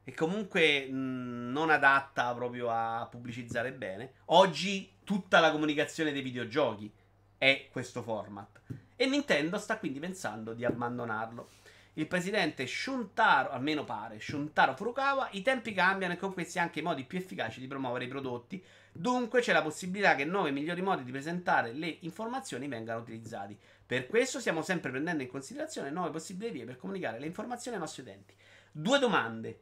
e 0.04 0.14
comunque 0.14 0.86
mh, 0.86 1.50
non 1.50 1.70
adatta 1.70 2.32
proprio 2.34 2.70
a 2.70 3.06
pubblicizzare 3.10 3.72
bene. 3.72 4.12
Oggi 4.26 4.96
tutta 5.02 5.40
la 5.40 5.50
comunicazione 5.50 6.12
dei 6.12 6.22
videogiochi 6.22 6.92
è 7.38 7.68
questo 7.70 8.02
format. 8.02 8.60
E 8.96 9.06
Nintendo 9.06 9.58
sta 9.58 9.78
quindi 9.78 9.98
pensando 9.98 10.52
di 10.52 10.64
abbandonarlo. 10.64 11.48
Il 11.96 12.08
presidente 12.08 12.66
Shuntaro, 12.66 13.50
almeno 13.50 13.84
pare, 13.84 14.18
Shuntaro 14.18 14.74
Furukawa, 14.74 15.28
i 15.32 15.42
tempi 15.42 15.72
cambiano 15.72 16.14
e 16.14 16.16
con 16.16 16.32
questi 16.32 16.58
anche 16.58 16.80
i 16.80 16.82
modi 16.82 17.04
più 17.04 17.18
efficaci 17.18 17.60
di 17.60 17.68
promuovere 17.68 18.06
i 18.06 18.08
prodotti. 18.08 18.62
Dunque 18.92 19.40
c'è 19.40 19.52
la 19.52 19.62
possibilità 19.62 20.16
che 20.16 20.24
nuovi 20.24 20.48
e 20.48 20.52
migliori 20.52 20.82
modi 20.82 21.04
di 21.04 21.12
presentare 21.12 21.72
le 21.72 21.98
informazioni 22.00 22.66
vengano 22.66 23.00
utilizzati. 23.00 23.56
Per 23.86 24.06
questo 24.06 24.40
stiamo 24.40 24.62
sempre 24.62 24.90
prendendo 24.90 25.22
in 25.22 25.28
considerazione 25.28 25.90
nuove 25.90 26.10
possibili 26.10 26.50
vie 26.50 26.64
per 26.64 26.76
comunicare 26.76 27.20
le 27.20 27.26
informazioni 27.26 27.76
ai 27.76 27.82
nostri 27.82 28.02
utenti. 28.02 28.34
Due 28.72 28.98
domande. 28.98 29.60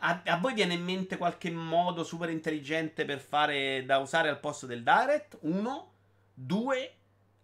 A, 0.00 0.22
a, 0.24 0.36
voi 0.38 0.54
viene 0.54 0.74
in 0.74 0.84
mente 0.84 1.16
qualche 1.16 1.50
modo 1.50 2.04
super 2.04 2.30
intelligente 2.30 3.04
per 3.04 3.18
fare 3.18 3.84
da 3.84 3.98
usare 3.98 4.28
al 4.28 4.40
posto 4.40 4.66
del 4.66 4.82
direct? 4.82 5.38
Uno. 5.40 5.92
Due. 6.34 6.92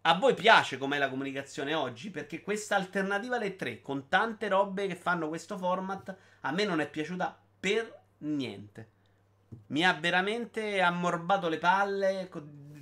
A 0.02 0.14
voi 0.18 0.34
piace 0.34 0.76
com'è 0.76 0.98
la 0.98 1.08
comunicazione 1.08 1.74
oggi? 1.74 2.10
Perché 2.10 2.42
questa 2.42 2.76
alternativa 2.76 3.36
alle 3.36 3.56
tre, 3.56 3.80
con 3.80 4.08
tante 4.08 4.48
robe 4.48 4.86
che 4.86 4.96
fanno 4.96 5.28
questo 5.28 5.56
format, 5.56 6.14
a 6.40 6.52
me 6.52 6.64
non 6.64 6.80
è 6.80 6.88
piaciuta 6.88 7.36
per 7.58 8.02
niente. 8.18 8.90
Mi 9.68 9.84
ha 9.84 9.94
veramente 9.94 10.80
ammorbato 10.80 11.48
le 11.48 11.58
palle, 11.58 12.30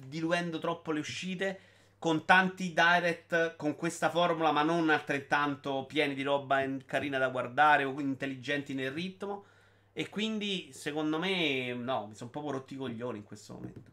diluendo 0.06 0.58
troppo 0.58 0.90
le 0.90 1.00
uscite, 1.00 1.60
con 1.98 2.24
tanti 2.24 2.72
direct 2.74 3.54
con 3.54 3.76
questa 3.76 4.10
formula, 4.10 4.50
ma 4.50 4.62
non 4.62 4.90
altrettanto 4.90 5.86
pieni 5.86 6.14
di 6.14 6.22
roba 6.24 6.60
carina 6.84 7.18
da 7.18 7.28
guardare 7.28 7.84
o 7.84 8.00
intelligenti 8.00 8.74
nel 8.74 8.90
ritmo. 8.90 9.44
E 9.92 10.08
quindi, 10.08 10.72
secondo 10.72 11.18
me, 11.18 11.72
no, 11.74 12.06
mi 12.06 12.14
sono 12.14 12.30
proprio 12.30 12.52
rotti 12.52 12.74
i 12.74 12.76
coglioni 12.78 13.18
in 13.18 13.24
questo 13.24 13.54
momento. 13.54 13.90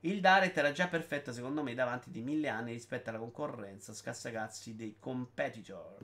Il 0.00 0.20
Direct 0.20 0.56
era 0.56 0.72
già 0.72 0.88
perfetto, 0.88 1.32
secondo 1.32 1.62
me, 1.62 1.74
davanti 1.74 2.10
di 2.10 2.22
mille 2.22 2.48
anni 2.48 2.72
rispetto 2.72 3.10
alla 3.10 3.18
concorrenza, 3.18 3.92
scassacazzi 3.92 4.74
dei 4.74 4.96
competitor. 4.98 5.98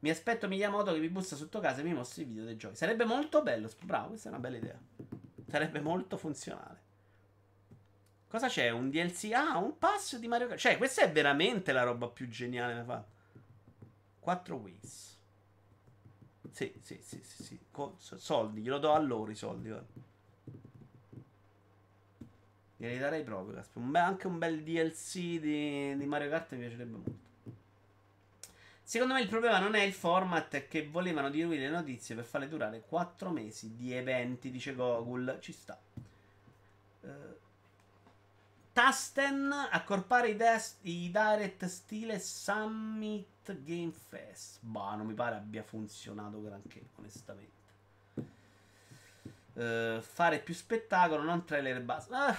Mi 0.00 0.10
aspetto 0.10 0.46
Miyamoto 0.46 0.92
che 0.92 1.00
mi 1.00 1.08
bussa 1.08 1.34
sotto 1.34 1.58
casa 1.58 1.80
e 1.80 1.84
mi 1.84 1.92
mostri 1.92 2.22
i 2.22 2.26
video 2.26 2.44
dei 2.44 2.56
giochi. 2.56 2.76
Sarebbe 2.76 3.04
molto 3.04 3.42
bello, 3.42 3.68
bravo, 3.82 4.08
questa 4.08 4.28
è 4.28 4.32
una 4.32 4.40
bella 4.40 4.56
idea. 4.56 4.78
Sarebbe 5.48 5.80
molto 5.80 6.16
funzionale. 6.16 6.86
Cosa 8.28 8.48
c'è? 8.48 8.70
Un 8.70 8.90
DLC? 8.90 9.30
Ah, 9.32 9.56
un 9.58 9.78
pass 9.78 10.16
di 10.18 10.28
Mario 10.28 10.48
Kart. 10.48 10.60
Cioè, 10.60 10.76
questa 10.76 11.02
è 11.02 11.10
veramente 11.10 11.72
la 11.72 11.82
roba 11.82 12.08
più 12.08 12.28
geniale 12.28 12.74
da 12.74 12.84
fare. 12.84 13.04
4 14.20 14.56
Ways. 14.56 15.17
Sì, 16.50 16.72
sì, 16.80 16.98
sì, 17.02 17.20
sì, 17.22 17.42
sì. 17.44 17.58
Soldi, 18.16 18.60
glielo 18.62 18.78
do 18.78 18.92
a 18.92 18.98
loro 18.98 19.30
i 19.30 19.34
soldi. 19.34 19.68
Guarda. 19.68 19.86
Glieli 22.76 22.98
darei 22.98 23.24
proprio. 23.24 23.62
Un 23.74 23.90
be- 23.90 23.98
anche 23.98 24.26
un 24.26 24.38
bel 24.38 24.62
DLC 24.62 25.40
di, 25.40 25.96
di 25.96 26.06
Mario 26.06 26.30
Kart 26.30 26.52
mi 26.52 26.60
piacerebbe 26.60 26.90
molto. 26.90 27.26
Secondo 28.82 29.14
me 29.14 29.20
il 29.20 29.28
problema 29.28 29.58
non 29.58 29.74
è 29.74 29.82
il 29.82 29.92
format, 29.92 30.54
è 30.54 30.68
che 30.68 30.86
volevano 30.86 31.28
diluire 31.28 31.64
le 31.64 31.70
notizie 31.70 32.14
per 32.14 32.24
farle 32.24 32.48
durare 32.48 32.80
4 32.80 33.30
mesi 33.30 33.74
di 33.76 33.92
eventi, 33.92 34.50
dice 34.50 34.74
Gogul. 34.74 35.38
Ci 35.40 35.52
sta. 35.52 35.78
Tasten 38.78 39.52
accorpare 39.72 40.28
i, 40.28 40.36
des- 40.36 40.76
i 40.82 41.10
direct 41.10 41.64
stile 41.64 42.20
Summit 42.20 43.52
Game 43.64 43.90
Fest. 43.90 44.58
Bah, 44.60 44.94
non 44.94 45.04
mi 45.04 45.14
pare 45.14 45.34
abbia 45.34 45.64
funzionato 45.64 46.40
granché, 46.40 46.84
onestamente. 46.94 47.72
Uh, 49.54 50.00
fare 50.00 50.38
più 50.38 50.54
spettacolo, 50.54 51.24
non 51.24 51.44
trailer 51.44 51.78
e 51.78 51.80
basta. 51.80 52.28
Uh, 52.28 52.34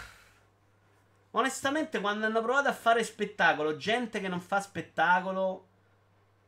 onestamente, 1.32 2.00
quando 2.00 2.26
hanno 2.26 2.42
provato 2.42 2.70
a 2.70 2.74
fare 2.74 3.04
spettacolo, 3.04 3.76
gente 3.76 4.22
che 4.22 4.30
non 4.30 4.40
fa 4.40 4.62
spettacolo, 4.62 5.68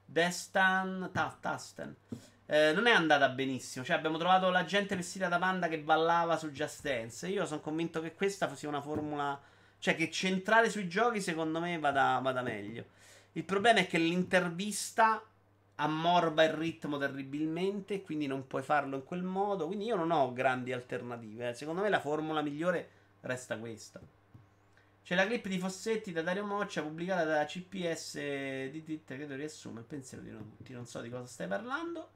Destan, 0.05 1.09
ta, 1.11 1.35
Tasten, 1.37 1.93
eh, 2.45 2.71
non 2.71 2.87
è 2.87 2.91
andata 2.91 3.27
benissimo. 3.27 3.83
Cioè, 3.83 3.97
abbiamo 3.97 4.17
trovato 4.17 4.49
la 4.51 4.63
gente 4.63 4.95
vestita 4.95 5.27
da 5.27 5.37
panda 5.37 5.67
che 5.67 5.79
ballava 5.79 6.37
su 6.37 6.49
Just 6.51 6.81
Dance. 6.81 7.27
Io 7.27 7.45
sono 7.45 7.59
convinto 7.59 7.99
che 7.99 8.13
questa 8.13 8.55
sia 8.55 8.69
una 8.69 8.79
formula 8.79 9.50
cioè 9.82 9.95
che 9.95 10.11
centrare 10.11 10.69
sui 10.69 10.88
giochi 10.88 11.19
secondo 11.19 11.59
me 11.59 11.79
vada, 11.79 12.19
vada 12.21 12.43
meglio. 12.43 12.86
Il 13.32 13.43
problema 13.43 13.79
è 13.79 13.88
che 13.88 13.97
l'intervista 13.97 15.25
ammorba 15.75 16.43
il 16.43 16.53
ritmo 16.53 16.99
terribilmente, 16.99 18.03
quindi 18.03 18.27
non 18.27 18.45
puoi 18.45 18.61
farlo 18.61 18.97
in 18.97 19.03
quel 19.03 19.23
modo. 19.23 19.65
Quindi 19.65 19.86
io 19.86 19.95
non 19.95 20.11
ho 20.11 20.34
grandi 20.34 20.71
alternative. 20.71 21.49
Eh. 21.49 21.53
Secondo 21.55 21.82
me 21.82 21.89
la 21.89 21.99
formula 21.99 22.43
migliore 22.43 22.89
resta 23.21 23.57
questa. 23.57 23.99
C'è 25.03 25.15
la 25.15 25.25
clip 25.25 25.47
di 25.47 25.57
Fossetti 25.57 26.11
da 26.11 26.21
Dario 26.21 26.45
Moccia 26.45 26.84
pubblicata 26.84 27.23
da 27.23 27.43
CPS 27.43 28.69
di 28.69 28.84
Twitter. 28.84 29.17
Credo 29.17 29.34
riassume 29.34 29.79
il 29.79 29.86
pensiero 29.88 30.23
di 30.23 30.29
tutti. 30.29 30.73
Non 30.73 30.86
so 30.86 31.01
di 31.01 31.09
cosa 31.09 31.25
stai 31.25 31.47
parlando. 31.47 32.07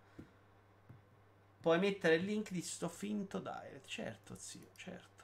Puoi 1.62 1.80
mettere 1.80 2.14
il 2.14 2.26
link 2.26 2.52
di 2.52 2.62
sto 2.62 2.90
finto 2.90 3.40
direct. 3.40 3.88
Certo, 3.88 4.36
zio, 4.38 4.68
certo. 4.76 5.15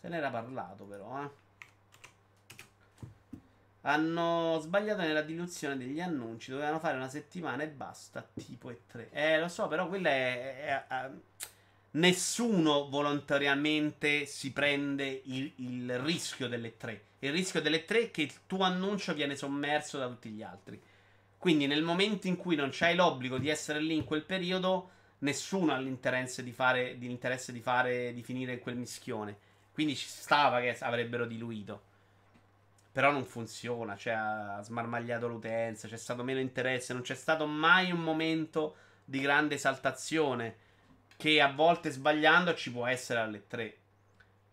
Se 0.00 0.08
n'era 0.08 0.30
parlato 0.30 0.84
però, 0.84 1.22
eh. 1.22 1.46
Hanno 3.82 4.58
sbagliato 4.60 5.00
nella 5.00 5.22
diluzione 5.22 5.76
degli 5.76 6.00
annunci. 6.00 6.50
Dovevano 6.50 6.78
fare 6.78 6.96
una 6.96 7.08
settimana 7.08 7.62
e 7.62 7.68
basta. 7.68 8.26
Tipo 8.34 8.70
e 8.70 8.80
tre. 8.86 9.10
Eh, 9.10 9.38
lo 9.38 9.48
so, 9.48 9.68
però 9.68 9.88
quella 9.88 10.10
è. 10.10 10.64
è, 10.64 10.86
è, 10.86 10.86
è 10.86 11.10
nessuno 11.92 12.88
volontariamente 12.88 14.26
si 14.26 14.52
prende 14.52 15.22
il, 15.24 15.52
il, 15.56 15.98
rischio 15.98 16.48
delle 16.48 16.76
tre. 16.76 17.04
Il 17.20 17.32
rischio 17.32 17.62
delle 17.62 17.84
tre 17.84 18.02
è 18.02 18.10
che 18.10 18.22
il 18.22 18.32
tuo 18.46 18.62
annuncio 18.62 19.14
viene 19.14 19.36
sommerso 19.36 19.98
da 19.98 20.06
tutti 20.06 20.30
gli 20.30 20.42
altri. 20.42 20.80
Quindi 21.38 21.66
nel 21.66 21.82
momento 21.82 22.26
in 22.26 22.36
cui 22.36 22.56
non 22.56 22.70
c'hai 22.72 22.94
l'obbligo 22.94 23.38
di 23.38 23.48
essere 23.48 23.80
lì 23.80 23.94
in 23.94 24.04
quel 24.04 24.24
periodo, 24.24 24.90
nessuno 25.18 25.72
ha 25.72 25.78
l'interesse 25.78 26.42
di 26.42 26.52
fare, 26.52 26.98
di, 26.98 27.06
di, 27.08 27.60
fare, 27.60 28.12
di 28.12 28.22
finire 28.22 28.54
in 28.54 28.58
quel 28.58 28.76
mischione. 28.76 29.46
Quindi 29.78 29.94
ci 29.94 30.08
stava 30.08 30.58
che 30.58 30.76
avrebbero 30.80 31.24
diluito. 31.24 31.82
Però 32.90 33.12
non 33.12 33.24
funziona, 33.24 33.96
cioè 33.96 34.12
ha 34.12 34.60
smarmagliato 34.60 35.28
l'utenza, 35.28 35.86
c'è 35.86 35.96
stato 35.96 36.24
meno 36.24 36.40
interesse, 36.40 36.92
non 36.92 37.02
c'è 37.02 37.14
stato 37.14 37.46
mai 37.46 37.92
un 37.92 38.00
momento 38.00 38.74
di 39.04 39.20
grande 39.20 39.54
esaltazione 39.54 40.56
che 41.16 41.40
a 41.40 41.52
volte 41.52 41.90
sbagliando 41.90 42.54
ci 42.54 42.72
può 42.72 42.88
essere 42.88 43.20
alle 43.20 43.46
3. 43.46 43.76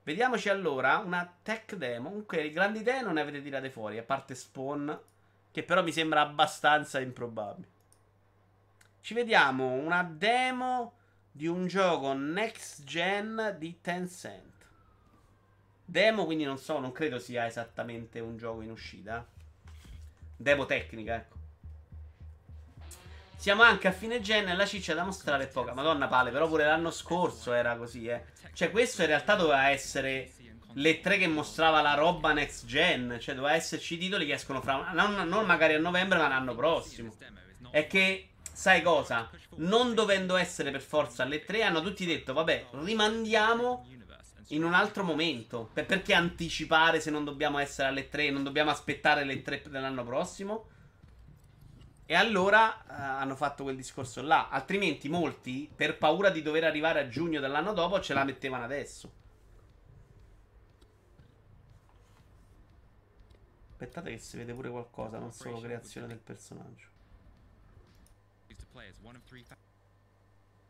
Vediamoci 0.04 0.50
allora 0.50 0.98
una 1.00 1.28
tech 1.42 1.74
demo. 1.74 2.10
Comunque, 2.10 2.52
grandi 2.52 2.82
idee 2.82 3.02
non 3.02 3.14
ne 3.14 3.22
avete 3.22 3.42
tirate 3.42 3.72
fuori, 3.72 3.98
a 3.98 4.04
parte 4.04 4.36
Spawn, 4.36 4.96
che 5.50 5.64
però 5.64 5.82
mi 5.82 5.92
sembra 5.92 6.22
abbastanza 6.22 7.00
improbabile. 7.00 7.68
Ci 9.02 9.16
vediamo 9.16 9.72
una 9.72 10.04
demo 10.04 10.94
di 11.32 11.48
un 11.48 11.66
gioco 11.66 12.14
next 12.14 12.84
gen 12.84 13.56
di 13.58 13.82
Tencent. 13.82 14.54
Demo, 15.86 16.26
quindi 16.26 16.44
non 16.44 16.58
so, 16.58 16.80
non 16.80 16.92
credo 16.92 17.20
sia 17.20 17.46
esattamente 17.46 18.20
un 18.20 18.38
gioco 18.38 18.62
in 18.62 18.72
uscita. 18.72 19.26
Demo 20.36 20.66
tecnica, 20.66 21.16
ecco. 21.16 21.38
Siamo 23.38 23.62
anche 23.62 23.88
a 23.88 23.92
fine 23.92 24.22
gen 24.22 24.50
e 24.50 24.56
la 24.56 24.66
ciccia 24.66 24.96
da 24.96 25.04
mostrare 25.04 25.44
è 25.44 25.48
poca. 25.48 25.74
Madonna 25.74 26.08
pale, 26.08 26.32
però 26.32 26.48
pure 26.48 26.66
l'anno 26.66 26.90
scorso 26.90 27.54
era 27.54 27.76
così, 27.76 28.08
eh. 28.08 28.26
Cioè, 28.54 28.72
questo 28.72 29.02
in 29.02 29.08
realtà 29.08 29.36
doveva 29.36 29.70
essere 29.70 30.32
le 30.74 31.00
tre 31.00 31.18
che 31.18 31.28
mostrava 31.28 31.82
la 31.82 31.94
roba 31.94 32.34
next 32.34 32.66
gen. 32.66 33.18
Cioè, 33.22 33.36
doveva 33.36 33.54
esserci 33.54 33.98
titoli 33.98 34.26
che 34.26 34.34
escono 34.34 34.62
fra. 34.62 34.92
Non, 34.94 35.14
non 35.28 35.46
magari 35.46 35.76
a 35.76 35.80
novembre, 35.80 36.18
ma 36.18 36.28
l'anno 36.28 36.56
prossimo. 36.56 37.16
È 37.70 37.86
che, 37.86 38.30
sai 38.52 38.82
cosa? 38.82 39.30
Non 39.58 39.94
dovendo 39.94 40.36
essere 40.38 40.72
per 40.72 40.82
forza 40.82 41.24
alle 41.24 41.44
tre, 41.46 41.62
hanno 41.64 41.82
tutti 41.82 42.06
detto: 42.06 42.34
vabbè, 42.34 42.68
rimandiamo 42.72 43.88
in 44.50 44.64
un 44.64 44.74
altro 44.74 45.04
momento. 45.04 45.70
Per- 45.74 45.86
perché 45.86 46.14
anticipare 46.14 47.00
se 47.00 47.10
non 47.10 47.24
dobbiamo 47.24 47.58
essere 47.58 47.88
alle 47.88 48.10
3? 48.10 48.30
Non 48.30 48.44
dobbiamo 48.44 48.70
aspettare 48.72 49.24
le 49.24 49.42
3 49.42 49.64
dell'anno 49.70 50.04
prossimo? 50.04 50.70
E 52.08 52.14
allora 52.14 52.84
eh, 52.84 52.94
hanno 52.94 53.36
fatto 53.36 53.64
quel 53.64 53.76
discorso 53.76 54.22
là. 54.22 54.50
Altrimenti 54.50 55.10
molti, 55.10 55.70
per 55.74 55.98
paura 55.98 56.30
di 56.30 56.44
dover 56.44 56.64
arrivare 56.64 57.00
a 57.00 57.08
giugno 57.08 57.40
dell'anno 57.40 57.74
dopo, 57.74 58.00
ce 58.00 58.14
la 58.14 58.24
mettevano 58.24 58.64
adesso. 58.64 59.12
Aspettate 63.72 64.12
che 64.12 64.18
si 64.20 64.38
vede 64.38 64.54
pure 64.54 64.70
qualcosa, 64.70 65.18
non 65.18 65.32
solo 65.34 65.56
creazione 65.66 66.08
del 66.08 66.20
personaggio. 66.20 66.88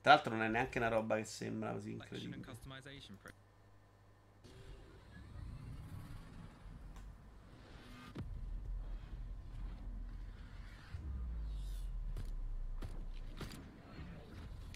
Tra 0.01 0.13
l'altro 0.13 0.33
non 0.33 0.43
è 0.43 0.47
neanche 0.47 0.77
una 0.77 0.87
roba 0.87 1.15
che 1.17 1.25
sembra 1.25 1.71
così 1.71 1.91
incredibile. 1.91 2.37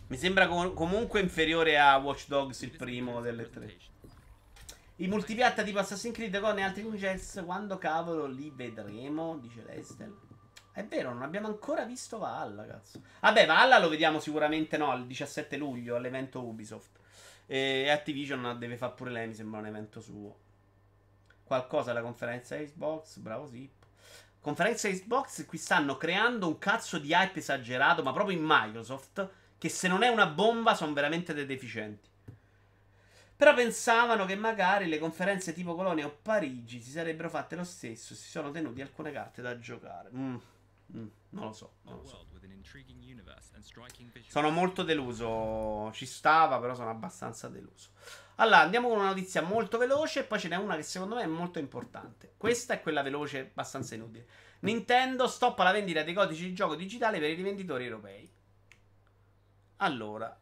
Mi 0.10 0.18
sembra 0.18 0.48
com- 0.48 0.74
comunque 0.74 1.20
inferiore 1.20 1.78
a 1.78 1.96
Watch 1.98 2.26
Dogs 2.28 2.62
il 2.64 2.72
primo 2.72 3.22
delle 3.22 3.48
tre. 3.48 3.78
I 4.96 5.08
multipiatta 5.08 5.62
tipo 5.62 5.78
Assassin's 5.78 6.16
Creed 6.16 6.40
con 6.40 6.58
e 6.58 6.64
altri 6.64 6.82
Jets, 6.82 7.44
quando 7.46 7.78
cavolo 7.78 8.26
li 8.26 8.52
vedremo? 8.54 9.38
Dice 9.38 9.64
Lestel. 9.68 10.18
È 10.72 10.84
vero, 10.84 11.14
non 11.14 11.22
abbiamo 11.22 11.46
ancora 11.46 11.84
visto 11.84 12.18
Valhalla, 12.18 12.66
cazzo. 12.66 13.04
Vabbè, 13.20 13.46
Valhalla 13.46 13.78
lo 13.78 13.88
vediamo 13.88 14.20
sicuramente 14.20 14.78
no, 14.78 14.96
il 14.96 15.06
17 15.06 15.58
luglio 15.58 15.96
all'evento 15.96 16.44
Ubisoft. 16.44 16.98
E 17.46 17.88
Activision 17.92 18.58
deve 18.58 18.78
fare 18.78 18.94
pure 18.94 19.12
lei, 19.12 19.28
mi 19.28 19.36
sembra 19.36 19.60
un 19.60 19.68
evento 19.68 20.02
suo. 20.02 20.36
Qualcosa 21.44 21.92
alla 21.92 22.02
conferenza 22.02 22.58
Xbox, 22.58 23.18
bravo 23.18 23.48
Zip. 23.48 23.86
Conferenza 24.42 24.90
Xbox, 24.90 25.46
qui 25.46 25.60
stanno 25.60 25.98
creando 25.98 26.48
un 26.48 26.58
cazzo 26.58 26.98
di 26.98 27.12
hype 27.12 27.38
esagerato, 27.38 28.02
ma 28.02 28.12
proprio 28.12 28.36
in 28.36 28.44
Microsoft 28.44 29.30
che 29.60 29.70
se 29.70 29.88
non 29.88 30.02
è 30.02 30.08
una 30.08 30.26
bomba 30.26 30.74
sono 30.74 30.94
veramente 30.94 31.36
dei 31.36 31.46
deficienti. 31.46 32.08
Però 33.36 33.54
pensavano 33.54 34.26
che 34.26 34.36
magari 34.36 34.88
le 34.88 34.98
conferenze 34.98 35.54
tipo 35.54 35.76
Colonia 35.76 36.08
o 36.08 36.18
Parigi 36.22 36.82
si 36.82 36.90
sarebbero 36.90 37.30
fatte 37.30 37.56
lo 37.56 37.64
stesso, 37.64 38.16
si 38.16 38.30
sono 38.30 38.50
tenuti 38.52 38.82
alcune 38.82 39.12
carte 39.12 39.42
da 39.42 39.60
giocare. 39.60 40.10
Mm, 40.14 40.36
mm, 40.96 41.08
non 41.30 41.46
lo 41.46 41.54
so, 41.54 41.74
non 41.84 41.98
lo 41.98 42.06
so. 42.06 42.26
Sono 44.30 44.50
molto 44.50 44.84
deluso, 44.84 45.92
ci 45.94 46.06
stava, 46.06 46.60
però 46.60 46.74
sono 46.74 46.90
abbastanza 46.90 47.48
deluso. 47.48 47.90
Allora, 48.36 48.60
andiamo 48.60 48.88
con 48.88 49.00
una 49.00 49.08
notizia 49.08 49.42
molto 49.42 49.78
veloce 49.78 50.22
e 50.22 50.24
poi 50.24 50.40
ce 50.40 50.48
n'è 50.48 50.56
una 50.56 50.76
che 50.76 50.84
secondo 50.84 51.16
me 51.16 51.24
è 51.24 51.28
molto 51.28 51.60
importante. 51.60 52.34
Questa 52.38 52.74
è 52.74 52.82
quella 52.82 53.02
veloce, 53.02 53.50
abbastanza 53.52 53.96
inutile. 53.96 54.26
Nintendo 54.62 55.28
stoppa 55.28 55.64
la 55.64 55.72
vendita 55.72 56.04
dei 56.04 56.14
codici 56.14 56.46
di 56.46 56.54
gioco 56.54 56.76
digitali 56.76 57.20
per 57.20 57.30
i 57.30 57.36
rivenditori 57.36 57.86
europei. 57.86 58.30
Allora, 59.82 60.38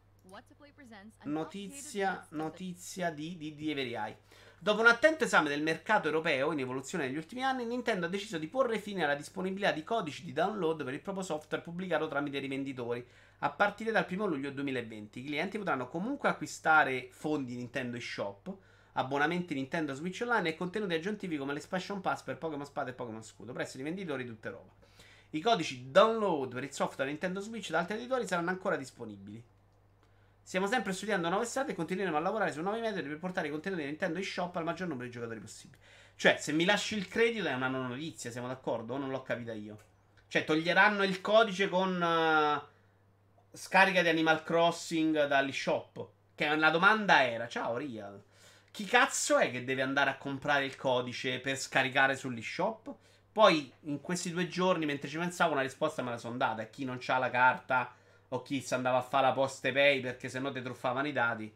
notizia, 1.24 2.26
notizia 2.30 3.10
di, 3.10 3.36
di, 3.36 3.54
di 3.54 3.70
Everai. 3.70 4.12
Dopo 4.58 4.80
un 4.80 4.88
attento 4.88 5.22
esame 5.22 5.48
del 5.48 5.62
mercato 5.62 6.08
europeo 6.08 6.50
in 6.50 6.58
evoluzione 6.58 7.06
negli 7.06 7.16
ultimi 7.16 7.44
anni, 7.44 7.64
Nintendo 7.64 8.06
ha 8.06 8.08
deciso 8.08 8.36
di 8.36 8.48
porre 8.48 8.80
fine 8.80 9.04
alla 9.04 9.14
disponibilità 9.14 9.70
di 9.70 9.84
codici 9.84 10.24
di 10.24 10.32
download 10.32 10.82
per 10.82 10.92
il 10.92 11.00
proprio 11.00 11.22
software 11.22 11.62
pubblicato 11.62 12.08
tramite 12.08 12.40
rivenditori 12.40 13.06
a 13.38 13.50
partire 13.50 13.92
dal 13.92 14.06
1 14.10 14.26
luglio 14.26 14.50
2020. 14.50 15.20
I 15.20 15.24
clienti 15.24 15.56
potranno 15.56 15.86
comunque 15.86 16.28
acquistare 16.28 17.06
fondi 17.12 17.54
Nintendo 17.54 17.96
eShop, 17.96 18.52
abbonamenti 18.94 19.54
Nintendo 19.54 19.94
Switch 19.94 20.18
Online 20.22 20.48
e 20.48 20.56
contenuti 20.56 20.94
aggiuntivi 20.94 21.36
come 21.36 21.52
l'Expansion 21.52 22.00
Pass 22.00 22.22
per 22.22 22.38
Pokémon 22.38 22.66
Spada 22.66 22.90
e 22.90 22.94
Pokémon 22.94 23.22
Scudo 23.22 23.52
presso 23.52 23.76
i 23.76 23.78
rivenditori 23.78 24.24
di 24.24 24.30
tutta 24.30 24.48
Europa. 24.48 24.87
I 25.30 25.40
codici 25.40 25.90
download 25.90 26.54
per 26.54 26.64
il 26.64 26.72
software 26.72 27.10
Nintendo 27.10 27.40
Switch 27.40 27.70
da 27.70 27.80
altri 27.80 27.96
editori 27.96 28.26
saranno 28.26 28.50
ancora 28.50 28.76
disponibili. 28.76 29.44
Stiamo 30.42 30.66
sempre 30.66 30.94
studiando 30.94 31.28
nuove 31.28 31.44
strade 31.44 31.72
e 31.72 31.74
continueremo 31.74 32.16
a 32.16 32.20
lavorare 32.20 32.52
su 32.52 32.62
nuovi 32.62 32.80
metodi 32.80 33.06
per 33.06 33.18
portare 33.18 33.48
i 33.48 33.50
contenuti 33.50 33.82
di 33.82 33.88
Nintendo 33.88 34.18
eShop 34.18 34.56
al 34.56 34.64
maggior 34.64 34.88
numero 34.88 35.04
di 35.04 35.12
giocatori 35.12 35.40
possibile. 35.40 35.82
Cioè, 36.16 36.38
se 36.40 36.52
mi 36.52 36.64
lasci 36.64 36.96
il 36.96 37.06
credito 37.06 37.46
è 37.46 37.52
una 37.52 37.68
non 37.68 37.88
notizia, 37.88 38.30
siamo 38.30 38.46
d'accordo? 38.46 38.94
O 38.94 38.96
non 38.96 39.10
l'ho 39.10 39.22
capita 39.22 39.52
io? 39.52 39.78
Cioè, 40.26 40.44
toglieranno 40.44 41.02
il 41.04 41.20
codice 41.20 41.68
con 41.68 42.00
uh, 42.00 43.56
scarica 43.56 44.00
di 44.00 44.08
Animal 44.08 44.42
Crossing 44.42 45.26
dall'eShop. 45.26 46.08
Che 46.34 46.56
la 46.56 46.70
domanda 46.70 47.26
era, 47.26 47.46
ciao 47.46 47.76
Real, 47.76 48.22
chi 48.70 48.86
cazzo 48.86 49.36
è 49.36 49.50
che 49.50 49.64
deve 49.64 49.82
andare 49.82 50.08
a 50.08 50.16
comprare 50.16 50.64
il 50.64 50.76
codice 50.76 51.40
per 51.40 51.58
scaricare 51.58 52.16
sull'eShop? 52.16 52.94
Poi 53.38 53.72
in 53.82 54.00
questi 54.00 54.32
due 54.32 54.48
giorni, 54.48 54.84
mentre 54.84 55.08
ci 55.08 55.16
pensavo, 55.16 55.52
una 55.52 55.62
risposta 55.62 56.02
me 56.02 56.10
la 56.10 56.16
sono 56.16 56.36
data. 56.36 56.62
E 56.62 56.70
chi 56.70 56.84
non 56.84 56.98
ha 57.06 57.18
la 57.18 57.30
carta 57.30 57.94
o 58.30 58.42
chi 58.42 58.60
si 58.60 58.74
andava 58.74 58.98
a 58.98 59.02
fare 59.02 59.28
la 59.28 59.32
poste 59.32 59.70
pay 59.70 60.00
perché 60.00 60.28
sennò 60.28 60.50
ti 60.50 60.60
truffavano 60.60 61.06
i 61.06 61.12
dati. 61.12 61.54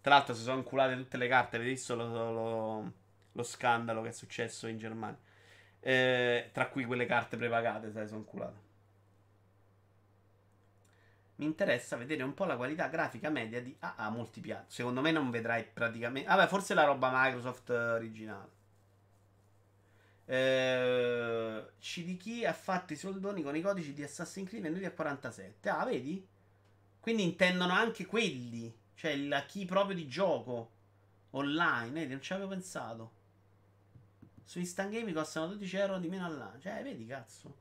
Tra 0.00 0.14
l'altro, 0.14 0.32
si 0.32 0.40
sono 0.40 0.56
inculate 0.56 0.96
tutte 0.96 1.18
le 1.18 1.28
carte. 1.28 1.56
Avete 1.56 1.72
visto 1.72 1.94
lo, 1.94 2.06
lo, 2.32 2.92
lo, 3.32 3.42
scandalo 3.42 4.00
che 4.00 4.08
è 4.08 4.12
successo 4.12 4.66
in 4.66 4.78
Germania? 4.78 5.18
Eh, 5.80 6.48
tra 6.54 6.68
cui 6.68 6.86
quelle 6.86 7.04
carte 7.04 7.36
prepagate, 7.36 7.92
sai, 7.92 8.06
sono 8.06 8.20
inculate. 8.20 8.58
Mi 11.34 11.44
interessa 11.44 11.96
vedere 11.96 12.22
un 12.22 12.32
po' 12.32 12.46
la 12.46 12.56
qualità 12.56 12.88
grafica 12.88 13.28
media 13.28 13.60
di 13.60 13.76
AA 13.78 14.08
multipiatta. 14.08 14.70
Secondo 14.70 15.02
me 15.02 15.10
non 15.10 15.28
vedrai 15.28 15.66
praticamente. 15.70 16.30
Vabbè, 16.30 16.46
forse 16.46 16.72
la 16.72 16.84
roba 16.84 17.10
Microsoft 17.12 17.68
originale. 17.68 18.59
Eh, 20.32 21.64
chi 21.80 22.44
ha 22.44 22.52
fatto 22.52 22.92
i 22.92 22.96
soldoni 22.96 23.42
con 23.42 23.56
i 23.56 23.60
codici 23.60 23.92
di 23.92 24.04
Assassin's 24.04 24.48
Creed 24.48 24.62
venduti 24.62 24.84
a 24.84 24.92
47. 24.92 25.68
Ah, 25.68 25.84
vedi? 25.84 26.24
Quindi 27.00 27.24
intendono 27.24 27.72
anche 27.72 28.06
quelli. 28.06 28.72
Cioè 28.94 29.16
la 29.16 29.44
key 29.44 29.64
proprio 29.64 29.96
di 29.96 30.06
gioco 30.06 30.70
online. 31.30 31.90
Vedi, 31.90 32.12
non 32.12 32.22
ci 32.22 32.32
avevo 32.32 32.50
pensato. 32.50 33.18
Su 34.44 34.60
Instant 34.60 34.92
Game 34.92 35.12
costano 35.12 35.48
12 35.48 35.76
euro 35.76 35.98
di 35.98 36.08
meno 36.08 36.26
all'anno. 36.26 36.60
Cioè, 36.60 36.80
vedi, 36.84 37.06
cazzo. 37.06 37.56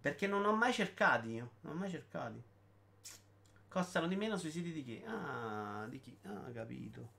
Perché 0.00 0.28
non 0.28 0.44
ho 0.44 0.54
mai 0.54 0.72
cercati 0.72 1.30
io. 1.30 1.50
Non 1.62 1.74
ho 1.74 1.78
mai 1.78 1.90
cercati. 1.90 2.40
Costano 3.66 4.06
di 4.06 4.14
meno 4.14 4.36
sui 4.36 4.52
siti 4.52 4.70
di 4.70 4.84
chi? 4.84 5.02
Ah, 5.04 5.84
di 5.88 5.98
chi? 5.98 6.16
Ah, 6.22 6.48
capito. 6.52 7.18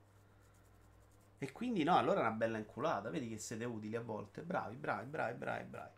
E 1.43 1.51
quindi 1.51 1.81
no, 1.83 1.97
allora 1.97 2.19
è 2.19 2.21
una 2.21 2.33
bella 2.33 2.59
inculata. 2.59 3.09
Vedi 3.09 3.27
che 3.27 3.39
siete 3.39 3.65
utili 3.65 3.95
a 3.95 4.01
volte. 4.01 4.43
Bravi, 4.43 4.75
bravi, 4.75 5.07
bravi, 5.07 5.37
bravi, 5.39 5.63
bravi. 5.63 5.89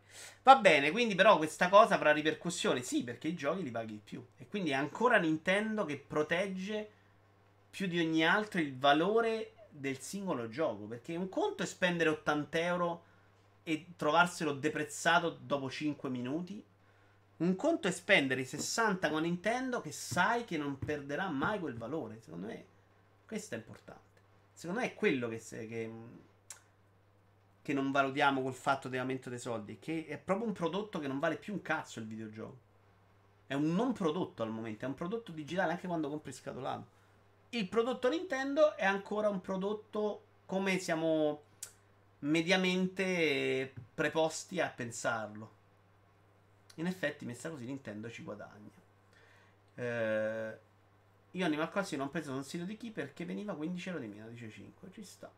Va 0.42 0.56
bene, 0.56 0.90
quindi 0.90 1.14
però 1.14 1.36
questa 1.36 1.68
cosa 1.68 1.96
avrà 1.96 2.12
ripercussioni. 2.12 2.82
Sì, 2.82 3.04
perché 3.04 3.28
i 3.28 3.34
giochi 3.34 3.62
li 3.62 3.70
paghi 3.70 3.92
di 3.92 4.00
più. 4.02 4.26
E 4.38 4.48
quindi 4.48 4.70
è 4.70 4.72
ancora 4.72 5.18
Nintendo 5.18 5.84
che 5.84 5.98
protegge 5.98 6.90
più 7.68 7.86
di 7.86 8.00
ogni 8.00 8.26
altro 8.26 8.58
il 8.58 8.74
valore 8.78 9.52
del 9.68 9.98
singolo 9.98 10.48
gioco. 10.48 10.84
Perché 10.84 11.14
un 11.14 11.28
conto 11.28 11.62
è 11.62 11.66
spendere 11.66 12.08
80 12.08 12.58
euro 12.60 13.04
e 13.64 13.88
trovarselo 13.96 14.54
deprezzato 14.54 15.28
dopo 15.28 15.68
5 15.68 16.08
minuti. 16.08 16.64
Un 17.36 17.54
conto 17.54 17.86
è 17.86 17.90
spendere 17.90 18.40
i 18.40 18.46
60 18.46 19.10
con 19.10 19.20
Nintendo 19.20 19.82
che 19.82 19.92
sai 19.92 20.46
che 20.46 20.56
non 20.56 20.78
perderà 20.78 21.28
mai 21.28 21.58
quel 21.58 21.76
valore. 21.76 22.22
Secondo 22.22 22.46
me 22.46 22.64
questo 23.26 23.56
è 23.56 23.58
importante. 23.58 24.13
Secondo 24.54 24.80
me 24.80 24.86
è 24.86 24.94
quello 24.94 25.28
che, 25.28 25.38
se, 25.38 25.66
che, 25.66 25.92
che 27.60 27.72
non 27.72 27.90
valutiamo 27.90 28.40
col 28.40 28.54
fatto 28.54 28.88
dell'aumento 28.88 29.28
dei 29.28 29.38
soldi. 29.38 29.78
Che 29.78 30.06
è 30.06 30.16
proprio 30.16 30.46
un 30.46 30.54
prodotto 30.54 30.98
che 31.00 31.08
non 31.08 31.18
vale 31.18 31.36
più 31.36 31.52
un 31.52 31.60
cazzo 31.60 31.98
il 31.98 32.06
videogioco. 32.06 32.58
È 33.46 33.54
un 33.54 33.74
non 33.74 33.92
prodotto 33.92 34.42
al 34.42 34.50
momento, 34.50 34.84
è 34.84 34.88
un 34.88 34.94
prodotto 34.94 35.32
digitale 35.32 35.72
anche 35.72 35.86
quando 35.86 36.08
compri 36.08 36.32
scatolato. 36.32 36.86
Il 37.50 37.68
prodotto 37.68 38.08
Nintendo 38.08 38.74
è 38.76 38.84
ancora 38.86 39.28
un 39.28 39.40
prodotto 39.40 40.22
come 40.46 40.78
siamo 40.78 41.42
mediamente 42.20 43.72
preposti 43.94 44.60
a 44.60 44.68
pensarlo. 44.68 45.52
In 46.76 46.86
effetti, 46.86 47.24
messa 47.24 47.50
così, 47.50 47.66
Nintendo 47.66 48.10
ci 48.10 48.22
guadagna. 48.22 48.82
Eh, 49.74 50.58
io 51.34 51.44
Animal 51.44 51.70
Crossing 51.70 51.98
non 51.98 52.08
ho 52.08 52.12
preso 52.12 52.32
un 52.32 52.44
sito 52.44 52.64
di 52.64 52.76
chi 52.76 52.90
perché 52.90 53.24
veniva 53.24 53.54
15 53.54 53.88
euro 53.88 54.00
di 54.00 54.06
meno, 54.06 54.28
dice 54.28 54.50
5. 54.50 54.90
Ci 54.92 55.04
sta. 55.04 55.30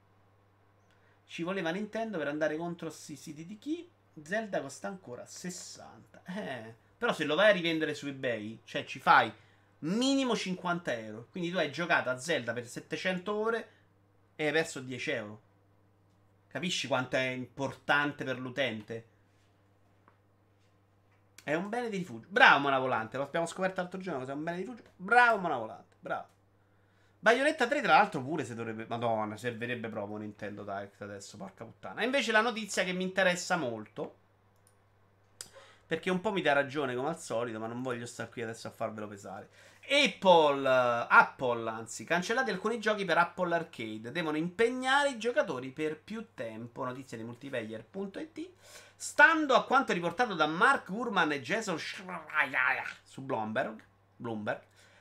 Ci 1.27 1.43
voleva 1.43 1.70
Nintendo 1.70 2.18
per 2.18 2.28
andare 2.28 2.56
contro 2.56 2.89
questi 2.89 3.16
siti 3.16 3.47
di 3.47 3.59
chi. 3.59 3.89
Zelda 4.23 4.60
costa 4.60 4.89
ancora 4.89 5.24
60. 5.24 6.23
Eh, 6.24 6.74
però 6.97 7.12
se 7.12 7.24
lo 7.24 7.35
vai 7.35 7.51
a 7.51 7.52
rivendere 7.52 7.94
su 7.94 8.06
eBay, 8.06 8.60
cioè 8.64 8.85
ci 8.85 8.98
fai 8.98 9.32
minimo 9.81 10.36
50 10.36 10.98
euro. 10.98 11.27
Quindi 11.31 11.51
tu 11.51 11.56
hai 11.56 11.73
giocato 11.73 12.10
a 12.10 12.18
Zelda 12.18 12.52
per 12.52 12.66
700 12.66 13.35
ore 13.35 13.68
e 14.36 14.47
hai 14.47 14.52
perso 14.52 14.81
10 14.81 15.10
euro. 15.10 15.40
Capisci 16.48 16.86
quanto 16.86 17.16
è 17.16 17.28
importante 17.28 18.23
per 18.24 18.39
l'utente? 18.39 19.05
È 21.43 21.55
un 21.55 21.68
bene 21.68 21.89
di 21.89 21.98
rifugio. 21.98 22.27
Bravo, 22.28 22.59
Monavolante. 22.60 23.16
Lo 23.16 23.23
abbiamo 23.23 23.47
scoperto 23.47 23.81
l'altro 23.81 24.01
giorno. 24.01 24.20
Cos'è 24.20 24.32
un 24.32 24.43
bene 24.43 24.56
di 24.56 24.62
rifugio? 24.64 24.82
Bravo, 24.97 25.39
Monavolante. 25.39 25.86
Bravo. 26.01 26.35
Bayonetta 27.18 27.66
3, 27.66 27.81
tra 27.81 27.94
l'altro, 27.97 28.23
pure 28.23 28.44
se 28.44 28.55
dovrebbe. 28.55 28.86
Madonna, 28.89 29.36
servirebbe 29.36 29.89
proprio 29.89 30.18
Nintendo 30.18 30.62
Direct 30.62 31.02
adesso. 31.02 31.36
Porca 31.36 31.64
puttana. 31.64 32.05
Invece 32.05 32.31
la 32.32 32.40
notizia 32.40 32.85
che 32.85 32.93
mi 32.93 33.02
interessa 33.02 33.56
molto. 33.56 34.16
Perché 35.86 36.10
un 36.10 36.20
po' 36.20 36.32
mi 36.32 36.43
dà 36.43 36.52
ragione 36.52 36.94
come 36.94 37.09
al 37.09 37.18
solito, 37.18 37.60
ma 37.60 37.66
non 37.68 37.81
voglio 37.81 38.06
stare 38.06 38.28
qui 38.28 38.43
adesso 38.43 38.66
a 38.66 38.70
farvelo 38.70 39.06
pesare. 39.06 39.48
Apple, 39.89 40.68
Apple, 40.68 41.70
anzi, 41.70 42.05
cancellati 42.05 42.51
alcuni 42.51 42.81
giochi 42.81 43.05
per 43.05 43.18
Apple 43.18 43.55
Arcade. 43.55 44.10
Devono 44.10 44.36
impegnare 44.36 45.10
i 45.10 45.18
giocatori 45.18 45.70
per 45.70 46.01
più 46.01 46.35
tempo. 46.35 46.85
Notizia 46.85 47.16
di 47.16 47.23
multiplayer.it. 47.23 48.51
Stando 48.97 49.55
a 49.55 49.64
quanto 49.64 49.93
riportato 49.93 50.35
da 50.35 50.47
Mark 50.47 50.90
Gurman 50.90 51.31
e 51.32 51.40
Jason 51.40 51.78
Schreier 51.78 52.97
su 53.05 53.23
Bloomberg, 53.23 53.81
Bloomberg, 54.16 54.60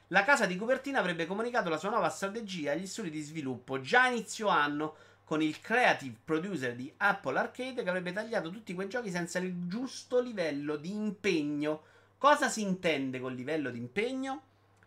la 0.10 0.24
casa 0.24 0.46
di 0.46 0.56
copertina 0.56 1.00
avrebbe 1.00 1.26
comunicato 1.26 1.70
la 1.70 1.78
sua 1.78 1.90
nuova 1.90 2.10
strategia 2.10 2.74
agli 2.74 2.86
studi 2.86 3.10
di 3.10 3.22
sviluppo 3.22 3.82
già 3.82 4.08
inizio 4.08 4.48
anno 4.48 4.96
con 5.24 5.42
il 5.42 5.60
creative 5.60 6.18
producer 6.24 6.76
di 6.76 6.94
Apple 6.98 7.40
Arcade 7.40 7.82
che 7.82 7.90
avrebbe 7.90 8.12
tagliato 8.12 8.52
tutti 8.52 8.76
quei 8.76 8.88
giochi 8.88 9.10
senza 9.10 9.40
il 9.40 9.68
giusto 9.68 10.22
livello 10.22 10.76
di 10.76 10.92
impegno. 10.92 11.82
Cosa 12.20 12.48
si 12.48 12.62
intende 12.62 13.20
col 13.20 13.34
livello 13.34 13.72
di 13.72 13.80
impegno? 13.80 14.44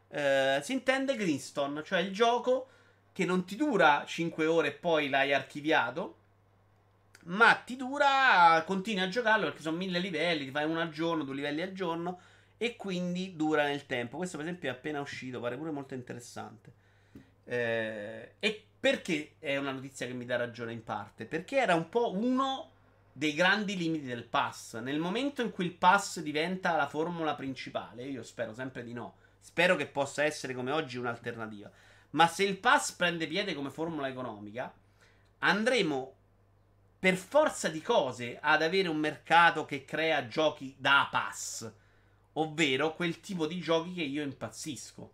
Eh, 0.09 0.61
si 0.62 0.73
intende 0.73 1.16
Greenstone, 1.16 1.82
cioè 1.82 1.99
il 1.99 2.12
gioco 2.12 2.69
che 3.12 3.24
non 3.24 3.45
ti 3.45 3.57
dura 3.57 4.05
5 4.07 4.47
ore 4.47 4.69
e 4.69 4.73
poi 4.73 5.09
l'hai 5.09 5.35
archiviato, 5.35 6.16
ma 7.24 7.53
ti 7.55 7.74
dura, 7.74 8.62
continui 8.65 9.03
a 9.03 9.09
giocarlo 9.09 9.47
perché 9.47 9.62
sono 9.62 9.77
mille 9.77 9.99
livelli, 9.99 10.45
ti 10.45 10.51
fai 10.53 10.65
uno 10.65 10.81
al 10.81 10.90
giorno, 10.90 11.24
due 11.24 11.35
livelli 11.35 11.62
al 11.62 11.73
giorno 11.73 12.20
e 12.59 12.76
quindi 12.76 13.36
dura 13.36 13.64
nel 13.64 13.86
tempo. 13.86 14.18
Questo 14.18 14.36
per 14.36 14.47
esempio 14.47 14.68
è 14.68 14.72
appena 14.72 15.01
uscito, 15.01 15.40
pare 15.40 15.56
pure 15.56 15.70
molto 15.70 15.94
interessante. 15.94 16.72
Eh, 17.44 18.32
e 18.39 18.64
perché 18.78 19.36
è 19.39 19.56
una 19.56 19.72
notizia 19.72 20.06
che 20.06 20.12
mi 20.12 20.26
dà 20.26 20.36
ragione 20.36 20.72
in 20.72 20.85
parte? 20.85 21.24
Perché 21.24 21.56
era 21.56 21.74
un 21.74 21.89
po' 21.89 22.14
uno 22.14 22.72
dei 23.12 23.32
grandi 23.32 23.76
limiti 23.76 24.05
del 24.05 24.24
pass. 24.24 24.76
Nel 24.78 24.98
momento 24.98 25.40
in 25.43 25.51
cui 25.51 25.64
il 25.64 25.72
pass 25.72 26.20
diventa 26.20 26.76
la 26.76 26.86
formula 26.86 27.35
principale, 27.35 28.05
io 28.05 28.22
spero 28.22 28.52
sempre 28.52 28.85
di 28.85 28.93
no. 28.93 29.16
Spero 29.40 29.76
che 29.76 29.86
possa 29.86 30.24
essere 30.24 30.52
come 30.52 30.70
oggi 30.70 30.98
un'alternativa. 30.98 31.70
Ma 32.10 32.26
se 32.26 32.44
il 32.44 32.59
pass 32.59 32.93
prende 32.93 33.26
piede 33.26 33.55
come 33.55 33.70
formula 33.70 34.09
economica, 34.09 34.72
andremo 35.39 36.14
per 36.98 37.14
forza 37.14 37.68
di 37.68 37.80
cose 37.80 38.39
ad 38.40 38.62
avere 38.62 38.89
un 38.89 38.97
mercato 38.97 39.64
che 39.64 39.85
crea 39.85 40.26
giochi 40.26 40.74
da 40.78 41.09
pass, 41.10 41.70
ovvero 42.40 42.94
quel 42.94 43.20
tipo 43.20 43.47
di 43.47 43.60
giochi 43.60 43.94
che 43.94 44.02
io 44.02 44.23
impazzisco. 44.23 45.12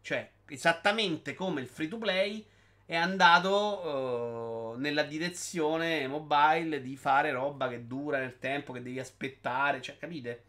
Cioè, 0.00 0.30
esattamente 0.48 1.34
come 1.34 1.60
il 1.60 1.66
free 1.66 1.88
to 1.88 1.98
play 1.98 2.44
è 2.84 2.96
andato 2.96 4.74
uh, 4.74 4.78
nella 4.78 5.04
direzione 5.04 6.06
mobile 6.08 6.82
di 6.82 6.96
fare 6.96 7.30
roba 7.30 7.68
che 7.68 7.86
dura 7.86 8.18
nel 8.18 8.38
tempo, 8.38 8.72
che 8.72 8.82
devi 8.82 8.98
aspettare, 8.98 9.80
cioè, 9.80 9.96
capite? 9.96 10.44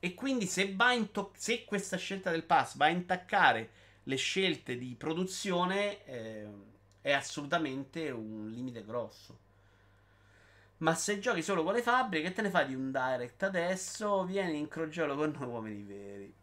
E 0.00 0.14
quindi 0.14 0.46
se, 0.46 0.74
to- 1.12 1.32
se 1.36 1.64
questa 1.64 1.96
scelta 1.96 2.30
del 2.30 2.44
pass 2.44 2.76
va 2.76 2.86
a 2.86 2.90
intaccare 2.90 3.70
le 4.04 4.16
scelte 4.16 4.76
di 4.76 4.94
produzione, 4.96 6.04
eh, 6.04 6.46
è 7.00 7.12
assolutamente 7.12 8.10
un 8.10 8.50
limite 8.50 8.84
grosso. 8.84 9.38
Ma 10.78 10.94
se 10.94 11.18
giochi 11.18 11.42
solo 11.42 11.62
con 11.62 11.74
le 11.74 11.82
fabbriche, 11.82 12.28
che 12.28 12.34
te 12.34 12.42
ne 12.42 12.50
fai 12.50 12.66
di 12.66 12.74
un 12.74 12.90
direct 12.90 13.42
adesso? 13.42 14.24
Vieni 14.24 14.58
in 14.58 14.68
crogiolo 14.68 15.14
con 15.14 15.34
noi 15.38 15.48
uomini 15.48 15.82
veri. 15.82 16.34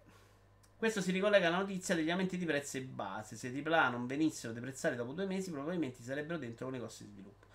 Questo 0.77 1.01
si 1.01 1.11
ricollega 1.11 1.47
alla 1.47 1.57
notizia 1.57 1.93
degli 1.93 2.09
aumenti 2.09 2.37
di 2.37 2.45
prezzi 2.45 2.81
base. 2.81 3.35
Se 3.35 3.49
i 3.49 3.63
AAA 3.63 3.89
non 3.89 4.07
venissero 4.07 4.51
deprezzati 4.51 4.95
dopo 4.95 5.11
due 5.11 5.25
mesi, 5.25 5.51
probabilmente 5.51 6.01
sarebbero 6.01 6.39
dentro 6.39 6.65
con 6.65 6.75
i 6.75 6.79
costi 6.79 7.03
di 7.03 7.11
sviluppo. 7.11 7.45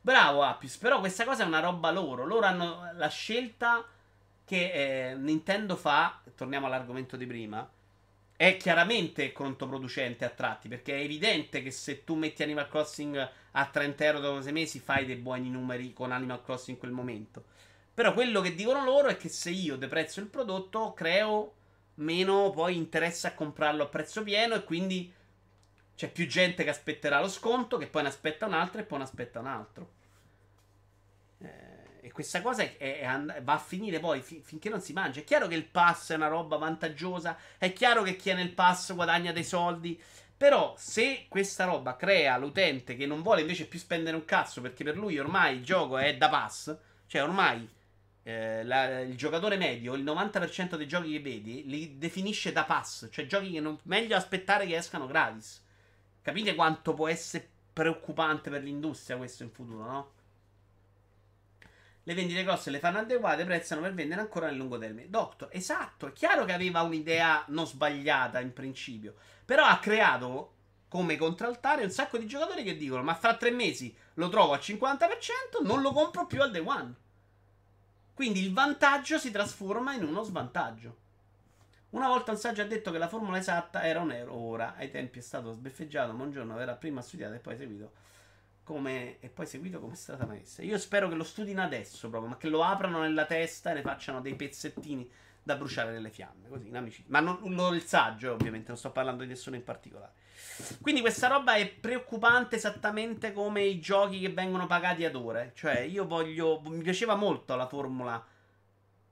Bravo 0.00 0.42
Appius, 0.42 0.76
però 0.76 1.00
questa 1.00 1.24
cosa 1.24 1.42
è 1.42 1.46
una 1.46 1.58
roba 1.58 1.90
loro. 1.90 2.24
Loro 2.24 2.46
hanno 2.46 2.92
la 2.94 3.08
scelta 3.08 3.84
che 4.44 5.10
eh, 5.10 5.14
Nintendo 5.16 5.74
fa, 5.74 6.20
torniamo 6.36 6.66
all'argomento 6.66 7.16
di 7.16 7.26
prima, 7.26 7.68
è 8.36 8.56
chiaramente 8.58 9.32
controproducente 9.32 10.24
a 10.24 10.30
tratti, 10.30 10.68
perché 10.68 10.94
è 10.94 11.02
evidente 11.02 11.62
che 11.62 11.70
se 11.70 12.04
tu 12.04 12.14
metti 12.14 12.42
Animal 12.42 12.68
Crossing 12.68 13.30
a 13.52 13.66
30 13.66 14.04
euro 14.04 14.20
dopo 14.20 14.42
6 14.42 14.52
mesi 14.52 14.78
fai 14.78 15.06
dei 15.06 15.16
buoni 15.16 15.48
numeri 15.48 15.92
con 15.94 16.12
Animal 16.12 16.42
Crossing 16.44 16.76
in 16.76 16.78
quel 16.78 16.92
momento. 16.92 17.44
Però 17.94 18.12
quello 18.12 18.42
che 18.42 18.54
dicono 18.54 18.84
loro 18.84 19.08
è 19.08 19.16
che 19.16 19.30
se 19.30 19.48
io 19.48 19.76
deprezzo 19.76 20.20
il 20.20 20.26
prodotto, 20.26 20.92
creo 20.92 21.54
meno 21.94 22.50
poi 22.50 22.76
interesse 22.76 23.26
a 23.26 23.34
comprarlo 23.34 23.84
a 23.84 23.88
prezzo 23.88 24.22
pieno 24.22 24.54
e 24.54 24.64
quindi 24.64 25.10
c'è 25.96 26.10
più 26.10 26.26
gente 26.26 26.62
che 26.62 26.68
aspetterà 26.68 27.20
lo 27.20 27.28
sconto, 27.28 27.78
che 27.78 27.86
poi 27.86 28.02
ne 28.02 28.08
aspetta 28.08 28.44
un 28.44 28.52
altro 28.52 28.82
e 28.82 28.84
poi 28.84 28.98
ne 28.98 29.04
aspetta 29.04 29.40
un 29.40 29.46
altro. 29.46 29.92
Questa 32.16 32.40
cosa 32.40 32.62
è, 32.62 32.78
è, 32.78 33.42
va 33.42 33.52
a 33.52 33.58
finire 33.58 34.00
poi 34.00 34.22
fin, 34.22 34.42
finché 34.42 34.70
non 34.70 34.80
si 34.80 34.94
mangia. 34.94 35.20
È 35.20 35.24
chiaro 35.24 35.48
che 35.48 35.54
il 35.54 35.66
pass 35.66 36.12
è 36.12 36.14
una 36.14 36.28
roba 36.28 36.56
vantaggiosa, 36.56 37.36
è 37.58 37.74
chiaro 37.74 38.02
che 38.02 38.16
chi 38.16 38.30
è 38.30 38.34
nel 38.34 38.54
pass 38.54 38.94
guadagna 38.94 39.32
dei 39.32 39.44
soldi. 39.44 40.02
Però 40.34 40.74
se 40.78 41.26
questa 41.28 41.66
roba 41.66 41.94
crea 41.94 42.38
l'utente 42.38 42.96
che 42.96 43.04
non 43.04 43.20
vuole 43.20 43.42
invece 43.42 43.66
più 43.66 43.78
spendere 43.78 44.16
un 44.16 44.24
cazzo 44.24 44.62
perché 44.62 44.82
per 44.82 44.96
lui 44.96 45.18
ormai 45.18 45.56
il 45.56 45.62
gioco 45.62 45.98
è 45.98 46.16
da 46.16 46.30
pass, 46.30 46.74
cioè 47.06 47.22
ormai 47.22 47.68
eh, 48.22 48.64
la, 48.64 49.00
il 49.00 49.14
giocatore 49.14 49.58
medio, 49.58 49.92
il 49.92 50.02
90% 50.02 50.76
dei 50.76 50.88
giochi 50.88 51.12
che 51.12 51.20
vedi, 51.20 51.66
li 51.66 51.98
definisce 51.98 52.50
da 52.50 52.64
pass, 52.64 53.08
cioè 53.10 53.26
giochi 53.26 53.50
che 53.50 53.60
non, 53.60 53.78
meglio 53.82 54.16
aspettare 54.16 54.66
che 54.66 54.76
escano 54.76 55.06
gratis. 55.06 55.62
Capite 56.22 56.54
quanto 56.54 56.94
può 56.94 57.08
essere 57.08 57.46
preoccupante 57.74 58.48
per 58.48 58.62
l'industria 58.62 59.18
questo 59.18 59.42
in 59.42 59.50
futuro, 59.50 59.84
no? 59.84 60.12
Le 62.08 62.14
vendite 62.14 62.44
grosse 62.44 62.70
le 62.70 62.78
fanno 62.78 62.98
adeguate, 62.98 63.44
prezzano 63.44 63.80
per 63.80 63.92
vendere 63.92 64.20
ancora 64.20 64.46
nel 64.46 64.54
lungo 64.54 64.78
termine. 64.78 65.10
Doctor, 65.10 65.48
esatto, 65.50 66.06
è 66.06 66.12
chiaro 66.12 66.44
che 66.44 66.52
aveva 66.52 66.82
un'idea 66.82 67.42
non 67.48 67.66
sbagliata 67.66 68.38
in 68.38 68.52
principio, 68.52 69.16
però 69.44 69.64
ha 69.64 69.80
creato 69.80 70.52
come 70.86 71.16
contraltare 71.16 71.82
un 71.82 71.90
sacco 71.90 72.16
di 72.16 72.28
giocatori 72.28 72.62
che 72.62 72.76
dicono 72.76 73.02
ma 73.02 73.16
fra 73.16 73.34
tre 73.34 73.50
mesi 73.50 73.92
lo 74.14 74.28
trovo 74.28 74.52
al 74.52 74.60
50%, 74.60 75.64
non 75.64 75.80
lo 75.80 75.90
compro 75.90 76.26
più 76.26 76.40
al 76.40 76.52
day 76.52 76.64
one. 76.64 76.94
Quindi 78.14 78.40
il 78.40 78.52
vantaggio 78.52 79.18
si 79.18 79.32
trasforma 79.32 79.92
in 79.94 80.04
uno 80.04 80.22
svantaggio. 80.22 80.96
Una 81.90 82.06
volta 82.06 82.30
un 82.30 82.38
saggio 82.38 82.62
ha 82.62 82.66
detto 82.66 82.92
che 82.92 82.98
la 82.98 83.08
formula 83.08 83.38
esatta 83.38 83.82
era 83.82 83.98
un 83.98 84.12
euro, 84.12 84.32
ora 84.32 84.74
ai 84.76 84.92
tempi 84.92 85.18
è 85.18 85.22
stato 85.22 85.50
sbeffeggiato, 85.50 86.12
buongiorno, 86.12 86.54
verrà 86.54 86.74
prima 86.74 87.02
studiato 87.02 87.34
e 87.34 87.38
poi 87.38 87.56
seguito 87.56 87.90
come, 88.66 89.20
e 89.20 89.28
poi 89.28 89.46
seguito 89.46 89.78
come 89.78 89.92
è 89.92 89.96
stata 89.96 90.26
messa. 90.26 90.60
Io 90.60 90.76
spero 90.76 91.08
che 91.08 91.14
lo 91.14 91.22
studino 91.22 91.62
adesso 91.62 92.10
proprio, 92.10 92.30
ma 92.30 92.36
che 92.36 92.48
lo 92.48 92.64
aprano 92.64 92.98
nella 92.98 93.24
testa 93.24 93.70
e 93.70 93.74
ne 93.74 93.82
facciano 93.82 94.20
dei 94.20 94.34
pezzettini 94.34 95.08
da 95.40 95.54
bruciare 95.54 95.92
nelle 95.92 96.10
fiamme, 96.10 96.48
così 96.48 96.66
in 96.66 96.76
amicizia. 96.76 97.04
Ma 97.06 97.20
non, 97.20 97.38
non 97.44 97.76
il 97.76 97.84
saggio, 97.84 98.32
ovviamente, 98.32 98.66
non 98.66 98.76
sto 98.76 98.90
parlando 98.90 99.22
di 99.22 99.28
nessuno 99.28 99.54
in 99.54 99.62
particolare. 99.62 100.14
Quindi 100.80 101.00
questa 101.00 101.28
roba 101.28 101.54
è 101.54 101.68
preoccupante 101.68 102.56
esattamente 102.56 103.32
come 103.32 103.62
i 103.62 103.78
giochi 103.78 104.18
che 104.18 104.30
vengono 104.30 104.66
pagati 104.66 105.04
ad 105.04 105.14
ore. 105.14 105.52
Cioè, 105.54 105.78
io 105.78 106.04
voglio. 106.04 106.60
Mi 106.64 106.82
piaceva 106.82 107.14
molto 107.14 107.54
la 107.54 107.68
formula 107.68 108.14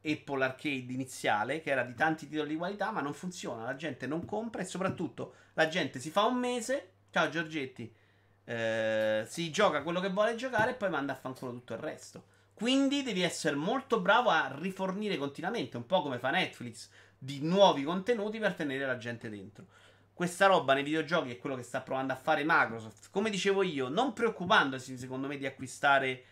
Apple 0.02 0.44
Arcade 0.44 0.92
iniziale, 0.92 1.60
che 1.60 1.70
era 1.70 1.84
di 1.84 1.94
tanti 1.94 2.28
titoli 2.28 2.48
di 2.48 2.56
qualità, 2.56 2.90
ma 2.90 3.00
non 3.00 3.14
funziona. 3.14 3.62
La 3.62 3.76
gente 3.76 4.08
non 4.08 4.24
compra 4.24 4.62
e 4.62 4.64
soprattutto 4.64 5.34
la 5.52 5.68
gente 5.68 6.00
si 6.00 6.10
fa 6.10 6.24
un 6.24 6.38
mese. 6.38 6.88
Ciao 7.10 7.28
Giorgetti 7.28 8.02
eh, 8.44 9.24
si 9.26 9.50
gioca 9.50 9.82
quello 9.82 10.00
che 10.00 10.10
vuole 10.10 10.34
giocare 10.34 10.72
e 10.72 10.74
poi 10.74 10.90
manda 10.90 11.12
a 11.12 11.16
fanculo 11.16 11.52
tutto 11.52 11.74
il 11.74 11.80
resto. 11.80 12.24
Quindi 12.54 13.02
devi 13.02 13.22
essere 13.22 13.56
molto 13.56 14.00
bravo 14.00 14.30
a 14.30 14.54
rifornire 14.58 15.16
continuamente, 15.16 15.76
un 15.76 15.86
po' 15.86 16.02
come 16.02 16.18
fa 16.18 16.30
Netflix, 16.30 16.88
di 17.18 17.40
nuovi 17.40 17.82
contenuti 17.82 18.38
per 18.38 18.54
tenere 18.54 18.86
la 18.86 18.96
gente 18.96 19.28
dentro. 19.28 19.66
Questa 20.12 20.46
roba 20.46 20.74
nei 20.74 20.84
videogiochi 20.84 21.32
è 21.32 21.38
quello 21.38 21.56
che 21.56 21.64
sta 21.64 21.80
provando 21.80 22.12
a 22.12 22.16
fare 22.16 22.44
Microsoft. 22.44 23.08
Come 23.10 23.30
dicevo 23.30 23.62
io, 23.62 23.88
non 23.88 24.12
preoccupandosi 24.12 24.96
secondo 24.96 25.26
me 25.26 25.36
di 25.36 25.46
acquistare 25.46 26.24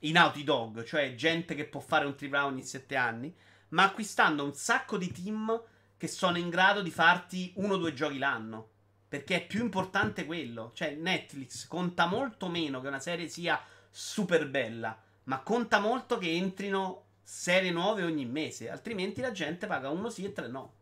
i 0.00 0.12
Naughty 0.12 0.44
Dog, 0.44 0.84
cioè 0.84 1.14
gente 1.14 1.54
che 1.54 1.64
può 1.64 1.80
fare 1.80 2.04
un 2.04 2.14
AAA 2.20 2.44
ogni 2.44 2.62
7 2.62 2.94
anni, 2.96 3.34
ma 3.70 3.84
acquistando 3.84 4.44
un 4.44 4.52
sacco 4.52 4.98
di 4.98 5.10
team 5.10 5.60
che 5.96 6.06
sono 6.06 6.36
in 6.36 6.50
grado 6.50 6.82
di 6.82 6.90
farti 6.90 7.52
uno 7.56 7.74
o 7.74 7.76
due 7.78 7.94
giochi 7.94 8.18
l'anno. 8.18 8.68
Perché 9.08 9.36
è 9.36 9.46
più 9.46 9.62
importante 9.62 10.26
quello. 10.26 10.72
Cioè, 10.74 10.94
Netflix 10.94 11.66
conta 11.66 12.06
molto 12.06 12.48
meno 12.48 12.80
che 12.80 12.88
una 12.88 13.00
serie 13.00 13.28
sia 13.28 13.60
super 13.90 14.48
bella. 14.48 15.00
Ma 15.24 15.40
conta 15.40 15.78
molto 15.78 16.18
che 16.18 16.30
entrino 16.30 17.04
serie 17.22 17.70
nuove 17.70 18.02
ogni 18.02 18.26
mese. 18.26 18.70
Altrimenti 18.70 19.20
la 19.20 19.32
gente 19.32 19.66
paga 19.66 19.88
uno 19.90 20.10
sì 20.10 20.24
e 20.24 20.32
tre 20.32 20.48
no. 20.48 20.74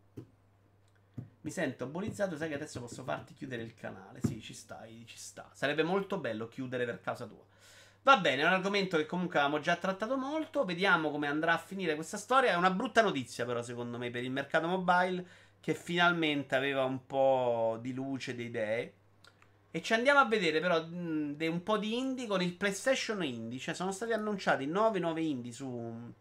Mi 1.41 1.51
sento 1.53 1.87
bullizzato, 1.87 2.37
sai 2.37 2.49
che 2.49 2.55
adesso 2.57 2.81
posso 2.81 3.05
farti 3.05 3.33
chiudere 3.33 3.63
il 3.63 3.75
canale. 3.75 4.21
Sì, 4.21 4.41
ci 4.41 4.55
stai, 4.55 5.05
ci 5.07 5.19
sta. 5.19 5.49
Sarebbe 5.53 5.85
molto 5.85 6.19
bello 6.19 6.49
chiudere 6.49 6.85
per 6.85 7.01
causa 7.01 7.27
tua. 7.27 7.45
Va 8.03 8.19
bene, 8.19 8.43
è 8.43 8.47
un 8.47 8.53
argomento 8.53 8.97
che 8.97 9.07
comunque 9.07 9.39
avevamo 9.39 9.61
già 9.61 9.77
trattato 9.77 10.17
molto. 10.17 10.65
Vediamo 10.65 11.11
come 11.11 11.27
andrà 11.27 11.55
a 11.55 11.59
finire 11.59 11.95
questa 11.95 12.17
storia. 12.17 12.53
È 12.53 12.57
una 12.57 12.71
brutta 12.71 13.03
notizia, 13.03 13.45
però, 13.45 13.63
secondo 13.63 13.99
me, 13.99 14.11
per 14.11 14.23
il 14.23 14.31
mercato 14.31 14.69
mobile, 14.69 15.27
che 15.67 15.75
finalmente 15.75 16.55
aveva 16.55 16.85
un 16.85 17.07
po' 17.07 17.77
di 17.81 17.93
luce, 17.93 18.37
di 18.37 18.45
idee. 18.45 18.95
E 19.73 19.83
ci 19.83 19.95
andiamo 19.95 20.21
a 20.21 20.25
vedere, 20.25 20.61
però, 20.61 20.81
mh, 20.81 21.39
un 21.41 21.63
po' 21.65 21.77
di 21.77 21.99
indie 21.99 22.29
con 22.29 22.41
il 22.41 22.55
PlayStation 22.55 23.25
Indie. 23.25 23.59
Cioè, 23.59 23.75
sono 23.75 23.91
stati 23.91 24.13
annunciati 24.13 24.65
9 24.65 25.01
nuovi 25.01 25.29
indie 25.29 25.51
su, 25.51 26.15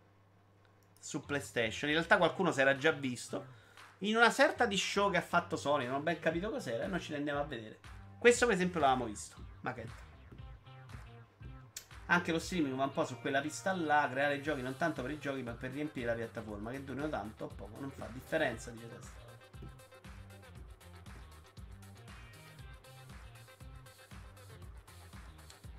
su 0.98 1.24
PlayStation. 1.24 1.92
In 1.92 1.98
realtà, 1.98 2.18
qualcuno 2.18 2.52
si 2.52 2.60
era 2.60 2.76
già 2.76 2.90
visto. 2.90 3.46
In 4.00 4.16
una 4.16 4.32
certa 4.32 4.66
di 4.66 4.78
show 4.78 5.12
che 5.12 5.18
ha 5.18 5.22
fatto 5.22 5.58
Sony, 5.58 5.86
non 5.86 5.98
ho 5.98 6.00
ben 6.00 6.18
capito 6.18 6.50
cos'era, 6.50 6.86
e 6.86 6.88
noi 6.88 7.00
ce 7.00 7.12
ne 7.12 7.18
andiamo 7.18 7.42
a 7.42 7.44
vedere. 7.44 7.78
Questo, 8.18 8.48
per 8.48 8.56
esempio, 8.56 8.80
l'avevamo 8.80 9.06
visto. 9.06 9.36
Maquette. 9.62 10.04
Anche 12.08 12.32
lo 12.32 12.40
streaming 12.40 12.74
va 12.76 12.86
un 12.86 12.94
po' 12.94 13.06
su 13.06 13.20
quella 13.20 13.42
pista 13.42 13.72
là, 13.74 14.08
creare 14.10 14.42
giochi 14.42 14.64
non 14.64 14.76
tanto 14.76 15.04
per 15.04 15.12
i 15.12 15.20
giochi, 15.20 15.44
ma 15.44 15.52
per 15.52 15.70
riempire 15.70 16.08
la 16.08 16.14
piattaforma. 16.14 16.72
Che 16.72 16.84
durino 16.84 17.10
tanto 17.10 17.46
o 17.46 17.48
poco, 17.50 17.80
non 17.80 17.92
fa 17.92 18.08
differenza, 18.12 18.72
dice 18.72 18.90
Testa. 18.90 19.25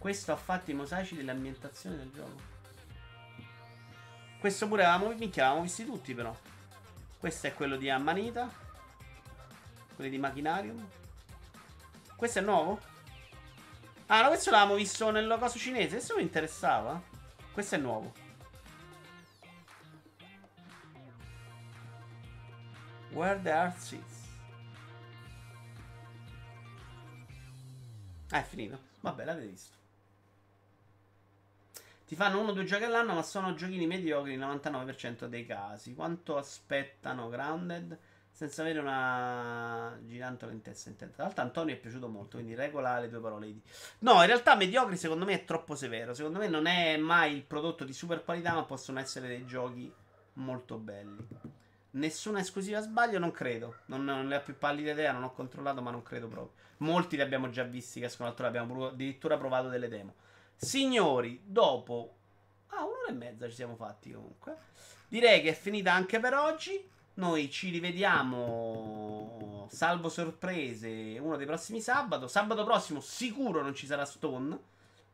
Questo 0.07 0.31
ha 0.31 0.37
fatto 0.37 0.71
i 0.71 0.75
mosaici 0.75 1.17
dell'ambientazione 1.17 1.97
del 1.97 2.13
gioco. 2.13 2.41
Questo 4.39 4.69
pure 4.69 4.85
avevamo, 4.85 5.13
minchia, 5.13 5.47
avevamo 5.47 5.65
visti 5.65 5.85
tutti 5.85 6.15
però. 6.15 6.33
Questo 7.19 7.49
è 7.49 7.55
quello 7.55 7.77
di 7.77 7.91
Ammanita. 7.91 8.49
Quelli 9.97 10.11
di 10.11 10.19
Machinarium. 10.19 10.89
Questo 12.15 12.39
è 12.39 12.43
nuovo? 12.43 12.81
Ah, 14.07 14.23
no, 14.23 14.29
questo 14.29 14.53
l'avevamo 14.53 14.77
visto 14.77 15.11
nel 15.11 15.37
coso 15.41 15.59
cinese. 15.59 15.97
Questo 15.97 16.15
mi 16.15 16.23
interessava. 16.23 17.03
Questo 17.51 17.75
è 17.75 17.79
nuovo. 17.79 18.15
Where 23.11 23.43
the 23.43 23.51
Art 23.51 23.77
Sits. 23.79 24.15
Ah, 28.31 28.39
è 28.39 28.45
finito. 28.45 28.79
Vabbè, 29.01 29.25
l'avete 29.25 29.49
visto. 29.49 29.85
Ti 32.07 32.15
fanno 32.15 32.39
uno 32.39 32.51
o 32.51 32.53
due 32.53 32.63
giochi 32.63 32.85
all'anno, 32.85 33.15
ma 33.15 33.23
sono 33.23 33.55
giochini 33.55 33.85
mediocri 33.85 34.37
nel 34.37 34.49
99% 34.49 35.25
dei 35.25 35.45
casi. 35.45 35.93
Quanto 35.93 36.37
aspettano 36.37 37.29
Grounded 37.29 37.99
senza 38.31 38.63
avere 38.63 38.79
una 38.79 39.99
girantola 40.05 40.53
in 40.53 40.63
testa 40.63 40.89
in 40.89 40.95
testa? 40.95 41.15
Tra 41.15 41.25
l'altro 41.25 41.43
Antonio 41.43 41.75
è 41.75 41.79
piaciuto 41.79 42.07
molto, 42.07 42.37
quindi 42.37 42.55
regola 42.55 43.01
le 43.01 43.09
tue 43.09 43.19
parole. 43.19 43.53
No, 44.01 44.21
in 44.21 44.27
realtà 44.27 44.55
mediocri 44.55 44.97
secondo 44.97 45.25
me 45.25 45.33
è 45.33 45.45
troppo 45.45 45.75
severo. 45.75 46.15
Secondo 46.15 46.39
me 46.39 46.47
non 46.47 46.67
è 46.67 46.97
mai 46.97 47.35
il 47.35 47.43
prodotto 47.43 47.83
di 47.83 47.93
super 47.93 48.23
qualità, 48.23 48.55
ma 48.55 48.63
possono 48.63 49.01
essere 49.01 49.27
dei 49.27 49.45
giochi 49.45 49.93
molto 50.35 50.79
belli. 50.79 51.27
Nessuna 51.91 52.39
esclusiva 52.39 52.81
sbaglio, 52.83 53.19
non 53.19 53.33
credo. 53.33 53.79
Non, 53.87 54.05
non 54.05 54.29
ne 54.29 54.37
ho 54.37 54.43
più 54.43 54.57
pallida 54.57 54.93
idea, 54.93 55.11
non 55.11 55.25
ho 55.25 55.33
controllato, 55.33 55.83
ma 55.83 55.91
non 55.91 56.05
credo 56.05 56.29
proprio. 56.29 56.53
Molti 56.79 57.17
li 57.17 57.23
abbiamo 57.23 57.51
già 57.51 57.65
visti 57.65 57.99
che 57.99 58.07
escono 58.07 58.29
altrove, 58.29 58.57
abbiamo 58.57 58.87
addirittura 58.87 59.37
provato 59.37 59.69
delle 59.69 59.89
demo. 59.89 60.15
Signori, 60.57 61.41
dopo... 61.45 62.15
Ah, 62.69 62.85
un'ora 62.85 63.09
e 63.09 63.13
mezza 63.13 63.49
ci 63.49 63.55
siamo 63.55 63.77
fatti 63.77 64.13
comunque. 64.13 64.57
Direi 65.09 65.41
che 65.43 65.51
è 65.51 65.55
finita 65.55 65.93
anche 65.93 66.19
per 66.19 66.35
oggi. 66.35 66.89
Noi 67.15 67.51
ci 67.51 67.71
rivediamo, 67.71 69.69
salvo 69.71 70.11
sorprese, 70.11 71.17
uno 71.19 71.37
dei 71.37 71.47
prossimi 71.47 71.81
sabato. 71.81 72.29
Sabato 72.29 72.65
prossimo 72.65 73.01
sicuro 73.01 73.63
non 73.63 73.75
ci 73.75 73.87
sarà 73.87 74.05
Stone. 74.05 74.59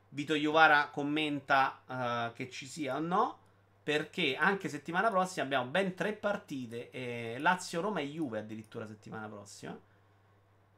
Vito 0.08 0.34
Iovara 0.34 0.88
commenta 0.88 1.82
uh, 1.86 2.32
che 2.32 2.50
ci 2.50 2.66
sia 2.66 2.96
o 2.96 3.00
no. 3.00 3.38
Perché 3.84 4.36
anche 4.36 4.68
settimana 4.68 5.10
prossima 5.10 5.44
abbiamo 5.44 5.70
ben 5.70 5.94
tre 5.94 6.12
partite. 6.12 6.90
Eh, 6.90 7.36
Lazio, 7.38 7.80
Roma 7.80 8.00
e 8.00 8.06
Juve 8.06 8.38
addirittura 8.38 8.86
settimana 8.86 9.28
prossima. 9.28 9.78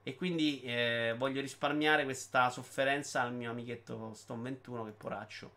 E 0.06 0.14
quindi 0.14 0.60
eh, 0.60 1.14
voglio 1.16 1.40
risparmiare 1.40 2.04
questa 2.04 2.50
sofferenza 2.50 3.22
al 3.22 3.32
mio 3.32 3.50
amichetto 3.50 4.12
Stone 4.12 4.42
21 4.42 4.84
che 4.84 4.90
poraccio. 4.90 5.50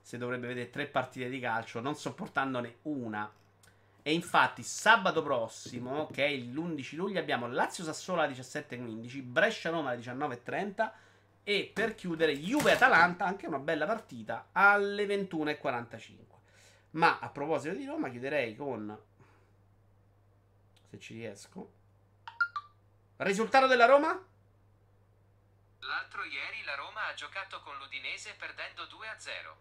Se 0.00 0.16
dovrebbe 0.18 0.46
vedere 0.46 0.70
tre 0.70 0.86
partite 0.86 1.28
di 1.28 1.40
calcio, 1.40 1.80
non 1.80 1.96
sopportandone 1.96 2.76
una. 2.82 3.28
E 4.04 4.12
infatti 4.12 4.62
sabato 4.62 5.20
prossimo, 5.22 6.06
che 6.12 6.26
è 6.26 6.36
l'11 6.36 6.94
luglio, 6.94 7.18
abbiamo 7.18 7.48
Lazio 7.48 7.82
Sassuolo 7.82 8.20
alle 8.22 8.34
17.15, 8.34 9.20
Brescia 9.22 9.70
Roma 9.70 9.90
alle 9.90 10.00
19.30 10.00 10.90
e 11.42 11.70
per 11.74 11.96
chiudere 11.96 12.38
Juve 12.38 12.72
Atalanta, 12.72 13.24
anche 13.24 13.48
una 13.48 13.58
bella 13.58 13.86
partita, 13.86 14.50
alle 14.52 15.06
21.45. 15.06 16.14
Ma 16.92 17.18
a 17.18 17.28
proposito 17.30 17.74
di 17.74 17.84
Roma, 17.84 18.10
chiuderei 18.10 18.54
con... 18.54 18.96
Se 20.88 20.98
ci 21.00 21.14
riesco 21.14 21.80
Risultato 23.22 23.66
della 23.66 23.86
Roma? 23.86 24.08
L'altro 25.80 26.24
ieri 26.24 26.64
la 26.64 26.74
Roma 26.74 27.06
ha 27.06 27.14
giocato 27.14 27.60
con 27.62 27.76
l'Udinese 27.78 28.34
perdendo 28.38 28.82
2-0. 28.84 29.54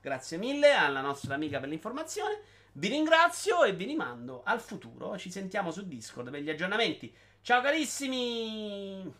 Grazie 0.00 0.38
mille 0.38 0.72
alla 0.72 1.00
nostra 1.00 1.34
amica 1.34 1.60
per 1.60 1.68
l'informazione. 1.68 2.40
Vi 2.72 2.88
ringrazio 2.88 3.64
e 3.64 3.72
vi 3.72 3.84
rimando 3.84 4.42
al 4.44 4.60
futuro. 4.60 5.18
Ci 5.18 5.30
sentiamo 5.30 5.70
su 5.70 5.86
Discord 5.86 6.30
per 6.30 6.40
gli 6.40 6.50
aggiornamenti. 6.50 7.14
Ciao 7.42 7.60
carissimi! 7.60 9.12